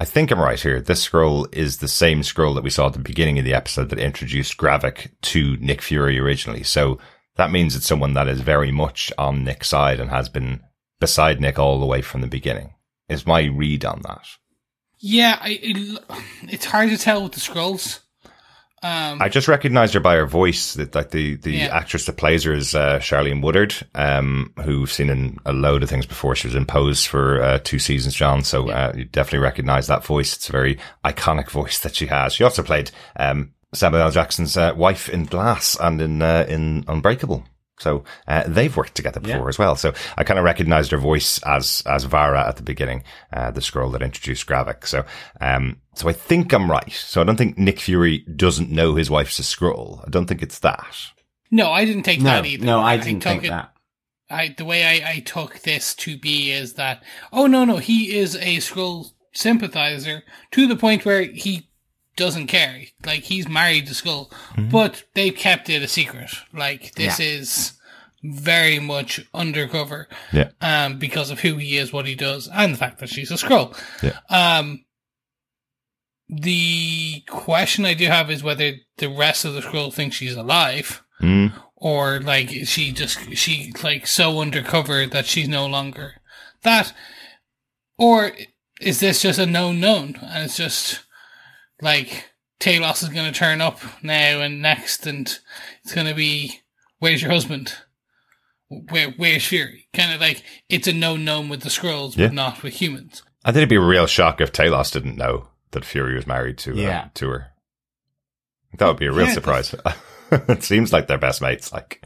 I 0.00 0.06
think 0.06 0.30
I'm 0.30 0.40
right 0.40 0.58
here. 0.58 0.80
This 0.80 1.06
Skrull 1.06 1.46
is 1.54 1.76
the 1.76 1.88
same 1.88 2.22
Skrull 2.22 2.54
that 2.54 2.64
we 2.64 2.70
saw 2.70 2.86
at 2.86 2.94
the 2.94 2.98
beginning 3.00 3.38
of 3.38 3.44
the 3.44 3.52
episode 3.52 3.90
that 3.90 3.98
introduced 3.98 4.56
Gravik 4.56 5.10
to 5.22 5.58
Nick 5.58 5.82
Fury 5.82 6.18
originally. 6.18 6.62
So 6.62 6.98
that 7.36 7.50
means 7.50 7.76
it's 7.76 7.86
someone 7.86 8.14
that 8.14 8.28
is 8.28 8.40
very 8.40 8.72
much 8.72 9.12
on 9.18 9.44
Nick's 9.44 9.68
side 9.68 10.00
and 10.00 10.08
has 10.08 10.30
been 10.30 10.60
beside 11.00 11.38
Nick 11.38 11.58
all 11.58 11.78
the 11.78 11.86
way 11.86 12.00
from 12.00 12.22
the 12.22 12.26
beginning. 12.26 12.72
Is 13.10 13.26
my 13.26 13.42
read 13.42 13.84
on 13.84 14.00
that. 14.02 14.26
Yeah, 14.98 15.38
I, 15.38 15.58
it, 15.62 16.02
it's 16.44 16.64
hard 16.64 16.88
to 16.88 16.96
tell 16.96 17.22
with 17.22 17.32
the 17.32 17.40
Skrulls. 17.40 18.00
Um, 18.86 19.22
I 19.22 19.28
just 19.28 19.48
recognized 19.48 19.94
her 19.94 20.00
by 20.00 20.16
her 20.16 20.26
voice. 20.26 20.74
That 20.74 20.94
like 20.94 21.10
the 21.10 21.36
the 21.36 21.52
Yeah. 21.52 21.76
actress 21.76 22.04
that 22.06 22.16
plays 22.16 22.44
her 22.44 22.52
is 22.52 22.74
uh, 22.74 22.98
Charlayne 23.00 23.42
Woodard, 23.42 23.74
um, 23.94 24.52
who 24.64 24.80
we've 24.80 24.92
seen 24.92 25.10
in 25.10 25.38
a 25.44 25.52
load 25.52 25.82
of 25.82 25.88
things 25.90 26.06
before. 26.06 26.34
She 26.36 26.46
was 26.48 26.54
in 26.54 26.66
Pose 26.66 27.04
for 27.04 27.42
uh, 27.42 27.58
two 27.64 27.78
seasons, 27.78 28.14
John. 28.14 28.44
So 28.44 28.70
uh, 28.70 28.92
you 28.96 29.04
definitely 29.04 29.40
recognize 29.40 29.86
that 29.88 30.04
voice. 30.04 30.36
It's 30.36 30.48
a 30.48 30.52
very 30.52 30.78
iconic 31.04 31.50
voice 31.50 31.80
that 31.80 31.94
she 31.96 32.06
has. 32.06 32.32
She 32.34 32.44
also 32.44 32.62
played 32.62 32.90
um, 33.18 33.52
Samuel 33.74 34.02
L. 34.02 34.10
Jackson's 34.10 34.56
uh, 34.56 34.72
wife 34.76 35.08
in 35.08 35.24
Glass 35.24 35.76
and 35.80 36.00
in 36.00 36.22
uh, 36.22 36.46
in 36.48 36.84
Unbreakable. 36.88 37.44
So 37.78 38.04
uh, 38.26 38.42
they've 38.46 38.74
worked 38.74 38.94
together 38.94 39.20
before 39.20 39.42
Yeah. 39.42 39.48
as 39.48 39.58
well. 39.58 39.76
So 39.76 39.92
I 40.16 40.24
kind 40.24 40.38
of 40.38 40.46
recognized 40.46 40.92
her 40.92 40.96
voice 40.98 41.38
as 41.44 41.82
as 41.86 42.04
Varra 42.04 42.48
at 42.48 42.56
the 42.56 42.62
beginning, 42.62 43.02
uh, 43.34 43.50
the 43.50 43.60
Skrull 43.60 43.92
that 43.92 44.00
introduced 44.00 44.46
Gravik. 44.46 44.86
So 44.86 45.04
um, 45.42 45.76
so 45.96 46.08
I 46.08 46.12
think 46.12 46.52
I'm 46.52 46.70
right. 46.70 46.92
So 46.92 47.20
I 47.20 47.24
don't 47.24 47.36
think 47.36 47.58
Nick 47.58 47.80
Fury 47.80 48.18
doesn't 48.18 48.70
know 48.70 48.94
his 48.94 49.10
wife's 49.10 49.38
a 49.38 49.42
Skrull. 49.42 50.06
I 50.06 50.10
don't 50.10 50.26
think 50.26 50.42
it's 50.42 50.58
that. 50.60 50.96
no, 51.50 51.70
I 51.72 51.84
didn't 51.84 52.04
take 52.04 52.20
No, 52.20 52.30
that 52.30 52.46
either. 52.46 52.64
no, 52.64 52.80
I 52.80 52.96
didn't 52.96 53.20
took 53.22 53.32
think 53.32 53.44
it- 53.44 53.48
that. 53.50 53.72
I 54.28 54.54
the 54.58 54.64
way 54.64 54.84
I, 54.84 55.10
I 55.12 55.18
took 55.20 55.60
this 55.60 55.94
to 55.96 56.16
be 56.18 56.50
is 56.50 56.72
that 56.74 57.02
oh 57.32 57.46
no 57.46 57.64
no 57.64 57.76
he 57.76 58.16
is 58.16 58.34
a 58.36 58.56
Skrull 58.56 59.12
sympathizer 59.32 60.22
to 60.50 60.66
the 60.66 60.74
point 60.76 61.04
where 61.04 61.22
he 61.22 61.68
doesn't 62.16 62.48
care 62.48 62.82
like 63.04 63.22
he's 63.22 63.46
married 63.48 63.86
to 63.86 63.92
Skrull, 63.92 64.32
but 64.70 65.04
they 65.14 65.30
kept 65.30 65.70
it 65.70 65.82
a 65.82 65.86
secret. 65.88 66.30
Like 66.52 66.94
this 66.96 67.20
is 67.20 67.74
very 68.24 68.80
much 68.80 69.20
undercover, 69.32 70.08
Yeah. 70.32 70.50
um, 70.60 70.98
because 70.98 71.30
of 71.30 71.38
who 71.40 71.56
he 71.58 71.76
is, 71.76 71.92
what 71.92 72.06
he 72.06 72.16
does, 72.16 72.48
and 72.52 72.74
the 72.74 72.78
fact 72.78 72.98
that 72.98 73.08
she's 73.10 73.30
a 73.30 73.34
Skrull. 73.34 73.78
Yeah. 74.02 74.18
Um, 74.28 74.84
the 76.28 77.20
question 77.28 77.84
I 77.84 77.94
do 77.94 78.06
have 78.06 78.30
is 78.30 78.42
whether 78.42 78.72
the 78.98 79.08
rest 79.08 79.44
of 79.44 79.54
the 79.54 79.60
Skrull 79.60 79.92
think 79.92 80.12
she's 80.12 80.34
alive 80.36 81.02
Mm. 81.22 81.52
or 81.76 82.20
like 82.20 82.52
is 82.54 82.68
she 82.68 82.92
just 82.92 83.34
she 83.36 83.72
like 83.82 84.06
so 84.06 84.38
undercover 84.40 85.06
that 85.06 85.24
she's 85.24 85.48
no 85.48 85.64
longer 85.66 86.16
that. 86.62 86.92
Or 87.96 88.32
is 88.82 89.00
this 89.00 89.22
just 89.22 89.38
a 89.38 89.46
known 89.46 89.80
known 89.80 90.16
and 90.20 90.44
it's 90.44 90.58
just 90.58 91.04
like 91.80 92.30
Talos 92.60 93.02
is 93.02 93.08
going 93.08 93.32
to 93.32 93.38
turn 93.38 93.62
up 93.62 93.80
now 94.02 94.40
and 94.42 94.60
next 94.60 95.06
and 95.06 95.26
it's 95.82 95.94
going 95.94 96.06
to 96.06 96.14
be 96.14 96.60
where's 96.98 97.22
your 97.22 97.30
husband? 97.30 97.72
Where 98.68 99.12
where's 99.16 99.46
Fury? 99.46 99.88
Kind 99.94 100.12
of 100.12 100.20
like 100.20 100.42
it's 100.68 100.88
a 100.88 100.92
known 100.92 101.24
known 101.24 101.48
with 101.48 101.62
the 101.62 101.70
Skrulls 101.70 102.14
Yeah. 102.16 102.26
but 102.26 102.34
not 102.34 102.62
with 102.62 102.74
humans. 102.74 103.22
I 103.44 103.52
think 103.52 103.58
it'd 103.58 103.68
be 103.70 103.76
a 103.76 103.80
real 103.80 104.06
shock 104.06 104.40
if 104.42 104.52
Talos 104.52 104.92
didn't 104.92 105.16
know 105.16 105.48
that 105.72 105.84
Fury 105.84 106.14
was 106.14 106.26
married 106.26 106.58
to 106.58 106.72
uh, 106.86 107.08
to 107.14 107.28
her. 107.28 107.46
That 108.78 108.86
would 108.88 108.98
be 108.98 109.06
a 109.06 109.12
real 109.12 109.26
Yeah, 109.26 109.32
surprise. 109.32 109.74
it 110.30 110.62
seems 110.62 110.92
like 110.92 111.06
they're 111.06 111.18
best 111.18 111.40
mates. 111.40 111.72
Like, 111.72 112.02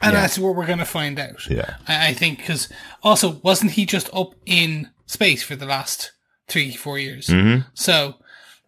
and 0.00 0.12
Yeah. 0.12 0.20
that's 0.22 0.38
what 0.38 0.54
we're 0.54 0.66
going 0.66 0.78
to 0.78 0.84
find 0.84 1.18
out 1.18 1.48
yeah, 1.50 1.76
I, 1.86 2.08
I 2.08 2.14
think 2.14 2.38
because 2.38 2.68
also 3.02 3.40
wasn't 3.42 3.72
he 3.72 3.84
just 3.86 4.08
up 4.14 4.34
in 4.46 4.90
space 5.06 5.42
for 5.42 5.56
the 5.56 5.66
last 5.66 6.12
three 6.48 6.74
four 6.74 6.98
years 6.98 7.28
hmm 7.28 7.58
So, 7.74 8.14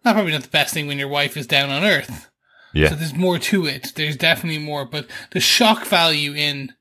not 0.05 0.13
probably 0.13 0.31
not 0.33 0.43
the 0.43 0.49
best 0.49 0.73
thing 0.73 0.87
when 0.87 0.99
your 0.99 1.07
wife 1.07 1.37
is 1.37 1.47
down 1.47 1.69
on 1.69 1.83
Earth. 1.83 2.29
yeah, 2.73 2.89
So 2.89 2.95
there's 2.95 3.13
more 3.13 3.39
to 3.39 3.65
it. 3.65 3.93
There's 3.95 4.17
definitely 4.17 4.59
more, 4.63 4.85
but 4.85 5.07
the 5.31 5.39
shock 5.39 5.85
value 5.85 6.33
in 6.33 6.73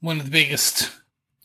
one 0.00 0.18
of 0.18 0.24
the 0.24 0.30
biggest 0.30 0.90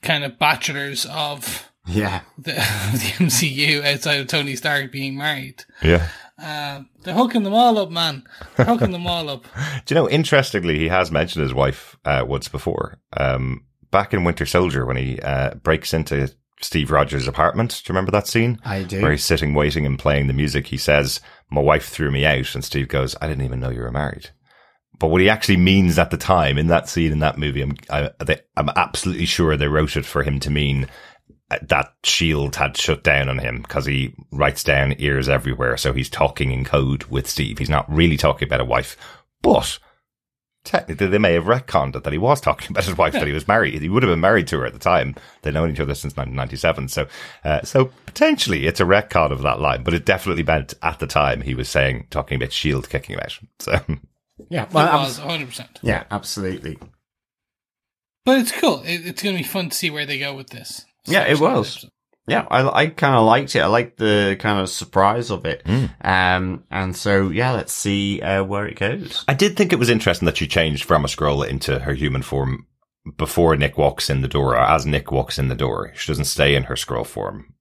kind 0.02 0.24
of 0.24 0.40
bachelors 0.40 1.06
of 1.08 1.70
Yeah. 1.88 2.22
the, 2.38 2.52
the 2.54 3.26
MCU 3.26 3.84
outside 3.86 4.20
of 4.20 4.28
Tony 4.28 4.56
Stark 4.56 4.92
being 4.92 5.18
married. 5.18 5.64
yeah. 5.82 6.10
Uh, 6.38 6.82
they're 7.04 7.14
hooking 7.14 7.44
them 7.44 7.54
all 7.54 7.78
up, 7.78 7.90
man. 7.90 8.24
They're 8.58 8.66
hooking 8.66 8.92
them 8.92 9.08
all 9.08 9.30
up. 9.30 9.46
Do 9.86 9.96
you 9.96 10.02
know? 10.02 10.10
Interestingly, 10.10 10.78
he 10.78 10.90
has 10.90 11.10
mentioned 11.10 11.44
his 11.44 11.54
wife 11.54 11.98
uh, 12.04 12.26
once 12.28 12.50
before. 12.50 13.00
Um, 13.16 13.64
back 13.90 14.14
in 14.14 14.26
Winter 14.26 14.46
Soldier, 14.46 14.86
when 14.86 14.98
he 14.98 15.18
uh, 15.22 15.56
breaks 15.56 15.94
into 15.94 16.30
Steve 16.62 16.92
Rogers' 16.92 17.28
apartment. 17.28 17.82
Do 17.86 17.92
you 17.92 17.94
remember 17.94 18.12
that 18.12 18.28
scene? 18.28 18.60
I 18.66 18.84
do. 18.84 19.02
Where 19.02 19.12
he's 19.12 19.24
sitting, 19.24 19.54
waiting, 19.54 19.86
and 19.86 20.00
playing 20.00 20.28
the 20.28 20.34
music. 20.34 20.68
He 20.68 20.78
says, 20.78 21.22
"My 21.50 21.62
wife 21.62 21.88
threw 21.88 22.12
me 22.12 22.26
out," 22.26 22.54
and 22.56 22.64
Steve 22.64 22.88
goes, 22.88 23.16
"I 23.22 23.28
didn't 23.28 23.46
even 23.46 23.60
know 23.60 23.70
you 23.70 23.82
were 23.82 23.92
married." 23.92 24.30
But 24.98 25.08
what 25.08 25.22
he 25.22 25.30
actually 25.30 25.58
means 25.58 26.00
at 26.00 26.12
the 26.12 26.18
time 26.18 26.58
in 26.58 26.68
that 26.68 26.88
scene 26.88 27.12
in 27.12 27.20
that 27.20 27.38
movie, 27.38 27.62
I'm 27.62 27.76
I, 27.90 28.12
they, 28.24 28.40
I'm 28.56 28.70
absolutely 28.76 29.26
sure 29.26 29.56
they 29.56 29.68
wrote 29.68 29.98
it 29.98 30.06
for 30.06 30.24
him 30.24 30.40
to 30.42 30.50
mean 30.50 30.88
that 31.50 31.94
Shield 32.04 32.56
had 32.56 32.76
shut 32.78 33.04
down 33.04 33.30
on 33.30 33.38
him 33.40 33.62
because 33.62 33.86
he 33.86 34.16
writes 34.32 34.64
down 34.64 34.96
ears 34.98 35.30
everywhere. 35.30 35.78
So 35.78 35.94
he's 35.94 36.10
talking 36.10 36.52
in 36.52 36.66
code 36.66 37.04
with 37.06 37.28
Steve. 37.30 37.60
He's 37.60 37.70
not 37.70 37.92
really 37.92 38.18
talking 38.18 38.48
about 38.48 38.62
a 38.62 38.66
wife, 38.66 38.98
but 39.42 39.78
technically 40.64 41.06
they 41.06 41.20
may 41.20 41.34
have 41.34 41.44
retconned 41.44 41.96
it 41.96 42.04
that 42.04 42.12
he 42.14 42.18
was 42.18 42.42
talking 42.42 42.68
about 42.72 42.84
his 42.86 42.98
wife 42.98 43.14
that 43.14 43.28
he 43.28 43.34
was 43.34 43.48
married. 43.48 43.80
He 43.82 43.90
would 43.90 44.02
have 44.02 44.12
been 44.12 44.20
married 44.20 44.48
to 44.48 44.58
her 44.60 44.66
at 44.66 44.74
the 44.74 44.80
time. 44.80 45.16
They'd 45.44 45.54
known 45.54 45.70
each 45.72 45.80
other 45.80 45.94
since 45.94 46.16
1997. 46.18 46.88
So, 46.88 47.08
uh, 47.44 47.62
so 47.62 47.92
potentially 48.08 48.66
it's 48.66 48.80
a 48.80 48.86
retcon 48.86 49.30
of 49.32 49.44
that 49.44 49.62
line, 49.62 49.84
but 49.84 49.94
it 49.94 50.04
definitely 50.06 50.44
meant 50.44 50.74
at 50.82 50.98
the 50.98 51.06
time 51.08 51.42
he 51.42 51.54
was 51.54 51.70
saying, 51.70 52.08
talking 52.10 52.38
about 52.38 52.52
Shield 52.54 52.90
kicking 52.90 53.16
him 53.16 53.22
out. 53.22 53.40
So, 53.60 53.80
Yeah. 54.50 54.64
It 54.64 54.74
Well, 54.74 55.04
was 55.04 55.20
100%. 55.20 55.68
yeah, 55.84 56.06
absolutely. 56.10 56.80
But 58.26 58.40
it's 58.40 58.52
cool. 58.52 58.82
It, 58.82 59.06
it's 59.06 59.22
going 59.22 59.36
to 59.38 59.44
be 59.44 59.48
fun 59.48 59.70
to 59.70 59.76
see 59.76 59.92
where 59.92 60.08
they 60.08 60.18
go 60.18 60.34
with 60.34 60.50
this. 60.50 60.84
Yeah, 61.08 61.24
it 61.28 61.40
was. 61.40 61.86
Yeah, 62.28 62.48
I, 62.50 62.68
I 62.68 62.88
kind 62.88 63.16
of 63.16 63.26
liked 63.26 63.56
it. 63.56 63.60
I 63.60 63.68
liked 63.68 63.98
the 63.98 64.36
kind 64.40 64.60
of 64.60 64.68
surprise 64.70 65.30
of 65.30 65.46
it. 65.46 65.62
Um, 66.02 66.64
and 66.72 66.96
so, 66.96 67.30
yeah, 67.30 67.52
let's 67.52 67.72
see 67.74 68.20
uh, 68.22 68.44
where 68.44 68.66
it 68.66 68.80
goes. 68.80 69.24
I 69.28 69.36
did 69.36 69.56
think 69.56 69.72
it 69.72 69.78
was 69.80 69.92
interesting 69.92 70.26
that 70.26 70.38
she 70.38 70.48
changed 70.48 70.86
from 70.86 71.06
a 71.06 71.08
Skrull 71.08 71.48
into 71.48 71.80
her 71.80 71.94
human 71.94 72.24
form 72.24 72.66
before 73.18 73.56
Nick 73.56 73.78
walks 73.78 74.10
in 74.10 74.22
the 74.22 74.28
door, 74.28 74.54
or 74.56 74.60
as 74.60 74.88
Nick 74.88 75.12
walks 75.12 75.38
in 75.38 75.50
the 75.50 75.56
door. 75.56 75.92
She 75.96 76.08
doesn't 76.12 76.26
stay 76.26 76.56
in 76.56 76.64
her 76.64 76.74
Skrull 76.74 77.06
form. 77.06 77.54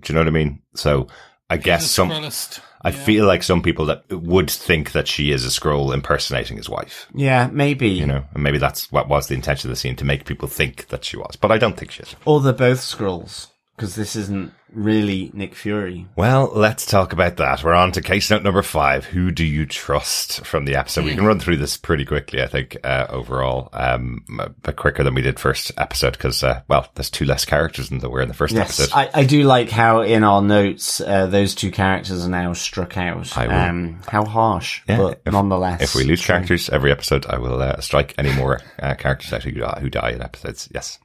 Do 0.00 0.12
you 0.12 0.14
know 0.14 0.22
what 0.22 0.28
I 0.28 0.32
mean? 0.32 0.62
So 0.74 1.06
I 1.48 1.56
guess 1.56 1.82
The 1.82 1.88
some. 1.88 2.10
Skrullist, 2.10 2.60
I 2.82 2.90
yeah. 2.90 3.04
feel 3.04 3.26
like 3.26 3.42
some 3.42 3.62
people 3.62 3.86
that 3.86 4.08
would 4.10 4.50
think 4.50 4.92
that 4.92 5.08
she 5.08 5.32
is 5.32 5.44
a 5.44 5.48
Skrull 5.48 5.92
impersonating 5.92 6.56
his 6.56 6.68
wife. 6.68 7.06
Yeah, 7.14 7.48
maybe. 7.52 7.88
You 7.88 8.06
know, 8.06 8.24
and 8.34 8.42
maybe 8.42 8.58
that's 8.58 8.90
what 8.92 9.08
was 9.08 9.26
the 9.26 9.34
intention 9.34 9.68
of 9.68 9.74
the 9.74 9.80
scene 9.80 9.96
to 9.96 10.04
make 10.04 10.24
people 10.24 10.48
think 10.48 10.88
that 10.88 11.04
she 11.04 11.16
was. 11.16 11.36
But 11.36 11.50
I 11.50 11.58
don't 11.58 11.76
think 11.76 11.90
she 11.90 12.02
is. 12.02 12.14
Or 12.24 12.40
they're 12.40 12.52
both 12.52 12.78
Skrulls. 12.78 13.48
Because 13.76 13.94
this 13.94 14.16
isn't 14.16 14.52
really 14.72 15.30
Nick 15.32 15.54
Fury. 15.54 16.06
Well, 16.16 16.50
let's 16.54 16.86
talk 16.86 17.12
about 17.12 17.36
that. 17.38 17.62
We're 17.64 17.74
on 17.74 17.92
to 17.92 18.02
case 18.02 18.30
note 18.30 18.42
number 18.42 18.62
five. 18.62 19.04
Who 19.06 19.30
do 19.30 19.44
you 19.44 19.66
trust 19.66 20.44
from 20.44 20.64
the 20.64 20.76
episode? 20.76 21.04
We 21.04 21.14
can 21.14 21.24
run 21.24 21.40
through 21.40 21.56
this 21.58 21.76
pretty 21.76 22.04
quickly, 22.04 22.42
I 22.42 22.46
think, 22.46 22.76
uh, 22.84 23.06
overall, 23.08 23.68
um, 23.72 24.24
a 24.38 24.50
bit 24.50 24.76
quicker 24.76 25.02
than 25.02 25.14
we 25.14 25.22
did 25.22 25.38
first 25.40 25.72
episode 25.78 26.12
because, 26.12 26.42
uh, 26.44 26.62
well, 26.68 26.86
there's 26.94 27.10
two 27.10 27.24
less 27.24 27.44
characters 27.44 27.88
than 27.88 27.98
there 27.98 28.10
were 28.10 28.20
in 28.22 28.28
the 28.28 28.34
first 28.34 28.54
Yes, 28.54 28.78
episode. 28.80 28.96
I, 28.96 29.10
I 29.14 29.24
do 29.24 29.42
like 29.44 29.70
how 29.70 30.02
in 30.02 30.22
our 30.24 30.42
notes 30.42 31.00
uh, 31.00 31.26
those 31.26 31.54
two 31.54 31.70
characters 31.70 32.24
are 32.24 32.28
now 32.30 32.52
struck 32.52 32.96
out. 32.96 33.36
I 33.36 33.46
will- 33.46 33.54
Um, 33.54 34.00
how 34.08 34.24
harsh, 34.24 34.82
Yeah, 34.88 34.98
but 34.98 35.22
if- 35.26 35.32
nonetheless. 35.32 35.80
if 35.82 35.94
we 35.94 36.04
lose 36.04 36.20
true. 36.20 36.34
characters 36.34 36.68
every 36.70 36.92
episode, 36.92 37.26
I 37.26 37.38
will 37.38 37.60
uh, 37.62 37.80
strike 37.80 38.14
any 38.18 38.32
more 38.34 38.60
uh, 38.82 38.94
characters 38.94 39.32
out 39.32 39.42
who 39.42 39.50
who 39.80 39.90
die 39.90 40.10
in 40.10 40.22
episodes. 40.22 40.68
Yes. 40.72 40.98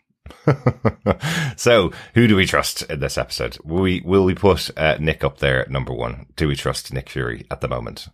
so, 1.58 1.92
who 2.14 2.28
do 2.28 2.36
we 2.36 2.46
trust 2.46 2.84
in 2.84 3.00
this 3.00 3.18
episode? 3.18 3.58
Will 3.64 3.82
we 3.82 4.02
will 4.06 4.24
we 4.24 4.36
put 4.36 4.70
uh, 4.78 4.98
Nick 5.00 5.24
up 5.24 5.40
there 5.40 5.62
at 5.62 5.72
number 5.72 5.94
one? 5.94 6.28
Do 6.36 6.48
we 6.48 6.56
trust 6.56 6.94
Nick 6.94 7.10
Fury 7.10 7.46
at 7.52 7.62
the 7.62 7.68
moment? 7.68 8.08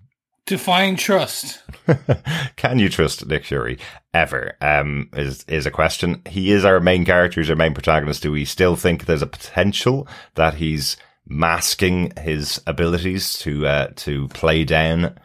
Define 0.46 0.96
trust. 0.96 1.62
Can 2.56 2.80
you 2.80 2.90
trust 2.90 3.28
Nick 3.28 3.46
Fury 3.46 3.78
ever? 4.14 4.54
Um, 4.62 5.10
is 5.14 5.44
is 5.48 5.66
a 5.68 5.72
question. 5.72 6.22
He 6.28 6.52
is 6.52 6.66
our 6.66 6.80
main 6.80 7.06
character, 7.06 7.40
he's 7.42 7.50
our 7.50 7.56
main 7.56 7.74
protagonist. 7.74 8.24
Do 8.24 8.32
we 8.32 8.46
still 8.46 8.76
think 8.76 9.06
there's 9.06 9.22
a 9.22 9.28
potential 9.28 10.08
that 10.36 10.56
he's 10.56 10.98
masking 11.28 12.12
his 12.18 12.60
abilities 12.66 13.34
to 13.40 13.68
uh, 13.68 13.88
to 13.98 14.28
play 14.30 14.64
down 14.64 15.20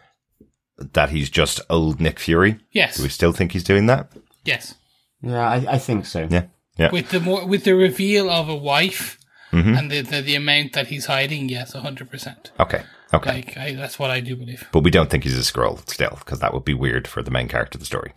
that 0.76 1.09
he's 1.09 1.30
just 1.30 1.61
old 1.70 2.01
Nick 2.01 2.18
Fury? 2.18 2.59
Yes. 2.72 2.99
Do 2.99 3.05
we 3.05 3.09
still 3.09 3.32
think 3.32 3.53
he's 3.53 3.64
doing 3.64 3.87
that? 3.87 4.12
Yes. 4.45 4.74
Yeah, 5.22 5.49
I, 5.49 5.74
I 5.74 5.78
think 5.78 6.05
so. 6.05 6.28
Yeah, 6.30 6.45
yeah. 6.77 6.91
With 6.91 7.11
the 7.11 7.20
more 7.20 7.47
with 7.47 7.64
the 7.64 7.75
reveal 7.75 8.31
of 8.31 8.49
a 8.49 8.57
wife 8.57 9.18
Mm-hmm. 9.53 9.75
and 9.77 9.89
the, 9.91 10.01
the 10.01 10.20
the 10.20 10.35
amount 10.35 10.72
that 10.72 10.89
he's 10.89 11.07
hiding, 11.07 11.49
yes, 11.49 11.75
hundred 11.75 12.11
percent. 12.11 12.51
Okay, 12.59 12.83
okay. 13.12 13.31
Like 13.35 13.57
I, 13.57 13.75
that's 13.75 14.01
what 14.01 14.11
I 14.11 14.18
do 14.18 14.35
believe. 14.35 14.66
but 14.72 14.81
we 14.83 14.91
don't 14.91 15.09
think 15.09 15.22
he's 15.22 15.39
a 15.39 15.43
Skrull 15.53 15.89
still, 15.89 16.16
because 16.18 16.41
that 16.41 16.53
would 16.53 16.64
be 16.64 16.75
weird 16.75 17.07
for 17.07 17.22
the 17.22 17.31
main 17.31 17.47
character 17.47 17.77
of 17.77 17.81
the 17.81 17.87
story. 17.87 18.12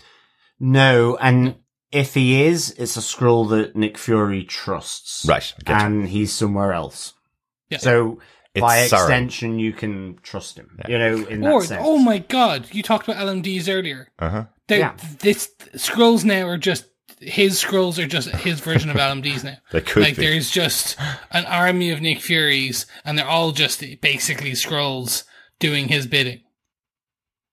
No, 0.60 1.16
and 1.22 1.56
if 1.92 2.16
he 2.16 2.42
is, 2.44 2.72
it's 2.80 2.98
a 2.98 3.02
Skrull 3.02 3.48
that 3.52 3.76
Nick 3.76 4.00
Fury 4.00 4.44
trusts. 4.46 5.26
Right, 5.28 5.54
I 5.60 5.64
get 5.64 5.80
you. 5.80 5.86
And 5.86 6.08
he's 6.10 6.34
somewhere 6.34 6.74
else. 6.74 7.14
Yeah. 7.70 7.78
So, 7.78 8.20
It's 8.56 8.62
by 8.62 8.88
Sauron. 8.88 9.02
extension, 9.02 9.60
you 9.60 9.74
can 9.74 10.18
trust 10.24 10.58
him. 10.58 10.80
You 10.88 10.98
know, 10.98 11.18
in 11.28 11.42
that 11.42 11.64
sense. 11.64 11.82
oh 11.86 12.00
my 12.00 12.18
god, 12.18 12.68
you 12.72 12.82
talked 12.82 13.08
about 13.08 13.24
LMDs 13.24 13.72
earlier. 13.72 14.08
Uh 14.18 14.30
huh. 14.30 14.46
Yeah. 14.70 14.96
This 15.20 15.50
Skrulls 15.76 16.24
now 16.26 16.48
are 16.48 16.58
just 16.58 16.86
his 17.20 17.64
Skrulls 17.64 17.98
are 17.98 18.08
just 18.08 18.30
his 18.30 18.60
version 18.60 18.90
of 18.90 18.98
LMDs 18.98 19.44
now. 19.44 19.58
They 19.72 19.82
could 19.82 20.04
like 20.04 20.16
be. 20.16 20.26
there's 20.26 20.50
just 20.50 20.98
an 21.32 21.46
army 21.46 21.92
of 21.92 22.02
Nick 22.02 22.22
Furies, 22.22 22.86
and 23.04 23.18
they're 23.18 23.28
all 23.28 23.52
just 23.52 23.84
basically 24.02 24.52
Skrulls 24.52 25.24
doing 25.60 25.88
his 25.88 26.08
bidding. 26.08 26.42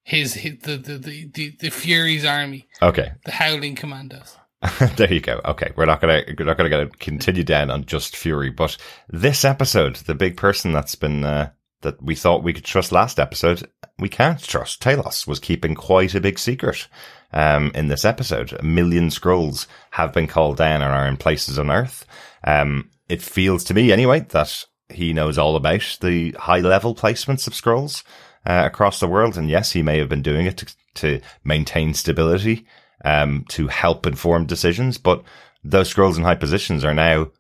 His, 0.02 0.34
his 0.34 0.58
the, 0.58 0.76
the 0.76 0.98
the 0.98 1.30
the 1.32 1.56
the 1.60 1.70
Furies 1.70 2.24
army, 2.24 2.68
Okay, 2.82 3.12
the 3.24 3.32
Howling 3.32 3.74
Commandos. 3.74 4.36
there 4.96 5.12
you 5.12 5.20
go. 5.20 5.40
Okay, 5.44 5.72
we're 5.76 5.86
not 5.86 6.00
gonna 6.00 6.22
we're 6.38 6.44
not 6.44 6.56
gonna 6.56 6.70
gonna 6.70 6.88
continue 6.98 7.44
down 7.44 7.70
on 7.70 7.84
just 7.84 8.16
Fury, 8.16 8.50
but 8.50 8.76
this 9.08 9.44
episode, 9.44 9.96
the 9.96 10.14
big 10.14 10.36
person 10.36 10.72
that's 10.72 10.94
been 10.94 11.24
uh, 11.24 11.50
that 11.82 12.02
we 12.02 12.14
thought 12.14 12.42
we 12.42 12.52
could 12.52 12.64
trust 12.64 12.92
last 12.92 13.18
episode, 13.18 13.68
we 13.98 14.08
can't 14.08 14.42
trust. 14.42 14.82
Talos 14.82 15.26
was 15.26 15.38
keeping 15.38 15.74
quite 15.74 16.14
a 16.14 16.20
big 16.20 16.38
secret. 16.38 16.88
Um, 17.34 17.72
in 17.74 17.88
this 17.88 18.04
episode, 18.04 18.52
a 18.52 18.62
million 18.62 19.08
Skrulls 19.08 19.66
have 19.90 20.12
been 20.12 20.26
called 20.26 20.56
down 20.56 20.80
and 20.80 20.92
are 20.92 21.06
in 21.06 21.16
places 21.16 21.58
on 21.58 21.70
Earth. 21.70 22.06
Um, 22.44 22.90
it 23.08 23.20
feels 23.20 23.64
to 23.64 23.74
me 23.74 23.92
anyway 23.92 24.20
that 24.20 24.64
he 24.88 25.12
knows 25.12 25.36
all 25.36 25.56
about 25.56 25.98
the 26.00 26.30
high 26.38 26.60
level 26.60 26.94
placements 26.94 27.46
of 27.46 27.52
Skrulls 27.52 28.04
uh, 28.46 28.62
across 28.64 29.00
the 29.00 29.08
world. 29.08 29.36
And 29.36 29.50
yes, 29.50 29.72
he 29.72 29.82
may 29.82 29.98
have 29.98 30.08
been 30.08 30.22
doing 30.22 30.46
it 30.46 30.58
to, 30.58 30.76
to 30.94 31.20
maintain 31.42 31.92
stability, 31.92 32.66
um, 33.04 33.44
to 33.48 33.66
help 33.66 34.06
inform 34.06 34.46
decisions. 34.46 34.96
But 34.96 35.22
those 35.64 35.92
Skrulls 35.92 36.16
in 36.16 36.22
high 36.22 36.36
positions 36.36 36.84
are 36.84 36.94
now 36.94 37.32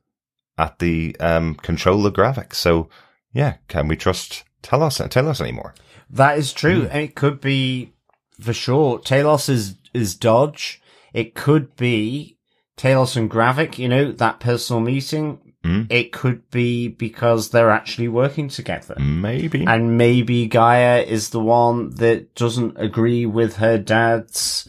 at 0.58 0.78
the 0.80 1.16
um, 1.20 1.54
control 1.54 2.04
of 2.04 2.14
Gravik's. 2.14 2.58
So 2.58 2.88
yeah, 3.32 3.54
can 3.68 3.88
we 3.88 3.96
trust 3.96 4.44
Talos, 4.62 5.06
Talos 5.08 5.40
anymore? 5.40 5.74
That 6.10 6.38
is 6.38 6.52
true. 6.52 6.88
And 6.90 7.02
it 7.02 7.14
could 7.14 7.40
be, 7.40 7.92
for 8.40 8.52
sure, 8.52 8.98
Talos 8.98 9.48
is, 9.48 9.76
is 9.94 10.14
Dodge. 10.14 10.82
It 11.12 11.34
could 11.34 11.76
be 11.76 12.38
Talos 12.76 13.16
and 13.16 13.30
Gravik, 13.30 13.78
you 13.78 13.88
know, 13.88 14.12
that 14.12 14.40
personal 14.40 14.80
meeting. 14.80 15.38
Mm. 15.64 15.86
It 15.90 16.12
could 16.12 16.50
be 16.50 16.88
because 16.88 17.50
they're 17.50 17.70
actually 17.70 18.08
working 18.08 18.48
together. 18.48 18.96
Maybe. 18.98 19.64
And 19.66 19.96
maybe 19.96 20.48
G'iah 20.48 21.06
is 21.06 21.30
the 21.30 21.40
one 21.40 21.90
that 21.96 22.34
doesn't 22.34 22.78
agree 22.78 23.24
with 23.24 23.56
her 23.56 23.78
dad's 23.78 24.68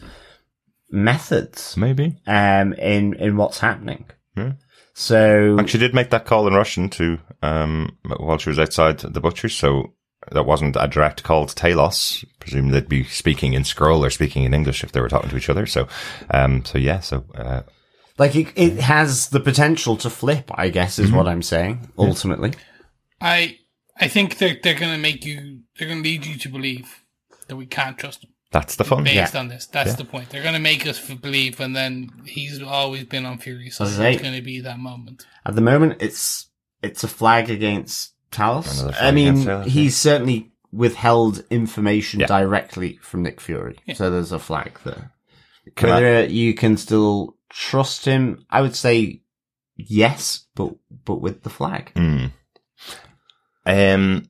methods 0.90 1.76
Maybe. 1.76 2.16
um, 2.26 2.72
in, 2.74 3.14
in 3.14 3.36
what's 3.36 3.58
happening. 3.58 4.06
Yeah. 4.36 4.52
So, 4.94 5.58
And 5.58 5.68
she 5.68 5.76
did 5.76 5.94
make 5.94 6.08
that 6.10 6.24
call 6.24 6.46
in 6.46 6.54
Russian 6.54 6.88
to 6.90 7.18
um, 7.42 7.98
while 8.18 8.38
she 8.38 8.48
was 8.48 8.58
outside 8.58 9.00
the 9.00 9.20
butcher's, 9.20 9.54
so 9.54 9.92
that 10.32 10.44
wasn't 10.44 10.76
a 10.78 10.88
direct 10.88 11.22
call 11.22 11.46
to 11.46 11.54
Talos. 11.54 12.24
Presume 12.40 12.70
they'd 12.70 12.88
be 12.88 13.04
speaking 13.04 13.52
in 13.52 13.62
Skrull 13.62 14.00
or 14.00 14.10
speaking 14.10 14.44
in 14.44 14.54
English 14.54 14.82
if 14.84 14.92
they 14.92 15.00
were 15.00 15.08
talking 15.08 15.30
to 15.30 15.36
each 15.36 15.50
other. 15.50 15.66
So, 15.66 15.88
um, 16.30 16.64
so 16.64 16.78
yeah, 16.78 17.00
so 17.00 17.24
uh, 17.34 17.62
like, 18.18 18.34
it, 18.34 18.48
it 18.56 18.80
has 18.80 19.28
the 19.28 19.40
potential 19.40 19.96
to 19.98 20.10
flip, 20.10 20.50
I 20.54 20.68
guess, 20.70 20.98
is 20.98 21.12
what 21.12 21.28
I'm 21.28 21.42
saying, 21.42 21.90
ultimately. 21.98 22.52
I 23.20 23.58
I 23.98 24.08
think 24.08 24.38
they're 24.38 24.56
they're 24.62 24.78
gonna 24.78 24.98
make 24.98 25.24
you 25.24 25.60
they're 25.78 25.88
gonna 25.88 26.00
lead 26.02 26.26
you 26.26 26.36
to 26.38 26.48
believe 26.48 27.02
that 27.48 27.56
we 27.56 27.66
can't 27.66 27.96
trust 27.96 28.24
him 28.24 28.30
that's 28.52 28.76
the 28.76 28.84
fun. 28.84 29.04
based 29.04 29.34
Yeah. 29.34 29.40
on 29.40 29.48
this. 29.48 29.66
That's 29.66 29.90
Yeah. 29.90 29.96
the 29.96 30.04
point. 30.04 30.30
They're 30.30 30.42
gonna 30.42 30.58
make 30.58 30.86
us 30.86 30.98
believe, 31.10 31.60
and 31.60 31.74
then 31.74 32.10
he's 32.24 32.62
always 32.62 33.04
been 33.04 33.26
on 33.26 33.38
Fury, 33.38 33.70
so 33.70 33.84
As 33.84 33.98
it's 33.98 34.22
gonna 34.22 34.40
be 34.42 34.60
that 34.60 34.78
moment. 34.78 35.26
At 35.44 35.54
the 35.56 35.60
moment, 35.60 35.96
it's 36.00 36.48
it's 36.82 37.02
a 37.04 37.08
flag 37.08 37.50
against 37.50 38.12
Talos. 38.32 38.94
I 39.00 39.10
mean, 39.12 39.28
against 39.28 39.46
Talos, 39.48 39.64
yeah. 39.66 39.70
he's 39.70 39.96
certainly 39.96 40.52
withheld 40.72 41.44
information 41.50 42.20
Yeah. 42.20 42.26
directly 42.26 42.98
from 43.02 43.22
Nick 43.22 43.40
Fury, 43.40 43.78
Yeah. 43.86 43.94
so 43.94 44.10
there's 44.10 44.32
a 44.32 44.38
flag 44.38 44.78
there. 44.84 45.12
Can 45.74 45.90
I- 45.90 46.26
you 46.26 46.54
can 46.54 46.76
still 46.76 47.36
trust 47.50 48.04
him, 48.04 48.44
I 48.50 48.60
would 48.60 48.76
say 48.76 49.22
yes, 49.76 50.46
but 50.54 50.74
but 51.04 51.20
with 51.20 51.42
the 51.42 51.50
flag. 51.50 51.92
Hmm. 51.96 52.26
Um, 53.64 54.28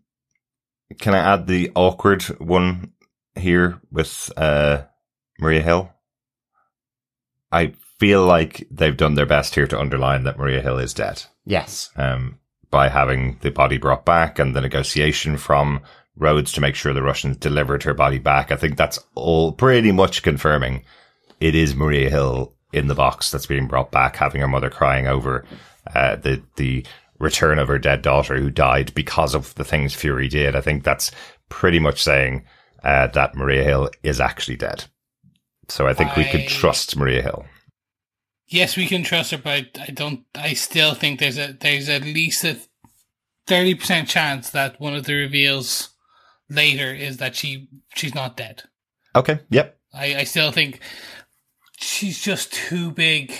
can 1.00 1.14
I 1.14 1.18
add 1.34 1.46
the 1.46 1.72
awkward 1.74 2.22
one 2.38 2.92
here 3.34 3.80
with 3.90 4.30
uh, 4.36 4.82
Maria 5.38 5.62
Hill? 5.62 5.92
I 7.52 7.74
feel 7.98 8.24
like 8.24 8.66
they've 8.70 8.96
done 8.96 9.14
their 9.14 9.26
best 9.26 9.54
here 9.54 9.66
to 9.66 9.78
underline 9.80 10.24
that 10.24 10.38
Maria 10.38 10.60
Hill 10.62 10.78
is 10.78 10.94
dead. 10.94 11.24
Yes, 11.44 11.90
um, 11.96 12.38
by 12.70 12.88
having 12.88 13.38
the 13.40 13.50
body 13.50 13.78
brought 13.78 14.04
back 14.04 14.38
and 14.38 14.54
the 14.54 14.60
negotiation 14.60 15.36
from 15.36 15.80
Rhodes 16.16 16.52
to 16.52 16.60
make 16.60 16.74
sure 16.74 16.94
the 16.94 17.02
Russians 17.02 17.36
delivered 17.36 17.82
her 17.82 17.94
body 17.94 18.18
back. 18.18 18.50
I 18.50 18.56
think 18.56 18.76
that's 18.76 18.98
all 19.14 19.52
pretty 19.52 19.92
much 19.92 20.22
confirming 20.22 20.82
it 21.40 21.54
is 21.54 21.74
Maria 21.74 22.08
Hill 22.08 22.54
in 22.72 22.86
the 22.86 22.94
box 22.94 23.30
that's 23.30 23.46
being 23.46 23.66
brought 23.66 23.90
back, 23.90 24.16
having 24.16 24.40
her 24.40 24.48
mother 24.48 24.70
crying 24.70 25.06
over 25.06 25.44
uh, 25.94 26.16
the 26.16 26.42
the 26.56 26.84
return 27.18 27.58
of 27.58 27.68
her 27.68 27.78
dead 27.78 28.02
daughter 28.02 28.38
who 28.38 28.50
died 28.50 28.92
because 28.94 29.34
of 29.34 29.54
the 29.54 29.64
things 29.64 29.94
Fury 29.94 30.28
did. 30.28 30.54
I 30.54 30.60
think 30.60 30.84
that's 30.84 31.10
pretty 31.48 31.78
much 31.78 32.02
saying 32.02 32.44
uh, 32.84 33.06
that 33.08 33.34
Maria 33.34 33.64
Hill 33.64 33.90
is 34.02 34.20
actually 34.20 34.56
dead. 34.56 34.84
So 35.68 35.86
I 35.86 35.94
think 35.94 36.14
we 36.16 36.24
could 36.24 36.46
trust 36.46 36.96
Maria 36.96 37.22
Hill. 37.22 37.44
Yes, 38.48 38.76
we 38.76 38.86
can 38.86 39.02
trust 39.02 39.32
her, 39.32 39.38
but 39.38 39.66
I 39.80 39.86
don't. 39.92 40.24
I 40.34 40.54
still 40.54 40.94
think 40.94 41.18
there's 41.18 41.38
a 41.38 41.52
there's 41.52 41.88
at 41.88 42.02
least 42.02 42.44
a 42.44 42.56
thirty 43.46 43.74
percent 43.74 44.08
chance 44.08 44.50
that 44.50 44.80
one 44.80 44.94
of 44.94 45.04
the 45.04 45.14
reveals 45.14 45.90
later 46.48 46.92
is 46.94 47.16
that 47.16 47.34
she 47.34 47.68
she's 47.94 48.14
not 48.14 48.36
dead. 48.36 48.62
Okay. 49.14 49.40
Yep. 49.50 49.78
I, 49.92 50.16
I 50.16 50.24
still 50.24 50.52
think 50.52 50.80
she's 51.78 52.20
just 52.20 52.52
too 52.52 52.90
big. 52.92 53.32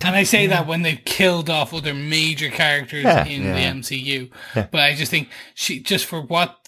And 0.00 0.14
I 0.14 0.22
say 0.22 0.46
that 0.46 0.66
when 0.68 0.82
they've 0.82 1.04
killed 1.04 1.50
off 1.50 1.74
other 1.74 1.92
major 1.92 2.48
characters 2.50 3.02
Yeah, 3.04 3.24
in 3.26 3.42
yeah. 3.42 3.54
the 3.54 3.80
MCU. 3.80 4.30
Yeah. 4.54 4.68
But 4.70 4.80
I 4.80 4.94
just 4.94 5.10
think 5.10 5.28
she, 5.54 5.80
just 5.80 6.06
for 6.06 6.20
what, 6.22 6.61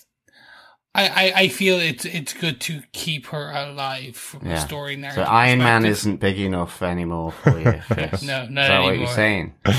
I, 0.96 1.08
I, 1.08 1.32
I 1.40 1.48
feel 1.48 1.78
it's 1.80 2.04
it's 2.04 2.32
good 2.32 2.60
to 2.62 2.82
keep 2.92 3.26
her 3.26 3.50
alive 3.50 4.16
from 4.16 4.46
a 4.46 4.50
Yeah. 4.50 4.58
story 4.58 5.02
So. 5.12 5.22
Iron 5.22 5.58
Man 5.58 5.84
isn't 5.84 6.18
big 6.18 6.38
enough 6.38 6.82
anymore 6.82 7.32
for 7.32 7.58
you. 7.58 7.80
Chris. 7.88 8.22
No, 8.22 8.42
Is 8.42 8.50
not 8.50 8.68
that 8.68 8.78
what 8.80 8.88
anymore. 8.90 9.06
you're 9.06 9.14
saying? 9.14 9.54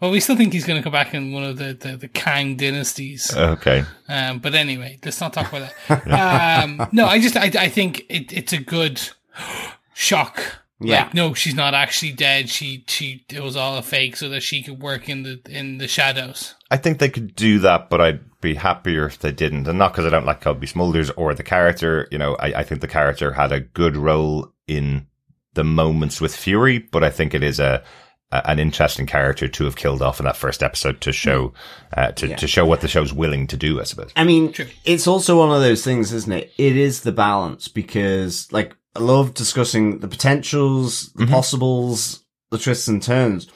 Well, 0.00 0.10
we 0.12 0.20
still 0.20 0.36
think 0.36 0.52
he's 0.52 0.64
going 0.64 0.78
to 0.78 0.82
come 0.82 0.92
back 0.92 1.12
in 1.14 1.32
one 1.32 1.42
of 1.44 1.56
the, 1.56 1.72
the, 1.74 1.96
the 1.96 2.08
Kang 2.08 2.56
dynasties. 2.56 3.34
Okay. 3.36 3.84
Um, 4.08 4.38
but 4.38 4.54
anyway, 4.54 4.98
let's 5.04 5.20
not 5.20 5.32
talk 5.32 5.52
about 5.52 5.72
that. 5.88 6.64
um, 6.64 6.88
no, 6.92 7.06
I 7.06 7.20
just, 7.20 7.36
I, 7.36 7.50
I 7.58 7.68
think 7.68 8.04
it, 8.08 8.32
it's 8.32 8.52
a 8.52 8.58
good 8.58 9.00
shock. 9.94 10.40
Yeah. 10.80 11.04
Like, 11.04 11.14
no, 11.14 11.34
she's 11.34 11.54
not 11.54 11.74
actually 11.74 12.12
dead. 12.12 12.48
She, 12.48 12.84
she, 12.86 13.24
it 13.28 13.42
was 13.42 13.56
all 13.56 13.76
a 13.76 13.82
fake 13.82 14.16
so 14.16 14.28
that 14.28 14.42
she 14.42 14.62
could 14.62 14.80
work 14.80 15.08
in 15.08 15.24
the, 15.24 15.40
in 15.48 15.78
the 15.78 15.88
shadows. 15.88 16.54
I 16.70 16.76
think 16.76 16.98
they 16.98 17.08
could 17.08 17.34
do 17.34 17.58
that, 17.60 17.90
but 17.90 18.00
I'd 18.00 18.20
be 18.40 18.54
happier 18.54 19.06
if 19.06 19.18
they 19.18 19.32
didn't. 19.32 19.66
And 19.66 19.78
not 19.78 19.92
because 19.92 20.06
I 20.06 20.10
don't 20.10 20.26
like 20.26 20.40
Cobie 20.40 20.66
Smulders 20.66 21.10
or 21.16 21.34
the 21.34 21.42
character. 21.42 22.06
You 22.10 22.18
know, 22.18 22.36
I, 22.36 22.60
I 22.60 22.62
think 22.62 22.80
the 22.80 22.88
character 22.88 23.32
had 23.32 23.52
a 23.52 23.60
good 23.60 23.96
role 23.96 24.52
in 24.66 25.06
the 25.54 25.64
moments 25.64 26.20
with 26.20 26.36
Fury, 26.36 26.78
but 26.78 27.02
I 27.02 27.10
think 27.10 27.34
it 27.34 27.42
is 27.42 27.58
a, 27.58 27.82
a 28.30 28.50
an 28.50 28.58
interesting 28.58 29.06
character 29.06 29.48
to 29.48 29.64
have 29.64 29.76
killed 29.76 30.02
off 30.02 30.20
in 30.20 30.24
that 30.24 30.36
first 30.36 30.62
episode 30.62 31.00
to 31.00 31.12
show, 31.12 31.52
uh, 31.96 32.12
to, 32.12 32.36
to 32.36 32.46
show 32.46 32.64
what 32.64 32.80
the 32.80 32.88
show's 32.88 33.12
willing 33.12 33.46
to 33.48 33.56
do, 33.56 33.80
I 33.80 33.84
suppose. 33.84 34.12
I 34.14 34.24
mean, 34.24 34.52
True. 34.52 34.66
it's 34.84 35.06
also 35.06 35.38
one 35.38 35.50
of 35.50 35.62
those 35.62 35.82
things, 35.82 36.12
isn't 36.12 36.32
it? 36.32 36.52
It 36.58 36.76
is 36.76 37.00
the 37.00 37.12
balance 37.12 37.66
because, 37.68 38.52
like, 38.52 38.76
I 38.94 39.00
love 39.00 39.34
discussing 39.34 39.98
the 40.00 40.08
potentials, 40.08 41.12
the 41.14 41.26
possibles, 41.26 42.24
the 42.50 42.58
twists 42.58 42.88
and 42.88 43.02
turns. 43.02 43.48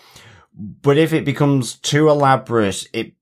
But 0.55 0.99
if 0.99 1.13
it 1.13 1.25
becomes 1.25 1.77
too 1.77 2.09
elaborate, 2.09 2.87
it, 2.93 3.15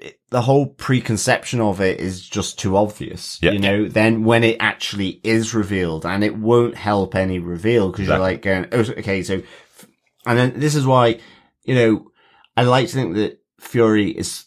it 0.00 0.20
the 0.30 0.42
whole 0.42 0.66
preconception 0.66 1.60
of 1.60 1.80
it 1.80 2.00
is 2.00 2.28
just 2.28 2.58
too 2.58 2.76
obvious. 2.76 3.38
Yeah. 3.40 3.52
You 3.52 3.58
know, 3.60 3.88
then 3.88 4.24
when 4.24 4.42
it 4.42 4.56
actually 4.60 5.20
is 5.22 5.54
revealed, 5.54 6.04
and 6.04 6.24
it 6.24 6.36
won't 6.36 6.74
help 6.76 7.14
any 7.14 7.38
reveal 7.38 7.90
because 7.90 8.08
you're 8.08 8.18
like 8.18 8.42
going, 8.42 8.66
oh, 8.72 8.80
okay, 8.80 9.22
so, 9.22 9.42
and 10.26 10.38
then 10.38 10.58
this 10.58 10.74
is 10.74 10.86
why, 10.86 11.20
you 11.64 11.74
know, 11.74 12.10
I 12.56 12.62
like 12.64 12.88
to 12.88 12.94
think 12.94 13.14
that 13.14 13.40
Fury 13.60 14.10
is 14.10 14.46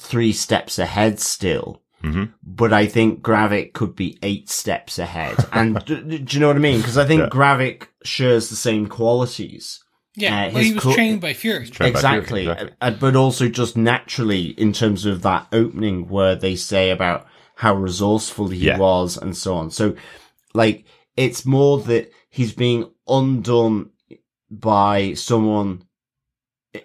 three 0.00 0.32
steps 0.32 0.78
ahead 0.78 1.20
still. 1.20 1.82
hmm 2.00 2.24
But 2.42 2.72
I 2.72 2.86
think 2.86 3.22
Gravik 3.22 3.72
could 3.74 3.94
be 3.94 4.18
eight 4.22 4.48
steps 4.50 4.98
ahead. 4.98 5.36
And 5.52 5.84
do, 5.86 6.02
do 6.02 6.34
you 6.34 6.40
know 6.40 6.48
what 6.48 6.56
I 6.56 6.60
mean? 6.60 6.78
Because 6.80 6.98
I 6.98 7.06
think 7.06 7.20
Yeah. 7.22 7.28
Gravik 7.28 7.86
shares 8.02 8.50
the 8.50 8.56
same 8.56 8.88
qualities. 8.88 9.84
Yeah. 10.14 10.46
Uh, 10.46 10.50
well, 10.52 10.62
he 10.62 10.72
was 10.74 10.82
co- 10.82 10.94
trained 10.94 11.20
by 11.20 11.32
Fury. 11.32 11.66
Trained 11.68 11.94
by 11.94 12.00
Fury, 12.00 12.16
exactly. 12.18 12.42
exactly. 12.48 12.70
Uh, 12.80 12.90
but 12.90 13.16
also 13.16 13.48
just 13.48 13.76
naturally 13.76 14.46
in 14.50 14.72
terms 14.72 15.06
of 15.06 15.22
that 15.22 15.46
opening 15.52 16.08
where 16.08 16.34
they 16.36 16.54
say 16.56 16.90
about 16.90 17.26
how 17.56 17.74
resourceful 17.74 18.48
he 18.48 18.66
Yeah. 18.66 18.78
was 18.78 19.16
and 19.16 19.36
so 19.36 19.54
on. 19.54 19.70
So 19.70 19.94
like 20.54 20.84
it's 21.16 21.46
more 21.46 21.78
that 21.80 22.10
he's 22.28 22.52
being 22.52 22.90
undone 23.08 23.90
by 24.50 25.14
someone 25.14 25.84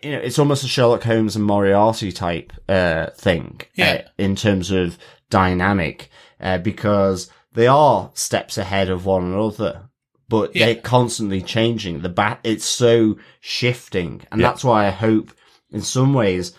you 0.04 0.12
know, 0.12 0.18
it's 0.20 0.38
almost 0.40 0.64
a 0.66 0.68
Sherlock 0.68 1.04
Holmes 1.04 1.36
and 1.38 1.45
Moriarty 1.45 2.12
type 2.12 2.52
uh, 2.68 3.08
thing 3.12 3.62
Yeah. 3.76 4.04
uh, 4.06 4.10
in 4.18 4.36
terms 4.36 4.70
of 4.72 4.98
dynamic 5.30 6.10
uh, 6.41 6.58
because 6.58 7.30
they 7.54 7.68
are 7.68 8.12
steps 8.14 8.58
ahead 8.58 8.90
of 8.90 9.06
one 9.06 9.24
another, 9.34 9.86
but 10.30 10.56
Yeah. 10.56 10.66
they're 10.68 10.76
constantly 10.76 11.41
changing. 11.41 12.02
The 12.02 12.10
bat, 12.10 12.40
it's 12.44 12.66
so 12.66 13.18
shifting, 13.40 14.22
and 14.32 14.41
Yeah. 14.41 14.48
that's 14.48 14.64
why 14.64 14.88
I 14.88 14.91
hope, 14.91 15.32
in 15.72 15.82
some 15.82 16.14
ways, 16.14 16.54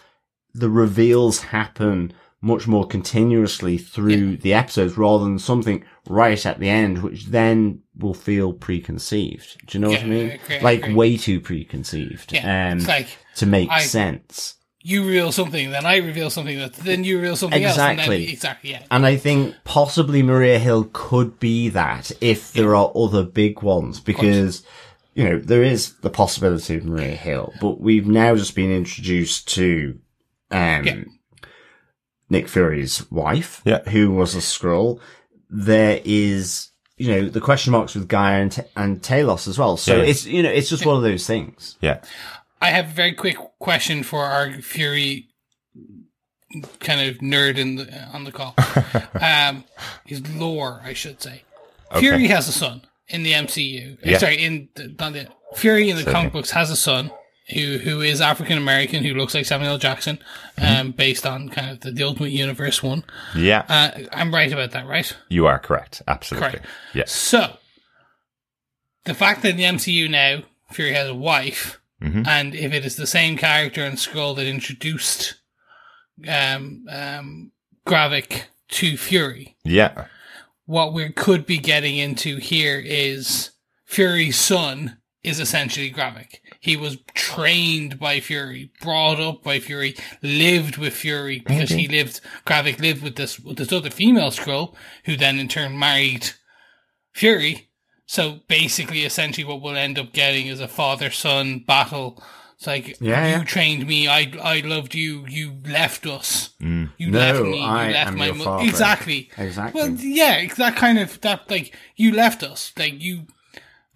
the 0.55 0.71
reveals 0.71 1.41
happen 1.41 2.13
much 2.41 2.69
more 2.69 2.87
continuously 2.87 3.77
through 3.77 4.37
the 4.37 4.55
episodes 4.55 4.97
rather 4.97 5.25
than 5.25 5.39
something 5.41 5.85
right 6.09 6.47
at 6.47 6.61
the 6.61 6.69
end, 6.69 7.03
which 7.03 7.27
then 7.27 7.81
will 7.97 8.15
feel 8.15 8.53
preconceived. 8.53 9.57
Do 9.67 9.77
you 9.77 9.83
know 9.83 9.91
what 9.91 10.01
I 10.03 10.07
mean? 10.07 10.31
I 10.31 10.35
agree, 10.35 10.61
like 10.61 10.79
agree. 10.85 10.95
way 10.95 11.17
too 11.17 11.41
preconceived. 11.41 12.33
Yeah. 12.33 12.71
Um, 12.73 12.79
like, 12.85 13.09
to 13.37 13.47
make 13.47 13.69
I- 13.71 13.81
sense. 13.81 14.55
You 14.81 15.05
reveal 15.05 15.33
something, 15.33 15.71
then 15.71 15.85
I 15.85 15.97
reveal 15.97 16.31
something, 16.31 16.57
that 16.59 16.73
then 16.75 17.03
you 17.03 17.17
reveal 17.17 17.35
something 17.37 17.63
else. 17.63 17.75
Exactly. 17.75 18.31
Exactly. 18.33 18.71
Yeah. 18.71 18.83
And 18.91 19.05
I 19.05 19.17
think 19.17 19.57
possibly 19.65 20.23
Maria 20.23 20.59
Hill 20.61 20.89
could 20.93 21.41
be 21.41 21.69
that 21.71 22.13
if 22.21 22.53
there 22.53 22.77
are 22.77 22.93
other 22.95 23.25
big 23.25 23.61
ones 23.63 23.99
because, 23.99 24.63
you 25.15 25.25
know, 25.25 25.39
there 25.41 25.65
is 25.65 25.95
the 26.03 26.11
possibility 26.11 26.77
of 26.77 26.85
Maria 26.85 27.17
Hill, 27.17 27.53
but 27.61 27.81
we've 27.81 28.07
now 28.07 28.37
just 28.37 28.55
been 28.55 28.71
introduced 28.71 29.49
to, 29.57 29.99
um, 30.53 30.85
Yeah. 30.87 31.05
Nick 32.31 32.49
Fury's 32.49 33.11
wife, 33.11 33.63
Yeah. 33.65 33.83
who 33.89 34.13
was 34.13 34.35
a 34.35 34.39
Skrull. 34.39 35.01
There 35.51 36.01
is, 36.05 36.69
you 36.99 37.09
know, 37.11 37.29
the 37.29 37.41
question 37.41 37.73
marks 37.73 37.95
with 37.95 38.07
G'iah 38.09 38.43
and, 38.43 38.53
Ta- 38.53 38.63
and 38.77 39.03
Talos 39.03 39.49
as 39.49 39.59
well. 39.59 39.77
So 39.77 39.97
Yeah. 39.97 40.03
it's, 40.11 40.25
you 40.27 40.43
know, 40.43 40.51
it's 40.51 40.69
just 40.69 40.87
one 40.87 40.97
of 40.97 41.03
those 41.03 41.27
things. 41.27 41.77
Yeah. 41.81 41.99
I 42.61 42.71
have 42.71 42.91
a 42.91 42.93
very 42.93 43.13
quick 43.13 43.37
question 43.59 44.03
for 44.03 44.25
our 44.25 44.53
Fury 44.61 45.29
kind 46.81 47.01
of 47.09 47.19
nerd 47.19 47.59
in 47.59 47.77
the, 47.77 48.03
on 48.13 48.25
the 48.25 48.33
call. 48.33 48.55
um, 49.21 49.65
his 50.07 50.27
lore, 50.35 50.81
I 50.85 50.93
should 50.95 51.23
say. 51.23 51.43
Fury 51.99 52.27
has 52.29 52.49
a 52.49 52.53
son 52.53 52.83
in 53.09 53.23
the 53.23 53.33
MCU. 53.33 53.95
Uh, 53.95 54.01
Yeah. 54.03 54.19
Sorry, 54.19 54.37
in 54.43 54.69
the, 54.75 54.89
the 54.89 55.29
Fury 55.57 55.89
in 55.91 55.97
the 55.97 56.03
Certainly. 56.03 56.13
comic 56.15 56.33
books 56.33 56.51
has 56.51 56.71
a 56.71 56.77
son 56.77 57.11
who 57.55 57.79
who 57.79 58.03
is 58.03 58.21
African 58.21 58.59
American 58.59 59.03
who 59.05 59.15
looks 59.15 59.35
like 59.35 59.47
Samuel 59.47 59.73
L. 59.73 59.79
Jackson, 59.79 60.19
Mm-hmm. 60.59 60.81
um, 60.81 60.91
based 60.93 61.25
on 61.25 61.49
kind 61.49 61.71
of 61.71 61.81
the, 61.81 61.93
the 61.93 62.03
Ultimate 62.03 62.33
Universe 62.33 62.83
one. 62.83 63.05
Yeah. 63.37 63.65
Uh, 63.69 64.01
I'm 64.13 64.35
right 64.35 64.53
about 64.53 64.73
that, 64.73 64.87
right? 64.87 65.17
you 65.29 65.47
are 65.47 65.59
correct. 65.59 66.03
Absolutely. 66.09 66.51
Correct. 66.51 66.67
Yes. 66.95 67.13
So, 67.13 67.57
the 69.05 69.15
fact 69.15 69.43
that 69.43 69.51
in 69.51 69.57
the 69.57 69.63
MCU 69.65 70.11
now, 70.11 70.43
Fury 70.73 70.93
has 70.93 71.09
a 71.09 71.15
wife, 71.15 71.81
Mhm. 72.03 72.27
and 72.27 72.55
if 72.55 72.73
it 72.73 72.85
is 72.85 72.97
the 72.97 73.07
same 73.07 73.37
character 73.37 73.85
and 73.85 73.99
Skrull 73.99 74.37
that 74.37 74.47
introduced 74.47 75.35
um, 76.29 76.85
um, 76.91 77.53
Gravik 77.87 78.45
to 78.71 78.97
Fury, 78.97 79.57
Yeah. 79.65 80.07
what 80.67 80.93
we 80.93 81.09
could 81.11 81.47
be 81.47 81.59
getting 81.59 81.97
into 81.97 82.37
here 82.37 82.79
is 82.85 83.51
Fury's 83.87 84.37
son 84.39 84.99
is 85.23 85.41
essentially 85.41 85.91
Gravik. 85.91 86.41
He 86.61 86.77
was 86.77 86.99
trained 87.15 87.99
by 87.99 88.21
Fury, 88.21 88.71
brought 88.81 89.21
up 89.21 89.43
by 89.43 89.59
Fury, 89.61 89.97
lived 90.23 90.77
with 90.77 90.95
Fury 90.95 91.41
because 91.41 91.71
he 91.71 91.89
lived. 91.89 92.21
Gravik 92.47 92.81
lived 92.81 93.03
with 93.03 93.17
this 93.17 93.39
with 93.41 93.57
this 93.59 93.73
other 93.73 93.91
female 93.91 94.31
Skrull, 94.31 94.75
who 95.05 95.17
then 95.17 95.39
in 95.39 95.49
turn 95.49 95.79
married 95.79 96.31
Fury. 97.13 97.68
So 98.11 98.41
basically, 98.49 99.05
essentially, 99.05 99.45
what 99.45 99.61
we'll 99.61 99.77
end 99.77 99.99
up 99.99 100.13
getting 100.15 100.47
is 100.47 100.61
a 100.61 100.67
father 100.67 101.11
son 101.11 101.59
battle. 101.67 102.21
It's 102.57 102.67
like 102.67 102.97
Yeah, 103.01 103.25
you 103.27 103.33
yeah. 103.33 103.45
trained 103.45 103.87
me, 103.87 104.09
I 104.09 104.33
I 104.43 104.61
loved 104.61 104.95
you, 104.95 105.27
you 105.29 105.59
left 105.67 106.07
us, 106.07 106.51
Mm. 106.61 106.89
you 106.97 107.11
No, 107.11 107.19
left 107.19 107.43
me, 107.43 107.59
you 107.61 107.67
I 107.67 107.91
left 107.93 108.11
am 108.13 108.17
my 108.19 108.27
your 108.27 108.35
father. 108.37 108.67
exactly. 108.67 109.29
Exactly. 109.37 109.79
Well, 109.81 109.91
yeah, 109.91 110.47
that 110.57 110.75
kind 110.75 110.99
of 110.99 111.21
that 111.21 111.51
like 111.51 111.77
you 111.97 112.11
left 112.13 112.43
us, 112.43 112.73
like 112.79 113.01
you, 113.01 113.27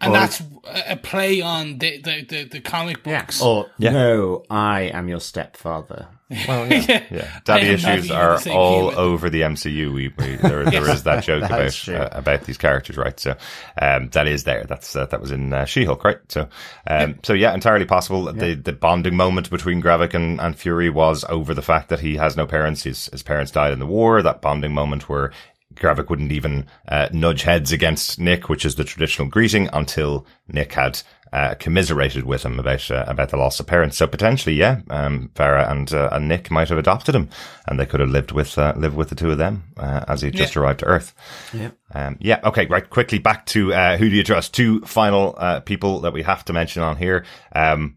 and 0.02 0.10
Or- 0.10 0.14
that's 0.18 0.40
a 0.40 0.44
a 0.92 0.96
play 0.96 1.40
on 1.40 1.78
the 1.78 2.00
the 2.00 2.24
the, 2.28 2.44
the 2.44 2.60
comic 2.60 2.98
yeah. 3.04 3.20
books. 3.20 3.40
Or, 3.42 3.70
Yeah. 3.78 3.90
no, 3.92 4.44
I 4.50 4.82
am 4.82 5.08
your 5.08 5.20
stepfather. 5.20 6.06
Well, 6.48 6.66
yeah. 6.66 6.84
yeah. 6.88 7.04
Yeah, 7.10 7.38
daddy 7.44 7.66
issues 7.66 8.10
are 8.10 8.38
all 8.50 8.88
human. 8.90 8.94
over 8.98 9.28
the 9.28 9.42
MCU. 9.42 9.92
We, 9.92 10.08
we 10.16 10.36
there, 10.36 10.64
there 10.64 10.88
is 10.88 11.02
that 11.02 11.24
joke 11.24 11.42
about 11.46 11.88
uh, 11.88 12.08
about 12.12 12.42
these 12.44 12.56
characters, 12.56 12.96
right? 12.96 13.18
So 13.20 13.36
um, 13.80 14.08
that 14.10 14.26
is 14.28 14.44
there. 14.44 14.64
That's 14.64 14.94
uh, 14.96 15.06
that 15.06 15.20
was 15.20 15.30
in 15.30 15.52
uh, 15.52 15.64
She-Hulk, 15.66 16.02
right? 16.04 16.18
So 16.28 16.48
um, 16.86 17.18
so 17.22 17.32
yeah, 17.34 17.52
entirely 17.52 17.84
possible. 17.84 18.32
The 18.32 18.54
the 18.54 18.72
bonding 18.72 19.16
moment 19.16 19.50
between 19.50 19.82
Gravik 19.82 20.14
and, 20.14 20.40
and 20.40 20.56
Fury 20.56 20.88
was 20.90 21.24
over 21.28 21.52
the 21.54 21.60
fact 21.62 21.88
that 21.90 22.00
he 22.00 22.16
has 22.16 22.36
no 22.36 22.46
parents. 22.46 22.84
His 22.84 23.06
his 23.06 23.22
parents 23.22 23.50
died 23.52 23.72
in 23.72 23.78
the 23.78 23.86
war. 23.86 24.22
That 24.22 24.40
bonding 24.40 24.72
moment 24.72 25.08
where 25.10 25.32
Gravik 25.74 26.08
wouldn't 26.08 26.32
even 26.32 26.66
uh, 26.88 27.08
nudge 27.12 27.42
heads 27.42 27.72
against 27.72 28.18
Nick, 28.18 28.48
which 28.48 28.64
is 28.64 28.74
the 28.74 28.84
traditional 28.84 29.28
greeting, 29.28 29.68
until 29.72 30.26
Nick 30.48 30.72
had 30.72 31.02
uh, 31.32 31.54
commiserated 31.54 32.24
with 32.24 32.44
him 32.44 32.58
about 32.58 32.90
uh, 32.90 33.04
about 33.06 33.30
the 33.30 33.36
loss 33.36 33.58
of 33.58 33.66
parents. 33.66 33.96
So 33.96 34.06
potentially, 34.06 34.54
yeah, 34.54 34.82
um, 34.90 35.30
Varra 35.34 35.70
and 35.70 35.92
uh, 35.92 36.10
and 36.12 36.28
Nick 36.28 36.50
might 36.50 36.68
have 36.68 36.78
adopted 36.78 37.14
him, 37.14 37.30
and 37.66 37.80
they 37.80 37.86
could 37.86 38.00
have 38.00 38.10
lived 38.10 38.32
with 38.32 38.58
uh, 38.58 38.74
lived 38.76 38.96
with 38.96 39.08
the 39.08 39.14
two 39.14 39.30
of 39.30 39.38
them 39.38 39.64
uh, 39.76 40.04
as 40.08 40.20
he 40.20 40.30
just 40.30 40.56
arrived 40.56 40.80
to 40.80 40.86
Earth. 40.86 41.14
Yeah. 41.54 41.70
Um, 41.94 42.18
yeah. 42.20 42.40
Okay. 42.44 42.66
Right. 42.66 42.88
Quickly 42.88 43.18
back 43.18 43.46
to 43.46 43.72
uh, 43.72 43.96
who 43.96 44.10
do 44.10 44.16
you 44.16 44.24
trust? 44.24 44.52
Two 44.52 44.80
final 44.82 45.34
uh, 45.38 45.60
people 45.60 46.00
that 46.00 46.12
we 46.12 46.22
have 46.22 46.44
to 46.46 46.52
mention 46.52 46.82
on 46.82 46.96
here. 46.96 47.24
Um, 47.54 47.96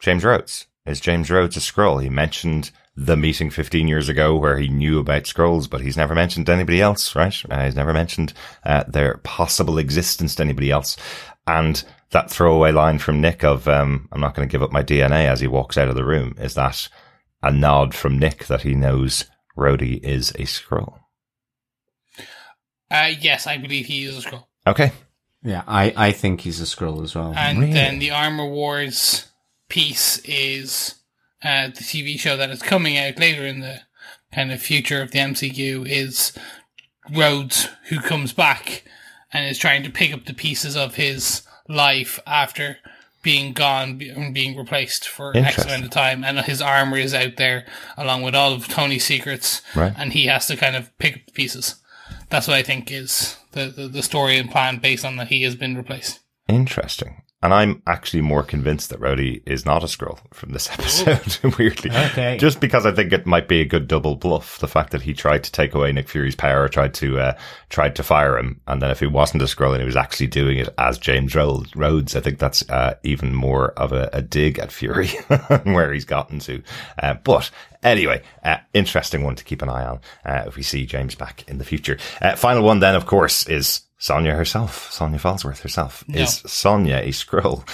James 0.00 0.24
Rhodes 0.24 0.66
is 0.86 1.00
James 1.00 1.30
Rhodes 1.30 1.56
a 1.56 1.60
Skrull? 1.60 2.02
He 2.02 2.10
mentioned 2.10 2.70
the 3.00 3.16
meeting 3.16 3.48
15 3.48 3.86
years 3.86 4.08
ago 4.08 4.34
where 4.36 4.58
he 4.58 4.68
knew 4.68 4.98
about 4.98 5.22
Skrulls, 5.22 5.70
but 5.70 5.80
he's 5.80 5.96
never 5.96 6.16
mentioned 6.16 6.50
anybody 6.50 6.80
else, 6.80 7.14
right? 7.14 7.34
Uh, 7.48 7.64
he's 7.64 7.76
never 7.76 7.92
mentioned 7.92 8.32
uh, 8.64 8.82
their 8.88 9.18
possible 9.18 9.78
existence 9.78 10.34
to 10.34 10.42
anybody 10.42 10.72
else. 10.72 10.96
And 11.46 11.84
that 12.10 12.28
throwaway 12.28 12.72
line 12.72 12.98
from 12.98 13.20
Nick 13.20 13.44
of 13.44 13.68
um, 13.68 14.08
"I'm 14.10 14.20
not 14.20 14.34
going 14.34 14.48
to 14.48 14.50
give 14.52 14.64
up 14.64 14.72
my 14.72 14.82
DNA" 14.82 15.26
as 15.26 15.38
he 15.40 15.46
walks 15.46 15.78
out 15.78 15.88
of 15.88 15.94
the 15.94 16.04
room 16.04 16.34
is 16.38 16.54
that 16.54 16.88
a 17.40 17.52
nod 17.52 17.94
from 17.94 18.18
Nick 18.18 18.46
that 18.46 18.62
he 18.62 18.74
knows 18.74 19.26
Rhodey 19.56 20.02
is 20.02 20.30
a 20.32 20.42
Skrull. 20.42 20.98
Uh, 22.90 23.10
yes, 23.20 23.46
I 23.46 23.58
believe 23.58 23.86
he 23.86 24.04
is 24.04 24.18
a 24.24 24.28
Skrull. 24.28 24.44
Okay. 24.66 24.92
Yeah, 25.44 25.62
I, 25.68 25.92
I 25.96 26.12
think 26.12 26.40
he's 26.40 26.60
a 26.60 26.64
Skrull 26.64 27.04
as 27.04 27.14
well. 27.14 27.32
And 27.36 27.60
Really? 27.60 27.72
then 27.72 28.00
the 28.00 28.10
Armor 28.10 28.48
Wars 28.48 29.28
piece 29.68 30.18
is 30.24 30.96
uh, 31.42 31.68
the 31.68 31.84
TV 31.84 32.18
show 32.18 32.36
that 32.36 32.50
is 32.50 32.62
coming 32.62 32.96
out 32.98 33.18
later 33.18 33.46
in 33.46 33.60
the 33.60 33.80
kind 34.32 34.52
of 34.52 34.60
future 34.60 35.00
of 35.00 35.10
the 35.10 35.18
MCU 35.18 35.88
is 35.88 36.32
Rhodes, 37.14 37.68
who 37.88 38.00
comes 38.00 38.32
back 38.32 38.84
and 39.32 39.46
is 39.46 39.58
trying 39.58 39.82
to 39.82 39.90
pick 39.90 40.12
up 40.12 40.24
the 40.24 40.34
pieces 40.34 40.76
of 40.76 40.96
his 40.96 41.42
life 41.68 42.18
after 42.26 42.78
being 43.22 43.52
gone 43.52 44.00
and 44.00 44.32
being 44.32 44.56
replaced 44.56 45.08
for 45.08 45.36
X 45.36 45.64
amount 45.64 45.84
of 45.84 45.90
time. 45.90 46.24
And 46.24 46.38
his 46.40 46.62
armor 46.62 46.96
is 46.96 47.14
out 47.14 47.36
there 47.36 47.66
along 47.96 48.22
with 48.22 48.34
all 48.34 48.52
of 48.52 48.68
Tony's 48.68 49.04
secrets. 49.04 49.62
Right. 49.74 49.92
And 49.96 50.12
he 50.12 50.26
has 50.26 50.46
to 50.46 50.56
kind 50.56 50.76
of 50.76 50.96
pick 50.98 51.16
up 51.16 51.26
the 51.26 51.32
pieces. 51.32 51.76
That's 52.30 52.46
what 52.46 52.56
I 52.56 52.62
think 52.62 52.90
is 52.90 53.36
the, 53.52 53.66
the, 53.66 53.88
the 53.88 54.02
story 54.02 54.38
and 54.38 54.50
plan 54.50 54.78
based 54.78 55.04
on 55.04 55.16
that 55.16 55.28
he 55.28 55.42
has 55.42 55.56
been 55.56 55.76
replaced. 55.76 56.20
Interesting. 56.48 57.22
And 57.40 57.54
I'm 57.54 57.82
actually 57.86 58.22
more 58.22 58.42
convinced 58.42 58.90
that 58.90 58.98
Rhodey 58.98 59.42
is 59.46 59.64
not 59.64 59.84
a 59.84 59.86
Skrull 59.86 60.18
from 60.34 60.50
this 60.50 60.68
episode, 60.72 61.54
weirdly. 61.58 61.90
Okay. 61.90 62.36
Just 62.36 62.60
because 62.60 62.84
I 62.84 62.90
think 62.90 63.12
it 63.12 63.26
might 63.26 63.46
be 63.46 63.60
a 63.60 63.64
good 63.64 63.86
double 63.86 64.16
bluff. 64.16 64.58
The 64.58 64.66
fact 64.66 64.90
that 64.90 65.02
he 65.02 65.14
tried 65.14 65.44
to 65.44 65.52
take 65.52 65.72
away 65.72 65.92
Nick 65.92 66.08
Fury's 66.08 66.34
power, 66.34 66.68
tried 66.68 66.94
to, 66.94 67.20
uh, 67.20 67.38
tried 67.68 67.94
to 67.96 68.02
fire 68.02 68.36
him. 68.36 68.60
And 68.66 68.82
then 68.82 68.90
if 68.90 68.98
he 68.98 69.06
wasn't 69.06 69.42
a 69.42 69.46
Skrull 69.46 69.72
and 69.72 69.80
he 69.80 69.86
was 69.86 69.94
actually 69.94 70.26
doing 70.26 70.58
it 70.58 70.68
as 70.78 70.98
James 70.98 71.36
Rhodes, 71.36 72.16
I 72.16 72.20
think 72.20 72.40
that's, 72.40 72.68
uh, 72.68 72.94
even 73.04 73.32
more 73.32 73.70
of 73.72 73.92
a, 73.92 74.10
a 74.12 74.20
dig 74.20 74.58
at 74.58 74.72
Fury 74.72 75.08
where 75.62 75.92
he's 75.92 76.04
gotten 76.04 76.40
to. 76.40 76.60
Uh, 77.00 77.14
but 77.22 77.52
anyway, 77.84 78.20
uh, 78.42 78.56
interesting 78.74 79.22
one 79.22 79.36
to 79.36 79.44
keep 79.44 79.62
an 79.62 79.68
eye 79.68 79.84
on, 79.84 80.00
uh, 80.24 80.44
if 80.48 80.56
we 80.56 80.64
see 80.64 80.86
James 80.86 81.14
back 81.14 81.44
in 81.48 81.58
the 81.58 81.64
future. 81.64 81.98
Uh, 82.20 82.34
final 82.34 82.64
one 82.64 82.80
then, 82.80 82.96
of 82.96 83.06
course, 83.06 83.48
is 83.48 83.82
Sonya 83.98 84.34
herself, 84.34 84.90
Sonya 84.92 85.18
Falsworth 85.18 85.60
herself. 85.60 86.04
No. 86.08 86.20
Is 86.20 86.42
Sonya 86.46 86.96
a 86.98 87.08
Skrull? 87.08 87.68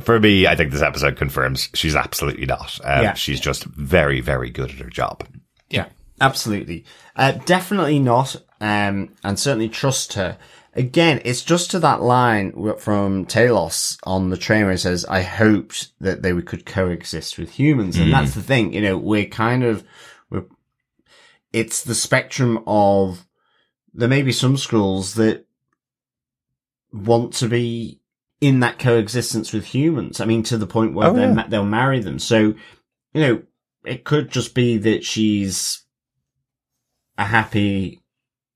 For 0.00 0.20
me, 0.20 0.46
I 0.46 0.54
think 0.54 0.72
this 0.72 0.82
episode 0.82 1.16
confirms 1.16 1.68
she's 1.74 1.96
absolutely 1.96 2.46
not. 2.46 2.78
Um, 2.84 3.02
Yeah. 3.02 3.14
She's 3.14 3.40
just 3.40 3.64
very, 3.64 4.20
very 4.20 4.50
good 4.50 4.70
at 4.70 4.78
her 4.78 4.90
job. 4.90 5.26
Yeah, 5.70 5.86
absolutely. 6.20 6.84
Uh, 7.16 7.32
definitely 7.32 7.98
not. 7.98 8.36
Um, 8.60 9.14
and 9.24 9.38
certainly 9.38 9.68
trust 9.68 10.12
her. 10.14 10.38
Again, 10.74 11.22
it's 11.24 11.42
just 11.42 11.70
to 11.70 11.78
that 11.78 12.02
line 12.02 12.52
from 12.78 13.24
Talos 13.24 13.98
on 14.04 14.28
the 14.28 14.36
train 14.36 14.64
where 14.64 14.72
it 14.72 14.78
says, 14.78 15.06
I 15.06 15.22
hoped 15.22 15.88
that 16.00 16.20
they 16.20 16.38
could 16.42 16.66
coexist 16.66 17.38
with 17.38 17.50
humans. 17.50 17.96
And 17.96 18.12
that's 18.12 18.34
the 18.34 18.42
thing, 18.42 18.74
you 18.74 18.82
know, 18.82 18.98
we're 18.98 19.24
kind 19.26 19.64
of, 19.64 19.82
we're, 20.28 20.44
it's 21.50 21.82
the 21.82 21.94
spectrum 21.94 22.62
of, 22.66 23.26
there 23.94 24.08
may 24.08 24.20
be 24.20 24.32
some 24.32 24.56
Skrulls 24.56 25.14
that 25.14 25.45
want 27.04 27.32
to 27.34 27.48
be 27.48 28.00
in 28.40 28.60
that 28.60 28.78
coexistence 28.78 29.52
with 29.52 29.64
humans. 29.66 30.20
I 30.20 30.24
mean, 30.24 30.42
to 30.44 30.58
the 30.58 30.66
point 30.66 30.94
where 30.94 31.08
Oh, 31.08 31.16
yeah. 31.16 31.32
ma- 31.32 31.46
they'll 31.48 31.64
marry 31.64 32.00
them. 32.00 32.18
So, 32.18 32.38
you 33.14 33.20
know, 33.20 33.42
it 33.84 34.04
could 34.04 34.30
just 34.30 34.54
be 34.54 34.76
that 34.78 35.04
she's 35.04 35.84
a 37.18 37.24
happy 37.24 38.02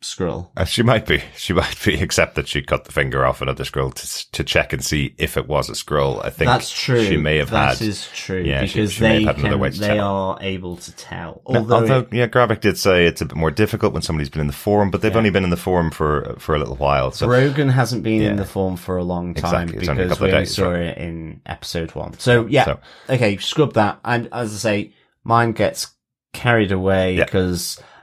Skrull. 0.03 0.49
Uh, 0.57 0.65
she 0.65 0.83
might 0.83 1.05
be. 1.07 1.23
She 1.37 1.53
might 1.55 1.77
be, 1.85 2.01
except 2.01 2.35
that 2.37 2.49
she 2.49 2.63
cut 2.63 2.85
the 2.85 2.93
finger 2.93 3.25
off 3.27 3.43
another 3.43 3.65
Skrull 3.65 3.93
to, 3.93 4.31
to 4.33 4.43
check 4.45 4.73
and 4.73 4.83
see 4.83 5.15
if 5.19 5.37
it 5.37 5.47
was 5.47 5.69
a 5.69 5.73
Skrull. 5.73 6.25
I 6.25 6.31
think 6.31 6.49
That's 6.49 6.71
true. 6.73 7.05
She 7.05 7.19
may 7.19 7.37
have 7.37 7.51
That 7.51 7.79
had. 7.79 7.87
is 7.87 8.09
true. 8.15 8.41
Yeah, 8.43 8.63
because 8.63 8.93
she 8.93 9.03
may 9.03 9.19
they 9.19 9.25
have 9.25 9.37
had 9.37 9.61
can, 9.73 9.81
they 9.81 9.99
are 9.99 10.39
able 10.41 10.77
to 10.77 10.93
tell. 10.97 11.43
Now, 11.49 11.59
Although, 11.59 11.75
Although, 11.77 11.99
it- 12.01 12.13
yeah, 12.13 12.27
Gravik 12.29 12.61
did 12.61 12.79
say 12.79 13.05
it's 13.05 13.21
a 13.21 13.27
bit 13.27 13.37
more 13.37 13.51
difficult 13.51 13.93
when 13.93 14.01
somebody's 14.03 14.31
been 14.31 14.41
in 14.41 14.47
the 14.47 14.53
forum, 14.55 14.91
but 14.91 15.03
they've 15.03 15.13
Yeah. 15.13 15.19
only 15.19 15.31
been 15.31 15.45
in 15.45 15.51
the 15.51 15.57
forum 15.59 15.91
for 15.91 16.35
for 16.39 16.55
a 16.55 16.59
little 16.59 16.77
while. 16.77 17.11
So 17.13 17.29
Rogan 17.29 17.69
hasn't 17.69 18.03
been 18.03 18.23
in 18.23 18.37
the 18.37 18.47
form 18.47 18.77
for 18.77 18.97
a 18.97 19.05
long 19.05 19.35
time 19.35 19.65
Exactly, 19.69 19.79
it's 19.81 19.89
only 19.89 20.03
a 20.03 20.07
because 20.07 20.19
couple 20.19 20.27
of 20.29 20.33
we 20.33 20.37
only 20.37 20.47
saw 20.47 20.71
right. 20.71 20.81
it 20.83 20.99
in 20.99 21.41
episode 21.45 21.95
one. 21.95 22.19
So 22.19 22.47
yeah, 22.47 22.65
So- 22.65 22.81
okay, 23.11 23.37
scrub 23.37 23.75
that. 23.75 24.01
And 24.05 24.29
as 24.33 24.55
I 24.55 24.57
say, 24.57 24.95
mine 25.25 25.53
gets 25.53 25.89
carried 26.33 26.73
away 26.73 27.17
Yeah. 27.17 27.25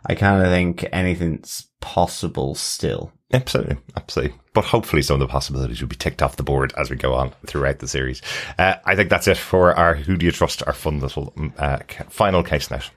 Because 0.07 0.23
I 0.23 0.27
kind 0.27 0.41
of 0.41 0.51
think 0.51 0.85
anything's 0.91 1.67
possible 1.81 2.55
still. 2.55 3.11
Absolutely, 3.33 3.77
absolutely. 3.95 4.37
But 4.53 4.65
hopefully, 4.65 5.01
some 5.01 5.15
of 5.15 5.19
the 5.19 5.31
possibilities 5.31 5.81
will 5.81 5.89
be 5.89 5.95
ticked 5.95 6.21
off 6.21 6.37
the 6.37 6.43
board 6.43 6.73
as 6.77 6.89
we 6.89 6.95
go 6.95 7.13
on 7.13 7.33
throughout 7.45 7.79
the 7.79 7.87
series. 7.87 8.21
Uh, 8.57 8.75
I 8.85 8.95
think 8.95 9.09
that's 9.09 9.27
it 9.27 9.37
for 9.37 9.73
our 9.73 9.95
Who 9.95 10.15
Do 10.15 10.25
You 10.25 10.31
Trust? 10.31 10.63
Our 10.65 10.73
fun 10.73 10.99
little 10.99 11.31
mm, 11.31 11.51
uh, 11.59 11.79
final 12.09 12.41
case 12.41 12.71
note. 12.71 12.89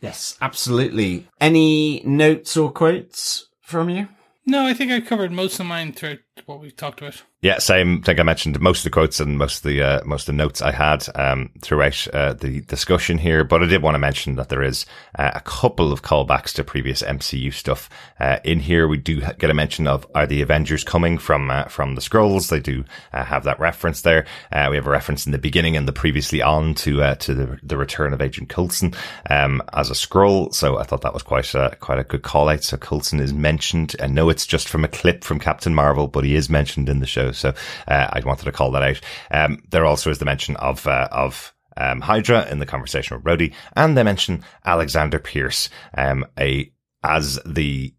Yes, 0.00 0.36
absolutely. 0.42 1.26
Any 1.40 2.02
notes 2.04 2.56
or 2.56 2.70
quotes 2.70 3.46
from 3.62 3.88
you? 3.88 4.08
No, 4.44 4.66
I 4.66 4.74
think 4.74 4.92
I 4.92 5.00
covered 5.00 5.32
most 5.32 5.58
of 5.58 5.66
mine 5.66 5.92
throughout 5.92 6.18
what 6.44 6.60
we've 6.60 6.76
talked 6.76 7.00
about. 7.00 7.22
Yeah, 7.40 7.58
same. 7.58 8.00
I 8.02 8.06
think 8.06 8.20
I 8.20 8.22
mentioned 8.24 8.60
most 8.60 8.80
of 8.80 8.84
the 8.84 8.90
quotes 8.90 9.20
and 9.20 9.38
most 9.38 9.58
of 9.58 9.62
the 9.62 9.82
uh, 9.82 10.04
most 10.04 10.22
of 10.22 10.34
the 10.34 10.42
notes 10.42 10.60
I 10.60 10.72
had 10.72 11.06
um, 11.14 11.50
throughout 11.62 12.06
uh, 12.12 12.34
the 12.34 12.60
discussion 12.62 13.18
here. 13.18 13.44
But 13.44 13.62
I 13.62 13.66
did 13.66 13.82
want 13.82 13.94
to 13.94 14.00
mention 14.00 14.36
that 14.36 14.48
there 14.48 14.62
is 14.62 14.84
uh, 15.18 15.30
a 15.34 15.40
couple 15.40 15.92
of 15.92 16.02
callbacks 16.02 16.52
to 16.54 16.64
previous 16.64 17.02
MCU 17.02 17.52
stuff 17.52 17.88
uh, 18.20 18.38
in 18.44 18.60
here. 18.60 18.88
We 18.88 18.98
do 18.98 19.20
get 19.20 19.50
a 19.50 19.54
mention 19.54 19.86
of 19.86 20.06
are 20.14 20.26
the 20.26 20.42
Avengers 20.42 20.84
coming 20.84 21.18
from 21.18 21.50
uh, 21.50 21.64
from 21.64 21.94
the 21.94 22.00
Skrulls? 22.00 22.48
They 22.48 22.60
do 22.60 22.84
uh, 23.12 23.24
have 23.24 23.44
that 23.44 23.60
reference 23.60 24.02
there. 24.02 24.26
We 24.52 24.76
have 24.76 24.86
a 24.86 24.90
reference 24.90 25.24
in 25.24 25.32
the 25.32 25.38
beginning 25.38 25.76
and 25.76 25.86
the 25.86 25.92
previously 25.92 26.42
on 26.42 26.74
to 26.76 27.14
to 27.14 27.34
the 27.34 27.58
the 27.62 27.76
return 27.76 28.12
of 28.12 28.20
Agent 28.20 28.48
Coulson 28.48 28.92
um, 29.30 29.62
as 29.72 29.90
a 29.90 29.94
Skrull. 29.94 30.52
So 30.52 30.78
I 30.78 30.82
thought 30.82 31.02
that 31.02 31.14
was 31.14 31.22
quite 31.22 31.54
a, 31.54 31.76
quite 31.80 31.98
a 31.98 32.04
good 32.04 32.22
call 32.22 32.48
out. 32.48 32.64
So 32.64 32.76
Coulson 32.76 33.20
is 33.20 33.32
mentioned. 33.32 33.94
I 34.00 34.08
know 34.08 34.30
it's 34.30 34.46
just 34.46 34.68
from 34.68 34.84
a 34.84 34.88
clip 34.88 35.22
from 35.22 35.38
Captain 35.38 35.74
Marvel, 35.74 36.08
but 36.08 36.25
he 36.26 36.34
is 36.34 36.50
mentioned 36.50 36.88
in 36.88 37.00
the 37.00 37.06
show. 37.06 37.32
So 37.32 37.50
uh, 37.88 38.08
I 38.12 38.20
wanted 38.24 38.44
to 38.44 38.52
call 38.52 38.72
that 38.72 38.82
out. 38.82 39.00
Um, 39.30 39.62
there 39.70 39.84
also 39.84 40.10
is 40.10 40.18
the 40.18 40.24
mention 40.24 40.56
of 40.56 40.86
uh, 40.86 41.08
of 41.10 41.54
um, 41.76 42.00
Hydra 42.00 42.48
in 42.48 42.58
the 42.58 42.66
conversation 42.66 43.16
with 43.16 43.24
Rhodey, 43.24 43.54
and 43.74 43.96
they 43.96 44.02
mention 44.02 44.44
Alexander 44.64 45.18
Pierce, 45.18 45.68
um, 45.96 46.24
a 46.38 46.72
as 47.02 47.38
the 47.46 47.94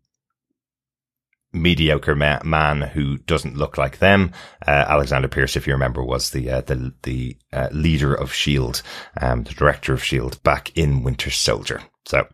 mediocre 1.54 2.16
ma- 2.16 2.44
man 2.44 2.82
who 2.82 3.18
doesn't 3.20 3.58
look 3.58 3.78
like 3.78 4.00
them. 4.00 4.32
Uh, 4.68 4.86
Alexander 4.88 5.28
Pierce, 5.28 5.56
if 5.56 5.66
you 5.68 5.74
remember, 5.74 6.04
was 6.04 6.32
the 6.32 6.50
uh, 6.50 6.62
the 6.62 6.94
the 7.04 7.38
uh, 7.54 7.70
leader 7.72 8.14
of 8.14 8.34
Shield, 8.34 8.82
um, 9.22 9.44
the 9.44 9.54
director 9.54 9.94
of 9.94 10.04
Shield 10.04 10.42
back 10.44 10.76
in 10.78 11.04
Winter 11.04 11.32
Soldier. 11.32 11.82
So 12.06 12.28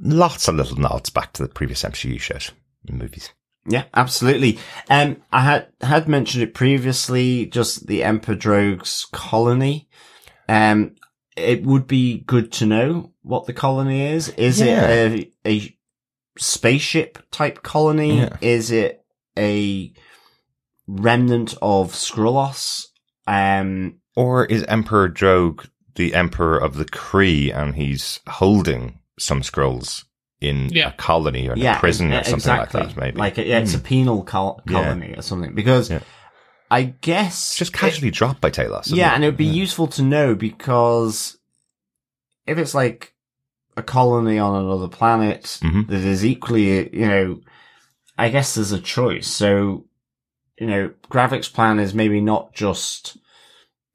lots 0.00 0.48
of 0.48 0.56
little 0.56 0.78
nods 0.78 1.10
back 1.10 1.32
to 1.34 1.42
the 1.42 1.48
previous 1.48 1.82
MCU 1.82 2.20
shows 2.20 2.52
and 2.88 2.98
movies. 2.98 3.32
Yeah, 3.66 3.84
absolutely. 3.94 4.58
Um, 4.90 5.22
I 5.32 5.40
had 5.42 5.68
had 5.80 6.08
mentioned 6.08 6.42
it 6.42 6.54
previously, 6.54 7.46
just 7.46 7.86
the 7.86 8.02
Emperor 8.02 8.34
Drogue's 8.34 9.06
colony. 9.12 9.88
Um, 10.48 10.96
it 11.36 11.62
would 11.64 11.86
be 11.86 12.18
good 12.18 12.50
to 12.52 12.66
know 12.66 13.12
what 13.22 13.46
the 13.46 13.52
colony 13.52 14.02
is. 14.02 14.30
Is 14.30 14.60
Yeah. 14.60 14.88
it 14.88 15.32
a, 15.46 15.50
a 15.50 15.78
spaceship 16.38 17.18
type 17.30 17.62
colony? 17.62 18.18
Yeah. 18.18 18.36
Is 18.40 18.70
it 18.70 19.04
a 19.38 19.92
remnant 20.86 21.54
of 21.62 21.92
Skrullos? 21.92 22.86
Um, 23.26 24.00
Or 24.16 24.44
is 24.46 24.64
Emperor 24.64 25.08
Drogue 25.08 25.66
the 25.94 26.14
Emperor 26.14 26.58
of 26.58 26.76
the 26.76 26.84
Kree 26.84 27.54
and 27.54 27.74
he's 27.76 28.20
holding 28.26 28.98
some 29.18 29.42
Skrulls 29.42 30.04
in 30.42 30.68
Yeah. 30.70 30.88
a 30.88 30.92
colony 30.92 31.48
or 31.48 31.52
in 31.52 31.58
yeah, 31.60 31.76
a 31.76 31.80
prison 31.80 32.12
or 32.12 32.22
something 32.24 32.34
exactly. 32.34 32.80
like 32.80 32.94
that, 32.94 33.00
maybe? 33.00 33.18
Like, 33.18 33.36
yeah, 33.38 33.58
it's 33.58 33.74
a 33.74 33.78
penal 33.78 34.22
col- 34.24 34.62
Yeah. 34.68 34.82
colony 34.84 35.14
or 35.16 35.22
something. 35.22 35.54
Because 35.54 35.90
Yeah. 35.90 36.00
I 36.70 36.82
guess 36.84 37.50
It's 37.50 37.56
just 37.58 37.72
casually 37.72 38.10
dropped 38.10 38.40
by 38.40 38.50
Talos. 38.50 38.94
Yeah, 38.94 39.12
it? 39.12 39.14
and 39.16 39.24
it 39.24 39.28
would 39.28 39.36
be 39.36 39.44
useful 39.44 39.86
to 39.88 40.02
know 40.02 40.34
because 40.34 41.36
if 42.46 42.56
it's 42.58 42.74
like 42.74 43.14
a 43.76 43.82
colony 43.82 44.38
on 44.38 44.64
another 44.64 44.88
planet 44.88 45.58
Mhm. 45.62 45.86
that 45.88 46.00
is 46.00 46.24
equally, 46.24 46.94
you 46.96 47.06
know, 47.06 47.40
I 48.18 48.28
guess 48.30 48.54
there's 48.54 48.72
a 48.72 48.80
choice. 48.80 49.26
So, 49.28 49.84
you 50.58 50.66
know, 50.66 50.90
Gravik's 51.10 51.48
plan 51.48 51.78
is 51.78 51.94
maybe 51.94 52.20
not 52.20 52.54
just 52.54 53.16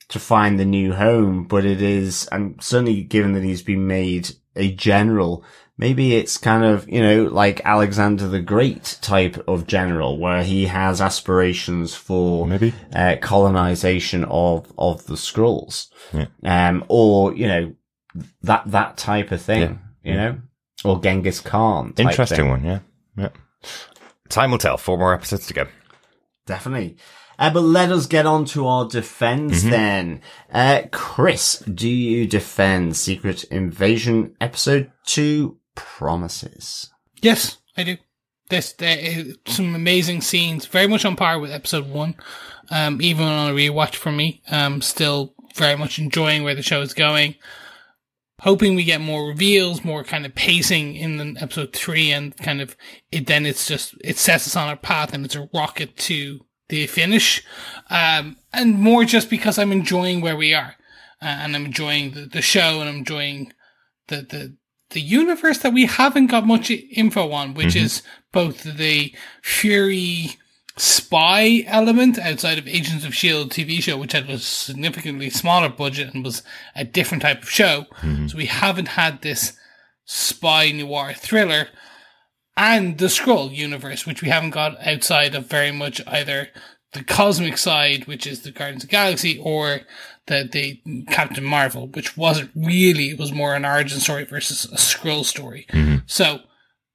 to 0.09 0.19
find 0.19 0.59
the 0.59 0.65
new 0.65 0.93
home, 0.93 1.45
but 1.45 1.65
it 1.65 1.81
is, 1.81 2.27
and 2.31 2.55
certainly 2.61 3.03
given 3.03 3.33
that 3.33 3.43
he's 3.43 3.61
been 3.61 3.87
made 3.87 4.29
a 4.55 4.71
general, 4.71 5.43
maybe 5.77 6.15
it's 6.15 6.37
kind 6.37 6.63
of, 6.63 6.87
you 6.89 7.01
know, 7.01 7.23
like 7.25 7.61
Alexander 7.65 8.27
the 8.27 8.39
Great 8.41 8.97
type 9.01 9.43
of 9.47 9.67
general 9.67 10.17
where 10.17 10.43
he 10.43 10.65
has 10.67 11.01
aspirations 11.01 11.93
for 11.93 12.45
Maybe. 12.47 12.73
uh, 12.93 13.15
colonization 13.21 14.23
of 14.25 14.71
of 14.77 15.05
the 15.07 15.15
Skrulls, 15.15 15.87
Yeah. 16.13 16.27
um, 16.43 16.83
or 16.87 17.35
you 17.35 17.47
know 17.47 17.73
that 18.41 18.63
that 18.67 18.97
type 18.97 19.31
of 19.31 19.41
thing, 19.41 19.79
Yeah. 20.03 20.11
you 20.11 20.13
know, 20.17 20.37
or 20.85 20.99
Genghis 21.01 21.39
Khan. 21.39 21.93
Interesting 21.97 22.37
thing. 22.37 22.49
one, 22.49 22.63
yeah. 22.63 22.79
Yeah. 23.17 23.29
Time 24.29 24.51
will 24.51 24.57
tell. 24.57 24.77
Four 24.77 24.97
more 24.97 25.13
episodes 25.13 25.47
to 25.47 25.53
go. 25.53 25.65
definitely. 26.45 26.97
Uh, 27.39 27.51
but 27.51 27.61
let 27.61 27.91
us 27.91 28.07
get 28.07 28.25
on 28.25 28.45
to 28.45 28.65
our 28.65 28.87
defense 28.87 29.59
Mm-hmm. 29.61 29.69
then. 29.69 30.21
Uh, 30.51 30.81
Chris, 30.91 31.59
do 31.59 31.87
you 31.87 32.25
defend 32.25 32.95
Secret 32.97 33.43
Invasion 33.45 34.35
episode 34.41 34.91
two 35.05 35.57
promises? 35.77 36.89
Yes, 37.21 37.57
I 37.77 37.83
do. 37.83 37.97
this 38.49 38.75
some 39.45 39.75
amazing 39.75 40.21
scenes, 40.21 40.65
very 40.65 40.87
much 40.87 41.05
on 41.05 41.15
par 41.15 41.39
with 41.39 41.51
episode 41.51 41.87
one. 41.87 42.15
Um, 42.69 43.01
even 43.01 43.25
on 43.25 43.51
a 43.51 43.53
rewatch 43.53 43.95
for 43.95 44.11
me, 44.11 44.41
um, 44.51 44.81
still 44.81 45.33
very 45.55 45.77
much 45.77 45.99
enjoying 45.99 46.43
where 46.43 46.55
the 46.55 46.61
show 46.61 46.81
is 46.81 46.93
going. 46.93 47.35
Hoping 48.41 48.75
we 48.75 48.83
get 48.83 49.01
more 49.01 49.27
reveals, 49.27 49.83
more 49.83 50.03
kind 50.03 50.25
of 50.25 50.35
pacing 50.35 50.95
in 50.95 51.17
the 51.17 51.41
episode 51.41 51.73
three, 51.73 52.11
and 52.11 52.35
kind 52.37 52.61
of 52.61 52.75
it. 53.11 53.25
Then 53.27 53.45
it's 53.45 53.67
just 53.67 53.95
it 54.03 54.17
sets 54.17 54.47
us 54.47 54.55
on 54.55 54.67
our 54.67 54.75
path, 54.75 55.13
and 55.13 55.25
it's 55.25 55.35
a 55.35 55.49
rocket 55.53 55.95
to 55.97 56.45
the 56.69 56.85
finish. 56.87 57.43
Um, 57.89 58.37
and 58.53 58.75
more 58.75 59.05
just 59.05 59.29
because 59.29 59.57
I'm 59.57 59.71
enjoying 59.71 60.21
where 60.21 60.35
we 60.35 60.53
are, 60.53 60.75
uh, 61.21 61.25
and 61.25 61.55
I'm 61.55 61.65
enjoying 61.65 62.11
the, 62.11 62.25
the 62.25 62.41
show, 62.41 62.79
and 62.79 62.89
I'm 62.89 62.97
enjoying 62.97 63.53
the 64.07 64.17
the 64.17 64.57
the 64.91 65.01
universe 65.01 65.59
that 65.59 65.73
we 65.73 65.85
haven't 65.85 66.27
got 66.27 66.47
much 66.47 66.71
info 66.71 67.31
on, 67.31 67.53
which 67.53 67.69
mm-hmm. 67.69 67.85
is 67.85 68.01
both 68.31 68.63
the 68.63 69.13
Fury 69.41 70.37
spy 70.77 71.63
element 71.65 72.19
outside 72.19 72.57
of 72.57 72.67
Agents 72.67 73.03
of 73.03 73.15
Shield 73.15 73.49
TV 73.49 73.81
show, 73.81 73.97
which 73.97 74.13
had 74.13 74.29
a 74.29 74.37
significantly 74.37 75.29
smaller 75.29 75.69
budget 75.69 76.13
and 76.13 76.23
was 76.23 76.43
a 76.75 76.85
different 76.85 77.23
type 77.23 77.43
of 77.43 77.49
show. 77.49 77.85
Mm-hmm. 78.01 78.27
So 78.27 78.37
we 78.37 78.45
haven't 78.45 78.89
had 78.89 79.21
this 79.21 79.53
spy 80.05 80.71
noir 80.71 81.13
thriller 81.13 81.67
and 82.55 82.97
the 82.97 83.05
Skrull 83.05 83.55
universe, 83.55 84.05
which 84.05 84.21
we 84.21 84.29
haven't 84.29 84.51
got 84.51 84.77
outside 84.85 85.35
of 85.35 85.47
very 85.47 85.71
much 85.71 86.01
either 86.07 86.49
the 86.93 87.03
cosmic 87.03 87.57
side, 87.57 88.07
which 88.07 88.25
is 88.25 88.41
the 88.41 88.51
Guardians 88.51 88.83
of 88.83 88.89
the 88.89 88.93
Galaxy, 88.93 89.39
or 89.39 89.81
the, 90.27 90.47
the 90.51 91.03
Captain 91.11 91.43
Marvel, 91.43 91.87
which 91.87 92.15
wasn't 92.15 92.51
really, 92.55 93.09
it 93.11 93.19
was 93.19 93.31
more 93.31 93.55
an 93.55 93.65
origin 93.65 93.99
story 93.99 94.23
versus 94.25 94.65
a 94.65 94.75
Skrull 94.75 95.25
story. 95.25 95.65
So 96.05 96.39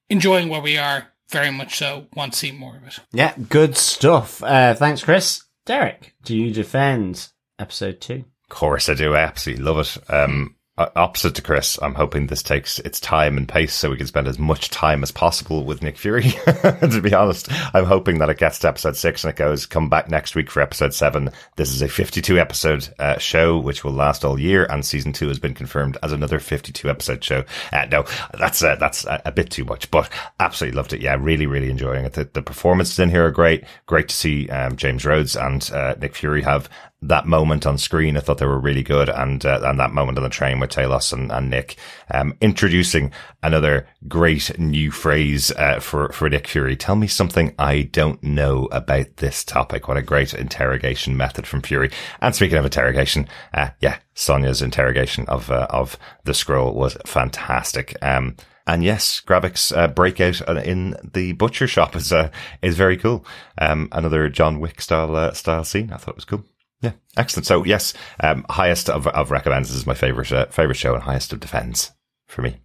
enjoying 0.09 0.49
where 0.49 0.61
we 0.63 0.79
are, 0.79 1.09
very 1.31 1.51
much 1.51 1.77
so, 1.79 2.07
want 2.15 2.35
to 2.35 2.39
see 2.39 2.53
more 2.53 2.77
of 2.77 2.87
it. 2.87 2.99
Yeah, 3.13 3.35
good 3.49 3.77
stuff. 3.77 4.43
Uh, 4.43 4.75
thanks, 4.75 5.03
Chris. 5.03 5.43
Derek, 5.65 6.15
do 6.25 6.37
you 6.37 6.53
defend 6.53 7.29
episode 7.59 8.01
two? 8.01 8.25
Of 8.45 8.49
course 8.51 8.89
I 8.89 8.95
do. 8.95 9.15
I 9.15 9.21
absolutely 9.21 9.65
love 9.65 9.79
it. 9.79 10.11
Um, 10.13 10.57
o- 10.57 10.62
opposite 10.79 11.35
to 11.35 11.43
Chris, 11.43 11.79
I'm 11.83 11.95
hoping 11.95 12.27
this 12.27 12.43
takes 12.43 12.79
its 12.79 12.99
time 12.99 13.37
and 13.37 13.47
pace 13.47 13.75
so 13.75 13.91
we 13.91 13.99
can 13.99 14.07
spend 14.07 14.27
as 14.27 14.39
much 14.39 14.71
time 14.71 15.03
as 15.03 15.11
possible 15.11 15.65
with 15.65 15.83
Nick 15.83 15.99
Fury. 15.99 16.23
to 16.63 17.01
be 17.03 17.13
honest, 17.13 17.49
I'm 17.75 17.85
hoping 17.85 18.19
that 18.19 18.31
it 18.31 18.39
gets 18.39 18.59
to 18.61 18.69
episode 18.69 18.97
six 18.97 19.23
and 19.23 19.31
it 19.33 19.37
goes, 19.37 19.67
come 19.67 19.91
back 19.91 20.09
next 20.09 20.35
week 20.35 20.51
for 20.51 20.63
episode 20.63 20.95
seven. 20.95 21.31
This 21.57 21.73
is 21.73 21.83
a 21.83 21.89
52 21.89 22.39
episode 22.39 22.89
uh, 22.99 23.19
show, 23.19 23.59
which 23.59 23.85
will 23.85 23.93
last 23.93 24.25
all 24.25 24.41
year. 24.41 24.65
And 24.65 24.85
season 24.85 25.13
two 25.13 25.29
has 25.29 25.39
been 25.39 25.55
confirmed 25.55 25.99
as 26.03 26.13
another 26.13 26.39
52 26.39 26.89
episode 26.89 27.23
show. 27.23 27.45
Uh, 27.71 27.87
no, 27.91 28.05
that's, 28.39 28.63
uh, 28.63 28.77
that's 28.77 29.05
a, 29.05 29.21
a 29.27 29.33
bit 29.33 29.51
too 29.51 29.67
much, 29.67 29.91
but 29.91 30.09
absolutely 30.41 30.77
loved 30.77 30.95
it. 30.95 31.03
Yeah, 31.03 31.17
really, 31.21 31.47
really 31.47 31.71
enjoying 31.71 32.07
it. 32.07 32.15
The, 32.15 32.25
the 32.25 32.43
performances 32.43 32.99
in 32.99 33.11
here 33.11 33.27
are 33.27 33.31
great. 33.31 33.65
Great 33.85 34.09
to 34.09 34.17
see, 34.17 34.49
um, 34.49 34.77
James 34.77 35.05
Rhodes 35.05 35.37
and, 35.37 35.71
uh, 35.73 35.97
Nick 36.01 36.17
Fury 36.17 36.43
have 36.43 36.71
that 37.03 37.27
moment 37.27 37.67
on 37.67 37.77
screen. 37.77 38.17
I 38.17 38.21
thought 38.21 38.39
they 38.39 38.47
were 38.47 38.59
really 38.59 38.83
good. 38.83 39.09
And, 39.09 39.45
uh, 39.45 39.61
and 39.65 39.79
that 39.79 39.93
moment 39.93 40.19
on 40.19 40.25
the 40.25 40.31
train 40.31 40.61
with 40.61 40.71
Talos 40.71 41.13
and, 41.13 41.31
and 41.33 41.51
Nick, 41.51 41.77
um, 42.11 42.37
introducing 42.41 43.13
another 43.43 43.89
great 44.09 44.59
new 44.59 44.91
phrase, 44.91 45.51
uh, 45.53 45.81
for, 45.81 46.11
for 46.13 46.31
Nick 46.31 46.47
Fury. 46.47 46.77
Tell 46.77 46.97
me 46.97 47.09
something 47.09 47.55
I 47.59 47.83
don't 47.83 48.23
know 48.23 48.67
about 48.71 49.17
this 49.17 49.45
topic. 49.45 49.89
What 49.89 49.97
a 49.97 50.03
great 50.03 50.33
interrogation 50.33 51.17
method 51.17 51.47
from 51.47 51.63
Fury. 51.63 51.91
And 52.21 52.35
speaking 52.35 52.59
of 52.59 52.65
interrogation, 52.65 53.29
uh, 53.53 53.71
yeah, 53.81 53.99
Sonya's 54.15 54.63
interrogation 54.63 55.27
of, 55.27 55.51
uh, 55.51 55.67
of 55.71 55.99
the 56.25 56.33
Skrull 56.33 56.75
was 56.75 56.97
fantastic. 57.05 57.97
Um, 58.01 58.37
and 58.65 58.85
yes, 58.85 59.21
Gravik's 59.27 59.73
uh, 59.73 59.89
breakout 59.89 60.41
in 60.65 60.95
the 61.13 61.33
butcher 61.33 61.67
shop 61.67 61.97
is 61.97 62.13
uh, 62.13 62.31
is 62.63 62.77
very 62.77 62.97
cool. 62.97 63.27
Um, 63.59 63.89
another 63.91 64.29
John 64.29 64.61
Wick 64.61 64.81
style 64.81 65.17
uh, 65.17 65.33
style 65.33 65.65
scene. 65.65 65.93
I 65.93 65.97
thought 65.97 66.13
it 66.13 66.17
was 66.17 66.25
cool. 66.25 66.45
Yeah, 66.83 66.93
excellent. 67.17 67.47
So 67.47 67.65
yes, 67.65 67.95
um, 68.21 68.45
highest 68.51 68.91
of 68.91 69.07
of 69.07 69.31
recommends 69.31 69.69
this 69.69 69.79
is 69.79 69.87
my 69.87 69.95
favorite 69.95 70.33
uh, 70.33 70.47
favorite 70.47 70.77
show 70.77 70.95
and 70.95 71.03
highest 71.03 71.33
of 71.33 71.41
defends 71.41 71.93
for 72.27 72.43
me. 72.43 72.57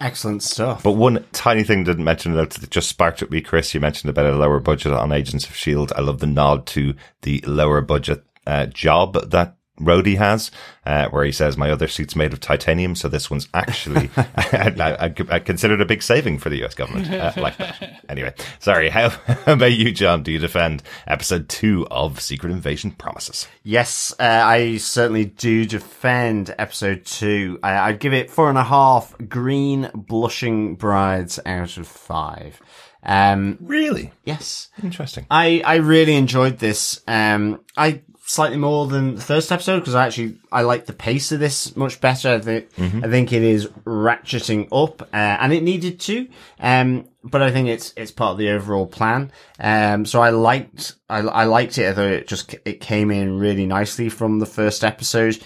Excellent 0.00 0.42
stuff. 0.42 0.82
But 0.82 0.92
one 0.92 1.24
tiny 1.32 1.62
thing 1.62 1.84
didn't 1.84 2.04
mention 2.04 2.32
that 2.34 2.50
that 2.50 2.70
just 2.70 2.88
sparked 2.88 3.22
at 3.22 3.30
me, 3.30 3.40
Chris. 3.40 3.74
You 3.74 3.80
mentioned 3.80 4.10
about 4.10 4.26
a 4.26 4.36
lower 4.36 4.60
budget 4.60 4.92
on 4.92 5.12
Agents 5.12 5.46
of 5.46 5.56
Shield. 5.56 5.92
I 5.96 6.00
love 6.02 6.20
the 6.20 6.26
nod 6.26 6.66
to 6.68 6.94
the 7.22 7.42
lower 7.46 7.80
budget 7.80 8.24
uh, 8.46 8.66
job 8.66 9.30
that 9.30 9.55
Rhodey 9.80 10.16
has, 10.16 10.50
uh, 10.84 11.08
where 11.08 11.24
he 11.24 11.32
says, 11.32 11.56
"My 11.56 11.70
other 11.70 11.88
suit's 11.88 12.16
made 12.16 12.32
of 12.32 12.40
titanium, 12.40 12.94
so 12.94 13.08
this 13.08 13.30
one's 13.30 13.48
actually 13.52 14.10
I, 14.16 14.94
I, 15.00 15.14
I 15.34 15.38
considered 15.38 15.80
a 15.80 15.84
big 15.84 16.02
saving 16.02 16.38
for 16.38 16.48
the 16.48 16.58
U.S. 16.58 16.74
government." 16.74 17.10
Uh, 17.12 17.32
like 17.36 17.56
that. 17.58 17.92
Anyway, 18.08 18.32
sorry. 18.60 18.88
How 18.88 19.10
about 19.46 19.72
you, 19.72 19.90
John? 19.90 20.22
Do 20.22 20.30
you 20.30 20.38
defend 20.38 20.82
episode 21.08 21.48
two 21.48 21.86
of 21.90 22.20
Secret 22.20 22.52
Invasion 22.52 22.92
Promises? 22.92 23.48
Yes, 23.64 24.14
uh, 24.20 24.22
I 24.44 24.76
certainly 24.76 25.24
do 25.24 25.66
defend 25.66 26.54
episode 26.56 27.04
two. 27.04 27.58
I, 27.64 27.88
I'd 27.88 27.98
give 27.98 28.14
it 28.14 28.30
four 28.30 28.48
and 28.48 28.56
a 28.58 28.62
half 28.62 29.12
green 29.28 29.90
blushing 29.92 30.76
brides 30.76 31.40
out 31.44 31.76
of 31.78 31.88
five. 31.88 32.62
Um, 33.02 33.58
Really 33.60 34.12
yes, 34.24 34.68
interesting. 34.82 35.26
I, 35.30 35.62
I 35.64 35.76
really 35.76 36.14
enjoyed 36.14 36.58
this. 36.58 37.00
Um, 37.06 37.60
I 37.76 38.02
slightly 38.26 38.56
more 38.56 38.88
than 38.88 39.14
the 39.14 39.20
first 39.20 39.52
episode 39.52 39.78
because 39.78 39.94
I 39.94 40.06
actually 40.06 40.36
I 40.50 40.62
like 40.62 40.86
the 40.86 40.92
pace 40.92 41.30
of 41.32 41.38
this 41.38 41.76
much 41.76 42.00
better. 42.00 42.34
I 42.34 42.40
think 42.40 42.68
I 42.78 43.08
think 43.08 43.32
it 43.32 43.42
is 43.42 43.68
ratcheting 43.84 44.68
up, 44.72 45.02
uh, 45.02 45.06
and 45.12 45.52
it 45.52 45.62
needed 45.62 46.00
to. 46.00 46.28
Um, 46.58 47.08
but 47.22 47.42
I 47.42 47.50
think 47.52 47.68
it's 47.68 47.92
it's 47.96 48.10
part 48.10 48.32
of 48.32 48.38
the 48.38 48.50
overall 48.50 48.86
plan. 48.86 49.32
Um, 49.60 50.04
so 50.04 50.20
I 50.20 50.30
liked 50.30 50.96
I, 51.08 51.18
I 51.20 51.44
liked 51.44 51.78
it. 51.78 51.88
I 51.88 51.94
thought 51.94 52.10
it 52.10 52.28
just 52.28 52.54
it 52.64 52.80
came 52.80 53.10
in 53.10 53.38
really 53.38 53.66
nicely 53.66 54.08
from 54.08 54.40
the 54.40 54.46
first 54.46 54.84
episode. 54.84 55.38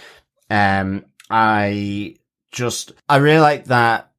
Um, 0.48 1.04
I 1.28 2.16
just 2.50 2.92
I 3.08 3.18
really 3.18 3.40
like 3.40 3.66
that 3.66 4.09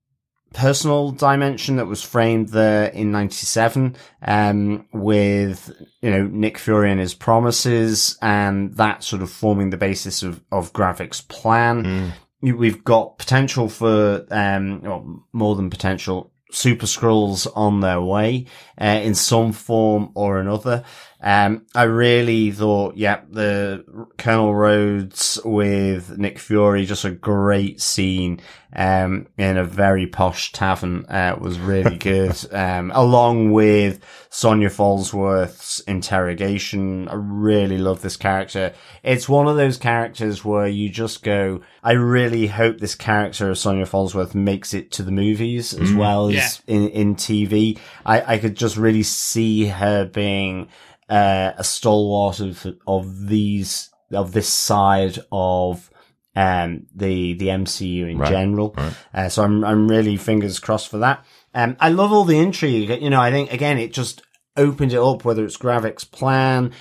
personal 0.54 1.12
dimension 1.12 1.78
that 1.78 1.88
was 1.88 2.04
framed 2.04 2.50
there 2.50 2.88
in 2.88 3.12
97 3.12 3.96
um 4.22 4.86
with 4.92 5.72
you 6.02 6.10
know 6.12 6.28
Nick 6.28 6.58
Fury 6.58 6.92
and 6.92 7.00
his 7.00 7.14
promises 7.14 8.18
and 8.22 8.76
that 8.76 9.04
sort 9.04 9.22
of 9.22 9.30
forming 9.32 9.70
the 9.70 9.78
basis 9.78 10.24
of 10.24 10.42
of 10.52 10.74
Gravik's 10.74 11.22
plan. 11.22 12.14
You- 12.42 12.58
we've 12.58 12.84
got 12.84 13.18
potential 13.18 13.70
for 13.70 14.26
um 14.32 14.82
well, 14.82 15.26
more 15.32 15.56
than 15.56 15.70
potential 15.70 16.32
super 16.52 16.86
Skrulls 16.86 17.48
on 17.56 17.80
their 17.80 18.02
way 18.02 18.46
uh, 18.80 19.00
in 19.02 19.16
some 19.16 19.54
form 19.54 20.12
or 20.16 20.38
another 20.38 20.84
um 21.24 21.66
i 21.76 21.84
really 21.84 22.50
thought 22.52 22.96
yeah 22.98 23.22
the 23.30 23.84
colonel 24.18 24.56
rhodes 24.56 25.40
with 25.46 26.18
nick 26.18 26.40
fury 26.40 26.86
just 26.86 27.06
a 27.06 27.12
great 27.12 27.80
scene 27.80 28.40
um 28.76 29.28
in 29.38 29.58
a 29.58 29.64
very 29.66 30.08
posh 30.08 30.52
tavern 30.52 31.06
uh, 31.10 31.36
was 31.40 31.60
really 31.60 31.98
good. 32.12 32.32
Um 32.54 32.90
along 32.96 33.52
with 33.52 34.00
sonya 34.30 34.70
falsworth's 34.70 35.82
interrogation. 35.82 37.10
I 37.10 37.16
really 37.16 37.78
love 37.78 38.02
this 38.02 38.16
character. 38.16 38.74
It's 39.04 39.28
one 39.28 39.48
of 39.50 39.58
those 39.58 39.76
characters 39.78 40.46
where 40.46 40.68
you 40.68 40.88
just 40.90 41.22
go 41.24 41.60
i 41.84 41.92
really 41.92 42.48
hope 42.48 42.78
this 42.78 42.96
character 42.96 43.50
of 43.50 43.58
sonya 43.58 43.86
falsworth 43.86 44.34
makes 44.36 44.74
it 44.74 44.92
to 44.92 45.04
the 45.04 45.12
movies 45.12 45.74
as 45.74 45.92
well 45.94 46.30
as 46.30 46.62
Yeah. 46.66 46.76
in 46.76 46.88
in 46.90 47.16
tv 47.16 47.78
i 48.06 48.36
i 48.36 48.38
could 48.38 48.56
just 48.56 48.78
really 48.78 49.04
see 49.04 49.66
her 49.66 50.06
being 50.06 50.70
uh, 51.12 51.54
a 51.58 51.64
stalwart 51.64 52.40
of 52.40 52.66
of 52.88 53.28
these 53.28 53.90
of 54.12 54.32
this 54.32 54.48
side 54.50 55.20
of 55.32 55.90
um 56.36 56.88
the 56.96 57.34
the 57.34 57.48
MCU 57.50 58.10
in 58.10 58.18
Right, 58.18 58.30
general. 58.30 58.74
right. 58.78 58.94
Uh, 59.14 59.30
so 59.30 59.44
I'm 59.44 59.64
I'm 59.66 59.88
really 59.88 60.16
fingers 60.18 60.60
crossed 60.60 60.88
for 60.90 61.00
that. 61.00 61.26
Um, 61.54 61.76
I 61.80 61.90
love 61.90 62.12
all 62.14 62.24
the 62.24 62.40
intrigue. 62.40 62.90
You 63.02 63.10
know, 63.10 63.20
I 63.22 63.30
think 63.32 63.52
again 63.52 63.78
it 63.78 63.92
just 63.94 64.22
opened 64.56 64.94
it 64.94 65.00
up. 65.00 65.26
Whether 65.26 65.44
it's 65.44 65.58
Gravik's 65.58 66.06
plan, 66.06 66.72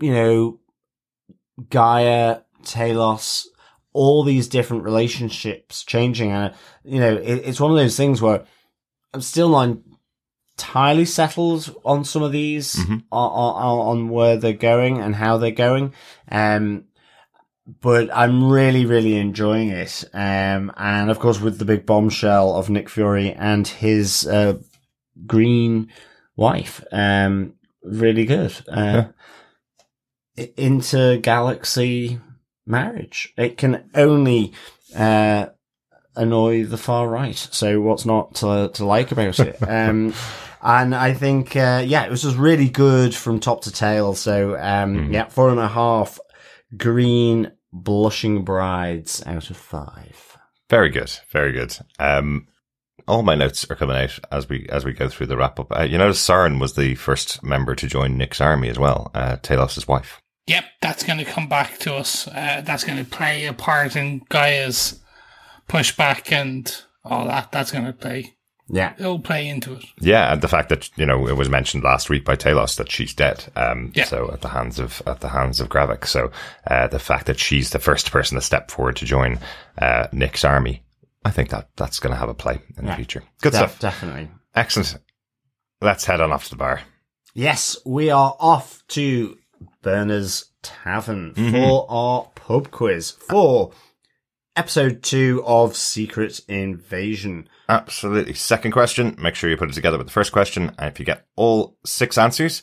you 0.00 0.12
know, 0.12 0.60
G'iah, 1.70 2.42
Talos, 2.62 3.46
all 3.94 4.22
these 4.22 4.48
different 4.48 4.84
relationships 4.84 5.82
changing, 5.84 6.30
and 6.30 6.52
you 6.84 7.00
know, 7.00 7.14
it, 7.16 7.42
it's 7.48 7.60
one 7.60 7.70
of 7.70 7.76
those 7.78 7.96
things 7.96 8.20
where 8.20 8.44
I'm 9.14 9.22
still 9.22 9.48
not 9.48 9.78
entirely 10.58 11.04
settled 11.04 11.74
on 11.84 12.04
some 12.04 12.22
of 12.22 12.32
these 12.32 12.76
Mhm. 12.76 13.02
on, 13.12 13.30
on, 13.30 13.86
on 13.88 14.08
where 14.08 14.36
they're 14.38 14.52
going 14.54 14.98
and 15.02 15.14
how 15.14 15.36
they're 15.36 15.50
going. 15.50 15.92
Um, 16.30 16.84
but 17.82 18.08
I'm 18.14 18.48
really, 18.48 18.86
really 18.86 19.16
enjoying 19.16 19.68
it. 19.70 20.04
Um, 20.14 20.72
and 20.76 21.10
of 21.10 21.18
course 21.18 21.40
with 21.40 21.58
the 21.58 21.64
big 21.64 21.84
bombshell 21.84 22.54
of 22.54 22.70
Nick 22.70 22.88
Fury 22.88 23.32
and 23.32 23.66
his, 23.68 24.26
uh, 24.26 24.54
green 25.26 25.90
wife, 26.36 26.82
um, 26.92 27.54
really 27.82 28.24
good. 28.24 28.54
Uh, 28.68 29.04
i- 30.38 30.52
intergalaxy 30.56 32.20
marriage. 32.66 33.34
It 33.36 33.58
can 33.58 33.90
only, 33.94 34.52
uh, 34.96 35.46
annoy 36.14 36.64
the 36.64 36.78
far 36.78 37.08
right. 37.08 37.36
So 37.36 37.80
what's 37.82 38.06
not 38.06 38.36
to, 38.36 38.70
to 38.74 38.86
like 38.86 39.12
about 39.12 39.38
it? 39.40 39.58
Um, 39.68 40.14
And 40.66 40.96
I 40.96 41.14
think, 41.14 41.54
uh, 41.54 41.84
yeah, 41.86 42.04
it 42.04 42.10
was 42.10 42.22
just 42.22 42.36
really 42.36 42.68
good 42.68 43.14
from 43.14 43.38
top 43.38 43.62
to 43.62 43.70
tail. 43.70 44.14
So, 44.14 44.58
um, 44.60 45.12
yeah, 45.12 45.28
four 45.28 45.50
and 45.50 45.60
a 45.60 45.68
half 45.68 46.18
green 46.76 47.52
blushing 47.72 48.42
brides 48.42 49.22
out 49.26 49.48
of 49.48 49.56
five. 49.56 50.36
Very 50.68 50.88
good, 50.88 51.12
very 51.30 51.52
good. 51.52 51.78
Um, 52.00 52.48
all 53.06 53.22
my 53.22 53.36
notes 53.36 53.64
are 53.70 53.76
coming 53.76 53.96
out 53.96 54.18
as 54.32 54.48
we 54.48 54.66
as 54.68 54.84
we 54.84 54.92
go 54.92 55.08
through 55.08 55.28
the 55.28 55.36
wrap 55.36 55.60
up. 55.60 55.68
Uh, 55.70 55.84
you 55.84 55.98
notice 55.98 56.18
Soren 56.18 56.58
was 56.58 56.74
the 56.74 56.96
first 56.96 57.44
member 57.44 57.76
to 57.76 57.86
join 57.86 58.18
Nick's 58.18 58.40
army 58.40 58.68
as 58.68 58.78
well. 58.78 59.12
Uh, 59.14 59.36
Talos' 59.36 59.86
wife. 59.86 60.20
Yep, 60.48 60.64
that's 60.82 61.04
going 61.04 61.20
to 61.20 61.24
come 61.24 61.48
back 61.48 61.78
to 61.78 61.94
us. 61.94 62.26
Uh, 62.26 62.62
that's 62.64 62.82
going 62.82 62.98
to 62.98 63.08
play 63.08 63.46
a 63.46 63.52
part 63.52 63.94
in 63.94 64.22
G'iah's 64.22 64.98
pushback 65.68 66.32
and 66.32 66.82
all 67.04 67.26
that. 67.26 67.52
That's 67.52 67.70
going 67.70 67.84
to 67.84 67.92
play. 67.92 68.35
Yeah. 68.68 68.94
It'll 68.98 69.20
play 69.20 69.48
into 69.48 69.74
it. 69.74 69.84
Yeah, 70.00 70.32
and 70.32 70.42
the 70.42 70.48
fact 70.48 70.70
that 70.70 70.90
you 70.98 71.06
know 71.06 71.28
it 71.28 71.36
was 71.36 71.48
mentioned 71.48 71.84
last 71.84 72.10
week 72.10 72.24
by 72.24 72.34
Talos 72.34 72.76
that 72.78 72.90
she's 72.90 73.14
dead. 73.14 73.44
Um, 73.54 73.92
Yeah. 73.94 74.04
so 74.04 74.30
at 74.32 74.40
the 74.40 74.48
hands 74.48 74.78
of 74.80 75.00
at 75.06 75.20
the 75.20 75.28
hands 75.28 75.60
of 75.60 75.68
Gravik. 75.68 76.06
So 76.06 76.30
uh, 76.66 76.88
the 76.88 76.98
fact 76.98 77.26
that 77.26 77.38
she's 77.38 77.70
the 77.70 77.78
first 77.78 78.10
person 78.10 78.34
to 78.34 78.40
step 78.42 78.70
forward 78.70 78.96
to 78.96 79.04
join 79.04 79.38
uh, 79.78 80.08
Nick's 80.12 80.44
army, 80.44 80.82
I 81.24 81.30
think 81.30 81.50
that 81.50 81.68
that's 81.76 82.00
going 82.00 82.12
to 82.12 82.18
have 82.18 82.28
a 82.28 82.34
play 82.34 82.58
in 82.76 82.86
the 82.86 82.94
future. 82.96 83.22
Good 83.40 83.52
Def- 83.52 83.58
stuff. 83.70 83.78
Definitely. 83.78 84.30
Excellent. 84.54 84.98
Let's 85.80 86.04
head 86.04 86.20
on 86.20 86.32
off 86.32 86.44
to 86.44 86.50
the 86.50 86.56
bar. 86.56 86.80
Yes, 87.34 87.76
we 87.84 88.10
are 88.10 88.34
off 88.40 88.82
to 88.88 89.36
Burner's 89.82 90.46
Tavern 90.62 91.34
for 91.34 91.86
our 91.88 92.30
pub 92.34 92.70
quiz 92.72 93.10
for 93.12 93.72
episode 94.56 95.02
two 95.02 95.42
of 95.46 95.76
Secret 95.76 96.40
Invasion. 96.48 97.48
Absolutely. 97.68 98.34
Second 98.34 98.70
question. 98.72 99.16
Make 99.18 99.34
sure 99.34 99.50
you 99.50 99.56
put 99.56 99.70
it 99.70 99.74
together 99.74 99.98
with 99.98 100.06
the 100.06 100.12
first 100.12 100.32
question. 100.32 100.72
And 100.78 100.88
if 100.88 101.00
you 101.00 101.04
get 101.04 101.26
all 101.34 101.76
six 101.84 102.16
answers, 102.16 102.62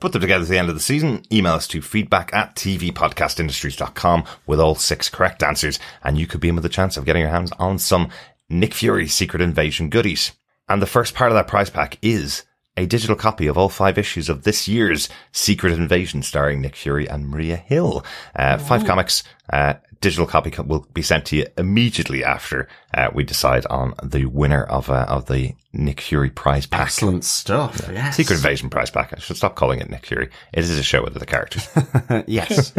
put 0.00 0.12
them 0.12 0.20
together 0.20 0.44
at 0.44 0.48
the 0.48 0.58
end 0.58 0.68
of 0.68 0.74
the 0.74 0.80
season. 0.80 1.22
Email 1.32 1.54
us 1.54 1.66
to 1.68 1.82
feedback 1.82 2.32
at 2.32 2.54
tvpodcastindustries.com 2.54 4.24
with 4.46 4.60
all 4.60 4.74
six 4.74 5.08
correct 5.08 5.42
answers. 5.42 5.78
And 6.04 6.16
you 6.16 6.26
could 6.26 6.40
be 6.40 6.48
in 6.48 6.56
with 6.56 6.64
a 6.64 6.70
chance 6.70 6.96
of 6.96 7.04
getting 7.04 7.22
your 7.22 7.30
hands 7.30 7.52
on 7.58 7.78
some 7.78 8.10
Nick 8.48 8.74
Fury 8.74 9.08
Secret 9.08 9.42
Invasion 9.42 9.90
goodies. 9.90 10.32
And 10.68 10.80
the 10.80 10.86
first 10.86 11.14
part 11.14 11.30
of 11.30 11.36
that 11.36 11.48
prize 11.48 11.70
pack 11.70 11.98
is 12.02 12.44
a 12.76 12.86
digital 12.86 13.16
copy 13.16 13.46
of 13.46 13.56
all 13.56 13.68
five 13.68 13.98
issues 13.98 14.28
of 14.28 14.44
this 14.44 14.68
year's 14.68 15.08
Secret 15.32 15.72
Invasion 15.72 16.22
starring 16.22 16.60
Nick 16.60 16.76
Fury 16.76 17.08
and 17.08 17.28
Maria 17.28 17.56
Hill. 17.56 18.04
Uh, 18.34 18.58
five 18.58 18.84
comics, 18.84 19.22
uh, 19.52 19.74
digital 20.00 20.26
copy 20.26 20.52
will 20.62 20.86
be 20.92 21.02
sent 21.02 21.24
to 21.26 21.36
you 21.36 21.46
immediately 21.56 22.22
after, 22.22 22.68
uh, 22.94 23.08
we 23.14 23.24
decide 23.24 23.64
on 23.66 23.94
the 24.02 24.26
winner 24.26 24.64
of, 24.64 24.90
uh, 24.90 25.06
of 25.08 25.26
the 25.26 25.54
Nick 25.72 26.00
Fury 26.00 26.30
prize 26.30 26.66
pack. 26.66 26.82
Excellent 26.82 27.24
stuff. 27.24 27.88
Yes. 27.90 28.16
Secret 28.16 28.36
Invasion 28.36 28.68
prize 28.70 28.90
pack. 28.90 29.12
I 29.14 29.18
should 29.18 29.36
stop 29.36 29.56
calling 29.56 29.80
it 29.80 29.90
Nick 29.90 30.06
Fury. 30.06 30.28
It 30.52 30.64
is 30.64 30.78
a 30.78 30.82
show 30.82 31.02
with 31.02 31.14
the 31.14 31.26
characters. 31.26 31.68
yes. 32.26 32.72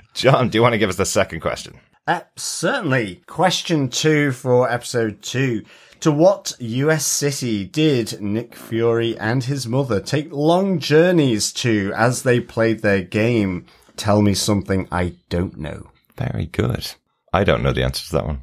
John, 0.14 0.48
do 0.48 0.58
you 0.58 0.62
want 0.62 0.72
to 0.72 0.78
give 0.78 0.90
us 0.90 0.96
the 0.96 1.06
second 1.06 1.40
question? 1.40 1.78
Uh, 2.06 2.20
certainly. 2.36 3.22
Question 3.26 3.88
two 3.88 4.30
for 4.32 4.70
episode 4.70 5.22
two. 5.22 5.64
To 6.04 6.12
what 6.12 6.52
US 6.58 7.06
city 7.06 7.64
did 7.64 8.20
Nick 8.20 8.54
Fury 8.54 9.16
and 9.16 9.42
his 9.42 9.66
mother 9.66 10.02
take 10.02 10.30
long 10.30 10.78
journeys 10.78 11.50
to 11.54 11.94
as 11.96 12.24
they 12.24 12.40
played 12.40 12.82
their 12.82 13.00
game? 13.00 13.64
Tell 13.96 14.20
me 14.20 14.34
something 14.34 14.86
I 14.92 15.14
don't 15.30 15.56
know. 15.56 15.88
Very 16.18 16.44
good. 16.44 16.92
I 17.32 17.42
don't 17.42 17.62
know 17.62 17.72
the 17.72 17.84
answer 17.84 18.04
to 18.04 18.12
that 18.12 18.26
one. 18.26 18.42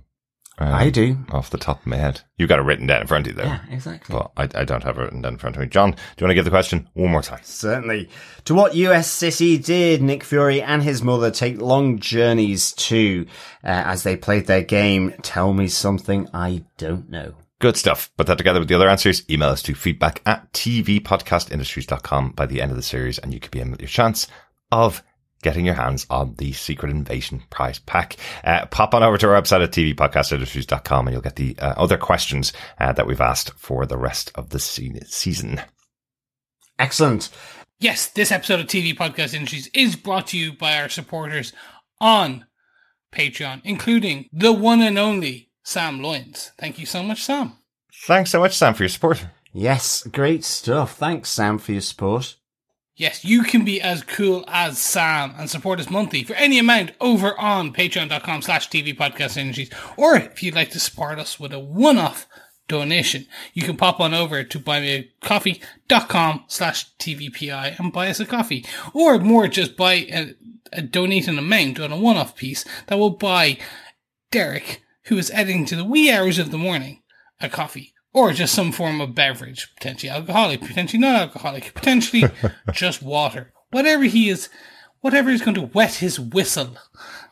Um, 0.58 0.74
I 0.74 0.90
do. 0.90 1.18
Off 1.30 1.52
the 1.52 1.60
top 1.60 1.82
of 1.82 1.86
my 1.86 1.98
head. 1.98 2.22
You 2.36 2.48
got 2.48 2.58
it 2.58 2.64
written 2.64 2.88
down 2.88 3.02
in 3.02 3.08
front 3.08 3.28
of 3.28 3.34
you, 3.34 3.38
though. 3.44 3.48
Yeah, 3.48 3.62
exactly. 3.70 4.16
But 4.16 4.32
I, 4.36 4.62
I 4.62 4.66
don't 4.66 4.82
have 4.82 4.98
it 4.98 5.02
written 5.02 5.22
down 5.22 5.34
in 5.34 5.38
front 5.38 5.56
of 5.56 5.62
me. 5.62 5.68
John, 5.68 5.92
do 5.92 5.98
you 6.18 6.26
want 6.26 6.32
to 6.32 6.34
give 6.34 6.46
the 6.46 6.50
question 6.50 6.90
one 6.96 7.12
more 7.12 7.22
time? 7.22 7.42
Certainly. 7.44 8.10
To 8.46 8.56
what 8.56 8.74
US 8.74 9.08
city 9.08 9.60
did 9.60 10.02
Nick 10.02 10.24
Fury 10.24 10.64
and 10.64 10.82
his 10.82 11.04
mother 11.04 11.30
take 11.30 11.62
long 11.62 12.00
journeys 12.00 12.74
to 12.74 13.28
uh, 13.64 13.68
as 13.86 14.02
they 14.02 14.18
played 14.18 14.48
their 14.48 14.64
game? 14.64 15.14
Tell 15.22 15.54
me 15.54 15.68
something 15.68 16.28
I 16.34 16.64
don't 16.80 17.08
know. 17.08 17.36
Good 17.62 17.78
stuff. 17.78 18.12
Put 18.18 18.26
that 18.26 18.40
together 18.40 18.60
with 18.60 18.70
the 18.70 18.76
other 18.76 18.90
answers. 18.90 19.24
Email 19.30 19.50
us 19.50 19.62
to 19.62 19.76
feedback 19.76 20.24
at 20.26 20.52
tvpodcastindustries.com 20.52 22.32
by 22.32 22.48
the 22.48 22.60
end 22.60 22.72
of 22.72 22.76
the 22.76 22.82
series, 22.82 23.20
and 23.20 23.32
you 23.32 23.40
could 23.40 23.52
be 23.52 23.60
in 23.60 23.70
with 23.70 23.80
your 23.80 23.88
chance 23.88 24.28
of 24.72 25.04
getting 25.44 25.64
your 25.68 25.76
hands 25.76 26.08
on 26.10 26.34
the 26.40 26.54
Secret 26.54 26.90
Invasion 26.90 27.44
prize 27.52 27.78
pack. 27.78 28.18
Uh, 28.44 28.66
pop 28.66 28.96
on 28.96 29.04
over 29.04 29.16
to 29.20 29.30
our 29.30 29.40
website 29.40 29.64
at 29.64 29.72
tvpodcastindustries.com 29.72 31.08
and 31.08 31.14
you'll 31.14 31.22
get 31.22 31.36
the 31.36 31.56
uh, 31.60 31.76
other 31.78 31.98
questions 31.98 32.52
uh, 32.80 32.92
that 32.94 33.06
we've 33.06 33.22
asked 33.22 33.54
for 33.54 33.86
the 33.86 33.98
rest 33.98 34.32
of 34.34 34.50
the 34.50 34.60
se- 34.60 35.02
season. 35.06 35.62
Excellent. 36.80 37.30
Yes, 37.80 38.08
this 38.08 38.32
episode 38.32 38.60
of 38.60 38.66
TV 38.66 38.96
Podcast 38.96 39.36
Industries 39.36 39.70
is 39.76 39.96
brought 39.96 40.28
to 40.28 40.38
you 40.38 40.52
by 40.52 40.80
our 40.80 40.90
supporters 40.90 41.54
on 42.00 42.46
Patreon, 43.12 43.62
including 43.64 44.30
the 44.32 44.52
one 44.52 44.82
and 44.82 44.98
only 44.98 45.51
Sam 45.64 46.00
Loyns. 46.00 46.52
Thank 46.58 46.80
you 46.80 46.86
so 46.86 47.04
much, 47.04 47.24
Sam. 47.24 47.58
Thanks 48.06 48.32
so 48.32 48.40
much, 48.40 48.56
Sam, 48.56 48.74
for 48.74 48.84
your 48.84 48.90
support. 48.90 49.26
Yes, 49.54 50.04
great 50.04 50.44
stuff. 50.44 50.96
Thanks, 50.96 51.30
Sam, 51.30 51.58
for 51.58 51.74
your 51.74 51.82
support. 51.82 52.38
Yes, 52.96 53.26
you 53.26 53.44
can 53.44 53.66
be 53.66 53.82
as 53.82 54.04
cool 54.04 54.44
as 54.48 54.78
Sam 54.78 55.34
and 55.38 55.50
support 55.50 55.80
us 55.80 55.90
monthly 55.90 56.24
for 56.24 56.34
any 56.36 56.60
amount 56.60 56.92
over 57.00 57.40
on 57.40 57.74
patreon.com 57.74 58.42
slash 58.42 58.70
TV 58.70 58.96
Podcast 58.96 59.38
Industries. 59.38 59.72
Or 59.98 60.16
if 60.16 60.44
you'd 60.44 60.56
like 60.56 60.72
to 60.72 60.80
support 60.80 61.18
us 61.18 61.40
with 61.40 61.54
a 61.54 61.60
one-off 61.60 62.28
donation, 62.68 63.26
you 63.54 63.64
can 63.64 63.78
pop 63.78 64.00
on 64.00 64.14
over 64.14 64.44
to 64.44 64.60
buymeacoffee.com 64.60 66.46
slash 66.48 66.96
TVPI 66.98 67.80
and 67.80 67.92
buy 67.92 68.10
us 68.10 68.20
a 68.20 68.26
coffee. 68.26 68.66
Or 68.94 69.18
more, 69.20 69.48
just 69.48 69.76
buy 69.76 69.94
a, 69.94 70.36
a 70.72 70.82
donate 70.82 71.28
an 71.28 71.40
amount 71.40 71.80
on 71.80 71.92
a 71.92 71.98
one-off 71.98 72.36
piece 72.36 72.66
that 72.88 73.00
will 73.00 73.12
buy 73.12 73.58
Derek, 74.32 74.84
who 75.06 75.18
is 75.18 75.32
editing 75.32 75.66
to 75.66 75.76
the 75.76 75.86
wee 75.86 76.12
hours 76.12 76.40
of 76.40 76.52
the 76.52 76.58
morning, 76.58 77.02
a 77.40 77.50
coffee. 77.50 77.94
Or 78.14 78.34
just 78.34 78.54
some 78.54 78.74
form 78.74 79.00
of 79.00 79.16
beverage, 79.16 79.74
potentially 79.76 80.10
alcoholic, 80.10 80.60
potentially 80.62 81.00
non 81.00 81.16
alcoholic, 81.16 81.74
potentially 81.74 82.26
just 82.74 83.02
water. 83.02 83.54
Whatever 83.70 84.04
he 84.04 84.30
is, 84.30 84.50
whatever 85.00 85.30
is 85.30 85.42
going 85.42 85.56
to 85.56 85.62
wet 85.62 85.96
his 85.96 86.20
whistle 86.20 86.78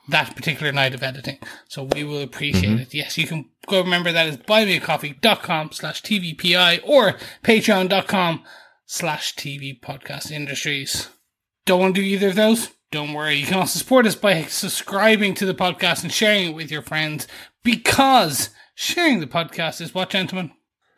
that 0.09 0.35
particular 0.35 0.71
night 0.71 0.93
of 0.93 1.03
editing. 1.03 1.37
So 1.67 1.83
we 1.83 2.03
will 2.03 2.21
appreciate 2.21 2.69
mm-hmm. 2.69 2.81
it. 2.81 2.93
Yes, 2.93 3.17
you 3.17 3.27
can 3.27 3.45
go 3.67 3.81
remember 3.81 4.11
that 4.11 4.27
is 4.27 4.37
buymeacoffee.com 4.37 5.71
slash 5.71 6.01
TVPI 6.01 6.81
or 6.83 7.15
patreon.com 7.43 8.43
slash 8.85 9.35
TV 9.35 9.79
podcast 9.79 10.31
industries. 10.31 11.09
Don't 11.65 11.79
want 11.79 11.95
to 11.95 12.01
do 12.01 12.07
either 12.07 12.29
of 12.29 12.35
those? 12.35 12.69
Don't 12.91 13.13
worry. 13.13 13.35
You 13.35 13.45
can 13.45 13.57
also 13.57 13.77
support 13.77 14.07
us 14.07 14.15
by 14.15 14.43
subscribing 14.43 15.35
to 15.35 15.45
the 15.45 15.53
podcast 15.53 16.01
and 16.01 16.11
sharing 16.11 16.49
it 16.49 16.55
with 16.55 16.71
your 16.71 16.81
friends 16.81 17.27
because 17.63 18.49
sharing 18.75 19.19
the 19.19 19.27
podcast 19.27 19.81
is 19.81 19.93
what, 19.93 20.09
gentlemen? 20.09 20.51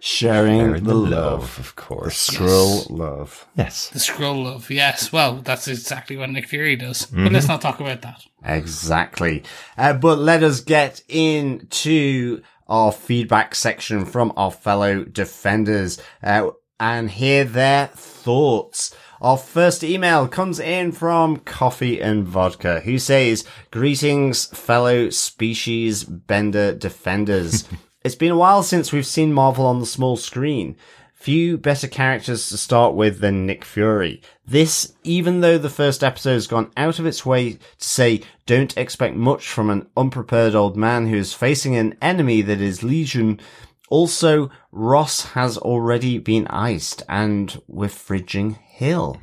Sharing 0.04 0.84
the, 0.84 0.96
love. 0.96 1.60
of 1.60 1.76
course. 1.76 2.26
The 2.26 2.34
Skrull 2.34 2.90
love. 2.90 3.48
Yes. 3.56 3.90
The 3.90 4.00
Skrull 4.00 4.44
love. 4.44 4.72
Yes. 4.72 5.12
Well, 5.14 5.36
that's 5.44 5.68
exactly 5.68 6.18
what 6.18 6.32
Nick 6.32 6.48
Fury 6.48 6.76
does. 6.76 7.06
But 7.06 7.32
let's 7.32 7.48
not 7.48 7.62
talk 7.62 7.80
about 7.80 8.02
that. 8.02 8.24
Exactly. 8.44 9.44
Uh, 9.78 9.94
but 9.94 10.18
let 10.18 10.42
us 10.42 10.60
get 10.62 11.04
into 11.08 12.42
our 12.68 12.92
feedback 12.92 13.54
section 13.54 14.06
from 14.06 14.34
our 14.36 14.50
fellow 14.50 15.04
defenders 15.04 16.02
uh, 16.24 16.50
and 16.80 17.12
hear 17.12 17.44
their 17.44 17.88
thoughts. 17.88 18.96
Our 19.22 19.38
first 19.38 19.84
email 19.84 20.28
comes 20.28 20.60
in 20.60 20.94
from 20.94 21.38
Coffee 21.38 22.02
and 22.02 22.26
Vodka, 22.26 22.80
who 22.80 22.98
says, 22.98 23.46
Greetings, 23.70 24.48
fellow 24.48 25.12
species 25.12 26.04
bender 26.04 26.74
defenders. 26.74 27.66
it's 28.04 28.16
been 28.16 28.32
a 28.32 28.36
while 28.38 28.64
since 28.64 28.92
we've 28.92 29.06
seen 29.06 29.32
Marvel 29.32 29.68
on 29.68 29.80
the 29.80 29.86
small 29.86 30.18
screen. 30.18 30.76
Few 31.14 31.56
better 31.56 31.88
characters 31.88 32.50
to 32.50 32.58
start 32.58 32.96
with 32.96 33.20
than 33.20 33.46
Nick 33.46 33.64
Fury. 33.64 34.24
This, 34.44 34.94
even 35.04 35.42
though 35.42 35.60
the 35.60 35.70
first 35.70 36.04
episode 36.04 36.34
has 36.34 36.48
gone 36.48 36.72
out 36.76 36.98
of 36.98 37.06
its 37.06 37.24
way 37.24 37.52
to 37.52 37.60
say 37.78 38.24
don't 38.48 38.76
expect 38.76 39.16
much 39.16 39.48
from 39.48 39.70
an 39.70 39.88
unprepared 39.96 40.56
old 40.56 40.76
man 40.76 41.06
who 41.06 41.18
is 41.18 41.32
facing 41.32 41.76
an 41.76 41.96
enemy 42.02 42.42
that 42.42 42.60
is 42.60 42.82
Legion. 42.82 43.40
Also, 43.88 44.50
Ross 44.72 45.26
has 45.34 45.60
already 45.60 46.18
been 46.18 46.48
iced 46.48 47.04
and 47.08 47.62
we're 47.68 47.88
fridging 47.88 48.58
Hill. 48.82 49.20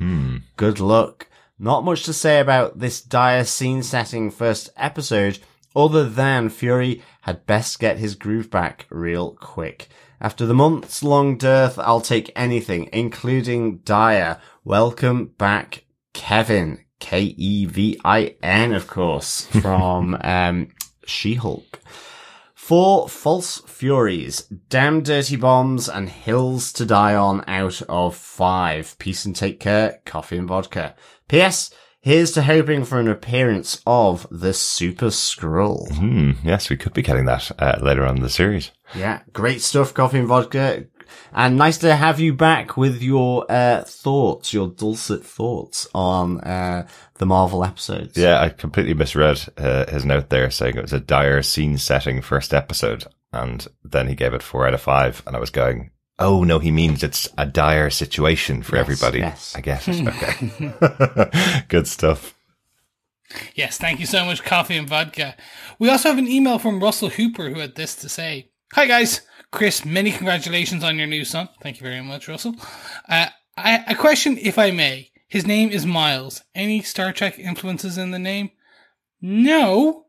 Good 0.55 0.79
luck. 0.79 1.27
Not 1.59 1.83
much 1.83 2.03
to 2.03 2.13
say 2.13 2.39
about 2.39 2.79
this 2.79 3.01
dire 3.01 3.43
scene 3.43 3.83
setting 3.83 4.31
first 4.31 4.69
episode 4.77 5.39
other 5.75 6.09
than 6.09 6.47
Fury 6.47 7.03
had 7.23 7.45
best 7.45 7.77
get 7.77 7.97
his 7.97 8.15
groove 8.15 8.49
back 8.49 8.85
real 8.89 9.33
quick. 9.33 9.89
After 10.21 10.45
the 10.45 10.53
months 10.53 11.03
long 11.03 11.37
dearth, 11.37 11.77
I'll 11.77 11.99
take 11.99 12.31
anything, 12.37 12.87
including 12.93 13.79
Dire. 13.79 14.39
Welcome 14.63 15.33
back, 15.37 15.83
Kevin. 16.13 16.85
K-E-V-I-N, 17.01 18.73
of 18.73 18.87
course, 18.87 19.45
from, 19.61 20.17
um, 20.21 20.69
She-Hulk. 21.05 21.81
Four 22.69 23.09
false 23.09 23.61
furies, 23.65 24.41
damn 24.41 25.01
dirty 25.01 25.35
bombs, 25.37 25.89
and 25.89 26.07
hills 26.07 26.71
to 26.73 26.85
die 26.85 27.15
on 27.15 27.43
out 27.47 27.81
of 27.89 28.15
five. 28.15 28.95
Peace 28.99 29.25
and 29.25 29.35
take 29.35 29.59
care, 29.59 30.01
coffee 30.05 30.37
and 30.37 30.47
vodka. 30.47 30.93
P.S. 31.27 31.71
Here's 31.99 32.31
to 32.33 32.43
hoping 32.43 32.85
for 32.85 32.99
an 32.99 33.07
appearance 33.07 33.81
of 33.87 34.27
the 34.29 34.53
Super 34.53 35.07
Skrull. 35.07 35.91
Hmm, 35.97 36.33
yes, 36.43 36.69
we 36.69 36.77
could 36.77 36.93
be 36.93 37.01
getting 37.01 37.25
that 37.25 37.51
uh, 37.57 37.79
later 37.81 38.05
on 38.05 38.17
in 38.17 38.21
the 38.21 38.29
series. 38.29 38.69
Yeah, 38.93 39.21
great 39.33 39.61
stuff, 39.61 39.95
coffee 39.95 40.19
and 40.19 40.27
vodka. 40.27 40.85
And 41.33 41.57
nice 41.57 41.77
to 41.79 41.95
have 41.95 42.19
you 42.19 42.33
back 42.33 42.75
with 42.77 43.01
your 43.01 43.45
uh, 43.49 43.83
thoughts, 43.83 44.53
your 44.53 44.67
dulcet 44.67 45.23
thoughts 45.25 45.87
on 45.93 46.39
uh, 46.41 46.87
the 47.15 47.25
Marvel 47.25 47.63
episodes. 47.63 48.17
Yeah, 48.17 48.41
I 48.41 48.49
completely 48.49 48.93
misread 48.93 49.41
uh, 49.57 49.85
his 49.91 50.05
note 50.05 50.29
there 50.29 50.49
saying 50.49 50.77
it 50.77 50.81
was 50.81 50.93
a 50.93 50.99
dire 50.99 51.43
scene 51.43 51.77
setting 51.77 52.21
first 52.21 52.53
episode. 52.53 53.05
And 53.31 53.67
then 53.83 54.07
he 54.07 54.15
gave 54.15 54.33
it 54.33 54.41
four 54.41 54.67
out 54.67 54.73
of 54.73 54.81
five. 54.81 55.21
And 55.27 55.35
I 55.35 55.39
was 55.39 55.51
going, 55.51 55.91
oh, 56.17 56.43
no, 56.43 56.57
he 56.59 56.71
means 56.71 57.03
it's 57.03 57.29
a 57.37 57.45
dire 57.45 57.91
situation 57.91 58.63
for 58.63 58.75
Yes, 58.75 58.81
everybody. 58.81 59.19
yes. 59.19 59.53
I 59.55 59.61
get 59.61 59.87
it. 59.87 60.07
Okay. 60.81 61.63
Good 61.69 61.87
stuff. 61.87 62.33
Yes, 63.53 63.77
thank 63.77 63.99
you 63.99 64.07
so 64.07 64.25
much, 64.25 64.43
Coffee 64.43 64.75
and 64.77 64.89
Vodka. 64.89 65.35
We 65.77 65.89
also 65.89 66.09
have 66.09 66.17
an 66.17 66.27
email 66.27 66.57
from 66.57 66.81
Russell 66.81 67.09
Hooper 67.09 67.49
who 67.49 67.59
had 67.59 67.75
this 67.75 67.93
to 67.97 68.09
say 68.09 68.49
Hi, 68.73 68.85
guys. 68.87 69.21
Chris, 69.51 69.83
many 69.83 70.11
congratulations 70.11 70.83
on 70.83 70.97
your 70.97 71.07
new 71.07 71.25
son. 71.25 71.49
Thank 71.61 71.79
you 71.79 71.83
very 71.83 72.01
much, 72.01 72.27
Russell. 72.27 72.55
Uh, 73.07 73.27
I, 73.57 73.83
a 73.87 73.95
question, 73.95 74.37
if 74.37 74.59
I 74.59 74.71
may. 74.71 75.11
His 75.27 75.45
name 75.45 75.69
is 75.69 75.85
Miles. 75.85 76.43
Any 76.55 76.81
Star 76.81 77.13
Trek 77.13 77.37
influences 77.37 77.97
in 77.97 78.11
the 78.11 78.19
name? 78.19 78.51
No. 79.21 80.05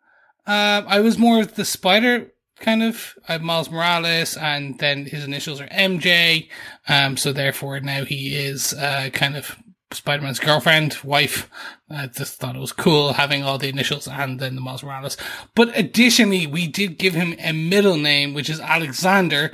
Uh, 0.46 0.82
I 0.86 1.00
was 1.00 1.18
more 1.18 1.40
of 1.40 1.54
the 1.54 1.64
spider 1.64 2.32
kind 2.56 2.82
of. 2.82 3.14
I 3.28 3.32
have 3.32 3.42
Miles 3.42 3.70
Morales, 3.70 4.36
and 4.36 4.78
then 4.78 5.06
his 5.06 5.24
initials 5.24 5.60
are 5.60 5.68
MJ. 5.68 6.48
Um, 6.88 7.16
so 7.16 7.32
therefore 7.32 7.80
now 7.80 8.04
he 8.04 8.36
is 8.36 8.72
uh, 8.74 9.10
kind 9.12 9.36
of 9.36 9.56
Spider-Man's 9.92 10.38
girlfriend, 10.38 10.98
wife. 11.02 11.50
I 11.90 12.06
just 12.06 12.36
thought 12.38 12.54
it 12.56 12.60
was 12.60 12.72
cool 12.72 13.14
having 13.14 13.42
all 13.42 13.58
the 13.58 13.68
initials 13.68 14.06
and 14.06 14.38
then 14.38 14.54
the 14.54 14.60
Miles 14.60 14.84
Morales. 14.84 15.16
But 15.54 15.76
additionally, 15.76 16.46
we 16.46 16.66
did 16.68 16.96
give 16.98 17.14
him 17.14 17.34
a 17.40 17.52
middle 17.52 17.96
name, 17.96 18.32
which 18.32 18.48
is 18.48 18.60
Alexander, 18.60 19.50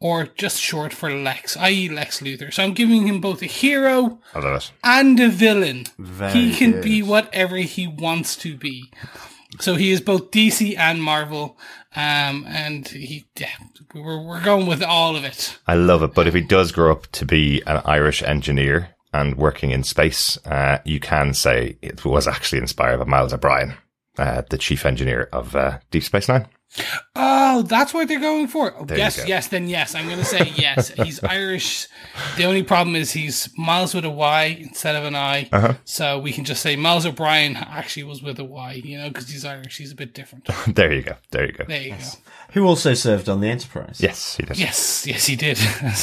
or 0.00 0.26
just 0.26 0.60
short 0.60 0.92
for 0.92 1.12
Lex, 1.12 1.56
i.e. 1.56 1.88
Lex 1.88 2.20
Luthor. 2.20 2.52
So 2.52 2.62
I'm 2.62 2.72
giving 2.72 3.06
him 3.06 3.20
both 3.20 3.42
a 3.42 3.46
hero 3.46 4.20
I 4.34 4.38
love 4.38 4.62
it. 4.62 4.72
and 4.84 5.18
a 5.18 5.28
villain. 5.28 5.84
Very 5.98 6.32
he 6.32 6.54
can 6.54 6.72
good. 6.72 6.84
be 6.84 7.02
whatever 7.02 7.56
he 7.56 7.86
wants 7.88 8.36
to 8.36 8.56
be. 8.56 8.90
So 9.58 9.74
he 9.74 9.90
is 9.90 10.00
both 10.00 10.30
DC 10.30 10.78
and 10.78 11.02
Marvel. 11.02 11.58
Um, 11.96 12.44
and 12.48 12.86
he, 12.86 13.26
yeah, 13.36 13.48
we're, 13.92 14.22
we're 14.24 14.42
going 14.44 14.66
with 14.68 14.82
all 14.84 15.16
of 15.16 15.24
it. 15.24 15.58
I 15.66 15.74
love 15.74 16.04
it. 16.04 16.14
But 16.14 16.28
if 16.28 16.34
he 16.34 16.40
does 16.40 16.70
grow 16.70 16.92
up 16.92 17.08
to 17.12 17.26
be 17.26 17.60
an 17.66 17.82
Irish 17.84 18.22
engineer 18.22 18.94
and 19.12 19.36
working 19.36 19.70
in 19.70 19.82
space, 19.82 20.38
uh, 20.46 20.78
you 20.84 21.00
can 21.00 21.34
say 21.34 21.76
it 21.82 22.04
was 22.04 22.26
actually 22.28 22.60
inspired 22.60 22.98
by 22.98 23.04
Miles 23.04 23.32
O'Brien, 23.32 23.74
uh, 24.18 24.42
the 24.50 24.58
chief 24.58 24.86
engineer 24.86 25.28
of 25.32 25.56
uh, 25.56 25.78
Deep 25.90 26.04
Space 26.04 26.28
Nine. 26.28 26.46
Oh, 27.16 27.62
that's 27.62 27.92
what 27.92 28.06
they're 28.06 28.20
going 28.20 28.46
for. 28.46 28.74
Oh, 28.76 28.84
There 28.84 28.96
yes, 28.96 29.26
yes, 29.26 29.48
then 29.48 29.68
yes. 29.68 29.94
I'm 29.94 30.06
going 30.06 30.18
to 30.18 30.24
say 30.24 30.52
yes. 30.54 30.88
He's 30.96 31.22
Irish. 31.22 31.88
The 32.36 32.44
only 32.44 32.62
problem 32.62 32.94
is 32.94 33.12
he's 33.12 33.48
Miles 33.58 33.94
with 33.94 34.04
a 34.04 34.10
Y 34.10 34.58
instead 34.60 34.94
of 34.94 35.04
an 35.04 35.16
I. 35.16 35.48
Uh-huh. 35.52 35.74
So 35.84 36.18
we 36.18 36.32
can 36.32 36.44
just 36.44 36.62
say 36.62 36.76
Miles 36.76 37.04
O'Brien 37.06 37.56
actually 37.56 38.04
was 38.04 38.22
with 38.22 38.38
a 38.38 38.44
Y, 38.44 38.82
you 38.84 38.98
know, 38.98 39.08
because 39.08 39.28
he's 39.28 39.44
Irish. 39.44 39.78
He's 39.78 39.92
a 39.92 39.96
bit 39.96 40.14
different. 40.14 40.48
there 40.74 40.92
you 40.92 41.02
go. 41.02 41.16
There 41.30 41.46
you 41.46 41.52
go. 41.52 41.64
There 41.64 41.82
you 41.82 41.90
go. 41.90 42.04
Who 42.52 42.64
also 42.66 42.94
served 42.94 43.28
on 43.28 43.40
the 43.40 43.48
Enterprise. 43.48 44.00
Yes, 44.00 44.36
he 44.36 44.44
did. 44.44 44.58
Yes, 44.58 45.06
yes, 45.06 45.26
he 45.26 45.36
did. 45.36 45.58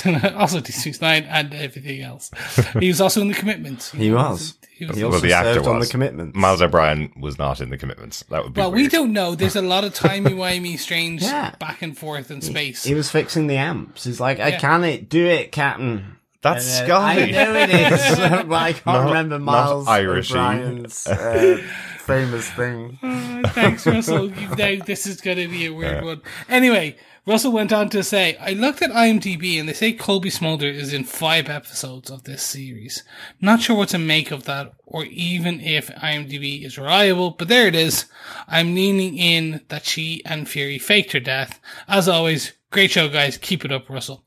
also 0.36 0.60
D 0.60 0.74
Nine 1.02 1.24
and 1.24 1.54
everything 1.54 2.02
else. 2.02 2.32
He 2.80 2.88
was 2.88 3.02
also 3.02 3.22
in 3.22 3.28
the 3.28 3.34
commitments. 3.34 3.92
He 3.92 4.12
was. 4.12 4.56
He 4.78 4.86
was 4.86 4.96
He 4.98 5.04
also 5.04 5.20
the 5.20 5.34
actor 5.34 5.56
served 5.56 5.68
on 5.68 5.74
the 5.76 5.80
was. 5.80 5.90
commitment. 5.92 6.36
Miles 6.36 6.62
O'Brien 6.62 7.12
was 7.20 7.38
not 7.38 7.60
in 7.62 7.70
the 7.70 7.78
commitments. 7.78 8.24
That 8.30 8.44
would 8.44 8.54
be 8.54 8.62
well, 8.62 8.72
we 8.72 8.88
don't 8.88 9.12
know. 9.12 9.34
There's 9.36 9.56
a 9.56 9.62
lot 9.62 9.84
of 9.84 9.94
timey-wimey, 9.94 10.78
strange 10.88 11.24
Yeah. 11.24 11.56
back 11.60 11.82
and 11.82 11.98
forth 11.98 12.30
in 12.30 12.42
space. 12.42 12.84
He 12.84 12.94
was 12.94 13.10
fixing 13.10 13.48
the 13.48 13.58
amps. 13.58 14.04
He's 14.04 14.20
like, 14.20 14.40
I 14.40 14.50
Yeah. 14.50 14.60
can't 14.60 15.10
do 15.10 15.26
it, 15.26 15.52
Captain. 15.52 16.18
That's 16.44 16.80
And, 16.82 16.92
uh, 16.92 17.00
I 17.00 17.16
know 17.32 17.54
it 17.56 17.70
is, 17.72 18.16
but 18.20 18.52
I 18.54 18.74
can't 18.74 18.86
Not- 18.86 19.06
remember 19.08 19.40
not 19.40 19.46
Miles 19.46 19.88
Irishy. 19.88 20.32
O'Brien's 20.36 21.08
uh, 21.08 21.58
famous 22.00 22.48
thing. 22.52 23.00
Uh, 23.02 23.42
thanks, 23.50 23.88
Russell. 23.88 24.30
You 24.32 24.56
know, 24.56 24.76
this 24.86 25.08
is 25.08 25.20
going 25.20 25.38
to 25.38 25.48
be 25.48 25.66
a 25.66 25.74
weird 25.74 26.06
one. 26.06 26.22
Anyway, 26.48 26.96
Russell 27.28 27.52
went 27.52 27.74
on 27.74 27.90
to 27.90 28.04
say, 28.04 28.38
I 28.38 28.54
looked 28.54 28.82
at 28.82 28.90
IMDb 28.90 29.60
and 29.60 29.68
they 29.68 29.74
say 29.74 29.92
Cobie 29.92 30.30
Smulders 30.30 30.76
is 30.76 30.94
in 30.94 31.04
five 31.04 31.50
episodes 31.50 32.10
of 32.10 32.24
this 32.24 32.42
series. 32.42 33.04
Not 33.42 33.62
sure 33.62 33.76
what 33.76 33.90
to 33.90 33.98
make 33.98 34.32
of 34.32 34.46
that 34.46 34.72
or 34.86 35.04
even 35.04 35.60
if 35.60 35.90
IMDb 35.90 36.66
is 36.66 36.78
reliable, 36.78 37.32
but 37.32 37.50
there 37.50 37.68
it 37.68 37.76
is. 37.76 38.06
I'm 38.48 38.74
leaning 38.74 39.18
in 39.18 39.60
that 39.68 39.86
she 39.86 40.22
and 40.24 40.48
Fury 40.48 40.80
faked 40.80 41.12
her 41.12 41.20
death. 41.20 41.60
As 41.86 42.08
always, 42.08 42.54
great 42.72 42.92
show, 42.92 43.10
guys. 43.10 43.38
Keep 43.38 43.66
it 43.66 43.74
up, 43.74 43.90
Russell. 43.90 44.24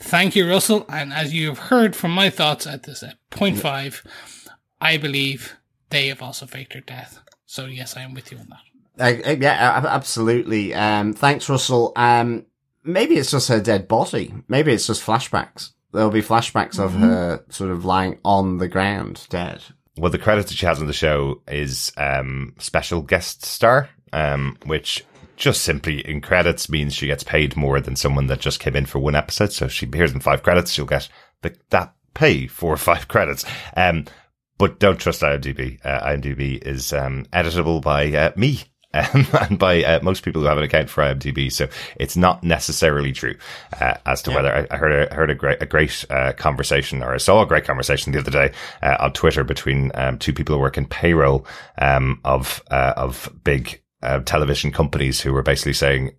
Thank 0.00 0.36
you, 0.36 0.48
Russell. 0.48 0.86
And 0.88 1.12
as 1.12 1.34
you 1.34 1.48
have 1.48 1.58
heard 1.58 1.96
from 1.96 2.12
my 2.12 2.30
thoughts 2.30 2.68
at 2.68 2.84
this 2.84 3.02
at 3.02 3.16
point 3.30 3.58
five, 3.58 4.06
I 4.80 4.96
believe 4.96 5.56
they 5.90 6.06
have 6.06 6.22
also 6.22 6.46
faked 6.46 6.74
her 6.74 6.80
death. 6.80 7.18
So 7.46 7.66
yes, 7.66 7.96
I 7.96 8.02
am 8.02 8.14
with 8.14 8.30
you 8.30 8.38
on 8.38 8.46
that. 8.50 8.73
Uh, 8.98 9.14
uh, 9.26 9.36
yeah, 9.38 9.82
absolutely. 9.88 10.74
Um, 10.74 11.12
thanks, 11.12 11.48
Russell. 11.48 11.92
Um, 11.96 12.46
maybe 12.84 13.16
it's 13.16 13.30
just 13.30 13.48
her 13.48 13.60
dead 13.60 13.88
body. 13.88 14.32
Maybe 14.48 14.72
it's 14.72 14.86
just 14.86 15.04
flashbacks. 15.04 15.70
There'll 15.92 16.10
be 16.10 16.22
flashbacks 16.22 16.78
of 16.78 16.92
her 16.94 17.44
sort 17.50 17.70
of 17.70 17.84
lying 17.84 18.18
on 18.24 18.58
the 18.58 18.66
ground, 18.66 19.26
dead. 19.30 19.62
Well, 19.96 20.10
the 20.10 20.18
credit 20.18 20.48
that 20.48 20.56
she 20.56 20.66
has 20.66 20.80
on 20.80 20.88
the 20.88 20.92
show 20.92 21.40
is 21.46 21.92
um, 21.96 22.54
special 22.58 23.00
guest 23.00 23.44
star, 23.44 23.88
um, 24.12 24.56
which 24.66 25.04
just 25.36 25.62
simply 25.62 26.00
in 26.00 26.20
credits 26.20 26.68
means 26.68 26.94
she 26.94 27.06
gets 27.06 27.22
paid 27.22 27.56
more 27.56 27.80
than 27.80 27.94
someone 27.96 28.26
that 28.26 28.40
just 28.40 28.60
came 28.60 28.74
in 28.74 28.86
for 28.86 28.98
one 28.98 29.14
episode. 29.14 29.52
So 29.52 29.66
if 29.66 29.72
she 29.72 29.86
appears 29.86 30.12
in 30.12 30.20
five 30.20 30.42
credits, 30.42 30.72
she'll 30.72 30.84
get 30.84 31.08
the, 31.42 31.56
that 31.70 31.94
pay 32.12 32.48
for 32.48 32.76
five 32.76 33.06
credits. 33.06 33.44
Um, 33.76 34.06
but 34.58 34.78
don't 34.78 34.98
trust 34.98 35.22
IMDb. 35.22 35.84
Uh, 35.84 36.00
IMDb 36.08 36.64
is 36.64 36.92
um, 36.92 37.26
editable 37.32 37.82
by 37.82 38.12
uh, 38.12 38.32
me. 38.36 38.62
Um, 38.94 39.26
and 39.40 39.58
by 39.58 39.82
uh, 39.82 40.00
most 40.02 40.22
people 40.22 40.40
who 40.42 40.48
have 40.48 40.58
an 40.58 40.64
account 40.64 40.88
for 40.88 41.02
IMDb, 41.02 41.52
so 41.52 41.68
it's 41.96 42.16
not 42.16 42.42
necessarily 42.44 43.12
true 43.12 43.36
uh, 43.80 43.94
as 44.06 44.22
to 44.22 44.30
whether 44.30 44.54
I, 44.54 44.66
I 44.70 44.76
heard 44.76 45.10
a 45.10 45.14
heard 45.14 45.30
a 45.30 45.34
great 45.34 45.60
a 45.60 45.66
great 45.66 46.04
uh, 46.10 46.32
conversation 46.34 47.02
or 47.02 47.14
I 47.14 47.18
saw 47.18 47.42
a 47.42 47.46
great 47.46 47.64
conversation 47.64 48.12
the 48.12 48.20
other 48.20 48.30
day 48.30 48.52
uh, 48.82 48.96
on 49.00 49.12
Twitter 49.12 49.44
between 49.44 49.90
um, 49.94 50.18
two 50.18 50.32
people 50.32 50.54
who 50.54 50.60
work 50.60 50.78
in 50.78 50.86
payroll 50.86 51.46
um, 51.78 52.20
of 52.24 52.62
uh, 52.70 52.94
of 52.96 53.30
big 53.42 53.82
uh, 54.02 54.20
television 54.20 54.70
companies 54.70 55.20
who 55.20 55.32
were 55.32 55.42
basically 55.42 55.72
saying 55.72 56.12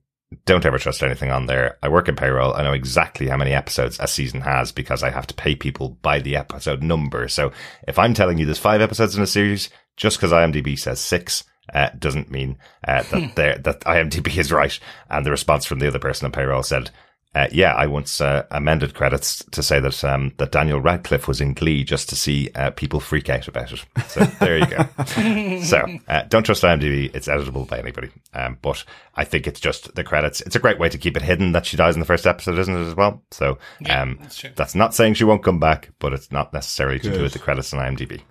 don't 0.45 0.65
ever 0.65 0.79
trust 0.79 1.03
anything 1.03 1.31
on 1.31 1.45
there. 1.45 1.77
I 1.81 1.87
work 1.87 2.09
in 2.09 2.15
payroll. 2.15 2.53
I 2.53 2.63
know 2.63 2.73
exactly 2.73 3.27
how 3.27 3.37
many 3.37 3.53
episodes 3.53 3.99
a 3.99 4.07
season 4.07 4.41
has 4.41 4.71
because 4.71 5.03
I 5.03 5.11
have 5.11 5.27
to 5.27 5.33
pay 5.33 5.55
people 5.55 5.89
by 6.01 6.19
the 6.19 6.35
episode 6.35 6.83
number. 6.83 7.27
So 7.27 7.51
if 7.87 7.97
I'm 7.97 8.13
telling 8.13 8.37
you 8.37 8.45
there's 8.45 8.57
five 8.57 8.81
episodes 8.81 9.15
in 9.15 9.23
a 9.23 9.27
series, 9.27 9.69
just 9.95 10.17
because 10.17 10.31
IMDb 10.31 10.77
says 10.77 10.99
six, 10.99 11.43
uh, 11.73 11.89
doesn't 11.97 12.31
mean 12.31 12.57
uh, 12.87 13.03
that 13.03 13.31
they're- 13.35 13.57
that 13.59 13.81
IMDb 13.81 14.37
is 14.37 14.51
right. 14.51 14.77
And 15.09 15.25
the 15.25 15.31
response 15.31 15.65
from 15.65 15.79
the 15.79 15.87
other 15.87 15.99
person 15.99 16.25
on 16.25 16.31
payroll 16.31 16.63
said, 16.63 16.91
uh, 17.33 17.49
yeah, 17.51 17.73
I 17.73 17.87
once 17.87 18.21
uh, 18.21 18.45
amended 18.49 18.93
credits 18.93 19.43
to 19.51 19.61
say 19.61 19.81
that 19.81 20.05
um, 20.05 20.31
that 20.37 20.53
Daniel 20.53 20.79
Radcliffe 20.79 21.27
was 21.27 21.41
in 21.41 21.53
Glee 21.53 21.83
just 21.83 22.07
to 22.07 22.15
see 22.15 22.49
uh, 22.55 22.71
people 22.71 23.01
freak 23.01 23.29
out 23.29 23.49
about 23.49 23.73
it. 23.73 23.83
So 24.07 24.21
there 24.39 24.57
you 24.57 24.65
go. 24.67 25.59
so 25.63 25.85
uh, 26.07 26.21
don't 26.29 26.43
trust 26.45 26.63
IMDb; 26.63 27.13
it's 27.13 27.27
editable 27.27 27.67
by 27.67 27.79
anybody. 27.79 28.09
Um, 28.33 28.57
but 28.61 28.85
I 29.15 29.25
think 29.25 29.47
it's 29.47 29.59
just 29.59 29.93
the 29.95 30.03
credits. 30.05 30.39
It's 30.39 30.55
a 30.55 30.59
great 30.59 30.79
way 30.79 30.87
to 30.87 30.97
keep 30.97 31.17
it 31.17 31.23
hidden 31.23 31.51
that 31.51 31.65
she 31.65 31.75
dies 31.75 31.95
in 31.95 31.99
the 31.99 32.05
first 32.05 32.25
episode, 32.25 32.57
isn't 32.57 32.73
it? 32.73 32.87
As 32.87 32.95
well. 32.95 33.21
So 33.31 33.57
um, 33.89 34.17
that's 34.21 34.37
true. 34.37 34.51
that's 34.55 34.73
not 34.75 34.95
saying 34.95 35.15
she 35.15 35.25
won't 35.25 35.43
come 35.43 35.59
back, 35.59 35.89
but 35.99 36.13
it's 36.13 36.31
not 36.31 36.53
necessarily 36.53 36.99
to 36.99 37.11
do 37.11 37.21
with 37.21 37.33
the 37.33 37.39
credits 37.39 37.73
on 37.73 37.81
IMDb. 37.81 38.21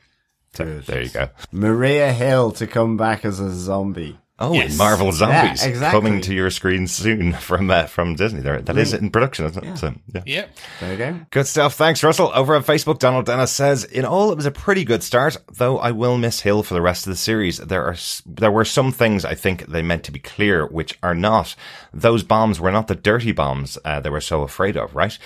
So 0.55 0.65
there 0.81 1.03
you 1.03 1.11
go. 1.11 1.29
Maria 1.53 2.13
Hill 2.13 2.53
to 2.53 2.67
come 2.67 2.97
back 2.97 3.25
as 3.25 3.41
a 3.41 3.51
zombie. 3.53 4.19
Oh, 4.37 4.53
Yes. 4.53 4.77
Marvel 4.77 5.13
Zombies 5.13 5.63
Yeah, 5.63 5.69
exactly. 5.69 6.01
coming 6.01 6.21
to 6.23 6.35
your 6.35 6.51
screen 6.51 6.89
soon 6.89 7.33
from 7.49 7.71
uh, 7.71 7.87
from 7.87 8.17
Disney. 8.17 8.41
There, 8.41 8.61
that 8.61 8.77
is 8.77 8.93
in 8.93 9.11
production, 9.11 9.45
isn't 9.47 9.65
it? 9.65 9.79
So, 9.79 9.95
yeah. 10.13 10.23
Yep. 10.27 10.57
There 10.81 10.91
you 10.93 10.99
go. 10.99 11.21
Good 11.31 11.47
stuff. 11.47 11.75
Thanks, 11.75 12.03
Russell. 12.03 12.33
Over 12.35 12.57
on 12.57 12.65
Facebook, 12.65 12.99
Donald 12.99 13.27
Dennis 13.27 13.53
says, 13.53 13.85
"In 13.85 14.05
all, 14.05 14.33
it 14.33 14.37
was 14.37 14.45
a 14.47 14.51
pretty 14.51 14.85
good 14.85 15.05
start, 15.05 15.37
though 15.53 15.79
I 15.79 15.93
will 15.93 16.19
miss 16.19 16.41
Hill 16.41 16.65
for 16.65 16.75
the 16.75 16.83
rest 16.83 17.07
of 17.07 17.13
the 17.13 17.17
series. 17.17 17.59
There 17.59 17.85
are 17.85 17.95
there 18.27 18.51
were 18.51 18.65
some 18.65 18.91
things 18.91 19.25
I 19.25 19.37
think 19.37 19.67
they 19.67 19.83
meant 19.83 20.03
to 20.05 20.13
be 20.13 20.19
clear, 20.19 20.67
which 20.67 20.99
are 21.01 21.15
not. 21.15 21.55
Those 21.93 22.25
bombs 22.25 22.59
were 22.59 22.73
not 22.73 22.89
the 22.89 22.97
dirty 22.97 23.31
bombs 23.31 23.79
uh, 23.85 24.01
they 24.01 24.11
were 24.11 24.21
so 24.21 24.43
afraid 24.43 24.77
of, 24.77 24.97
right?" 24.97 25.17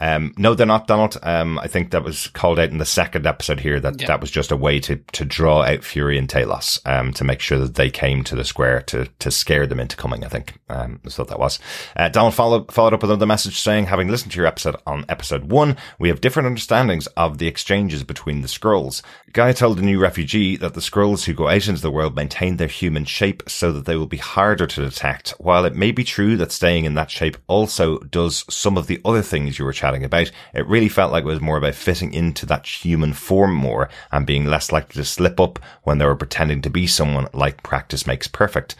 Um, 0.00 0.32
no, 0.38 0.54
they're 0.54 0.66
not, 0.66 0.86
Donald. 0.86 1.18
Um, 1.22 1.58
I 1.58 1.66
think 1.66 1.90
that 1.90 2.02
was 2.02 2.28
called 2.28 2.58
out 2.58 2.70
in 2.70 2.78
the 2.78 2.84
second 2.86 3.26
episode 3.26 3.60
here 3.60 3.78
that 3.80 4.00
Yeah. 4.00 4.06
that 4.08 4.20
was 4.20 4.30
just 4.30 4.50
a 4.50 4.56
way 4.56 4.80
to, 4.80 4.96
to 5.12 5.24
draw 5.24 5.62
out 5.62 5.84
Fury 5.84 6.16
and 6.16 6.28
Talos, 6.28 6.80
um, 6.86 7.12
to 7.12 7.24
make 7.24 7.40
sure 7.40 7.58
that 7.58 7.74
they 7.74 7.90
came 7.90 8.24
to 8.24 8.34
the 8.34 8.44
square 8.44 8.80
to, 8.82 9.06
to 9.18 9.30
scare 9.30 9.66
them 9.66 9.80
into 9.80 9.96
coming, 9.96 10.24
I 10.24 10.28
think. 10.28 10.54
Um, 10.68 11.00
that's 11.02 11.18
what 11.18 11.28
that 11.28 11.38
was. 11.38 11.58
Uh, 11.96 12.08
Donald 12.08 12.34
followed, 12.34 12.72
followed 12.72 12.94
up 12.94 13.02
with 13.02 13.10
another 13.10 13.26
message 13.26 13.60
saying, 13.60 13.86
having 13.86 14.08
listened 14.08 14.32
to 14.32 14.38
your 14.38 14.46
episode 14.46 14.76
on 14.86 15.04
episode 15.08 15.50
one, 15.50 15.76
we 15.98 16.08
have 16.08 16.20
different 16.20 16.46
understandings 16.46 17.06
of 17.08 17.38
the 17.38 17.46
exchanges 17.46 18.02
between 18.02 18.40
the 18.40 18.48
Skrulls. 18.48 19.02
Guy 19.32 19.52
told 19.52 19.78
the 19.78 19.82
new 19.82 20.00
refugee 20.00 20.56
that 20.56 20.74
the 20.74 20.80
Skrulls 20.80 21.24
who 21.24 21.34
go 21.34 21.46
out 21.46 21.68
into 21.68 21.80
the 21.80 21.90
world 21.90 22.16
maintain 22.16 22.56
their 22.56 22.66
human 22.66 23.04
shape 23.04 23.44
so 23.48 23.70
that 23.70 23.84
they 23.84 23.94
will 23.94 24.08
be 24.08 24.16
harder 24.16 24.66
to 24.66 24.80
detect. 24.80 25.30
While 25.38 25.64
it 25.64 25.76
may 25.76 25.92
be 25.92 26.02
true 26.02 26.36
that 26.36 26.50
staying 26.50 26.84
in 26.84 26.94
that 26.94 27.12
shape 27.12 27.36
also 27.46 27.98
does 27.98 28.44
some 28.52 28.76
of 28.76 28.88
the 28.88 29.00
other 29.04 29.22
things 29.22 29.56
you 29.56 29.64
were 29.64 29.72
chatting 29.72 30.02
about, 30.02 30.32
it 30.52 30.66
really 30.66 30.88
felt 30.88 31.12
like 31.12 31.22
it 31.22 31.28
was 31.28 31.40
more 31.40 31.58
about 31.58 31.76
fitting 31.76 32.12
into 32.12 32.44
that 32.46 32.66
human 32.66 33.12
form 33.12 33.54
more 33.54 33.88
and 34.10 34.26
being 34.26 34.46
less 34.46 34.72
likely 34.72 35.00
to 35.00 35.04
slip 35.04 35.38
up 35.38 35.60
when 35.84 35.98
they 35.98 36.06
were 36.06 36.16
pretending 36.16 36.60
to 36.62 36.70
be 36.70 36.88
someone 36.88 37.28
like 37.32 37.62
practice 37.62 38.08
makes 38.08 38.26
perfect. 38.26 38.74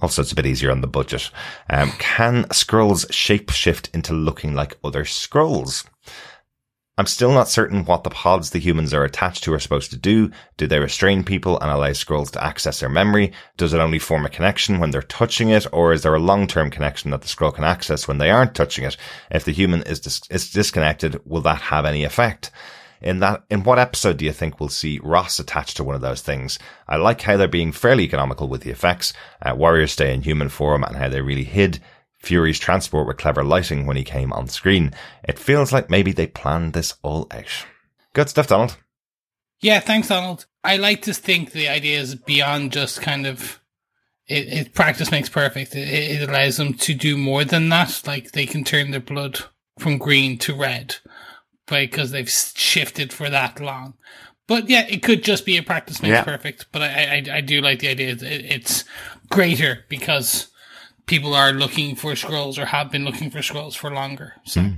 Also, 0.00 0.20
it's 0.20 0.32
a 0.32 0.36
bit 0.36 0.44
easier 0.44 0.70
on 0.70 0.82
the 0.82 0.86
budget. 0.86 1.30
Um, 1.70 1.92
can 1.92 2.44
Skrulls 2.48 3.10
shape 3.10 3.50
shift 3.50 3.88
into 3.94 4.12
looking 4.12 4.52
like 4.52 4.76
other 4.84 5.04
Skrulls? 5.04 5.86
I'm 6.96 7.06
still 7.06 7.32
not 7.32 7.48
certain 7.48 7.84
what 7.84 8.04
the 8.04 8.10
pods 8.10 8.50
the 8.50 8.60
humans 8.60 8.94
are 8.94 9.02
attached 9.02 9.42
to 9.44 9.52
are 9.52 9.58
supposed 9.58 9.90
to 9.90 9.96
do. 9.96 10.30
Do 10.56 10.68
they 10.68 10.78
restrain 10.78 11.24
people 11.24 11.58
and 11.58 11.68
allow 11.68 11.88
Skrulls 11.88 12.30
to 12.32 12.44
access 12.44 12.78
their 12.78 12.88
memory? 12.88 13.32
Does 13.56 13.74
it 13.74 13.80
only 13.80 13.98
form 13.98 14.24
a 14.24 14.30
connection 14.30 14.78
when 14.78 14.92
they're 14.92 15.02
touching 15.02 15.48
it, 15.48 15.66
or 15.72 15.92
is 15.92 16.02
there 16.02 16.14
a 16.14 16.20
long-term 16.20 16.70
connection 16.70 17.10
that 17.10 17.22
the 17.22 17.26
Skrull 17.26 17.52
can 17.52 17.64
access 17.64 18.06
when 18.06 18.18
they 18.18 18.30
aren't 18.30 18.54
touching 18.54 18.84
it? 18.84 18.96
If 19.28 19.44
the 19.44 19.50
human 19.50 19.82
is, 19.82 19.98
dis- 19.98 20.22
is 20.30 20.52
disconnected, 20.52 21.20
will 21.24 21.40
that 21.40 21.62
have 21.62 21.84
any 21.84 22.04
effect? 22.04 22.52
In 23.02 23.18
that, 23.18 23.42
in 23.50 23.64
what 23.64 23.80
episode 23.80 24.16
do 24.16 24.24
you 24.24 24.32
think 24.32 24.60
we'll 24.60 24.68
see 24.68 25.00
Ross 25.02 25.40
attached 25.40 25.76
to 25.78 25.84
one 25.84 25.96
of 25.96 26.00
those 26.00 26.22
things? 26.22 26.60
I 26.88 26.96
like 26.96 27.20
how 27.22 27.36
they're 27.36 27.48
being 27.48 27.72
fairly 27.72 28.04
economical 28.04 28.46
with 28.46 28.62
the 28.62 28.70
effects. 28.70 29.12
Uh, 29.42 29.54
warriors 29.56 29.92
stay 29.92 30.14
in 30.14 30.22
human 30.22 30.48
form 30.48 30.84
and 30.84 30.96
how 30.96 31.08
they 31.08 31.20
really 31.20 31.44
hid 31.44 31.80
Fury's 32.24 32.58
transport 32.58 33.06
with 33.06 33.16
clever 33.18 33.44
lighting 33.44 33.86
when 33.86 33.96
he 33.96 34.04
came 34.04 34.32
on 34.32 34.48
screen. 34.48 34.92
It 35.22 35.38
feels 35.38 35.72
like 35.72 35.90
maybe 35.90 36.12
they 36.12 36.26
planned 36.26 36.72
this 36.72 36.94
all 37.02 37.26
out. 37.30 37.66
Good 38.12 38.28
stuff, 38.28 38.46
Donald. 38.48 38.76
Yeah, 39.60 39.80
thanks, 39.80 40.08
Donald. 40.08 40.46
I 40.62 40.76
like 40.76 41.02
to 41.02 41.14
think 41.14 41.52
the 41.52 41.68
idea 41.68 42.00
is 42.00 42.14
beyond 42.14 42.72
just 42.72 43.00
kind 43.02 43.26
of 43.26 43.60
it, 44.26 44.48
it 44.48 44.74
practice 44.74 45.10
makes 45.10 45.28
perfect. 45.28 45.74
It, 45.74 45.88
it 45.88 46.28
allows 46.28 46.56
them 46.56 46.74
to 46.74 46.94
do 46.94 47.16
more 47.16 47.44
than 47.44 47.68
that. 47.68 48.02
Like 48.06 48.32
they 48.32 48.46
can 48.46 48.64
turn 48.64 48.90
their 48.90 49.00
blood 49.00 49.40
from 49.78 49.98
green 49.98 50.38
to 50.38 50.54
red 50.54 50.96
because 51.66 52.10
they've 52.10 52.30
shifted 52.30 53.12
for 53.12 53.28
that 53.30 53.60
long. 53.60 53.94
But 54.46 54.68
yeah, 54.68 54.86
it 54.86 55.02
could 55.02 55.24
just 55.24 55.46
be 55.46 55.56
a 55.56 55.62
practice 55.62 56.00
makes 56.02 56.12
Yeah. 56.12 56.24
perfect. 56.24 56.66
But 56.72 56.82
I, 56.82 57.24
I, 57.30 57.36
I 57.36 57.40
do 57.40 57.60
like 57.60 57.78
the 57.80 57.88
idea 57.88 58.14
that 58.14 58.54
it's 58.54 58.84
greater 59.30 59.84
because 59.88 60.48
people 61.06 61.34
are 61.34 61.52
looking 61.52 61.96
for 61.96 62.12
Skrulls 62.12 62.58
or 62.58 62.66
have 62.66 62.90
been 62.90 63.04
looking 63.04 63.30
for 63.30 63.38
Skrulls 63.38 63.76
for 63.76 63.90
longer. 63.90 64.34
So 64.44 64.62
hmm. 64.62 64.72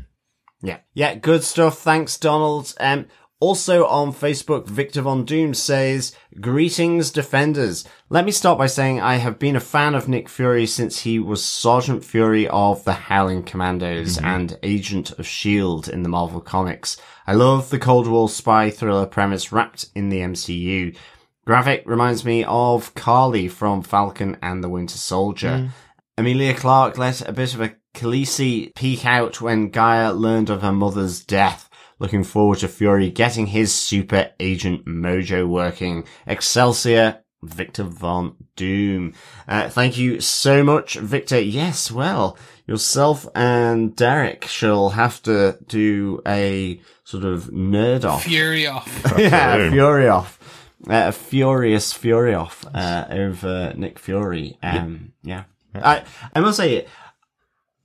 Yeah. 0.62 0.78
Yeah, 0.94 1.14
good 1.14 1.44
stuff. 1.44 1.78
Thanks, 1.78 2.18
Donald. 2.18 2.74
Um, 2.80 3.06
also 3.38 3.86
on 3.86 4.12
Facebook, 4.12 4.66
Victor 4.66 5.02
Von 5.02 5.24
Doom 5.24 5.52
says, 5.52 6.16
Greetings, 6.40 7.10
Defenders. 7.10 7.84
Let 8.08 8.24
me 8.24 8.32
start 8.32 8.58
by 8.58 8.66
saying 8.66 9.00
I 9.00 9.16
have 9.16 9.38
been 9.38 9.56
a 9.56 9.60
fan 9.60 9.94
of 9.94 10.08
Nick 10.08 10.28
Fury 10.28 10.66
since 10.66 11.00
he 11.00 11.18
was 11.18 11.44
Sergeant 11.44 12.02
Fury 12.02 12.48
of 12.48 12.82
the 12.84 12.94
Howling 12.94 13.42
Commandos 13.42 14.16
mm-hmm. 14.16 14.26
and 14.26 14.58
Agent 14.62 15.10
of 15.12 15.20
S.H.I.E.L.D. 15.20 15.92
In 15.92 16.02
the 16.02 16.08
Marvel 16.08 16.40
Comics. 16.40 16.96
I 17.26 17.34
love 17.34 17.68
the 17.68 17.78
Cold 17.78 18.06
War 18.06 18.28
spy 18.28 18.70
thriller 18.70 19.06
premise 19.06 19.52
wrapped 19.52 19.86
in 19.94 20.08
the 20.08 20.20
MCU. 20.20 20.96
Gravik 21.46 21.82
reminds 21.86 22.24
me 22.24 22.42
of 22.42 22.94
Karli 22.94 23.48
from 23.48 23.82
Falcon 23.82 24.36
and 24.42 24.64
the 24.64 24.68
Winter 24.68 24.98
Soldier. 24.98 25.48
Mm. 25.48 25.68
Emilia 26.18 26.54
Clarke 26.54 26.96
let 26.98 27.28
a 27.28 27.32
bit 27.32 27.54
of 27.54 27.60
a 27.60 27.74
Khaleesi 27.94 28.74
peek 28.74 29.04
out 29.04 29.40
when 29.40 29.70
G'iah 29.70 30.18
learned 30.18 30.48
of 30.50 30.62
her 30.62 30.72
mother's 30.72 31.22
death. 31.24 31.68
Looking 31.98 32.24
forward 32.24 32.58
to 32.58 32.68
Fury 32.68 33.10
getting 33.10 33.46
his 33.48 33.72
super 33.74 34.30
agent 34.40 34.86
mojo 34.86 35.46
working. 35.46 36.04
Excelsior, 36.26 37.20
Victor 37.42 37.84
Von 37.84 38.34
Doom. 38.54 39.12
Uh, 39.46 39.68
thank 39.68 39.96
you 39.98 40.20
so 40.20 40.62
much, 40.64 40.94
Victor. 40.96 41.38
Yes, 41.40 41.90
well, 41.90 42.36
yourself 42.66 43.26
and 43.34 43.94
Derek 43.94 44.44
shall 44.46 44.90
have 44.90 45.22
to 45.24 45.58
do 45.66 46.20
a 46.26 46.80
sort 47.04 47.24
of 47.24 47.44
nerd 47.44 48.04
off. 48.04 48.24
fury 48.24 48.66
off. 48.66 49.02
yeah, 49.18 49.70
Fury 49.70 50.08
off. 50.08 50.38
Uh, 50.88 51.08
a 51.08 51.12
furious 51.12 51.92
Fury 51.92 52.34
off 52.34 52.64
uh, 52.74 53.06
over 53.10 53.72
Nick 53.76 53.98
Fury. 53.98 54.58
Um, 54.62 55.12
yeah. 55.22 55.44
I 55.82 56.04
I 56.34 56.40
must 56.40 56.56
say, 56.56 56.86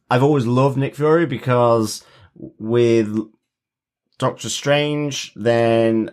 I've 0.10 0.24
always 0.24 0.46
loved 0.46 0.78
Nick 0.78 0.96
Fury 0.96 1.26
because 1.26 2.04
with 2.36 3.18
Doctor 4.18 4.50
Strange, 4.50 5.34
then 5.36 6.12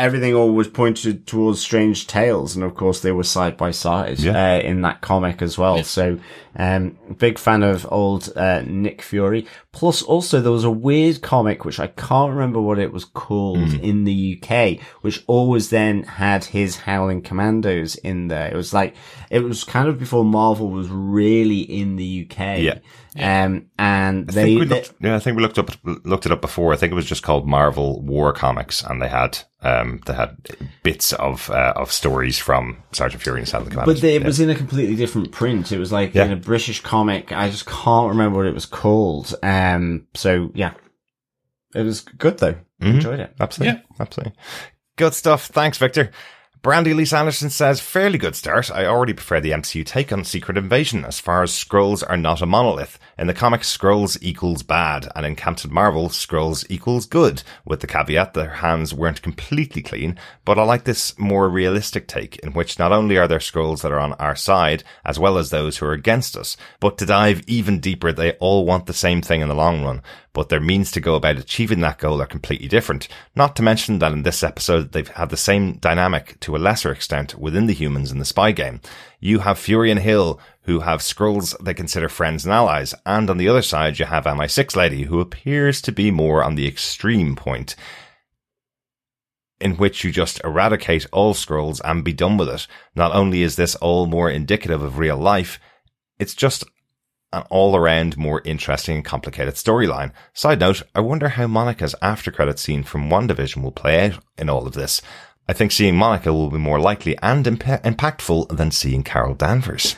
everything 0.00 0.34
always 0.34 0.68
pointed 0.68 1.26
towards 1.26 1.60
Strange 1.60 2.06
Tales, 2.06 2.56
and 2.56 2.64
of 2.64 2.74
course 2.74 3.00
they 3.00 3.12
were 3.12 3.22
side 3.22 3.56
by 3.56 3.70
side 3.70 4.18
Yeah. 4.18 4.54
uh, 4.54 4.58
in 4.60 4.80
that 4.82 5.00
comic 5.00 5.42
as 5.42 5.56
well. 5.58 5.82
So, 5.84 6.18
um, 6.56 6.96
big 7.18 7.38
fan 7.38 7.62
of 7.62 7.86
old 7.92 8.32
uh, 8.34 8.62
Nick 8.66 9.02
Fury. 9.02 9.46
Plus, 9.72 10.02
also 10.02 10.40
there 10.40 10.50
was 10.50 10.64
a 10.64 10.70
weird 10.70 11.22
comic 11.22 11.64
which 11.64 11.78
I 11.78 11.86
can't 11.86 12.32
remember 12.32 12.60
what 12.60 12.78
it 12.78 12.92
was 12.92 13.04
called 13.04 13.72
in 13.74 14.04
the 14.04 14.40
UK, 14.42 14.80
which 15.02 15.22
always 15.28 15.70
then 15.70 16.02
had 16.02 16.44
his 16.46 16.76
Howling 16.78 17.22
Commandos 17.22 17.94
in 17.96 18.28
there. 18.28 18.48
It 18.48 18.56
was 18.56 18.72
like 18.74 18.96
it 19.30 19.44
was 19.44 19.62
kind 19.62 19.88
of 19.88 19.98
before 19.98 20.24
Marvel 20.24 20.70
was 20.70 20.88
really 20.88 21.60
in 21.60 21.96
the 21.96 22.26
UK. 22.28 22.58
Yeah. 22.58 22.78
Um, 23.18 23.66
and 23.76 24.30
I 24.30 24.32
they, 24.32 24.42
think 24.44 24.60
we 24.60 24.66
they- 24.66 24.74
looked, 24.76 24.92
yeah, 25.00 25.16
I 25.16 25.18
think 25.18 25.36
we 25.36 25.42
looked 25.42 25.58
up 25.58 25.70
looked 25.84 26.26
it 26.26 26.32
up 26.32 26.40
before. 26.40 26.72
I 26.72 26.76
think 26.76 26.92
it 26.92 26.94
was 26.94 27.06
just 27.06 27.22
called 27.24 27.46
Marvel 27.48 28.00
War 28.02 28.32
Comics, 28.32 28.84
and 28.84 29.02
they 29.02 29.08
had 29.08 29.38
um 29.62 30.00
they 30.06 30.12
had 30.14 30.36
bits 30.84 31.12
of 31.14 31.50
uh, 31.50 31.72
of 31.74 31.90
stories 31.90 32.38
from 32.38 32.76
Sergeant 32.92 33.22
Fury 33.22 33.40
and 33.40 33.48
Silent 33.48 33.70
Commanders. 33.72 33.96
But 33.96 34.00
they, 34.02 34.14
it 34.16 34.20
Yeah. 34.22 34.26
was 34.28 34.38
in 34.38 34.48
a 34.50 34.54
completely 34.54 34.94
different 34.94 35.32
print. 35.32 35.72
It 35.72 35.78
was 35.78 35.90
like 35.90 36.14
Yeah. 36.14 36.26
in 36.26 36.32
a 36.32 36.36
British 36.36 36.80
comic. 36.82 37.32
I 37.32 37.50
just 37.50 37.66
can't 37.66 38.10
remember 38.10 38.36
what 38.38 38.46
it 38.46 38.54
was 38.54 38.66
called. 38.66 39.34
Um, 39.42 40.06
so 40.14 40.52
yeah, 40.54 40.74
it 41.74 41.82
was 41.82 42.02
good 42.02 42.38
though. 42.38 42.54
Mhm. 42.80 42.94
Enjoyed 42.94 43.20
it. 43.20 43.34
Absolutely. 43.40 43.82
Absolutely. 43.98 44.32
Good 44.96 45.14
stuff. 45.14 45.46
Thanks, 45.46 45.78
Victor. 45.78 46.10
Brandy 46.62 46.92
Lee 46.92 47.06
Anderson 47.10 47.48
says, 47.48 47.80
fairly 47.80 48.18
good 48.18 48.36
start. 48.36 48.70
I 48.70 48.84
already 48.84 49.14
prefer 49.14 49.40
the 49.40 49.52
MCU 49.52 49.82
take 49.86 50.12
on 50.12 50.24
Secret 50.24 50.58
Invasion 50.58 51.06
as 51.06 51.18
far 51.18 51.42
as 51.42 51.52
Skrulls 51.52 52.04
are 52.06 52.18
not 52.18 52.42
a 52.42 52.46
monolith. 52.46 52.98
In 53.16 53.28
the 53.28 53.32
comics, 53.32 53.74
Skrulls 53.74 54.18
equals 54.20 54.62
bad, 54.62 55.08
and 55.16 55.24
in 55.24 55.36
Captain 55.36 55.72
Marvel, 55.72 56.10
Skrulls 56.10 56.66
equals 56.68 57.06
good, 57.06 57.42
with 57.64 57.80
the 57.80 57.86
caveat 57.86 58.34
their 58.34 58.56
hands 58.56 58.92
weren't 58.92 59.22
completely 59.22 59.80
clean, 59.80 60.18
but 60.44 60.58
I 60.58 60.64
like 60.64 60.84
this 60.84 61.18
more 61.18 61.48
realistic 61.48 62.06
take 62.06 62.36
in 62.40 62.52
which 62.52 62.78
not 62.78 62.92
only 62.92 63.16
are 63.16 63.26
there 63.26 63.38
Skrulls 63.38 63.80
that 63.80 63.92
are 63.92 63.98
on 63.98 64.12
our 64.14 64.36
side, 64.36 64.84
as 65.02 65.18
well 65.18 65.38
as 65.38 65.48
those 65.48 65.78
who 65.78 65.86
are 65.86 65.94
against 65.94 66.36
us, 66.36 66.58
but 66.78 66.98
to 66.98 67.06
dive 67.06 67.42
even 67.46 67.80
deeper, 67.80 68.12
they 68.12 68.32
all 68.32 68.66
want 68.66 68.84
the 68.84 68.92
same 68.92 69.22
thing 69.22 69.40
in 69.40 69.48
the 69.48 69.54
long 69.54 69.82
run 69.82 70.02
but 70.32 70.48
their 70.48 70.60
means 70.60 70.90
to 70.92 71.00
go 71.00 71.14
about 71.14 71.38
achieving 71.38 71.80
that 71.80 71.98
goal 71.98 72.22
are 72.22 72.26
completely 72.26 72.68
different. 72.68 73.08
Not 73.34 73.56
to 73.56 73.62
mention 73.62 73.98
that 73.98 74.12
in 74.12 74.22
this 74.22 74.42
episode, 74.42 74.92
they've 74.92 75.08
had 75.08 75.30
the 75.30 75.36
same 75.36 75.74
dynamic 75.78 76.38
to 76.40 76.56
a 76.56 76.58
lesser 76.58 76.92
extent 76.92 77.38
within 77.38 77.66
the 77.66 77.74
humans 77.74 78.12
in 78.12 78.18
the 78.18 78.24
spy 78.24 78.52
game. 78.52 78.80
You 79.18 79.40
have 79.40 79.58
Fury 79.58 79.90
and 79.90 80.00
Hill, 80.00 80.40
who 80.62 80.80
have 80.80 81.00
Skrulls 81.00 81.56
they 81.62 81.74
consider 81.74 82.08
friends 82.08 82.44
and 82.44 82.54
allies, 82.54 82.94
and 83.04 83.28
on 83.28 83.38
the 83.38 83.48
other 83.48 83.62
side, 83.62 83.98
you 83.98 84.06
have 84.06 84.24
MI6 84.24 84.76
Lady, 84.76 85.04
who 85.04 85.20
appears 85.20 85.82
to 85.82 85.92
be 85.92 86.10
more 86.10 86.44
on 86.44 86.54
the 86.54 86.68
extreme 86.68 87.34
point 87.34 87.74
in 89.60 89.76
which 89.76 90.02
you 90.04 90.10
just 90.10 90.42
eradicate 90.42 91.06
all 91.12 91.34
Skrulls 91.34 91.80
and 91.84 92.02
be 92.02 92.12
done 92.12 92.38
with 92.38 92.48
it. 92.48 92.66
Not 92.94 93.14
only 93.14 93.42
is 93.42 93.56
this 93.56 93.76
all 93.76 94.06
more 94.06 94.30
indicative 94.30 94.82
of 94.82 94.98
real 94.98 95.18
life, 95.18 95.60
it's 96.18 96.34
just 96.34 96.64
an 97.32 97.42
all 97.50 97.76
around 97.76 98.16
more 98.16 98.42
interesting 98.44 98.96
and 98.96 99.04
complicated 99.04 99.54
storyline. 99.54 100.12
Side 100.34 100.60
note, 100.60 100.82
I 100.94 101.00
wonder 101.00 101.28
how 101.28 101.46
Monica's 101.46 101.94
after 102.02 102.30
credit 102.30 102.58
scene 102.58 102.82
from 102.82 103.08
WandaVision 103.08 103.62
will 103.62 103.72
play 103.72 104.06
out 104.06 104.18
in 104.36 104.50
all 104.50 104.66
of 104.66 104.74
this. 104.74 105.00
I 105.48 105.52
think 105.52 105.72
seeing 105.72 105.96
Monica 105.96 106.32
will 106.32 106.50
be 106.50 106.58
more 106.58 106.80
likely 106.80 107.16
and 107.22 107.46
imp- 107.46 107.62
impactful 107.64 108.56
than 108.56 108.70
seeing 108.70 109.02
Carol 109.02 109.34
Danvers. 109.34 109.96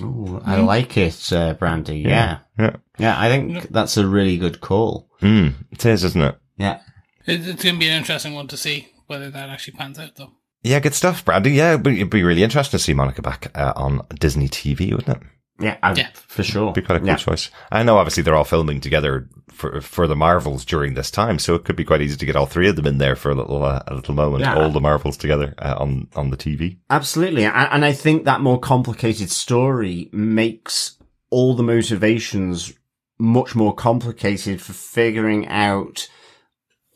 Ooh, 0.00 0.42
I 0.44 0.56
like 0.56 0.96
it, 0.96 1.32
uh, 1.32 1.54
Brandy. 1.54 2.00
Yeah. 2.00 2.38
Yeah. 2.58 2.76
yeah, 2.98 3.18
I 3.18 3.28
think 3.28 3.68
that's 3.70 3.96
a 3.96 4.06
really 4.06 4.36
good 4.36 4.60
call. 4.60 5.08
Mm, 5.22 5.54
it 5.70 5.86
is, 5.86 6.04
isn't 6.04 6.20
it? 6.20 6.36
Yeah. 6.56 6.80
It, 7.26 7.46
it's 7.46 7.62
going 7.62 7.76
to 7.76 7.78
be 7.80 7.88
an 7.88 7.96
interesting 7.98 8.34
one 8.34 8.48
to 8.48 8.56
see 8.56 8.88
whether 9.06 9.30
that 9.30 9.48
actually 9.48 9.74
pans 9.78 9.98
out, 9.98 10.16
though. 10.16 10.32
Yeah, 10.62 10.80
good 10.80 10.94
stuff, 10.94 11.24
Brandy. 11.24 11.52
Yeah, 11.52 11.76
but 11.76 11.92
it'd 11.92 12.10
be 12.10 12.22
really 12.22 12.42
interesting 12.42 12.78
to 12.78 12.82
see 12.82 12.94
Monica 12.94 13.22
back 13.22 13.50
uh, 13.54 13.72
on 13.76 14.06
Disney 14.18 14.48
TV, 14.48 14.92
wouldn't 14.92 15.18
it? 15.18 15.22
Yeah, 15.60 15.76
I, 15.82 15.92
Yeah. 15.94 16.08
for 16.14 16.42
sure. 16.42 16.72
Be 16.72 16.82
quite 16.82 16.96
a 16.96 16.98
cool 17.00 17.06
yeah. 17.08 17.16
choice. 17.16 17.50
I 17.70 17.82
know 17.84 17.96
obviously 17.98 18.22
they're 18.24 18.34
all 18.34 18.44
filming 18.44 18.80
together 18.80 19.28
for 19.50 19.80
for 19.80 20.08
the 20.08 20.16
Marvels 20.16 20.64
during 20.64 20.94
this 20.94 21.10
time, 21.12 21.38
so 21.38 21.54
it 21.54 21.64
could 21.64 21.76
be 21.76 21.84
quite 21.84 22.00
easy 22.02 22.16
to 22.16 22.26
get 22.26 22.34
all 22.34 22.46
three 22.46 22.68
of 22.68 22.74
them 22.76 22.86
in 22.86 22.98
there 22.98 23.14
for 23.14 23.30
a 23.30 23.34
little 23.36 23.62
uh, 23.62 23.82
a 23.86 23.94
little 23.94 24.14
moment, 24.14 24.42
Yeah. 24.42 24.56
all 24.56 24.70
the 24.70 24.80
Marvels 24.80 25.16
together 25.16 25.54
uh, 25.58 25.76
on 25.78 26.08
on 26.16 26.30
the 26.30 26.36
TV. 26.36 26.78
Absolutely. 26.90 27.44
And, 27.44 27.68
and 27.70 27.84
I 27.84 27.92
think 27.92 28.24
that 28.24 28.40
more 28.40 28.58
complicated 28.58 29.30
story 29.30 30.10
makes 30.12 30.98
all 31.30 31.54
the 31.54 31.62
motivations 31.62 32.72
much 33.18 33.54
more 33.54 33.74
complicated 33.74 34.60
for 34.60 34.72
figuring 34.72 35.46
out, 35.46 36.08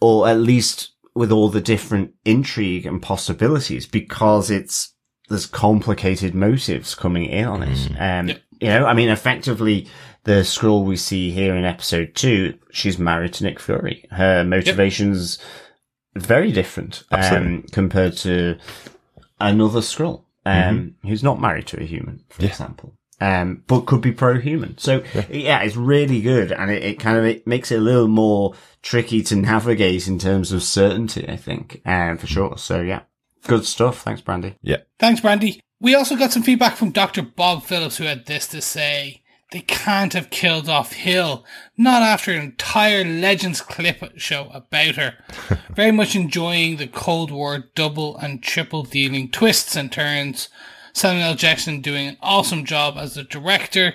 or 0.01 0.28
at 0.28 0.40
least 0.40 0.90
with 1.14 1.30
all 1.30 1.48
the 1.48 1.60
different 1.60 2.12
intrigue 2.24 2.86
and 2.86 3.01
possibilities, 3.02 3.86
because 3.86 4.51
it's, 4.51 4.94
there's 5.28 5.47
complicated 5.47 6.35
motives 6.35 6.94
coming 6.94 7.24
in 7.24 7.44
on 7.44 7.62
it. 7.62 7.90
Um, 7.98 8.36
you 8.60 8.68
know, 8.68 8.86
I 8.86 8.94
mean, 8.94 9.09
effectively, 9.09 9.86
the 10.24 10.40
Skrull 10.43 10.85
we 10.85 10.97
see 10.97 11.30
here 11.30 11.55
in 11.56 11.64
episode 11.64 12.14
two, 12.14 12.59
she's 12.70 12.98
married 12.98 13.32
to 13.35 13.44
Nick 13.44 13.60
Fury. 13.60 14.05
Her 14.10 14.44
motivations 14.44 15.39
very 16.14 16.52
different, 16.52 17.05
um, 17.12 17.64
compared 17.72 18.16
to 18.18 18.56
another 19.40 19.80
Skrull, 19.80 20.24
um, 20.44 20.94
who's 21.02 21.22
not 21.22 21.40
married 21.40 21.66
to 21.68 21.80
a 21.80 21.85
human, 21.85 22.24
for 22.28 22.43
Yeah. 22.43 22.48
example. 22.48 22.94
Um, 23.20 23.64
but 23.66 23.86
could 23.86 24.01
be 24.01 24.12
pro-human. 24.12 24.78
So 24.78 25.02
yeah, 25.28 25.60
it's 25.62 25.74
really 25.76 26.20
good. 26.20 26.52
And 26.52 26.70
it, 26.70 26.85
it 26.85 27.01
kind 27.01 27.18
of, 27.18 27.24
it 27.24 27.47
makes 27.48 27.72
it 27.72 27.78
a 27.78 27.82
little 27.82 28.06
more 28.06 28.55
tricky 28.80 29.22
to 29.24 29.35
navigate 29.36 30.06
in 30.06 30.18
terms 30.20 30.52
of 30.52 30.62
certainty, 30.62 31.28
I 31.28 31.36
think, 31.36 31.80
um, 31.85 32.16
for 32.18 32.28
sure. 32.28 32.56
So 32.59 32.80
yeah, 32.80 33.01
good 33.47 33.64
stuff. 33.64 34.02
Thanks, 34.02 34.20
Brandy. 34.20 34.55
Yeah, 34.62 34.78
Thanks, 35.01 35.20
Brandy. 35.20 35.60
We 35.80 35.94
also 35.94 36.16
got 36.16 36.32
some 36.32 36.42
feedback 36.42 36.76
from 36.76 36.90
Dr. 36.90 37.22
Bob 37.22 37.62
Phillips, 37.62 37.98
who 37.98 38.05
had 38.05 38.26
this 38.26 38.48
to 38.48 38.60
say. 38.60 39.22
They 39.50 39.60
can't 39.60 40.12
have 40.12 40.28
killed 40.28 40.68
off 40.68 40.92
Hill, 40.92 41.44
not 41.76 42.02
after 42.02 42.32
an 42.32 42.42
entire 42.42 43.02
Legends 43.02 43.62
clip 43.62 44.18
show 44.18 44.50
about 44.52 44.96
her. 44.96 45.14
Very 45.70 45.92
much 45.92 46.14
enjoying 46.14 46.76
the 46.76 46.86
Cold 46.86 47.30
War 47.30 47.64
double 47.74 48.16
and 48.18 48.42
triple 48.42 48.82
dealing 48.82 49.30
twists 49.30 49.74
and 49.74 49.90
turns. 49.90 50.48
Samuel 50.92 51.28
L. 51.28 51.34
Jackson 51.34 51.80
doing 51.80 52.09
an 52.09 52.16
awesome 52.20 52.64
job 52.64 52.96
as 52.98 53.14
the 53.14 53.22
director. 53.22 53.94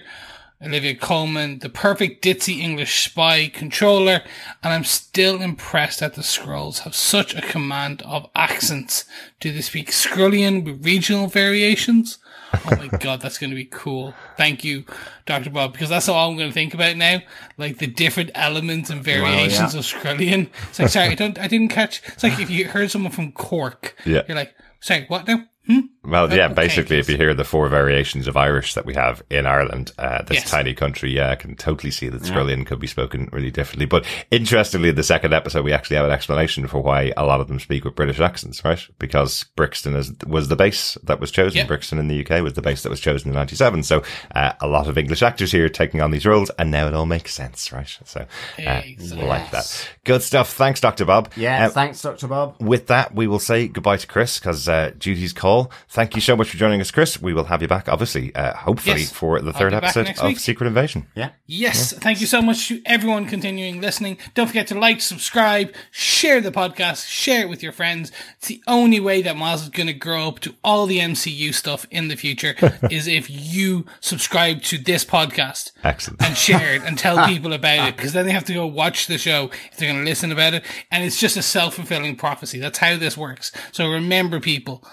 Olivia 0.65 0.95
Colman, 0.95 1.59
the 1.59 1.69
perfect 1.69 2.23
ditzy 2.23 2.59
English 2.59 3.03
spy 3.03 3.47
controller, 3.47 4.21
and 4.63 4.73
I'm 4.73 4.83
still 4.83 5.41
impressed 5.41 5.99
that 5.99 6.13
the 6.13 6.21
Skrulls 6.21 6.79
have 6.79 6.95
such 6.95 7.35
a 7.35 7.41
command 7.41 8.01
of 8.03 8.29
accents. 8.35 9.05
Do 9.39 9.51
they 9.51 9.61
speak 9.61 9.91
Skrullian 9.91 10.63
with 10.63 10.85
regional 10.85 11.27
variations? 11.27 12.17
Oh 12.53 12.75
my 12.77 12.87
god, 12.99 13.21
that's 13.21 13.37
going 13.37 13.49
to 13.49 13.55
be 13.55 13.65
cool. 13.65 14.13
Thank 14.37 14.63
you, 14.63 14.85
Dr. 15.25 15.49
Bob, 15.49 15.73
because 15.73 15.89
that's 15.89 16.07
all 16.07 16.29
I'm 16.29 16.37
going 16.37 16.49
to 16.49 16.53
think 16.53 16.73
about 16.73 16.95
now. 16.95 17.19
Like 17.57 17.79
the 17.79 17.87
different 17.87 18.31
elements 18.35 18.89
and 18.89 19.03
variations 19.03 19.73
yeah. 19.73 19.79
of 19.79 19.85
Skrullian. 19.85 20.49
It's 20.69 20.79
like, 20.79 20.89
sorry, 20.89 21.09
I 21.09 21.15
don't, 21.15 21.37
I 21.39 21.47
didn't 21.47 21.69
catch. 21.69 22.01
It's 22.07 22.23
like 22.23 22.39
if 22.39 22.49
you 22.49 22.67
heard 22.69 22.89
someone 22.91 23.11
from 23.11 23.31
Cork, 23.31 23.95
Yeah. 24.05 24.21
you're 24.27 24.37
like, 24.37 24.55
sorry, 24.79 25.05
what 25.07 25.27
now? 25.27 25.43
Hmm? 25.67 25.79
Well, 26.05 26.33
yeah, 26.33 26.45
Okay, 26.45 26.53
basically, 26.53 26.97
if 26.99 27.09
you 27.09 27.15
hear 27.15 27.33
the 27.33 27.45
four 27.45 27.69
variations 27.69 28.27
of 28.27 28.35
Irish 28.35 28.73
that 28.73 28.85
we 28.85 28.93
have 28.93 29.23
in 29.29 29.45
Ireland, 29.45 29.91
uh, 29.97 30.21
this 30.23 30.39
Yes. 30.39 30.49
tiny 30.51 30.73
country, 30.73 31.11
yeah, 31.15 31.29
I 31.31 31.35
can 31.35 31.55
totally 31.55 31.91
see 31.91 32.09
that 32.09 32.21
Skrullian 32.23 32.65
could 32.65 32.79
be 32.79 32.87
spoken 32.87 33.29
really 33.31 33.51
differently. 33.51 33.85
But 33.85 34.05
interestingly, 34.29 34.89
in 34.89 34.95
the 34.95 35.03
second 35.03 35.33
episode, 35.33 35.63
we 35.63 35.71
actually 35.71 35.95
have 35.95 36.05
an 36.05 36.11
explanation 36.11 36.67
for 36.67 36.81
why 36.81 37.13
a 37.15 37.25
lot 37.25 37.39
of 37.39 37.47
them 37.47 37.59
speak 37.59 37.85
with 37.85 37.95
British 37.95 38.19
accents, 38.19 38.65
right? 38.65 38.85
Because 38.99 39.45
Brixton 39.55 39.95
is, 39.95 40.11
was 40.27 40.49
the 40.49 40.55
base 40.57 40.97
that 41.03 41.19
was 41.21 41.31
chosen. 41.31 41.59
Yeah. 41.59 41.67
Brixton 41.67 41.99
in 41.99 42.09
the 42.09 42.19
UK 42.25 42.41
was 42.43 42.53
the 42.53 42.61
base 42.61 42.83
that 42.83 42.89
was 42.89 42.99
chosen 42.99 43.29
in 43.29 43.35
97. 43.35 43.83
So, 43.83 44.03
uh, 44.35 44.53
a 44.59 44.67
lot 44.67 44.87
of 44.89 44.97
English 44.97 45.21
actors 45.23 45.51
here 45.53 45.69
taking 45.69 46.01
on 46.01 46.11
these 46.11 46.25
roles, 46.25 46.49
and 46.59 46.69
now 46.69 46.87
it 46.87 46.93
all 46.93 47.05
makes 47.05 47.33
sense, 47.33 47.71
right? 47.71 47.87
So, 48.03 48.21
uh, 48.59 48.81
Exactly. 48.83 49.25
like 49.27 49.51
that. 49.51 49.89
Good 50.03 50.21
stuff. 50.21 50.51
Thanks, 50.53 50.81
Dr. 50.81 51.05
Bob. 51.05 51.31
Yeah. 51.37 51.69
Thanks, 51.69 52.01
Dr. 52.01 52.27
Bob. 52.27 52.55
with 52.59 52.87
that, 52.87 53.15
we 53.15 53.25
will 53.27 53.39
say 53.39 53.69
goodbye 53.69 53.97
to 53.97 54.07
Chris 54.07 54.37
because 54.39 54.67
uh, 54.67 54.91
duty's 54.97 55.31
call. 55.31 55.71
Thank 55.93 56.15
you 56.15 56.21
so 56.21 56.35
much 56.35 56.49
for 56.49 56.57
joining 56.57 56.81
us, 56.81 56.89
Chris. 56.89 57.21
We 57.21 57.35
will 57.35 57.43
have 57.43 57.61
you 57.61 57.67
back, 57.67 57.87
obviously, 57.87 58.33
uh, 58.33 58.55
hopefully, 58.55 59.01
Yes. 59.01 59.11
for 59.11 59.39
the 59.39 59.53
third 59.53 59.75
episode 59.75 60.09
of 60.09 60.23
week. 60.23 60.39
Secret 60.39 60.65
Invasion. 60.65 61.05
Yeah. 61.13 61.29
Yes, 61.45 61.93
thank 61.93 62.19
you 62.19 62.25
so 62.25 62.41
much 62.41 62.67
to 62.69 62.81
everyone 62.83 63.27
continuing 63.27 63.79
listening. 63.79 64.17
Don't 64.33 64.47
forget 64.47 64.65
to 64.69 64.79
like, 64.79 65.01
subscribe, 65.01 65.71
share 65.91 66.41
the 66.41 66.51
podcast, 66.51 67.07
share 67.07 67.41
it 67.41 67.49
with 67.49 67.61
your 67.61 67.73
friends. 67.73 68.11
It's 68.39 68.47
the 68.47 68.63
only 68.65 68.99
way 68.99 69.21
that 69.21 69.37
Miles 69.37 69.61
is 69.61 69.69
going 69.69 69.85
to 69.85 69.93
grow 69.93 70.27
up 70.29 70.39
to 70.39 70.55
all 70.63 70.87
the 70.87 70.97
MCU 70.97 71.53
stuff 71.53 71.85
in 71.91 72.07
the 72.07 72.15
future 72.15 72.55
is 72.89 73.07
if 73.07 73.29
you 73.29 73.85
subscribe 73.99 74.63
to 74.63 74.79
this 74.79 75.05
podcast 75.05 75.73
Excellent. 75.83 76.23
and 76.23 76.35
share 76.35 76.73
it 76.73 76.81
and 76.81 76.97
tell 76.97 77.23
people 77.27 77.53
about 77.53 77.89
it 77.89 77.95
because 77.97 78.13
then 78.13 78.25
they 78.25 78.31
have 78.31 78.45
to 78.45 78.53
go 78.55 78.65
watch 78.65 79.05
the 79.05 79.19
show 79.19 79.51
if 79.71 79.77
they're 79.77 79.91
going 79.91 80.03
to 80.03 80.09
listen 80.09 80.31
about 80.31 80.55
it. 80.55 80.63
And 80.89 81.03
it's 81.03 81.19
just 81.19 81.37
a 81.37 81.43
self 81.43 81.75
fulfilling 81.75 82.15
prophecy. 82.15 82.57
That's 82.57 82.79
how 82.79 82.97
this 82.97 83.15
works. 83.15 83.51
So 83.71 83.91
remember, 83.91 84.39
people. 84.39 84.83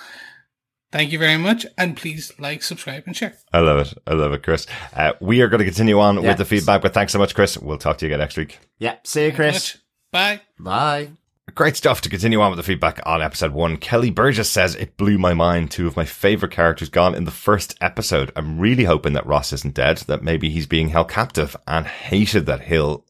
Thank 0.92 1.12
you 1.12 1.18
very 1.20 1.36
much, 1.36 1.64
and 1.78 1.96
please 1.96 2.32
like, 2.38 2.62
subscribe, 2.64 3.04
and 3.06 3.16
share. 3.16 3.34
I 3.52 3.60
love 3.60 3.78
it. 3.86 3.94
I 4.08 4.14
love 4.14 4.32
it, 4.32 4.42
Chris. 4.42 4.66
Uh, 4.92 5.12
we 5.20 5.40
are 5.40 5.48
going 5.48 5.60
to 5.60 5.64
continue 5.64 6.00
on 6.00 6.16
Yeah. 6.16 6.30
with 6.30 6.38
the 6.38 6.44
feedback, 6.44 6.82
but 6.82 6.92
thanks 6.92 7.12
so 7.12 7.18
much, 7.20 7.34
Chris. 7.34 7.56
We'll 7.56 7.78
talk 7.78 7.98
to 7.98 8.06
you 8.06 8.08
again 8.10 8.18
next 8.18 8.36
week. 8.36 8.58
Yeah. 8.78 8.96
See 9.04 9.26
you, 9.26 9.32
Chris. 9.32 9.54
Much. 9.54 9.82
Bye. 10.10 10.40
Bye. 10.58 11.10
Great 11.54 11.76
stuff 11.76 12.00
to 12.00 12.08
continue 12.08 12.40
on 12.40 12.50
with 12.50 12.56
the 12.58 12.62
feedback 12.64 13.00
on 13.06 13.22
episode 13.22 13.52
one. 13.52 13.76
Kelly 13.76 14.10
Burgess 14.10 14.50
says 14.50 14.74
it 14.76 14.96
blew 14.96 15.18
my 15.18 15.34
mind. 15.34 15.70
Two 15.70 15.86
of 15.86 15.96
my 15.96 16.04
favorite 16.04 16.52
characters 16.52 16.88
gone 16.88 17.14
in 17.14 17.24
the 17.24 17.30
first 17.32 17.76
episode. 17.80 18.32
I'm 18.36 18.58
really 18.58 18.84
hoping 18.84 19.12
that 19.14 19.26
Ross 19.26 19.52
isn't 19.52 19.74
dead, 19.74 19.98
that 20.08 20.22
maybe 20.22 20.50
he's 20.50 20.66
being 20.66 20.88
held 20.90 21.08
captive 21.08 21.56
and 21.66 21.86
hated 21.86 22.46
that 22.46 22.62
Hill 22.62 23.04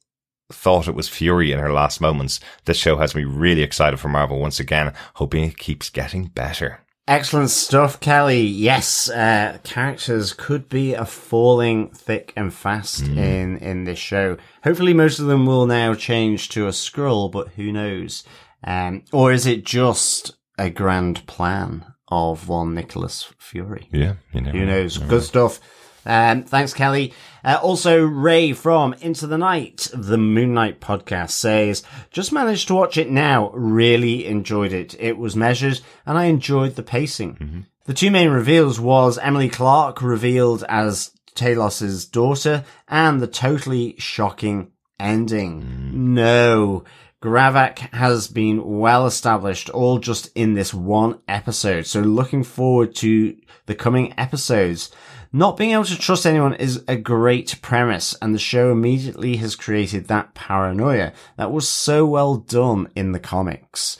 thought 0.53 0.89
it 0.89 0.95
was 0.95 1.09
Fury 1.09 1.53
in 1.53 1.59
her 1.61 1.73
last 1.73 2.01
moments. 2.01 2.41
This 2.65 2.77
show 2.79 2.97
has 2.97 3.15
me 3.15 3.25
really 3.25 3.63
excited 3.63 4.01
for 4.01 4.09
Marvel 4.09 4.39
once 4.41 4.59
again, 4.59 4.93
hoping 5.15 5.45
it 5.45 5.59
keeps 5.59 5.91
getting 5.91 6.25
better. 6.27 6.81
Excellent 7.11 7.51
stuff, 7.51 7.99
Kelly. 7.99 8.43
Yes, 8.43 9.11
uh, 9.11 9.59
characters 9.65 10.33
could 10.33 10.69
be 10.69 10.95
a 10.95 11.05
falling 11.05 11.89
thick 11.89 12.33
and 12.37 12.55
fast 12.55 13.03
in 13.03 13.57
in 13.57 13.83
this 13.83 13.99
show. 13.99 14.37
Hopefully, 14.63 14.95
most 14.95 15.19
of 15.19 15.27
them 15.27 15.45
will 15.45 15.67
now 15.67 15.93
change 15.93 16.51
to 16.51 16.69
a 16.69 16.71
Skrull, 16.71 17.29
but 17.29 17.49
who 17.57 17.73
knows? 17.73 18.23
Um, 18.63 19.03
or 19.13 19.33
is 19.33 19.45
it 19.45 19.65
just 19.65 20.37
a 20.57 20.71
grand 20.71 21.27
plan 21.27 21.85
of 22.11 22.49
one 22.49 22.75
Nicholas 22.75 23.33
Fury? 23.39 23.89
Yeah, 23.93 24.15
you 24.33 24.41
know. 24.41 24.51
Who 24.51 24.67
knows? 24.67 24.99
Good 24.99 25.23
stuff. 25.23 25.61
Um, 26.07 26.45
thanks, 26.45 26.73
Kelly. 26.73 27.13
Uh, 27.45 27.59
also, 27.63 28.03
Ray 28.03 28.53
from 28.53 28.95
Into 29.01 29.27
the 29.27 29.39
Night, 29.39 29.89
the 29.93 30.17
Moon 30.19 30.55
Knight 30.55 30.81
podcast, 30.81 31.31
says, 31.31 31.83
just 32.11 32.33
managed 32.33 32.69
to 32.69 32.75
watch 32.75 32.97
it 32.97 33.11
now. 33.11 33.51
Really 33.51 34.27
enjoyed 34.27 34.73
it. 34.73 34.95
It 34.99 35.19
was 35.19 35.37
measured 35.37 35.81
and 36.07 36.17
I 36.17 36.25
enjoyed 36.25 36.77
the 36.77 36.83
pacing. 36.83 37.67
The 37.85 37.95
two 37.95 38.11
main 38.11 38.31
reveals 38.31 38.81
was 38.81 39.19
Emily 39.19 39.49
Clark 39.49 40.01
revealed 40.03 40.65
as 40.69 41.11
Talos's 41.35 42.07
daughter 42.07 42.65
and 42.89 43.21
the 43.21 43.27
totally 43.27 43.95
shocking 43.99 44.73
ending. 44.99 46.15
No. 46.15 46.85
Gravik 47.23 47.79
has 47.93 48.29
been 48.29 48.79
well 48.79 49.07
established 49.07 49.69
all 49.71 49.99
just 49.99 50.31
in 50.35 50.55
this 50.55 50.73
one 50.73 51.21
episode. 51.29 51.87
So 51.87 52.01
looking 52.01 52.43
forward 52.43 52.95
to 52.97 53.37
the 53.67 53.75
coming 53.75 54.15
episodes. 54.17 54.91
Not 55.33 55.57
being 55.57 55.71
able 55.71 55.85
to 55.85 55.99
trust 55.99 56.27
anyone 56.27 56.55
is 56.55 56.83
a 56.89 56.97
great 56.97 57.61
premise 57.63 58.17
and 58.21 58.35
the 58.35 58.39
show 58.39 58.73
immediately 58.73 59.37
has 59.37 59.55
created 59.55 60.09
that 60.09 60.35
paranoia 60.35 61.13
that 61.37 61.53
was 61.53 61.69
so 61.69 62.05
well 62.05 62.37
done 62.37 62.89
in 62.97 63.13
the 63.13 63.21
comics. 63.21 63.97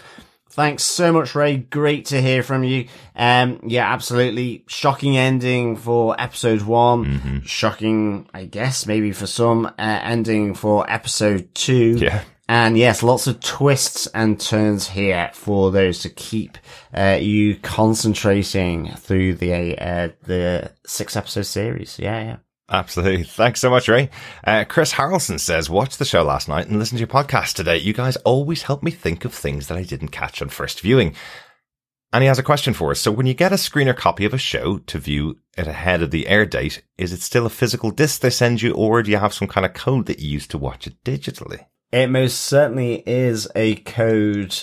Thanks 0.49 0.83
so 0.83 1.13
much, 1.13 1.37
Ray. 1.37 1.59
Great 1.59 2.07
to 2.07 2.21
hear 2.21 2.43
from 2.43 2.65
you. 2.65 2.89
Um, 3.15 3.61
yeah, 3.65 3.93
absolutely. 3.93 4.65
Shocking 4.67 5.17
ending 5.17 5.77
for 5.77 6.21
episode 6.21 6.63
one. 6.63 7.43
Shocking, 7.45 8.29
I 8.35 8.47
guess, 8.47 8.85
maybe 8.85 9.13
for 9.13 9.29
some, 9.29 9.67
uh, 9.67 9.71
ending 9.79 10.55
for 10.55 10.91
episode 10.91 11.55
two. 11.55 11.99
Yeah. 11.99 12.25
And 12.51 12.77
yes, 12.77 13.05
lots 13.05 13.29
of 13.29 13.39
twists 13.39 14.09
and 14.09 14.41
turns 14.41 14.89
here 14.89 15.31
for 15.35 15.71
those 15.71 16.01
to 16.01 16.09
keep 16.09 16.59
uh, 16.93 17.17
you 17.21 17.55
concentrating 17.55 18.89
through 18.97 19.35
the 19.35 19.79
uh, 19.79 20.09
the 20.25 20.73
six 20.85 21.15
episode 21.15 21.47
series. 21.47 22.01
Yeah, 22.01 22.21
yeah. 22.21 22.37
Absolutely. 22.69 23.23
Thanks 23.23 23.61
so 23.61 23.71
much, 23.71 23.87
Ray. 23.87 24.11
Uh, 24.45 24.65
Chris 24.69 24.95
Harrelson 24.95 25.39
says, 25.39 25.71
watched 25.71 26.01
the 26.01 26.05
show 26.05 26.25
last 26.25 26.49
night 26.49 26.67
and 26.67 26.81
listened 26.81 26.99
to 26.99 27.03
your 27.03 27.07
podcast 27.07 27.55
today. 27.55 27.77
You 27.77 27.93
guys 27.93 28.17
always 28.17 28.65
help 28.65 28.83
me 28.83 28.91
think 28.91 29.25
of 29.25 29.33
things 29.33 29.69
that 29.69 29.79
I 29.79 29.85
didn't 29.85 30.09
catch 30.09 30.43
on 30.43 30.49
first 30.49 30.81
viewing. 30.81 31.15
And 32.13 32.23
he 32.23 32.27
has 32.27 32.41
a 32.41 32.45
question 32.45 32.75
for 32.75 32.91
us. 32.91 32.99
So 32.99 33.13
when 33.13 33.27
you 33.27 33.35
get 33.35 33.53
a 33.53 33.57
screener 33.57 33.97
copy 33.97 34.25
of 34.25 34.35
a 34.35 34.39
show 34.39 34.79
to 34.79 34.99
view 34.99 35.39
it 35.57 35.69
ahead 35.69 36.03
of 36.03 36.11
the 36.11 36.27
air 36.27 36.47
date, 36.47 36.83
is 36.99 37.13
it 37.13 37.21
still 37.21 37.47
a 37.47 37.51
physical 37.51 37.93
disc 37.93 38.23
they 38.23 38.31
send 38.31 38.61
you 38.61 38.73
or 38.75 39.05
do 39.05 39.13
you 39.13 39.19
have 39.19 39.35
some 39.35 39.47
kind 39.47 39.65
of 39.65 39.73
code 39.73 40.07
that 40.07 40.19
you 40.19 40.31
use 40.31 40.49
to 40.49 40.59
watch 40.59 40.89
it 40.89 41.01
digitally? 41.05 41.67
It 41.93 42.09
most 42.09 42.43
certainly 42.43 43.03
is 43.07 43.49
a 43.55 43.77
code 43.77 44.57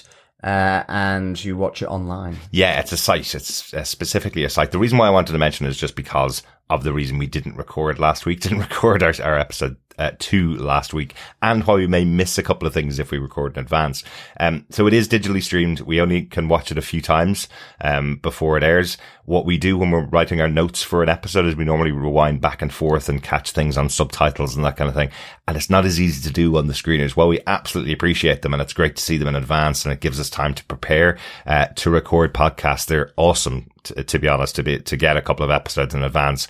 uh, 0.44 0.84
and 0.88 1.44
you 1.44 1.58
watch 1.58 1.82
it 1.82 1.88
online. 1.88 2.38
Yeah, 2.52 2.80
it's 2.80 2.91
a 2.91 2.98
site. 2.98 3.34
It's 3.36 3.74
uh, 3.74 3.84
specifically 3.84 4.44
a 4.44 4.49
site. 4.49 4.72
The 4.72 4.80
reason 4.80 4.98
why 4.98 5.08
I 5.08 5.12
wanted 5.12 5.34
to 5.34 5.40
mention 5.40 5.66
it 5.66 5.70
is 5.70 5.78
just 5.78 5.95
because 5.95 6.44
of 6.70 6.84
the 6.84 6.94
reason 6.94 7.18
we 7.18 7.28
didn't 7.28 7.56
record 7.56 7.99
last 7.99 8.26
week, 8.26 8.40
didn't 8.41 8.60
record 8.60 9.04
our, 9.04 9.14
our 9.24 9.38
episode 9.38 9.78
uh, 9.98 10.11
two 10.19 10.56
last 10.56 10.94
week, 10.94 11.14
and 11.41 11.64
why 11.65 11.76
we 11.76 11.88
may 11.88 12.06
miss 12.06 12.38
a 12.38 12.44
couple 12.44 12.68
of 12.68 12.74
things 12.74 12.99
if 12.99 13.11
we 13.11 13.18
record 13.18 13.56
in 13.56 13.64
advance. 13.64 14.03
Um, 14.40 14.65
so 14.69 14.88
it 14.88 14.94
is 14.94 15.07
digitally 15.07 15.44
streamed. 15.44 15.82
We 15.82 16.02
only 16.02 16.24
can 16.24 16.48
watch 16.48 16.72
it 16.72 16.78
a 16.78 16.82
few 16.82 17.02
times 17.02 17.48
um, 17.82 18.18
before 18.18 18.57
it 18.57 18.64
airs. 18.64 18.98
What 19.26 19.45
we 19.45 19.57
do 19.57 19.78
when 19.78 19.91
we're 19.91 20.06
writing 20.06 20.40
our 20.40 20.48
notes 20.48 20.84
for 20.84 21.03
an 21.03 21.10
episode 21.10 21.45
is 21.45 21.56
we 21.56 21.65
normally 21.65 21.91
rewind 21.91 22.40
back 22.40 22.61
and 22.61 22.74
forth 22.74 23.10
and 23.10 23.22
catch 23.22 23.52
things 23.52 23.78
on 23.78 23.90
subtitles 23.90 24.56
and 24.56 24.64
that 24.64 24.78
kind 24.78 24.88
of 24.88 24.95
thing. 24.95 25.10
And 25.48 25.57
it's 25.57 25.69
not 25.69 25.84
as 25.84 25.99
easy 25.99 26.26
to 26.28 26.34
do 26.34 26.56
on 26.56 26.68
the 26.68 26.74
screeners. 26.74 27.11
While 27.11 27.28
we 27.28 27.41
absolutely 27.45 27.91
appreciate 27.91 28.41
them 28.41 28.53
and 28.53 28.61
it's 28.61 28.72
great 28.72 28.95
to 28.95 29.02
see 29.02 29.18
them 29.18 29.28
in 29.28 29.36
advance 29.36 29.84
and 29.84 29.91
it 29.91 29.99
gives 29.99 30.19
us 30.19 30.30
time 30.30 30.53
to 30.53 30.64
prepare 30.65 31.18
uh, 31.45 31.68
to 31.76 31.90
record 31.90 32.34
podcasts, 32.34 32.86
they're 32.86 33.11
awesome. 33.18 33.69
To, 33.84 34.03
to 34.03 34.19
be 34.19 34.28
honest, 34.28 34.56
to 34.56 34.64
be 34.64 34.80
to 34.80 34.98
get 34.98 35.15
a 35.15 35.22
couple 35.22 35.45
of 35.45 35.52
episodes 35.52 35.94
in 35.94 36.03
advance 36.03 36.48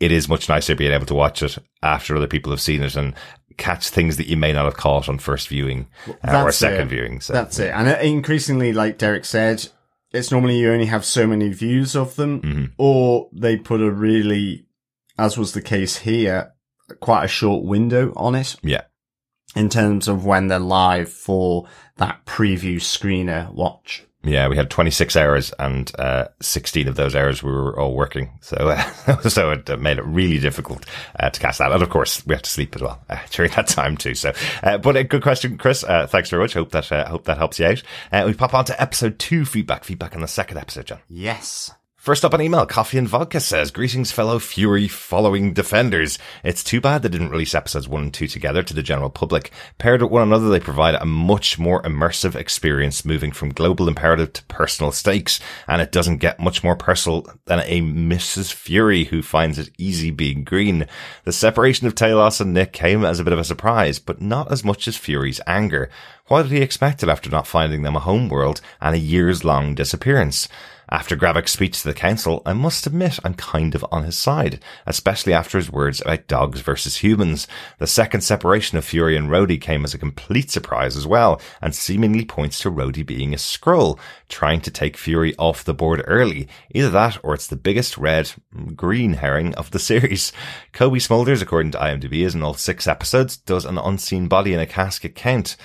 it 0.00 0.12
is 0.12 0.28
much 0.28 0.48
nicer 0.48 0.74
being 0.74 0.92
able 0.92 1.06
to 1.06 1.14
watch 1.14 1.42
it 1.42 1.58
after 1.82 2.16
other 2.16 2.26
people 2.26 2.52
have 2.52 2.60
seen 2.60 2.82
it 2.82 2.96
and 2.96 3.14
catch 3.56 3.88
things 3.88 4.16
that 4.16 4.28
you 4.28 4.36
may 4.36 4.52
not 4.52 4.64
have 4.64 4.76
caught 4.76 5.08
on 5.08 5.18
first 5.18 5.48
viewing 5.48 5.88
uh, 6.26 6.42
or 6.44 6.52
second 6.52 6.86
it. 6.86 6.90
viewing. 6.90 7.20
So. 7.20 7.32
That's 7.32 7.58
it. 7.58 7.70
And 7.74 7.88
increasingly, 8.02 8.72
like 8.72 8.98
Derek 8.98 9.24
said, 9.24 9.68
it's 10.12 10.30
normally 10.30 10.58
you 10.58 10.72
only 10.72 10.86
have 10.86 11.04
so 11.04 11.26
many 11.26 11.48
views 11.48 11.96
of 11.96 12.14
them, 12.16 12.40
Mm-hmm. 12.40 12.64
or 12.78 13.28
they 13.32 13.56
put 13.56 13.80
a 13.82 13.90
really, 13.90 14.66
as 15.18 15.36
was 15.36 15.52
the 15.52 15.60
case 15.62 15.98
here, 15.98 16.54
quite 17.00 17.24
a 17.24 17.28
short 17.28 17.64
window 17.64 18.12
on 18.16 18.34
it 18.34 18.56
yeah. 18.62 18.82
in 19.56 19.68
terms 19.68 20.08
of 20.08 20.24
when 20.24 20.46
they're 20.46 20.58
live 20.58 21.10
for 21.10 21.66
that 21.96 22.24
preview 22.24 22.76
screener 22.76 23.52
watch. 23.52 24.04
Yeah, 24.28 24.48
we 24.48 24.56
had 24.56 24.70
26 24.70 25.16
hours 25.16 25.52
and 25.58 25.90
uh, 25.98 26.28
16 26.40 26.88
of 26.88 26.96
those 26.96 27.14
hours 27.14 27.42
we 27.42 27.50
were 27.50 27.78
all 27.78 27.94
working. 27.94 28.30
So 28.40 28.56
uh, 28.56 29.20
so 29.28 29.50
it 29.52 29.68
uh, 29.70 29.76
made 29.76 29.98
it 29.98 30.04
really 30.04 30.38
difficult 30.38 30.84
uh, 31.18 31.30
to 31.30 31.40
catch 31.40 31.58
that. 31.58 31.72
And 31.72 31.82
of 31.82 31.90
course, 31.90 32.26
we 32.26 32.34
had 32.34 32.44
to 32.44 32.50
sleep 32.50 32.76
as 32.76 32.82
well 32.82 33.00
uh, 33.10 33.18
during 33.30 33.50
that 33.52 33.68
time 33.68 33.96
too. 33.96 34.14
So, 34.14 34.32
uh, 34.62 34.78
but 34.78 34.96
a 34.96 35.04
good 35.04 35.22
question, 35.22 35.58
Chris. 35.58 35.82
Thanks 35.82 36.30
very 36.30 36.42
much. 36.42 36.54
Hope 36.54 36.70
that 36.70 36.86
hope 37.08 37.24
that 37.24 37.38
helps 37.38 37.58
you 37.58 37.66
out. 38.12 38.26
We 38.26 38.34
pop 38.34 38.54
on 38.54 38.64
to 38.66 38.80
episode 38.80 39.18
two 39.18 39.44
feedback. 39.44 39.84
Feedback 39.84 40.14
on 40.14 40.20
the 40.20 40.28
second 40.28 40.58
episode, 40.58 40.86
John. 40.86 41.00
Yes. 41.08 41.70
First 41.98 42.24
up 42.24 42.32
on 42.32 42.40
email, 42.40 42.64
Coffee 42.64 42.96
and 42.96 43.08
Vodka 43.08 43.40
says, 43.40 43.72
Greetings, 43.72 44.12
fellow 44.12 44.38
Fury 44.38 44.86
following 44.86 45.52
defenders. 45.52 46.16
It's 46.44 46.62
too 46.62 46.80
bad 46.80 47.02
they 47.02 47.08
didn't 47.08 47.30
release 47.30 47.56
episodes 47.56 47.88
one 47.88 48.04
and 48.04 48.14
two 48.14 48.28
together 48.28 48.62
to 48.62 48.72
the 48.72 48.84
general 48.84 49.10
public. 49.10 49.50
Paired 49.78 50.00
with 50.00 50.12
one 50.12 50.22
another, 50.22 50.48
they 50.48 50.60
provide 50.60 50.94
a 50.94 51.04
much 51.04 51.58
more 51.58 51.82
immersive 51.82 52.36
experience 52.36 53.04
moving 53.04 53.32
from 53.32 53.48
global 53.48 53.88
imperative 53.88 54.32
to 54.34 54.44
personal 54.44 54.92
stakes. 54.92 55.40
And 55.66 55.82
it 55.82 55.90
doesn't 55.90 56.18
get 56.18 56.38
much 56.38 56.62
more 56.62 56.76
personal 56.76 57.26
than 57.46 57.58
a 57.64 57.82
Mrs. 57.82 58.52
Fury 58.52 59.06
who 59.06 59.20
finds 59.20 59.58
it 59.58 59.70
easy 59.76 60.12
being 60.12 60.44
green. 60.44 60.86
The 61.24 61.32
separation 61.32 61.88
of 61.88 61.96
Talos 61.96 62.40
and 62.40 62.54
Nick 62.54 62.72
came 62.72 63.04
as 63.04 63.18
a 63.18 63.24
bit 63.24 63.32
of 63.32 63.40
a 63.40 63.44
surprise, 63.44 63.98
but 63.98 64.22
not 64.22 64.52
as 64.52 64.64
much 64.64 64.86
as 64.86 64.96
Fury's 64.96 65.40
anger. 65.48 65.90
What 66.28 66.44
did 66.44 66.52
he 66.52 66.62
expect 66.62 67.02
after 67.02 67.28
not 67.28 67.48
finding 67.48 67.82
them 67.82 67.96
a 67.96 68.00
home 68.00 68.28
world 68.28 68.60
and 68.80 68.94
a 68.94 68.98
years 68.98 69.44
long 69.44 69.74
disappearance? 69.74 70.48
After 70.90 71.16
Gravik's 71.16 71.52
speech 71.52 71.82
to 71.82 71.88
the 71.88 71.94
council, 71.94 72.40
I 72.46 72.54
must 72.54 72.86
admit 72.86 73.18
I'm 73.22 73.34
kind 73.34 73.74
of 73.74 73.84
on 73.92 74.04
his 74.04 74.16
side, 74.16 74.58
especially 74.86 75.34
after 75.34 75.58
his 75.58 75.70
words 75.70 76.00
about 76.00 76.26
dogs 76.28 76.60
versus 76.60 76.98
humans. 76.98 77.46
The 77.78 77.86
second 77.86 78.22
separation 78.22 78.78
of 78.78 78.86
Fury 78.86 79.14
and 79.14 79.28
Rhodey 79.28 79.60
came 79.60 79.84
as 79.84 79.92
a 79.92 79.98
complete 79.98 80.50
surprise 80.50 80.96
as 80.96 81.06
well, 81.06 81.42
and 81.60 81.74
seemingly 81.74 82.24
points 82.24 82.60
to 82.60 82.70
Rhodey 82.70 83.04
being 83.04 83.34
a 83.34 83.38
scroll, 83.38 84.00
trying 84.30 84.62
to 84.62 84.70
take 84.70 84.96
Fury 84.96 85.34
off 85.36 85.62
the 85.62 85.74
board 85.74 86.02
early. 86.06 86.48
Either 86.70 86.90
that, 86.90 87.18
or 87.22 87.34
it's 87.34 87.48
the 87.48 87.56
biggest 87.56 87.98
red, 87.98 88.32
mm, 88.56 88.74
green 88.74 89.14
herring 89.14 89.54
of 89.56 89.70
the 89.72 89.78
series. 89.88 90.32
Cobie 90.72 91.00
Smulders, 91.00 91.42
according 91.42 91.72
to 91.72 91.78
IMDb, 91.78 92.24
is 92.24 92.34
in 92.34 92.42
all 92.42 92.54
six 92.54 92.86
episodes, 92.86 93.36
does 93.36 93.66
an 93.66 93.76
unseen 93.76 94.26
body 94.26 94.54
in 94.54 94.60
a 94.60 94.66
casket 94.66 95.14
count. 95.14 95.56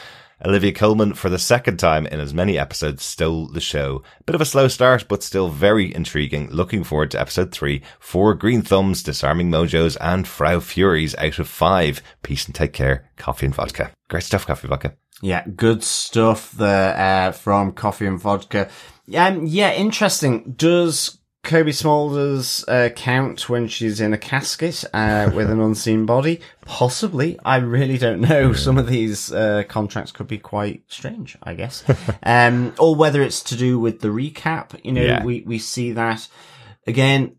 Olivia 0.46 0.74
Colman, 0.74 1.14
for 1.14 1.30
the 1.30 1.40
second 1.40 1.78
time 1.78 2.06
in 2.08 2.20
as 2.20 2.34
many 2.34 2.58
episodes, 2.58 3.04
stole 3.04 3.48
the 3.48 3.62
show. 3.62 4.04
Bit 4.26 4.36
of 4.36 4.42
a 4.42 4.46
slow 4.46 4.68
start, 4.68 5.06
but 5.08 5.24
still 5.24 5.50
very 5.50 5.94
intriguing. 5.96 6.50
Looking 6.52 6.84
forward 6.84 7.12
to 7.12 7.20
episode 7.20 7.52
three. 7.52 7.82
Four 8.00 8.34
green 8.34 8.62
thumbs, 8.62 9.04
disarming 9.04 9.50
mojos, 9.50 9.96
and 9.98 10.28
Frau 10.28 10.60
Furies 10.60 11.16
out 11.16 11.40
of 11.40 11.48
five. 11.48 12.02
Peace 12.24 12.46
and 12.46 12.54
take 12.54 12.74
care. 12.74 13.10
Coffee 13.16 13.46
and 13.46 13.56
vodka. 13.56 13.92
Great 14.10 14.24
stuff, 14.24 14.46
coffee 14.46 14.68
vodka. 14.68 14.96
Yeah, 15.22 15.46
good 15.48 15.84
stuff 15.84 16.52
there 16.52 16.98
uh, 16.98 17.32
from 17.32 17.72
Coffee 17.72 18.08
and 18.08 18.20
Vodka. 18.20 18.70
Um, 19.16 19.46
yeah, 19.46 19.72
interesting. 19.72 20.54
Does 20.58 21.20
Cobie 21.44 21.72
Smulders 21.72 22.64
uh, 22.70 22.90
count 22.90 23.50
when 23.50 23.68
she's 23.68 24.00
in 24.00 24.14
a 24.14 24.18
casket 24.18 24.86
uh, 24.94 25.30
with 25.36 25.50
an 25.52 25.60
unseen 25.60 26.06
body? 26.06 26.40
Possibly. 26.66 27.38
I 27.44 27.58
really 27.58 27.98
don't 27.98 28.22
know. 28.22 28.54
Some 28.54 28.78
of 28.78 28.88
these 28.88 29.32
uh, 29.32 29.64
contracts 29.68 30.14
could 30.14 30.28
be 30.28 30.38
quite 30.38 30.84
strange, 30.88 31.38
I 31.44 31.54
guess. 31.54 31.84
um, 32.24 32.74
or 32.80 32.96
whether 32.96 33.22
it's 33.22 33.44
to 33.44 33.58
do 33.58 33.78
with 33.78 34.00
the 34.00 34.08
recap. 34.08 34.80
You 34.86 34.94
know, 34.94 35.02
Yeah. 35.02 35.24
we, 35.26 35.42
we 35.46 35.60
see 35.60 35.92
that 35.92 36.28
again. 36.88 37.36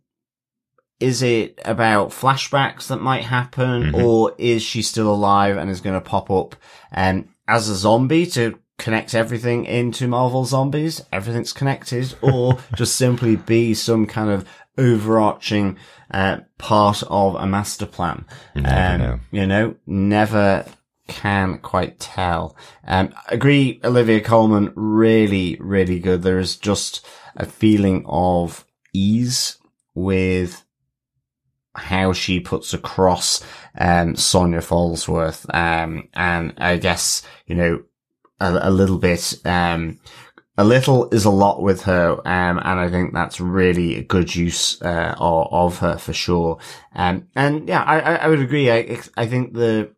Is 1.00 1.22
it 1.22 1.58
about 1.64 2.10
flashbacks 2.10 2.86
that 2.86 3.00
might 3.00 3.24
happen, 3.24 3.94
or 3.94 4.32
is 4.38 4.62
she 4.62 4.80
still 4.80 5.12
alive 5.12 5.56
and 5.56 5.68
is 5.68 5.80
going 5.80 6.00
to 6.00 6.00
pop 6.00 6.30
up 6.30 6.54
um, 6.92 7.28
as 7.48 7.68
a 7.68 7.74
zombie 7.74 8.26
to 8.26 8.58
connect 8.78 9.14
everything 9.14 9.64
into 9.64 10.08
Marvel 10.08 10.44
Zombies? 10.44 11.02
Everything's 11.12 11.52
connected, 11.52 12.14
or 12.20 12.58
just 12.76 12.96
simply 12.96 13.36
be 13.36 13.74
some 13.74 14.06
kind 14.06 14.30
of 14.30 14.46
overarching 14.76 15.78
uh, 16.10 16.38
part 16.58 17.02
of 17.08 17.34
a 17.36 17.46
master 17.46 17.86
plan? 17.86 18.24
Um, 18.56 18.64
know. 18.64 19.20
You 19.30 19.46
know, 19.46 19.74
never 19.86 20.64
can 21.08 21.58
quite 21.58 21.98
tell. 21.98 22.56
Um, 22.86 23.14
agree, 23.28 23.80
Olivia 23.84 24.20
Colman, 24.20 24.72
really, 24.74 25.56
really 25.60 25.98
good. 25.98 26.22
There 26.22 26.38
is 26.38 26.56
just 26.56 27.06
a 27.36 27.44
feeling 27.44 28.04
of 28.06 28.64
ease 28.92 29.58
with 29.94 30.64
how 31.74 32.12
she 32.12 32.40
puts 32.40 32.72
across 32.72 33.44
um, 33.78 34.14
Sonya 34.16 34.60
Falsworth, 34.60 35.52
um, 35.54 36.08
and 36.14 36.54
I 36.58 36.76
guess 36.76 37.22
you 37.46 37.54
know 37.54 37.82
a, 38.52 38.68
a 38.68 38.70
little 38.70 38.98
bit. 38.98 39.34
Um, 39.44 39.98
a 40.56 40.64
little 40.64 41.08
is 41.10 41.24
a 41.24 41.30
lot 41.30 41.62
with 41.62 41.82
her, 41.82 42.12
um, 42.12 42.58
and 42.58 42.80
I 42.80 42.88
think 42.88 43.12
that's 43.12 43.40
really 43.40 43.96
a 43.96 44.04
good 44.04 44.34
use 44.34 44.80
uh, 44.82 45.14
of, 45.18 45.48
of 45.52 45.78
her 45.78 45.98
for 45.98 46.12
sure. 46.12 46.58
Um, 46.94 47.26
and 47.34 47.68
yeah, 47.68 47.82
I, 47.82 48.16
I, 48.16 48.28
would 48.28 48.38
agree. 48.38 48.70
I, 48.70 49.00
I 49.16 49.26
think 49.26 49.54
the 49.54 49.90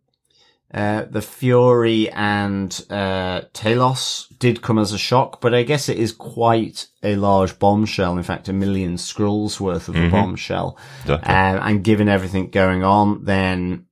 uh, 0.73 1.05
the 1.11 1.23
Fury 1.23 2.11
and 2.11 2.85
uh, 2.91 3.43
Talos 3.53 4.27
did 4.39 4.63
come 4.63 4.79
as 4.79 4.93
a 4.93 4.99
shock, 4.99 5.41
but 5.41 5.55
I 5.55 5.63
guess 5.63 5.89
it 5.89 5.99
is 5.99 6.13
quite 6.13 6.89
a 7.03 7.17
large 7.17 7.59
bombshell. 7.59 8.17
In 8.17 8.23
fact, 8.23 8.49
a 8.49 8.53
million 8.53 8.97
Skrulls 8.97 9.61
worth 9.61 9.89
of 9.89 9.97
a 9.97 10.09
bombshell. 10.11 10.79
Definitely. 11.07 11.35
Um, 11.35 11.69
and 11.69 11.85
given 11.85 12.09
everything 12.09 12.51
going 12.51 12.83
on, 12.83 13.25
then 13.25 13.87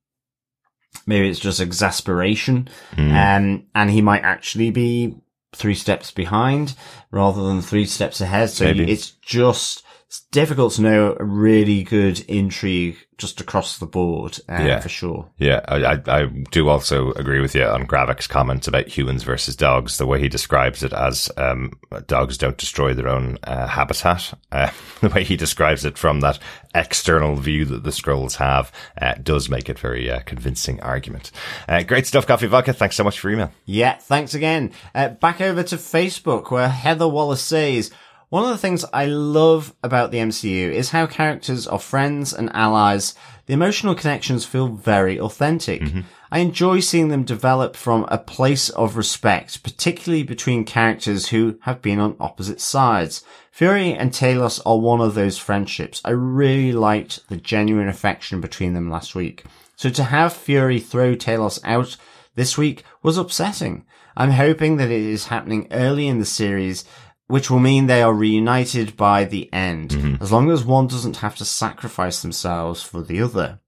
maybe 1.07 1.29
it's 1.29 1.41
just 1.41 1.61
exasperation. 1.61 2.69
Um, 2.97 3.67
and 3.75 3.91
he 3.91 4.03
might 4.03 4.23
actually 4.23 4.71
be 4.71 5.17
three 5.55 5.75
steps 5.75 6.11
behind 6.11 6.75
rather 7.11 7.43
than 7.45 7.63
three 7.63 7.87
steps 7.87 8.21
ahead. 8.21 8.51
So 8.51 8.65
Maybe. 8.65 8.91
it's 8.91 9.11
just, 9.23 9.84
it's 10.15 10.27
difficult 10.31 10.73
to 10.75 10.83
know 10.83 11.17
a 11.19 11.25
really 11.25 11.83
good 11.83 12.21
intrigue 12.29 12.97
just 13.19 13.41
across 13.41 13.79
the 13.79 13.87
board, 13.87 14.39
uh, 14.49 14.63
Yeah. 14.63 14.81
for 14.81 14.89
sure. 14.89 15.29
Yeah, 15.39 15.61
I, 15.67 16.01
I, 16.07 16.27
do 16.51 16.69
also 16.69 17.13
agree 17.13 17.41
with 17.41 17.55
you 17.55 17.65
on 17.65 17.87
Gravik's 17.87 18.27
comments 18.27 18.69
about 18.69 18.87
humans 18.87 19.23
versus 19.25 19.57
dogs. 19.57 19.99
The 19.99 20.07
way 20.07 20.21
he 20.21 20.29
describes 20.29 20.83
it 20.83 20.93
as 20.93 21.31
um, 21.37 21.73
dogs 22.07 22.39
don't 22.39 22.59
destroy 22.59 22.95
their 22.95 23.09
own 23.09 23.39
uh, 23.45 23.67
habitat. 23.67 24.35
Uh, 24.53 24.71
the 25.01 25.09
way 25.09 25.25
he 25.25 25.37
describes 25.37 25.85
it 25.85 25.99
from 25.99 26.21
that 26.21 26.39
external 26.75 27.35
view 27.37 27.65
that 27.65 27.83
the 27.83 27.91
Skrulls 27.91 28.37
have 28.37 28.71
uh, 29.01 29.15
does 29.23 29.49
make 29.49 29.69
it 29.69 29.79
very 29.79 30.11
uh, 30.11 30.21
convincing 30.21 30.81
argument. 30.81 31.33
Uh, 31.69 31.83
great 31.83 32.07
stuff, 32.07 32.27
Coffee 32.27 32.47
Vodka. 32.47 32.73
Thanks 32.73 32.97
so 32.97 33.05
much 33.05 33.19
for 33.19 33.31
your 33.31 33.39
email. 33.39 33.53
Yeah, 33.65 33.97
thanks 33.97 34.35
again. 34.35 34.73
Uh, 34.95 35.09
back 35.09 35.41
over 35.41 35.63
to 35.65 35.77
Facebook 35.77 36.51
where 36.51 36.69
Heather 36.69 37.09
Wallace 37.09 37.43
says, 37.43 37.91
one 38.35 38.43
of 38.43 38.51
the 38.51 38.59
things 38.59 38.85
I 38.93 39.07
love 39.07 39.77
about 39.85 40.11
the 40.11 40.19
MCU 40.19 40.73
is 40.73 40.91
how 40.91 41.07
characters 41.07 41.69
are 41.69 41.79
friends 41.79 42.33
and 42.33 42.51
allies. 42.53 43.15
The 43.47 43.55
emotional 43.55 43.95
connections 43.95 44.45
feel 44.45 44.67
very 44.67 45.21
authentic. 45.21 45.83
Mm-hmm. 45.83 46.01
I 46.33 46.41
enjoy 46.41 46.81
seeing 46.81 47.11
them 47.11 47.23
develop 47.23 47.77
from 47.77 48.05
a 48.09 48.19
place 48.19 48.71
of 48.71 48.97
respect, 48.97 49.63
particularly 49.63 50.25
between 50.25 50.65
characters 50.65 51.29
who 51.29 51.61
have 51.61 51.81
been 51.81 52.01
on 52.01 52.17
opposite 52.19 52.61
sides. 52.61 53.23
Fury 53.53 53.93
and 53.93 54.11
Talos 54.11 54.61
are 54.67 54.81
one 54.81 55.01
of 55.01 55.15
those 55.15 55.39
friendships. 55.39 56.03
I 56.05 56.11
really 56.11 56.73
liked 56.73 57.29
the 57.29 57.37
genuine 57.37 57.87
affection 57.87 58.41
between 58.41 58.73
them 58.73 58.91
last 58.91 59.15
week. 59.15 59.45
So 59.77 59.91
to 59.91 60.03
have 60.03 60.33
Fury 60.33 60.81
throw 60.81 61.15
Talos 61.15 61.61
out 61.63 61.97
this 62.35 62.59
week 62.59 62.83
was 63.01 63.17
upsetting. 63.17 63.85
I'm 64.17 64.31
hoping 64.31 64.77
that 64.77 64.91
it 64.91 65.03
is 65.03 65.27
happening 65.27 65.67
early 65.71 66.07
in 66.07 66.19
the 66.19 66.25
series, 66.25 66.85
which 67.27 67.51
will 67.51 67.59
mean 67.61 67.87
they 67.87 68.03
are 68.03 68.13
reunited 68.15 68.97
by 68.97 69.25
the 69.25 69.53
end, 69.53 70.19
as 70.21 70.31
long 70.31 70.51
as 70.51 70.65
one 70.65 70.87
doesn't 70.87 71.17
have 71.19 71.37
to 71.37 71.45
sacrifice 71.45 72.23
themselves 72.23 72.83
for 72.83 73.03
the 73.03 73.21
other. 73.21 73.61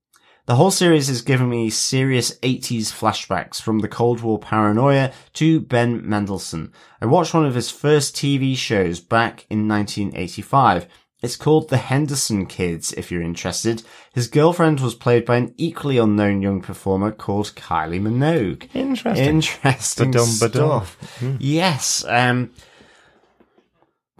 The 0.45 0.55
whole 0.55 0.71
series 0.71 1.09
has 1.09 1.21
given 1.23 1.49
me 1.49 1.69
serious 1.69 2.39
80s 2.39 2.85
flashbacks 2.93 3.61
from 3.61 3.79
the 3.79 3.89
Cold 3.89 4.21
War 4.21 4.39
paranoia 4.39 5.11
to 5.33 5.59
Ben 5.59 6.07
Mendelsohn. 6.07 6.71
I 7.01 7.05
watched 7.05 7.33
one 7.33 7.45
of 7.45 7.55
his 7.55 7.69
first 7.69 8.15
TV 8.15 8.55
shows 8.55 9.01
back 9.01 9.45
in 9.49 9.67
1985. 9.67 10.87
It's 11.21 11.35
called 11.35 11.69
The 11.69 11.77
Henderson 11.77 12.45
Kids, 12.45 12.93
if 12.93 13.11
you're 13.11 13.23
interested. 13.23 13.83
His 14.13 14.29
girlfriend 14.29 14.79
was 14.79 14.95
played 14.95 15.25
by 15.25 15.35
an 15.35 15.53
equally 15.57 15.97
unknown 15.97 16.41
young 16.41 16.61
performer 16.61 17.11
called 17.11 17.47
Kylie 17.55 17.99
Minogue. 17.99 18.69
Interesting. 18.73 19.25
Interesting 19.25 20.11
Ba-dum, 20.11 20.29
ba-dum. 20.39 20.85
stuff. 20.85 21.21
Yes. 21.39 22.05
Um, 22.07 22.51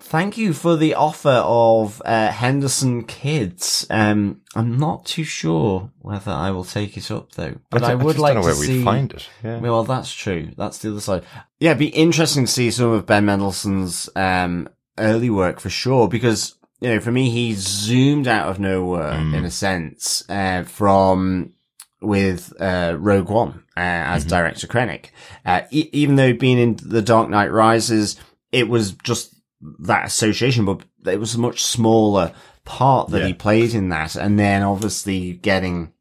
thank 0.07 0.37
you 0.37 0.53
for 0.53 0.75
the 0.75 0.93
offer 0.93 1.41
of 1.43 2.01
uh, 2.05 2.31
Henderson 2.31 3.03
Kids. 3.03 3.85
Um, 3.89 4.41
I'm 4.55 4.77
not 4.77 5.05
too 5.05 5.23
sure 5.23 5.91
whether 5.99 6.31
I 6.31 6.51
will 6.51 6.63
take 6.63 6.97
it 6.97 7.11
up 7.11 7.33
though, 7.33 7.55
but 7.69 7.83
I, 7.83 7.91
I 7.91 7.95
would 7.95 8.13
just 8.13 8.19
like 8.19 8.41
to 8.41 8.53
see. 8.55 8.83
find 8.83 9.13
it. 9.13 9.29
Yeah. 9.43 9.59
Well, 9.59 9.83
that's 9.83 10.11
true. 10.13 10.51
That's 10.57 10.77
the 10.79 10.91
other 10.91 11.01
side. 11.01 11.23
Yeah, 11.59 11.71
it'd 11.71 11.79
be 11.79 11.87
interesting 11.87 12.45
to 12.45 12.51
see 12.51 12.71
some 12.71 12.91
of 12.91 13.05
Ben 13.05 13.25
Mendelsohn's 13.25 14.09
um, 14.15 14.69
early 14.97 15.29
work 15.29 15.59
for 15.59 15.69
sure, 15.69 16.07
because 16.07 16.55
you 16.79 16.89
know, 16.89 16.99
for 16.99 17.11
me, 17.11 17.29
he 17.29 17.53
zoomed 17.53 18.27
out 18.27 18.49
of 18.49 18.59
nowhere 18.59 19.13
in 19.13 19.43
a 19.43 19.51
sense 19.51 20.23
uh, 20.29 20.63
from 20.63 21.53
with 22.01 22.53
uh, 22.61 22.95
Rogue 22.97 23.29
One 23.29 23.63
uh, 23.75 23.79
as 24.15 24.23
director 24.25 24.67
Krennic. 24.67 25.07
Uh, 25.45 25.61
e- 25.71 25.89
even 25.91 26.15
though 26.15 26.33
being 26.33 26.59
in 26.59 26.77
The 26.81 27.01
Dark 27.01 27.29
Knight 27.29 27.51
Rises, 27.51 28.15
it 28.51 28.69
was 28.69 28.91
just 28.91 29.33
that 29.79 30.05
association, 30.05 30.65
but 30.65 30.83
it 31.05 31.19
was 31.19 31.35
a 31.35 31.39
much 31.39 31.63
smaller 31.63 32.31
part 32.65 33.09
that 33.09 33.21
Yeah. 33.21 33.27
he 33.27 33.33
played 33.33 33.73
in 33.73 33.89
that, 33.89 34.15
and 34.15 34.37
then 34.39 34.61
obviously 34.63 35.33
getting 35.33 35.93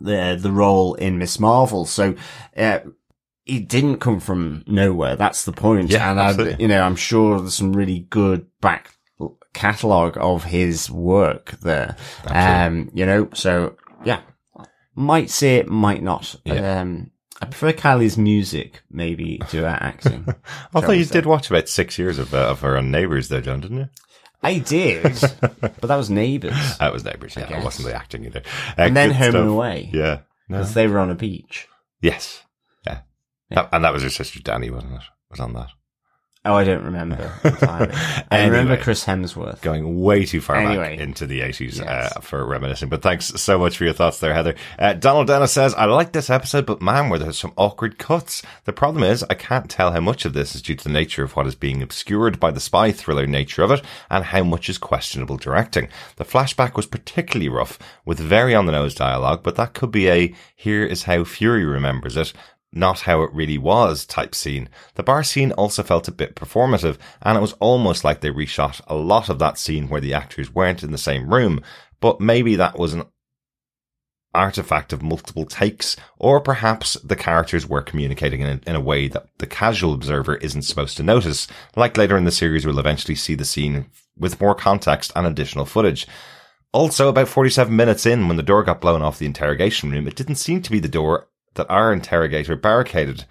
the 0.00 0.38
the 0.40 0.52
role 0.52 0.94
in 0.94 1.18
Miss 1.18 1.38
Marvel. 1.40 1.84
So. 1.86 2.14
Uh, 2.56 2.80
it 3.46 3.66
didn't 3.68 3.98
come 3.98 4.20
from 4.20 4.62
nowhere. 4.68 5.16
That's 5.16 5.44
the 5.44 5.50
point. 5.50 5.90
Yeah, 5.90 6.10
and 6.12 6.20
I, 6.20 6.56
you 6.60 6.68
know, 6.68 6.82
I'm 6.82 6.94
sure 6.94 7.40
there's 7.40 7.54
some 7.54 7.72
really 7.72 8.00
good 8.10 8.46
back 8.60 8.92
catalogue 9.54 10.16
of 10.20 10.44
his 10.44 10.88
work 10.88 11.52
there. 11.62 11.96
Um, 12.26 12.90
you 12.94 13.04
know, 13.06 13.28
so 13.34 13.76
yeah, 14.04 14.20
might 14.94 15.30
say 15.30 15.56
it, 15.56 15.66
might 15.68 16.00
not. 16.02 16.36
Yeah. 16.44 16.80
Um, 16.82 17.10
I 17.40 17.46
prefer 17.46 17.72
Kylie's 17.72 18.18
music 18.18 18.82
maybe 18.90 19.38
to 19.48 19.62
her 19.62 19.66
acting. 19.80 20.26
I 20.74 20.80
thought 20.80 20.90
you 20.92 21.04
say. 21.04 21.14
did 21.14 21.26
watch 21.26 21.48
about 21.50 21.68
six 21.68 21.98
years 21.98 22.18
of, 22.18 22.34
uh, 22.34 22.48
of 22.50 22.60
her 22.60 22.76
on 22.76 22.90
Neighbours, 22.90 23.28
though, 23.28 23.40
John, 23.40 23.60
didn't 23.60 23.78
you? 23.78 23.88
I 24.42 24.58
did, 24.58 25.02
but 25.60 25.80
that 25.82 25.96
was 25.96 26.10
Neighbours. 26.10 26.78
That 26.78 26.92
was 26.92 27.04
Neighbours. 27.04 27.36
Yeah, 27.36 27.58
it 27.58 27.64
wasn't 27.64 27.88
the 27.88 27.94
acting 27.94 28.24
either. 28.24 28.42
Uh, 28.70 28.82
And 28.82 28.96
then 28.96 29.10
Home 29.12 29.22
and 29.24 29.32
stuff. 29.34 29.48
Away. 29.48 29.90
Yeah. 29.92 30.20
No. 30.48 30.58
Because 30.58 30.74
they 30.74 30.86
were 30.86 30.98
on 30.98 31.10
a 31.10 31.14
beach. 31.14 31.66
Yes. 32.00 32.42
Yeah. 32.86 33.00
That- 33.50 33.68
and 33.72 33.84
that 33.84 33.92
was 33.92 34.02
her 34.02 34.10
sister 34.10 34.40
Dannii, 34.40 34.70
wasn't 34.70 34.94
it? 34.94 35.02
Was 35.30 35.40
on 35.40 35.52
that. 35.54 35.68
Oh, 36.42 36.54
I 36.54 36.64
don't 36.64 36.84
remember 36.84 37.30
entirely. 37.44 37.92
I 38.30 38.46
remember 38.46 38.78
Chris 38.78 39.04
Hemsworth. 39.04 39.60
Going 39.60 40.00
way 40.00 40.24
too 40.24 40.40
far 40.40 40.56
Anyway. 40.56 40.96
back 40.96 40.98
into 40.98 41.26
the 41.26 41.40
80s 41.40 41.76
Yes. 41.80 42.16
uh, 42.16 42.20
for 42.20 42.46
reminiscing. 42.46 42.88
But 42.88 43.02
thanks 43.02 43.26
so 43.26 43.58
much 43.58 43.76
for 43.76 43.84
your 43.84 43.92
thoughts 43.92 44.20
there, 44.20 44.32
Heather. 44.32 44.54
Uh, 44.78 44.94
Donald 44.94 45.26
Dennis 45.26 45.52
says, 45.52 45.74
I 45.74 45.84
like 45.84 46.12
this 46.12 46.30
episode, 46.30 46.64
but 46.64 46.80
man, 46.80 47.10
were 47.10 47.18
there 47.18 47.32
some 47.34 47.52
awkward 47.58 47.98
cuts. 47.98 48.42
The 48.64 48.72
problem 48.72 49.04
is, 49.04 49.22
I 49.28 49.34
can't 49.34 49.68
tell 49.68 49.92
how 49.92 50.00
much 50.00 50.24
of 50.24 50.32
this 50.32 50.54
is 50.54 50.62
due 50.62 50.76
to 50.76 50.84
the 50.84 50.88
nature 50.94 51.22
of 51.22 51.36
what 51.36 51.46
is 51.46 51.54
being 51.54 51.82
obscured 51.82 52.40
by 52.40 52.50
the 52.52 52.58
spy 52.60 52.90
thriller 52.90 53.26
nature 53.26 53.62
of 53.62 53.70
it, 53.70 53.82
and 54.08 54.24
how 54.24 54.42
much 54.42 54.70
is 54.70 54.78
questionable 54.78 55.36
directing. 55.36 55.88
The 56.16 56.24
flashback 56.24 56.74
was 56.74 56.86
particularly 56.86 57.50
rough, 57.50 57.78
with 58.06 58.18
very 58.18 58.54
on 58.54 58.64
the 58.64 58.72
nose 58.72 58.94
dialogue, 58.94 59.42
but 59.42 59.56
that 59.56 59.74
could 59.74 59.90
be 59.90 60.08
a 60.08 60.34
here 60.56 60.84
is 60.86 61.02
how 61.02 61.24
Fury 61.24 61.66
remembers 61.66 62.16
it, 62.16 62.32
not 62.72 63.00
how 63.00 63.22
it 63.22 63.32
really 63.32 63.58
was 63.58 64.06
type 64.06 64.34
scene. 64.34 64.68
The 64.94 65.02
bar 65.02 65.24
scene 65.24 65.52
also 65.52 65.82
felt 65.82 66.08
a 66.08 66.12
bit 66.12 66.36
performative, 66.36 66.98
and 67.22 67.36
it 67.36 67.40
was 67.40 67.54
almost 67.54 68.04
like 68.04 68.20
they 68.20 68.30
reshot 68.30 68.80
a 68.86 68.94
lot 68.94 69.28
of 69.28 69.38
that 69.40 69.58
scene 69.58 69.88
where 69.88 70.00
the 70.00 70.14
actors 70.14 70.54
weren't 70.54 70.82
in 70.82 70.92
the 70.92 70.98
same 70.98 71.32
room, 71.32 71.62
but 72.00 72.20
maybe 72.20 72.56
that 72.56 72.78
was 72.78 72.94
an 72.94 73.04
artifact 74.32 74.92
of 74.92 75.02
multiple 75.02 75.44
takes, 75.44 75.96
or 76.18 76.40
perhaps 76.40 76.94
the 77.02 77.16
characters 77.16 77.68
were 77.68 77.82
communicating 77.82 78.40
in 78.40 78.46
a, 78.46 78.70
in 78.70 78.76
a 78.76 78.80
way 78.80 79.08
that 79.08 79.26
the 79.38 79.46
casual 79.46 79.92
observer 79.92 80.36
isn't 80.36 80.62
supposed 80.62 80.96
to 80.96 81.02
notice. 81.02 81.48
Like 81.74 81.96
later 81.96 82.16
in 82.16 82.24
the 82.24 82.30
series, 82.30 82.64
we'll 82.64 82.78
eventually 82.78 83.16
see 83.16 83.34
the 83.34 83.44
scene 83.44 83.90
with 84.16 84.40
more 84.40 84.54
context 84.54 85.10
and 85.16 85.26
additional 85.26 85.64
footage. 85.64 86.06
Also, 86.72 87.08
about 87.08 87.26
47 87.26 87.74
minutes 87.74 88.06
in, 88.06 88.28
when 88.28 88.36
the 88.36 88.44
door 88.44 88.62
got 88.62 88.80
blown 88.80 89.02
off 89.02 89.18
the 89.18 89.26
interrogation 89.26 89.90
room, 89.90 90.06
it 90.06 90.14
didn't 90.14 90.36
seem 90.36 90.62
to 90.62 90.70
be 90.70 90.78
the 90.78 90.88
door 90.88 91.26
that 91.54 91.70
our 91.70 91.92
interrogator 91.92 92.56
barricaded. 92.56 93.24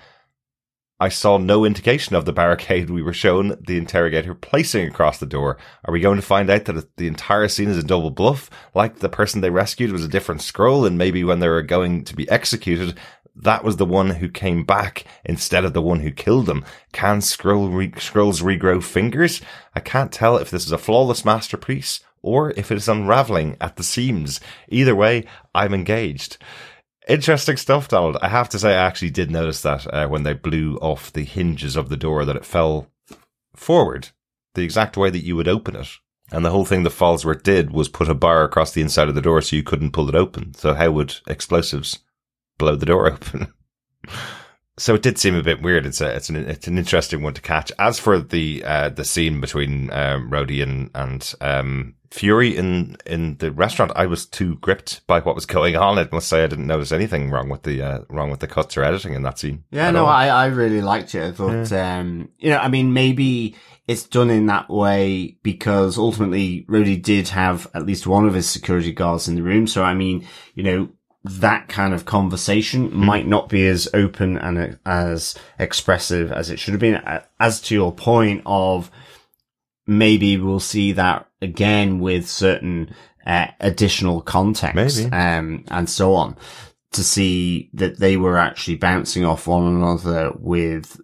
I 1.02 1.08
saw 1.08 1.38
no 1.38 1.64
indication 1.64 2.18
of 2.18 2.26
the 2.26 2.34
barricade 2.34 2.90
we 2.90 3.02
were 3.02 3.14
shown 3.14 3.56
the 3.66 3.78
interrogator 3.78 4.36
placing 4.36 4.86
across 4.86 5.18
the 5.18 5.26
door. 5.26 5.58
Are 5.86 5.94
we 5.94 6.02
going 6.02 6.18
to 6.18 6.22
find 6.22 6.50
out 6.50 6.66
that 6.66 6.98
the 6.98 7.08
entire 7.08 7.48
scene 7.48 7.70
is 7.70 7.78
a 7.78 7.84
double 7.84 8.12
bluff? 8.12 8.50
Like 8.76 9.00
the 9.00 9.08
person 9.08 9.40
they 9.40 9.50
rescued 9.50 9.94
was 9.94 10.04
a 10.04 10.10
different 10.10 10.41
Skrull 10.41 10.86
and 10.86 10.98
maybe 10.98 11.24
when 11.24 11.40
they 11.40 11.48
were 11.48 11.62
going 11.62 12.04
to 12.04 12.16
be 12.16 12.30
executed, 12.30 13.00
that 13.34 13.64
was 13.64 13.78
the 13.78 13.86
one 13.86 14.10
who 14.10 14.28
came 14.28 14.66
back 14.66 15.06
instead 15.24 15.64
of 15.64 15.72
the 15.72 15.82
one 15.82 16.02
who 16.02 16.12
killed 16.12 16.48
them. 16.48 16.66
Can 16.91 17.20
Skrull 17.20 17.74
re- 17.74 17.91
Skrulls 17.91 18.44
regrow 18.44 18.84
fingers? 18.84 19.41
I 19.74 19.80
can't 19.80 20.12
tell 20.12 20.36
if 20.36 20.52
this 20.52 20.66
is 20.66 20.74
a 20.74 20.78
flawless 20.78 21.24
masterpiece 21.24 22.02
or 22.22 22.52
if 22.52 22.72
it 22.72 22.76
is 22.76 22.90
unraveling 22.90 23.56
at 23.62 23.78
the 23.78 23.84
seams. 23.84 24.41
Either 24.68 24.96
way, 24.96 25.26
I'm 25.56 25.74
engaged. 25.74 26.38
Interesting 27.10 27.57
stuff, 27.57 27.88
Donald. 27.88 28.18
I 28.22 28.30
have 28.30 28.49
to 28.49 28.60
say, 28.60 28.69
I 28.69 28.86
actually 28.86 29.10
did 29.10 29.31
notice 29.31 29.64
that 29.64 29.91
uh, 29.91 30.07
when 30.07 30.22
they 30.22 30.34
blew 30.34 30.77
off 30.77 31.11
the 31.11 31.23
hinges 31.23 31.76
of 31.76 31.90
the 31.90 31.98
door, 31.98 32.23
that 32.23 32.36
it 32.36 32.45
fell 32.45 32.88
forward 33.56 34.10
the 34.53 34.61
exact 34.61 34.95
way 34.95 35.10
that 35.10 35.26
you 35.26 35.36
would 35.36 35.48
open 35.48 35.76
it. 35.76 35.90
And 36.31 36.45
the 36.45 36.52
whole 36.52 36.65
thing 36.65 36.84
that 36.84 36.94
Falsworth 36.94 37.41
did 37.41 37.72
was 37.72 37.90
put 37.90 38.10
a 38.10 38.14
bar 38.14 38.44
across 38.44 38.73
the 38.73 38.84
inside 38.84 39.10
of 39.10 39.15
the 39.15 39.23
door 39.23 39.41
so 39.41 39.56
you 39.56 39.64
couldn't 39.64 39.91
pull 39.91 40.07
it 40.07 40.14
open. 40.14 40.53
So 40.53 40.76
how 40.76 40.91
would 40.91 41.15
explosives 41.26 41.98
blow 42.60 42.76
the 42.76 42.86
door 42.86 43.07
open? 43.11 43.53
so 44.77 44.94
it 44.94 45.02
did 45.02 45.18
seem 45.18 45.34
a 45.34 45.41
bit 45.41 45.64
weird. 45.64 45.88
It's 45.88 46.02
a, 46.02 46.15
it's 46.15 46.30
an, 46.30 46.36
it's 46.36 46.68
an 46.68 46.77
interesting 46.77 47.23
one 47.23 47.34
to 47.34 47.41
catch. 47.41 47.72
As 47.80 47.98
for 47.98 48.19
the, 48.19 48.64
uh, 48.64 48.90
the 48.90 49.03
scene 49.03 49.41
between, 49.41 49.91
um, 49.91 50.30
Rhodey 50.30 50.61
and, 50.61 50.91
and, 50.94 51.34
um, 51.41 51.95
Fury 52.11 52.57
in, 52.57 52.98
in 53.06 53.38
the 53.38 53.52
restaurant, 53.52 53.91
I 53.95 54.06
was 54.07 54.26
too 54.26 54.56
gripped 54.56 55.06
by 55.06 55.19
what 55.19 55.36
was 55.36 55.45
going 55.45 55.76
on. 55.76 55.99
I 55.99 56.07
must 56.11 56.27
say 56.27 56.44
I 56.44 56.48
didn't 56.48 56.68
notice 56.68 56.91
anything 56.91 57.30
wrong 57.30 57.49
with 57.49 57.64
the, 57.64 57.81
uh, 57.81 57.99
wrong 58.10 58.31
with 58.31 58.40
the 58.40 58.48
cuts 58.48 58.77
or 58.77 58.84
editing 58.84 59.14
in 59.14 59.22
that 59.23 59.38
scene. 59.38 59.64
Yeah, 59.72 59.91
no, 59.91 60.06
all. 60.06 60.11
I, 60.11 60.27
I 60.27 60.45
really 60.48 60.81
liked 60.81 61.14
it. 61.14 61.27
I 61.27 61.31
thought, 61.31 61.72
um, 61.72 62.30
you 62.40 62.49
know, 62.49 62.57
I 62.57 62.68
mean, 62.68 62.94
maybe 62.94 63.56
it's 63.88 64.03
done 64.03 64.30
in 64.30 64.48
that 64.48 64.69
way 64.69 65.38
because 65.44 65.98
ultimately 65.98 66.65
Rhodey 66.69 67.02
did 67.02 67.30
have 67.30 67.68
at 67.73 67.86
least 67.86 68.06
one 68.06 68.27
of 68.27 68.34
his 68.34 68.49
security 68.49 68.91
guards 68.91 69.27
in 69.27 69.36
the 69.36 69.44
room. 69.44 69.68
So, 69.68 69.84
I 69.84 69.94
mean, 69.94 70.27
you 70.53 70.64
know, 70.64 70.90
that 71.23 71.68
kind 71.68 71.94
of 71.94 72.06
conversation 72.06 72.95
might 72.95 73.27
not 73.27 73.49
be 73.49 73.68
as 73.68 73.90
open 73.94 74.38
and 74.38 74.57
uh, 74.57 74.68
as 74.86 75.36
expressive 75.57 76.31
as 76.31 76.49
it 76.49 76.60
should 76.60 76.73
have 76.73 76.81
been. 76.81 77.02
As 77.40 77.60
to 77.61 77.76
your 77.76 77.91
point 77.91 78.41
of 78.45 78.90
maybe 79.90 80.38
we'll 80.38 80.60
see 80.60 80.91
that 80.94 81.28
again 81.41 81.99
with 81.99 82.30
certain 82.30 82.94
uh, 83.26 83.48
additional 83.60 84.22
context, 84.22 85.11
um, 85.11 85.66
and 85.70 85.90
so 85.90 86.14
on 86.16 86.38
to 86.91 87.03
see 87.03 87.70
that 87.74 87.99
they 87.99 88.18
were 88.18 88.38
actually 88.38 88.76
bouncing 88.76 89.26
off 89.26 89.48
one 89.48 89.68
another 89.68 90.32
with, 90.40 90.99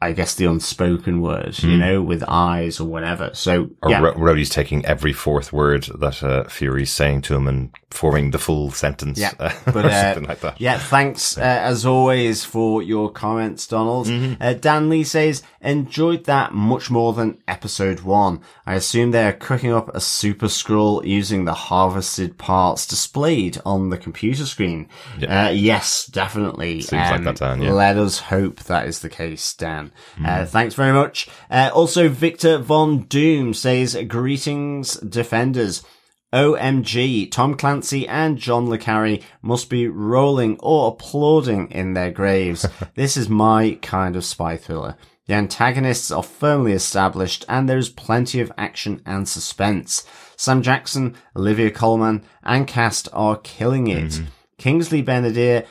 I 0.00 0.12
guess, 0.12 0.34
the 0.36 0.44
unspoken 0.44 1.20
words, 1.20 1.64
you 1.64 1.76
know, 1.76 2.00
with 2.02 2.22
eyes 2.28 2.78
or 2.78 2.84
whatever. 2.84 3.30
So, 3.34 3.64
Hmm. 3.64 3.72
Or 3.82 3.90
yeah. 3.90 4.00
Ro- 4.00 4.14
Rhodey's 4.14 4.48
taking 4.50 4.84
every 4.86 5.12
fourth 5.12 5.52
word 5.52 5.84
that 5.98 6.22
uh, 6.22 6.44
Fury's 6.44 6.92
saying 6.92 7.22
to 7.22 7.34
him 7.34 7.48
and 7.48 7.70
forming 7.90 8.30
the 8.30 8.38
full 8.38 8.70
sentence. 8.70 9.18
Yeah, 9.18 9.32
uh, 9.40 9.50
but 9.64 9.84
uh, 9.86 10.14
something 10.14 10.28
like 10.28 10.40
that. 10.40 10.60
yeah, 10.60 10.78
thanks 10.78 11.36
uh, 11.38 11.40
as 11.40 11.84
always 11.86 12.44
for 12.44 12.82
your 12.82 13.10
comments, 13.10 13.66
Donald. 13.66 14.06
Mm-hmm. 14.06 14.40
Uh, 14.42 14.52
Dan 14.54 14.88
Lee 14.88 15.02
says 15.04 15.42
enjoyed 15.60 16.24
that 16.24 16.52
much 16.54 16.90
more 16.90 17.12
than 17.12 17.38
episode 17.48 18.00
one. 18.00 18.40
I 18.66 18.74
assume 18.74 19.10
they 19.10 19.26
are 19.26 19.32
cooking 19.32 19.72
up 19.72 19.92
a 19.94 20.00
super 20.00 20.46
Skrull 20.46 21.04
using 21.04 21.44
the 21.44 21.54
harvested 21.54 22.38
parts 22.38 22.86
displayed 22.86 23.58
on 23.64 23.90
the 23.90 23.98
computer 23.98 24.46
screen. 24.46 24.88
Uh, 25.26 25.50
yes, 25.52 26.06
definitely. 26.06 26.76
Um, 26.76 26.82
Seems 26.82 27.10
like 27.10 27.24
that, 27.24 27.36
Dan, 27.36 27.62
yeah. 27.62 27.72
Let 27.72 27.96
us 27.96 28.20
hope 28.20 28.60
that 28.64 28.86
is 28.86 29.00
the 29.00 29.08
case, 29.08 29.52
Dan. 29.54 29.87
Mm-hmm. 30.14 30.26
Uh, 30.26 30.46
thanks 30.46 30.74
very 30.74 30.92
much. 30.92 31.28
Uh, 31.50 31.70
also, 31.72 32.08
Victor 32.08 32.58
Von 32.58 33.02
Doom 33.02 33.54
says 33.54 33.96
greetings, 34.08 34.94
defenders. 34.96 35.82
OMG, 36.32 37.30
Tom 37.30 37.56
Clancy 37.56 38.06
and 38.06 38.36
John 38.36 38.68
Le 38.68 38.76
Carre 38.76 39.20
must 39.40 39.70
be 39.70 39.88
rolling 39.88 40.58
or 40.60 40.88
applauding 40.88 41.70
in 41.70 41.94
their 41.94 42.10
graves. 42.10 42.66
this 42.94 43.16
is 43.16 43.30
my 43.30 43.78
kind 43.80 44.14
of 44.14 44.24
spy 44.26 44.58
thriller. 44.58 44.96
The 45.26 45.34
antagonists 45.34 46.10
are 46.10 46.22
firmly 46.22 46.72
established 46.72 47.44
and 47.48 47.68
there's 47.68 47.88
plenty 47.88 48.40
of 48.40 48.52
action 48.58 49.00
and 49.06 49.28
suspense. 49.28 50.04
Sam 50.36 50.62
Jackson, 50.62 51.16
Olivia 51.34 51.70
Colman, 51.70 52.24
and 52.42 52.66
cast 52.66 53.08
are 53.12 53.36
killing 53.36 53.86
it. 53.86 54.22
Kingsley 54.58 55.02
Ben-Adir 55.02 55.66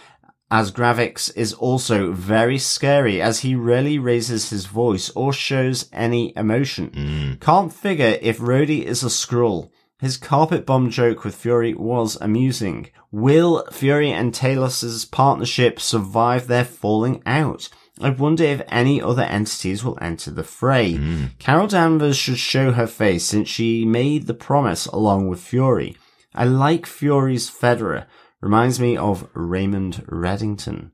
as 0.50 0.72
Gravix 0.72 1.32
is 1.36 1.54
also 1.54 2.12
very 2.12 2.58
scary 2.58 3.22
as 3.22 3.40
he 3.40 3.56
rarely 3.56 4.00
raises 4.00 4.50
his 4.50 4.66
voice 4.66 5.10
or 5.10 5.34
shows 5.34 5.90
any 5.92 6.34
emotion. 6.38 6.90
Mm. 6.92 7.40
Can't 7.42 7.74
figure 7.74 8.18
if 8.22 8.40
Rhodey 8.40 8.84
is 8.84 9.04
a 9.04 9.08
Skrull. 9.08 9.70
His 10.00 10.16
carpet 10.16 10.66
bomb 10.66 10.90
joke 10.90 11.24
with 11.24 11.36
Fury 11.36 11.74
was 11.74 12.18
amusing. 12.22 12.92
Will 13.12 13.66
Fury 13.72 14.12
and 14.12 14.34
Talos's 14.34 15.06
partnership 15.06 15.80
survive 15.80 16.48
their 16.48 16.66
falling 16.66 17.22
out? 17.26 17.68
I 18.00 18.12
wonder 18.12 18.44
if 18.44 18.62
any 18.68 19.02
other 19.02 19.24
entities 19.24 19.84
will 19.84 19.98
enter 20.00 20.30
the 20.30 20.44
fray. 20.44 20.94
Mm. 20.94 21.40
Carol 21.40 21.68
Danvers 21.68 22.16
should 22.16 22.38
show 22.38 22.74
her 22.74 22.86
face 22.86 23.26
since 23.26 23.50
she 23.50 23.86
made 23.86 24.28
the 24.28 24.36
promise 24.36 24.86
along 24.86 25.30
with 25.30 25.40
Fury. 25.40 25.98
I 26.36 26.46
like 26.46 26.86
Fury's 26.86 27.50
fedora. 27.50 28.06
Reminds 28.42 28.80
me 28.80 28.96
of 28.96 29.30
Raymond 29.34 30.06
Reddington. 30.08 30.92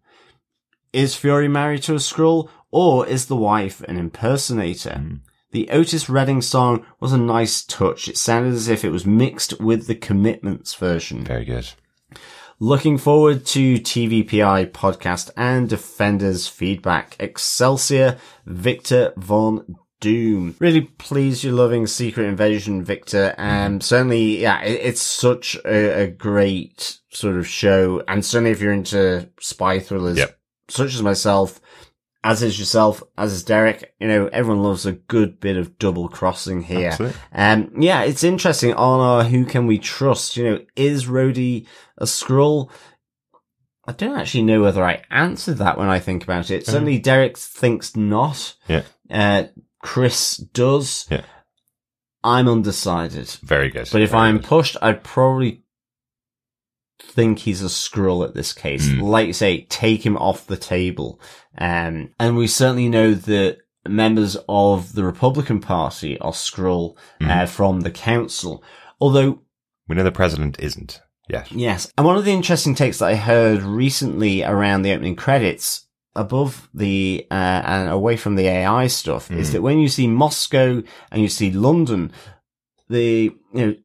Is 0.94 1.16
Fury 1.16 1.48
married 1.48 1.84
to 1.84 1.94
a 1.94 1.98
Skrull, 1.98 2.50
or 2.72 3.06
is 3.06 3.26
the 3.26 3.36
wife 3.36 3.82
an 3.82 3.98
impersonator? 3.98 4.98
Hmm. 4.98 5.16
The 5.52 5.70
Otis 5.70 6.10
Redding 6.10 6.42
song 6.42 6.84
was 7.00 7.14
a 7.14 7.18
nice 7.18 7.64
touch. 7.64 8.08
It 8.08 8.18
sounded 8.18 8.54
as 8.54 8.70
if 8.70 8.84
it 8.84 8.90
was 8.90 9.06
mixed 9.06 9.60
with 9.60 9.86
the 9.86 9.94
Commitments 9.94 10.74
version. 10.74 11.24
Very 11.24 11.46
good. 11.46 11.70
Looking 12.60 12.98
forward 12.98 13.46
to 13.48 13.76
TVPI 13.76 14.72
podcast 14.72 15.30
and 15.38 15.70
Defenders 15.70 16.48
feedback. 16.48 17.16
Excelsior, 17.20 18.18
Victor 18.48 19.14
Von 19.18 19.78
Doom. 20.04 20.56
Really 20.60 20.82
pleased 20.82 21.44
you're 21.44 21.54
loving 21.54 21.88
Secret 21.88 22.26
Invasion, 22.26 22.84
Victor. 22.84 23.34
And 23.38 23.82
certainly, 23.82 24.42
yeah, 24.42 24.62
it, 24.62 24.80
it's 24.84 25.02
such 25.02 25.56
a, 25.66 26.04
a 26.04 26.08
great 26.08 27.00
sort 27.10 27.38
of 27.38 27.48
show. 27.48 28.04
And 28.08 28.24
certainly 28.26 28.52
if 28.52 28.62
you're 28.62 28.74
into 28.74 29.30
spy 29.40 29.80
thrillers, 29.80 30.18
Yep. 30.18 30.38
such 30.70 30.94
as 30.94 31.02
myself, 31.02 31.62
as 32.26 32.42
is 32.44 32.60
yourself, 32.60 33.02
as 33.18 33.34
is 33.34 33.44
Derek, 33.44 33.94
you 34.00 34.08
know, 34.08 34.28
everyone 34.28 34.64
loves 34.64 34.86
a 34.86 34.92
good 34.94 35.40
bit 35.40 35.58
of 35.58 35.78
double 35.80 36.08
crossing 36.10 36.64
here. 36.64 36.90
Absolutely. 36.90 37.18
Um, 37.34 37.72
yeah, 37.82 38.04
it's 38.04 38.24
interesting 38.24 38.74
on 38.74 39.00
our 39.00 39.24
Who 39.24 39.46
Can 39.46 39.68
We 39.68 39.78
Trust? 39.80 40.38
You 40.38 40.44
know, 40.44 40.60
is 40.76 41.06
Rhodey 41.06 41.66
a 41.98 42.06
Skrull? 42.06 42.70
I 43.86 43.92
don't 43.92 44.18
actually 44.18 44.44
know 44.44 44.62
whether 44.62 44.84
I 44.84 45.04
answered 45.12 45.58
that 45.58 45.78
when 45.78 45.90
I 45.90 46.00
think 46.00 46.24
about 46.24 46.50
it. 46.50 46.66
Certainly 46.66 47.00
Derek 47.00 47.38
thinks 47.38 47.98
not. 47.98 48.56
Yeah. 48.70 48.84
Uh, 49.12 49.44
Chris 49.84 50.38
does. 50.38 51.06
Yeah. 51.12 51.22
I'm 52.24 52.48
undecided. 52.48 53.28
Very 53.44 53.70
good. 53.70 53.90
But 53.92 54.02
if 54.02 54.12
Very 54.12 54.24
I'm 54.24 54.38
good. 54.38 54.46
pushed, 54.46 54.78
I'd 54.82 55.04
probably 55.04 55.62
think 57.02 57.40
he's 57.40 57.62
a 57.62 57.66
Skrull 57.68 58.26
at 58.26 58.34
this 58.34 58.54
case. 58.54 58.90
Hmm. 58.90 59.02
Like 59.02 59.28
you 59.28 59.34
say, 59.34 59.66
take 59.66 60.06
him 60.06 60.16
off 60.18 60.48
the 60.48 60.58
table. 60.58 61.20
Um, 61.58 62.12
and 62.20 62.38
we 62.38 62.48
certainly 62.48 62.88
know 62.90 63.14
that 63.14 63.58
members 63.88 64.38
of 64.48 64.94
the 64.96 65.04
Republican 65.04 65.60
Party 65.60 66.18
are 66.20 66.32
Skrull 66.32 66.96
Hmm. 67.20 67.30
uh, 67.30 67.46
from 67.46 67.82
the 67.82 67.92
council. 67.92 68.64
Although 69.02 69.42
we 69.90 69.96
know 69.98 70.04
the 70.04 70.12
president 70.12 70.58
isn't 70.60 71.02
yet. 71.28 71.52
Yes. 71.52 71.92
And 71.98 72.08
one 72.08 72.16
of 72.16 72.24
the 72.24 72.32
interesting 72.32 72.74
takes 72.74 73.00
that 73.00 73.10
I 73.10 73.16
heard 73.16 73.62
recently 73.64 74.44
around 74.44 74.84
the 74.84 74.94
opening 74.94 75.18
credits 75.18 75.88
above 76.16 76.70
the, 76.74 77.26
uh, 77.32 77.62
and 77.66 77.90
away 77.90 78.18
from 78.18 78.36
the 78.36 78.48
AI 78.48 78.88
stuff 78.88 79.32
is 79.32 79.52
that 79.52 79.62
when 79.62 79.80
you 79.80 79.88
see 79.88 80.08
Moscow 80.08 80.84
and 81.12 81.22
you 81.22 81.30
see 81.30 81.52
London, 81.52 82.12
the, 82.90 83.32
you 83.54 83.66
know, 83.66 83.76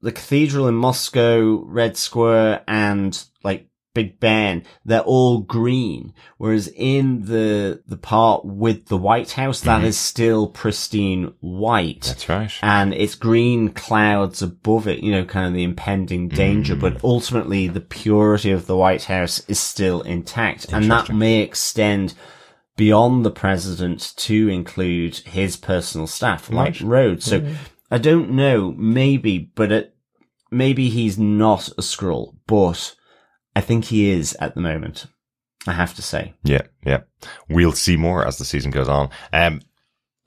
the 0.00 0.12
cathedral 0.12 0.68
in 0.68 0.74
Moscow, 0.74 1.62
Red 1.64 1.96
Square 1.96 2.62
and 2.68 3.22
like 3.42 3.68
Big 3.96 4.20
Ben, 4.20 4.62
they're 4.84 5.00
all 5.00 5.38
green. 5.38 6.12
Whereas 6.36 6.68
in 6.76 7.22
the, 7.22 7.82
the 7.88 7.96
part 7.96 8.44
with 8.44 8.88
the 8.88 8.98
White 8.98 9.32
House, 9.32 9.62
that 9.62 9.82
is 9.84 9.96
still 10.12 10.48
pristine 10.48 11.32
white. 11.40 12.02
That's 12.02 12.28
right. 12.28 12.52
and 12.60 12.92
it's 12.92 13.14
green 13.14 13.70
clouds 13.70 14.42
above 14.42 14.86
it, 14.86 15.02
you 15.02 15.10
know, 15.10 15.24
kind 15.24 15.46
of 15.46 15.54
the 15.54 15.62
impending 15.62 16.28
danger, 16.28 16.76
mm. 16.76 16.80
but 16.80 17.02
ultimately 17.02 17.68
the 17.68 17.80
purity 17.80 18.50
of 18.50 18.66
the 18.66 18.76
White 18.76 19.04
House 19.04 19.42
is 19.48 19.58
still 19.58 20.02
intact. 20.02 20.70
And 20.74 20.90
that 20.90 21.10
may 21.10 21.40
extend 21.40 22.12
beyond 22.76 23.24
the 23.24 23.30
president 23.30 24.12
to 24.16 24.50
include 24.50 25.16
his 25.24 25.56
personal 25.56 26.06
staff, 26.06 26.50
like 26.50 26.76
Rhodes. 26.82 27.24
So 27.24 27.40
mm. 27.40 27.56
I 27.90 27.96
don't 27.96 28.32
know, 28.32 28.74
maybe, 28.76 29.38
but 29.54 29.72
it, 29.72 29.96
maybe 30.50 30.90
he's 30.90 31.18
not 31.18 31.68
a 31.68 31.80
Skrull, 31.80 32.36
but 32.46 32.94
I 33.56 33.62
think 33.62 33.86
he 33.86 34.10
is 34.10 34.36
at 34.38 34.54
the 34.54 34.60
moment. 34.60 35.06
I 35.66 35.72
have 35.72 35.94
to 35.94 36.02
say. 36.02 36.34
Yeah, 36.44 36.62
yeah. 36.84 37.00
We'll 37.48 37.72
see 37.72 37.96
more 37.96 38.24
as 38.24 38.36
the 38.36 38.44
season 38.44 38.70
goes 38.70 38.88
on. 38.88 39.10
Um, 39.32 39.62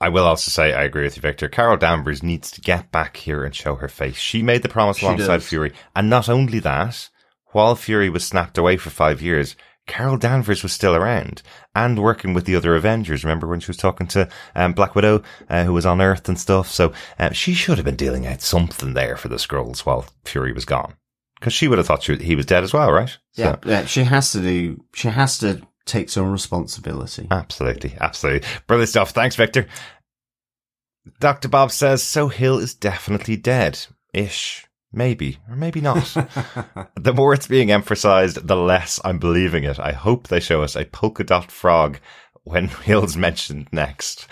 I 0.00 0.08
will 0.08 0.24
also 0.24 0.50
say 0.50 0.74
I 0.74 0.82
agree 0.82 1.04
with 1.04 1.16
you, 1.16 1.22
Victor. 1.22 1.48
Carol 1.48 1.76
Danvers 1.76 2.24
needs 2.24 2.50
to 2.50 2.60
get 2.60 2.90
back 2.90 3.16
here 3.16 3.44
and 3.44 3.54
show 3.54 3.76
her 3.76 3.88
face. 3.88 4.16
She 4.16 4.42
made 4.42 4.62
the 4.62 4.68
promise 4.68 4.98
She 4.98 5.06
alongside 5.06 5.36
does. 5.36 5.48
Fury, 5.48 5.72
and 5.94 6.10
not 6.10 6.28
only 6.28 6.58
that, 6.58 7.08
while 7.52 7.76
Fury 7.76 8.10
was 8.10 8.26
snapped 8.26 8.58
away 8.58 8.76
for 8.76 8.90
five 8.90 9.22
years, 9.22 9.54
Carol 9.86 10.16
Danvers 10.16 10.62
was 10.62 10.72
still 10.72 10.94
around 10.96 11.42
and 11.74 12.02
working 12.02 12.34
with 12.34 12.46
the 12.46 12.56
other 12.56 12.74
Avengers. 12.74 13.24
Remember 13.24 13.46
when 13.46 13.60
she 13.60 13.68
was 13.68 13.76
talking 13.76 14.06
to 14.08 14.28
um, 14.54 14.72
Black 14.72 14.94
Widow, 14.94 15.22
uh, 15.48 15.64
who 15.64 15.72
was 15.72 15.86
on 15.86 16.00
Earth 16.00 16.28
and 16.28 16.38
stuff? 16.38 16.68
So 16.68 16.92
uh, 17.18 17.30
she 17.30 17.54
should 17.54 17.78
have 17.78 17.84
been 17.84 17.96
dealing 17.96 18.26
out 18.26 18.40
something 18.40 18.94
there 18.94 19.16
for 19.16 19.28
the 19.28 19.36
Skrulls 19.36 19.80
while 19.80 20.06
Fury 20.24 20.52
was 20.52 20.64
gone, 20.64 20.94
because 21.40 21.52
she 21.54 21.66
would 21.66 21.78
have 21.78 21.86
thought 21.86 22.02
she, 22.04 22.16
he 22.16 22.36
was 22.36 22.46
dead 22.46 22.62
as 22.62 22.72
well, 22.72 22.92
right? 22.92 23.16
Yeah, 23.34 23.52
So- 23.62 23.70
yeah, 23.70 23.84
she 23.86 24.04
has 24.04 24.30
to 24.32 24.40
do, 24.40 24.84
she 24.94 25.08
has 25.08 25.38
to 25.38 25.62
take 25.86 26.10
some 26.10 26.30
responsibility. 26.30 27.26
Absolutely, 27.30 27.96
absolutely. 28.00 28.46
Brilliant 28.66 28.90
stuff. 28.90 29.10
Thanks, 29.10 29.34
Victor. 29.36 29.66
Dr. 31.18 31.48
Bob 31.48 31.70
says, 31.72 32.02
so 32.02 32.28
Hill 32.28 32.58
is 32.58 32.74
definitely 32.74 33.36
dead. 33.36 33.78
Ish. 34.12 34.66
Maybe, 34.92 35.38
or 35.48 35.54
maybe 35.54 35.80
not. 35.80 36.02
the 36.96 37.14
more 37.14 37.32
it's 37.32 37.46
being 37.46 37.70
emphasized, 37.70 38.44
the 38.46 38.56
less 38.56 38.98
I'm 39.04 39.18
believing 39.20 39.62
it. 39.62 39.78
I 39.78 39.92
hope 39.92 40.26
they 40.28 40.40
show 40.40 40.62
us 40.62 40.74
a 40.74 40.84
polka 40.84 41.22
dot 41.22 41.52
frog 41.52 41.98
when 42.42 42.66
Hill's 42.84 43.16
mentioned 43.16 43.68
next. 43.70 44.26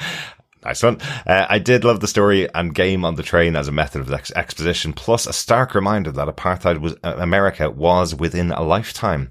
Nice 0.65 0.83
one. 0.83 1.01
Uh, 1.27 1.47
I 1.49 1.59
did 1.59 1.85
love 1.85 2.01
the 2.01 2.09
story 2.09 2.53
and 2.53 2.75
game 2.75 3.05
on 3.05 3.15
the 3.15 3.23
train 3.23 3.55
as 3.55 3.69
a 3.69 3.73
method 3.73 4.01
of 4.01 4.13
ex- 4.13 4.33
exposition, 4.33 4.93
plus 4.93 5.27
a 5.27 5.33
stark 5.33 5.75
reminder 5.75 6.11
that 6.13 6.29
apartheid 6.29 6.81
was 6.81 6.95
uh, 7.05 7.15
America 7.19 7.71
was 7.71 8.15
within 8.15 8.51
a 8.51 8.63
lifetime. 8.63 9.31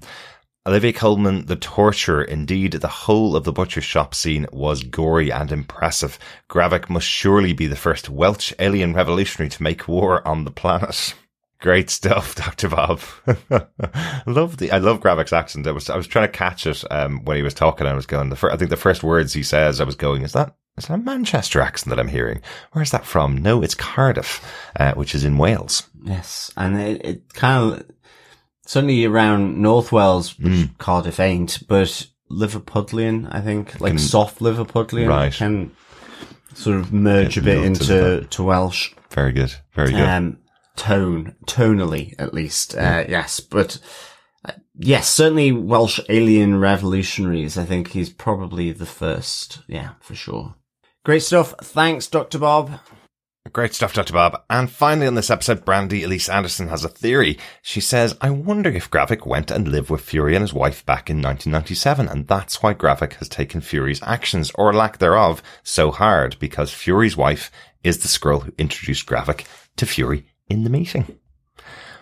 Olivia 0.66 0.92
Colman, 0.92 1.46
the 1.46 1.56
torturer, 1.56 2.22
indeed, 2.22 2.72
the 2.74 2.88
whole 2.88 3.36
of 3.36 3.44
the 3.44 3.52
butcher 3.52 3.80
shop 3.80 4.14
scene 4.14 4.46
was 4.52 4.82
gory 4.82 5.32
and 5.32 5.50
impressive. 5.50 6.18
Gravik 6.50 6.90
must 6.90 7.06
surely 7.06 7.54
be 7.54 7.66
the 7.66 7.74
first 7.76 8.10
Welsh 8.10 8.52
alien 8.58 8.92
revolutionary 8.92 9.48
to 9.48 9.62
make 9.62 9.88
war 9.88 10.26
on 10.28 10.44
the 10.44 10.50
planet. 10.50 11.14
Great 11.60 11.88
stuff, 11.88 12.34
Dr. 12.34 12.68
Bob. 12.68 13.00
love 14.26 14.58
the, 14.58 14.70
I 14.70 14.76
love 14.76 15.00
Gravik's 15.00 15.32
accent. 15.32 15.66
I 15.66 15.72
was, 15.72 15.88
I 15.88 15.96
was 15.96 16.06
trying 16.06 16.28
to 16.28 16.36
catch 16.36 16.66
it, 16.66 16.84
um, 16.90 17.24
when 17.24 17.38
he 17.38 17.42
was 17.42 17.54
talking. 17.54 17.86
I 17.86 17.94
was 17.94 18.04
going, 18.04 18.28
the 18.28 18.36
fir- 18.36 18.50
I 18.52 18.58
think 18.58 18.68
the 18.68 18.76
first 18.76 19.02
words 19.02 19.32
he 19.32 19.42
says, 19.42 19.80
I 19.80 19.84
was 19.84 19.96
going, 19.96 20.20
is 20.20 20.34
that, 20.34 20.54
is 20.78 20.86
that 20.86 20.94
a 20.94 20.98
Manchester 20.98 21.60
accent 21.60 21.90
that 21.90 22.00
I'm 22.00 22.08
hearing? 22.08 22.40
Where's 22.72 22.90
that 22.92 23.04
from? 23.04 23.36
No, 23.38 23.62
it's 23.62 23.74
Cardiff, 23.74 24.42
uh, 24.76 24.94
which 24.94 25.14
is 25.14 25.24
in 25.24 25.36
Wales. 25.38 25.88
Yes, 26.02 26.50
and 26.56 26.80
it, 26.80 27.04
it 27.04 27.34
kind 27.34 27.74
of 27.74 27.90
certainly 28.66 29.04
around 29.04 29.58
North 29.60 29.92
Wales, 29.92 30.38
which 30.38 30.68
Cardiff 30.78 31.20
ain't, 31.20 31.66
but 31.68 32.06
Liverpudlian, 32.30 33.28
I 33.34 33.40
think, 33.40 33.80
like 33.80 33.92
Can- 33.92 33.98
soft 33.98 34.40
Liverpudlian, 34.40 35.08
Right. 35.08 35.32
can 35.32 35.72
sort 36.54 36.76
of 36.78 36.92
merge 36.92 37.36
Yeah, 37.36 37.42
a 37.42 37.44
bit 37.44 37.64
into 37.64 38.26
to 38.28 38.42
Welsh 38.42 38.92
Very 39.10 39.32
good. 39.32 39.54
Very 39.74 39.92
good. 39.92 40.00
um, 40.00 40.38
tone, 40.76 41.34
tonally 41.46 42.14
at 42.18 42.34
least. 42.34 42.76
Uh, 42.76 43.04
yes, 43.08 43.40
but 43.40 43.78
uh, 44.44 44.52
yes, 44.76 45.08
certainly 45.08 45.50
Welsh 45.52 45.98
alien 46.08 46.58
revolutionaries. 46.60 47.56
I 47.56 47.64
think 47.64 47.88
he's 47.92 48.10
probably 48.10 48.70
the 48.72 48.86
first. 48.86 49.60
Yeah, 49.66 49.90
for 50.00 50.14
sure. 50.14 50.54
Great 51.08 51.22
stuff. 51.22 51.54
Thanks, 51.62 52.06
Dr. 52.06 52.38
Bob. 52.38 52.80
Great 53.54 53.72
stuff, 53.72 53.94
Dr. 53.94 54.12
Bob. 54.12 54.42
And 54.50 54.70
finally 54.70 55.06
on 55.06 55.14
this 55.14 55.30
episode, 55.30 55.64
Brandy 55.64 56.02
Elise 56.02 56.28
Anderson 56.28 56.68
has 56.68 56.84
a 56.84 56.90
theory. 56.90 57.38
She 57.62 57.80
says, 57.80 58.14
I 58.20 58.28
wonder 58.28 58.68
if 58.68 58.90
Gravik 58.90 59.26
went 59.26 59.50
and 59.50 59.68
lived 59.68 59.88
with 59.88 60.02
Fury 60.02 60.34
and 60.34 60.42
his 60.42 60.52
wife 60.52 60.84
back 60.84 61.08
in 61.08 61.22
1997, 61.22 62.08
and 62.08 62.28
that's 62.28 62.62
why 62.62 62.74
Gravik 62.74 63.14
has 63.14 63.28
taken 63.30 63.62
Fury's 63.62 64.02
actions, 64.02 64.52
or 64.56 64.74
lack 64.74 64.98
thereof, 64.98 65.42
so 65.62 65.90
hard, 65.90 66.38
because 66.40 66.74
Fury's 66.74 67.16
wife 67.16 67.50
is 67.82 68.00
the 68.00 68.08
Skrull 68.08 68.42
who 68.42 68.52
introduced 68.58 69.06
Gravik 69.06 69.46
to 69.76 69.86
Fury 69.86 70.26
in 70.50 70.64
the 70.64 70.70
meeting. 70.70 71.18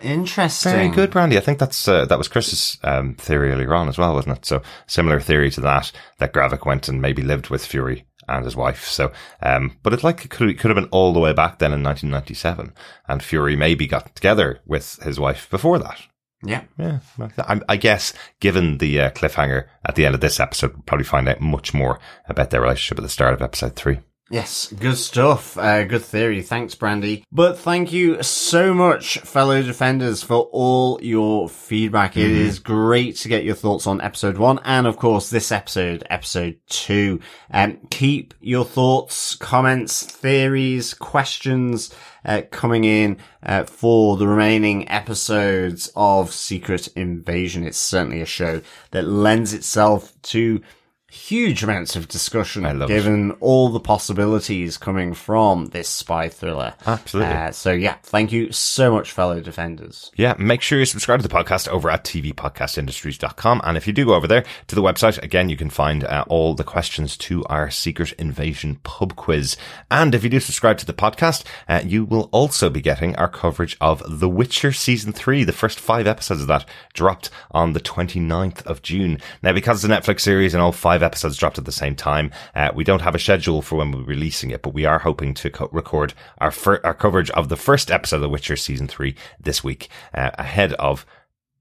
Interesting. 0.01 0.73
Very 0.73 0.89
good, 0.89 1.11
Brandy. 1.11 1.37
I 1.37 1.41
think 1.41 1.59
that's 1.59 1.87
uh, 1.87 2.05
that 2.07 2.17
was 2.17 2.27
Chris's 2.27 2.77
um, 2.83 3.15
theory 3.15 3.53
earlier 3.53 3.73
on 3.73 3.87
as 3.87 3.97
well, 3.97 4.13
wasn't 4.15 4.37
it? 4.39 4.45
So 4.45 4.61
similar 4.85 5.21
theory 5.21 5.49
to 5.51 5.61
that 5.61 5.93
that 6.17 6.33
Gravik 6.33 6.65
went 6.65 6.89
and 6.89 7.01
maybe 7.01 7.21
lived 7.21 7.49
with 7.49 7.65
Fury 7.65 8.05
and 8.27 8.45
his 8.45 8.55
wife. 8.55 8.85
So, 8.85 9.11
um, 9.41 9.77
but 9.83 9.93
it's 9.93 10.03
like 10.03 10.25
it 10.25 10.29
could, 10.29 10.49
it 10.49 10.59
could 10.59 10.69
have 10.69 10.75
been 10.75 10.89
all 10.91 11.13
the 11.13 11.19
way 11.19 11.33
back 11.33 11.59
then 11.59 11.73
in 11.73 11.83
1997, 11.83 12.73
and 13.07 13.23
Fury 13.23 13.55
maybe 13.55 13.87
got 13.87 14.15
together 14.15 14.59
with 14.65 15.01
his 15.03 15.19
wife 15.19 15.49
before 15.49 15.79
that. 15.79 16.01
Yeah. 16.43 16.63
Yeah, 16.77 16.99
I, 17.39 17.61
I 17.67 17.77
guess 17.77 18.13
given 18.39 18.77
the 18.77 19.01
uh, 19.01 19.09
cliffhanger 19.11 19.65
at 19.85 19.95
the 19.95 20.05
end 20.05 20.13
of 20.13 20.21
this 20.21 20.39
episode, 20.39 20.73
we'll 20.73 20.83
probably 20.83 21.03
find 21.03 21.27
out 21.27 21.41
much 21.41 21.73
more 21.73 21.99
about 22.27 22.51
their 22.51 22.61
relationship 22.61 22.99
at 22.99 23.03
the 23.03 23.09
start 23.09 23.33
of 23.33 23.41
episode 23.41 23.75
three. 23.75 23.99
Yes, 24.29 24.73
good 24.77 24.97
stuff. 24.97 25.57
Uh, 25.57 25.85
good 25.85 26.03
theory. 26.03 26.41
Thanks, 26.41 26.75
Brandy. 26.75 27.23
But 27.31 27.57
thank 27.57 27.93
you 27.93 28.21
so 28.21 28.73
much, 28.73 29.19
fellow 29.19 29.61
defenders, 29.61 30.21
for 30.21 30.49
all 30.51 30.99
your 31.01 31.47
feedback. 31.47 32.17
It 32.17 32.31
is 32.31 32.59
great 32.59 33.15
to 33.17 33.29
get 33.29 33.45
your 33.45 33.55
thoughts 33.55 33.87
on 33.87 34.01
episode 34.01 34.37
one 34.37 34.59
and 34.65 34.85
of 34.85 34.97
course 34.97 35.29
this 35.29 35.49
episode, 35.49 36.05
episode 36.09 36.57
two. 36.67 37.21
Um, 37.51 37.79
keep 37.89 38.33
your 38.41 38.65
thoughts, 38.65 39.35
comments, 39.35 40.03
theories, 40.03 40.93
questions, 40.93 41.93
uh, 42.25 42.41
coming 42.51 42.83
in, 42.83 43.17
uh, 43.43 43.63
for 43.63 44.17
the 44.17 44.27
remaining 44.27 44.89
episodes 44.89 45.89
of 45.95 46.33
Secret 46.33 46.89
Invasion. 46.97 47.63
It's 47.63 47.77
certainly 47.77 48.19
a 48.19 48.25
show 48.25 48.61
that 48.91 49.07
lends 49.07 49.53
itself 49.53 50.11
to 50.23 50.61
huge 51.09 51.63
amounts 51.63 51.95
of 51.95 52.07
discussion 52.07 52.63
love 52.63 52.89
it. 52.89 52.93
given 52.93 53.31
all 53.39 53.69
the 53.69 53.79
possibilities 53.79 54.77
coming 54.77 55.13
from 55.13 55.67
this 55.67 55.87
spy 55.87 56.27
thriller. 56.27 56.73
Absolutely. 56.85 57.33
Uh, 57.33 57.51
so 57.51 57.71
yeah, 57.71 57.95
thank 58.03 58.31
you 58.31 58.51
so 58.51 58.91
much, 58.91 59.11
fellow 59.11 59.39
defenders. 59.39 60.11
Yeah, 60.15 60.35
make 60.37 60.61
sure 60.61 60.79
you 60.79 60.85
subscribe 60.85 61.21
to 61.21 61.27
the 61.27 61.33
podcast 61.33 61.67
over 61.69 61.89
at 61.89 62.03
tvpodcastindustries.com. 62.03 63.61
And 63.63 63.77
if 63.77 63.87
you 63.87 63.93
do 63.93 64.05
go 64.05 64.15
over 64.15 64.27
there 64.27 64.43
to 64.67 64.75
the 64.75 64.81
website, 64.81 65.21
again, 65.23 65.49
you 65.49 65.55
can 65.57 65.69
find 65.69 66.03
uh, 66.03 66.25
all 66.27 66.53
the 66.53 66.63
questions 66.63 67.15
to 67.17 67.43
our 67.45 67.69
Secret 67.71 68.11
Invasion 68.13 68.79
pub 68.83 69.15
quiz. 69.15 69.55
And 69.89 70.13
if 70.13 70.23
you 70.23 70.29
do 70.29 70.39
subscribe 70.39 70.77
to 70.79 70.85
the 70.85 70.93
podcast, 70.93 71.43
uh, 71.69 71.81
you 71.85 72.03
will 72.05 72.29
also 72.31 72.69
be 72.69 72.81
getting 72.81 73.15
our 73.15 73.29
coverage 73.29 73.77
of 73.79 74.03
The 74.19 74.29
Witcher 74.29 74.71
Season 74.73 75.13
3. 75.13 75.43
The 75.45 75.53
first 75.53 75.79
five 75.79 76.05
episodes 76.05 76.41
of 76.41 76.47
that 76.47 76.65
dropped 76.93 77.29
on 77.51 77.73
the 77.73 77.79
29th 77.79 78.65
of 78.65 78.81
June. 78.81 79.19
Now, 79.41 79.53
because 79.53 79.83
it's 79.83 79.91
a 79.91 79.95
Netflix 79.95 80.21
series 80.21 80.53
and 80.53 80.61
all 80.61 80.71
five 80.71 80.96
episodes 81.03 81.37
dropped 81.37 81.57
at 81.57 81.65
the 81.65 81.71
same 81.71 81.95
time, 81.95 82.31
uh, 82.55 82.71
we 82.73 82.83
don't 82.83 83.01
have 83.01 83.15
a 83.15 83.19
schedule 83.19 83.61
for 83.61 83.77
when 83.77 83.91
we're 83.91 84.03
releasing 84.03 84.51
it, 84.51 84.61
but 84.61 84.73
we 84.73 84.85
are 84.85 84.99
hoping 84.99 85.33
to 85.35 85.49
co- 85.49 85.69
record 85.71 86.13
our, 86.39 86.51
fir- 86.51 86.81
our 86.83 86.93
coverage 86.93 87.29
of 87.31 87.49
the 87.49 87.57
first 87.57 87.91
episode 87.91 88.17
of 88.17 88.21
The 88.23 88.29
Witcher 88.29 88.55
Season 88.55 88.87
3 88.87 89.15
this 89.39 89.63
week, 89.63 89.89
uh, 90.13 90.31
ahead 90.35 90.73
of 90.73 91.05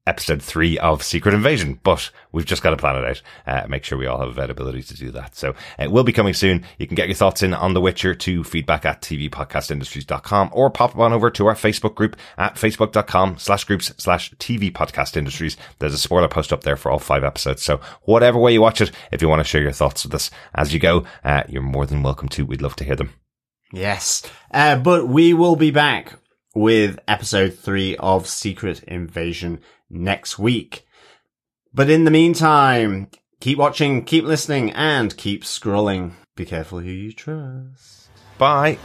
episode 0.06 0.42
three 0.42 0.78
of 0.78 1.02
Secret 1.02 1.34
Invasion, 1.34 1.80
but 1.82 2.10
we've 2.32 2.46
just 2.46 2.62
got 2.62 2.70
to 2.70 2.76
plan 2.76 2.96
it 2.96 3.04
out. 3.04 3.22
Uh, 3.46 3.66
make 3.68 3.84
sure 3.84 3.98
we 3.98 4.06
all 4.06 4.20
have 4.20 4.28
availability 4.28 4.82
to 4.82 4.94
do 4.94 5.10
that. 5.10 5.34
So 5.34 5.54
it 5.78 5.90
will 5.90 6.04
be 6.04 6.12
coming 6.12 6.34
soon. 6.34 6.64
You 6.78 6.86
can 6.86 6.94
get 6.94 7.08
your 7.08 7.14
thoughts 7.14 7.42
in 7.42 7.52
on 7.52 7.74
The 7.74 7.80
Witcher 7.80 8.14
to 8.14 8.44
feedback 8.44 8.84
at 8.84 9.02
tvpodcastindustries.com 9.02 10.50
or 10.52 10.70
pop 10.70 10.96
on 10.96 11.12
over 11.12 11.30
to 11.30 11.46
our 11.46 11.54
Facebook 11.54 11.94
group 11.94 12.16
at 12.38 12.54
facebook.com 12.54 13.38
slash 13.38 13.64
groups 13.64 13.92
slash 13.98 14.32
TV 14.34 14.72
podcast 14.72 15.16
industries. 15.16 15.56
There's 15.78 15.94
a 15.94 15.98
spoiler 15.98 16.28
post 16.28 16.52
up 16.52 16.62
there 16.62 16.76
for 16.76 16.90
all 16.90 16.98
five 16.98 17.24
episodes. 17.24 17.62
So 17.62 17.80
whatever 18.02 18.38
way 18.38 18.52
you 18.52 18.60
watch 18.60 18.80
it, 18.80 18.92
if 19.10 19.22
you 19.22 19.28
want 19.28 19.40
to 19.40 19.44
share 19.44 19.62
your 19.62 19.72
thoughts 19.72 20.04
with 20.04 20.14
us 20.14 20.30
as 20.54 20.72
you 20.72 20.80
go, 20.80 21.04
uh, 21.24 21.42
you're 21.48 21.62
more 21.62 21.86
than 21.86 22.02
welcome 22.02 22.28
to. 22.30 22.46
We'd 22.46 22.62
love 22.62 22.76
to 22.76 22.84
hear 22.84 22.96
them. 22.96 23.12
Yes. 23.72 24.22
Uh, 24.52 24.76
but 24.76 25.08
we 25.08 25.34
will 25.34 25.56
be 25.56 25.70
back 25.70 26.14
with 26.54 26.98
episode 27.06 27.50
three 27.58 27.96
of 27.96 28.26
Secret 28.26 28.82
Invasion 28.84 29.60
next 29.90 30.38
week. 30.38 30.86
But 31.72 31.90
in 31.90 32.04
the 32.04 32.10
meantime, 32.10 33.08
keep 33.40 33.58
watching, 33.58 34.04
keep 34.04 34.24
listening, 34.24 34.72
and 34.72 35.16
keep 35.16 35.44
scrolling. 35.44 36.12
Be 36.34 36.44
careful 36.44 36.80
who 36.80 36.90
you 36.90 37.12
trust. 37.12 38.08
Bye. 38.38 38.78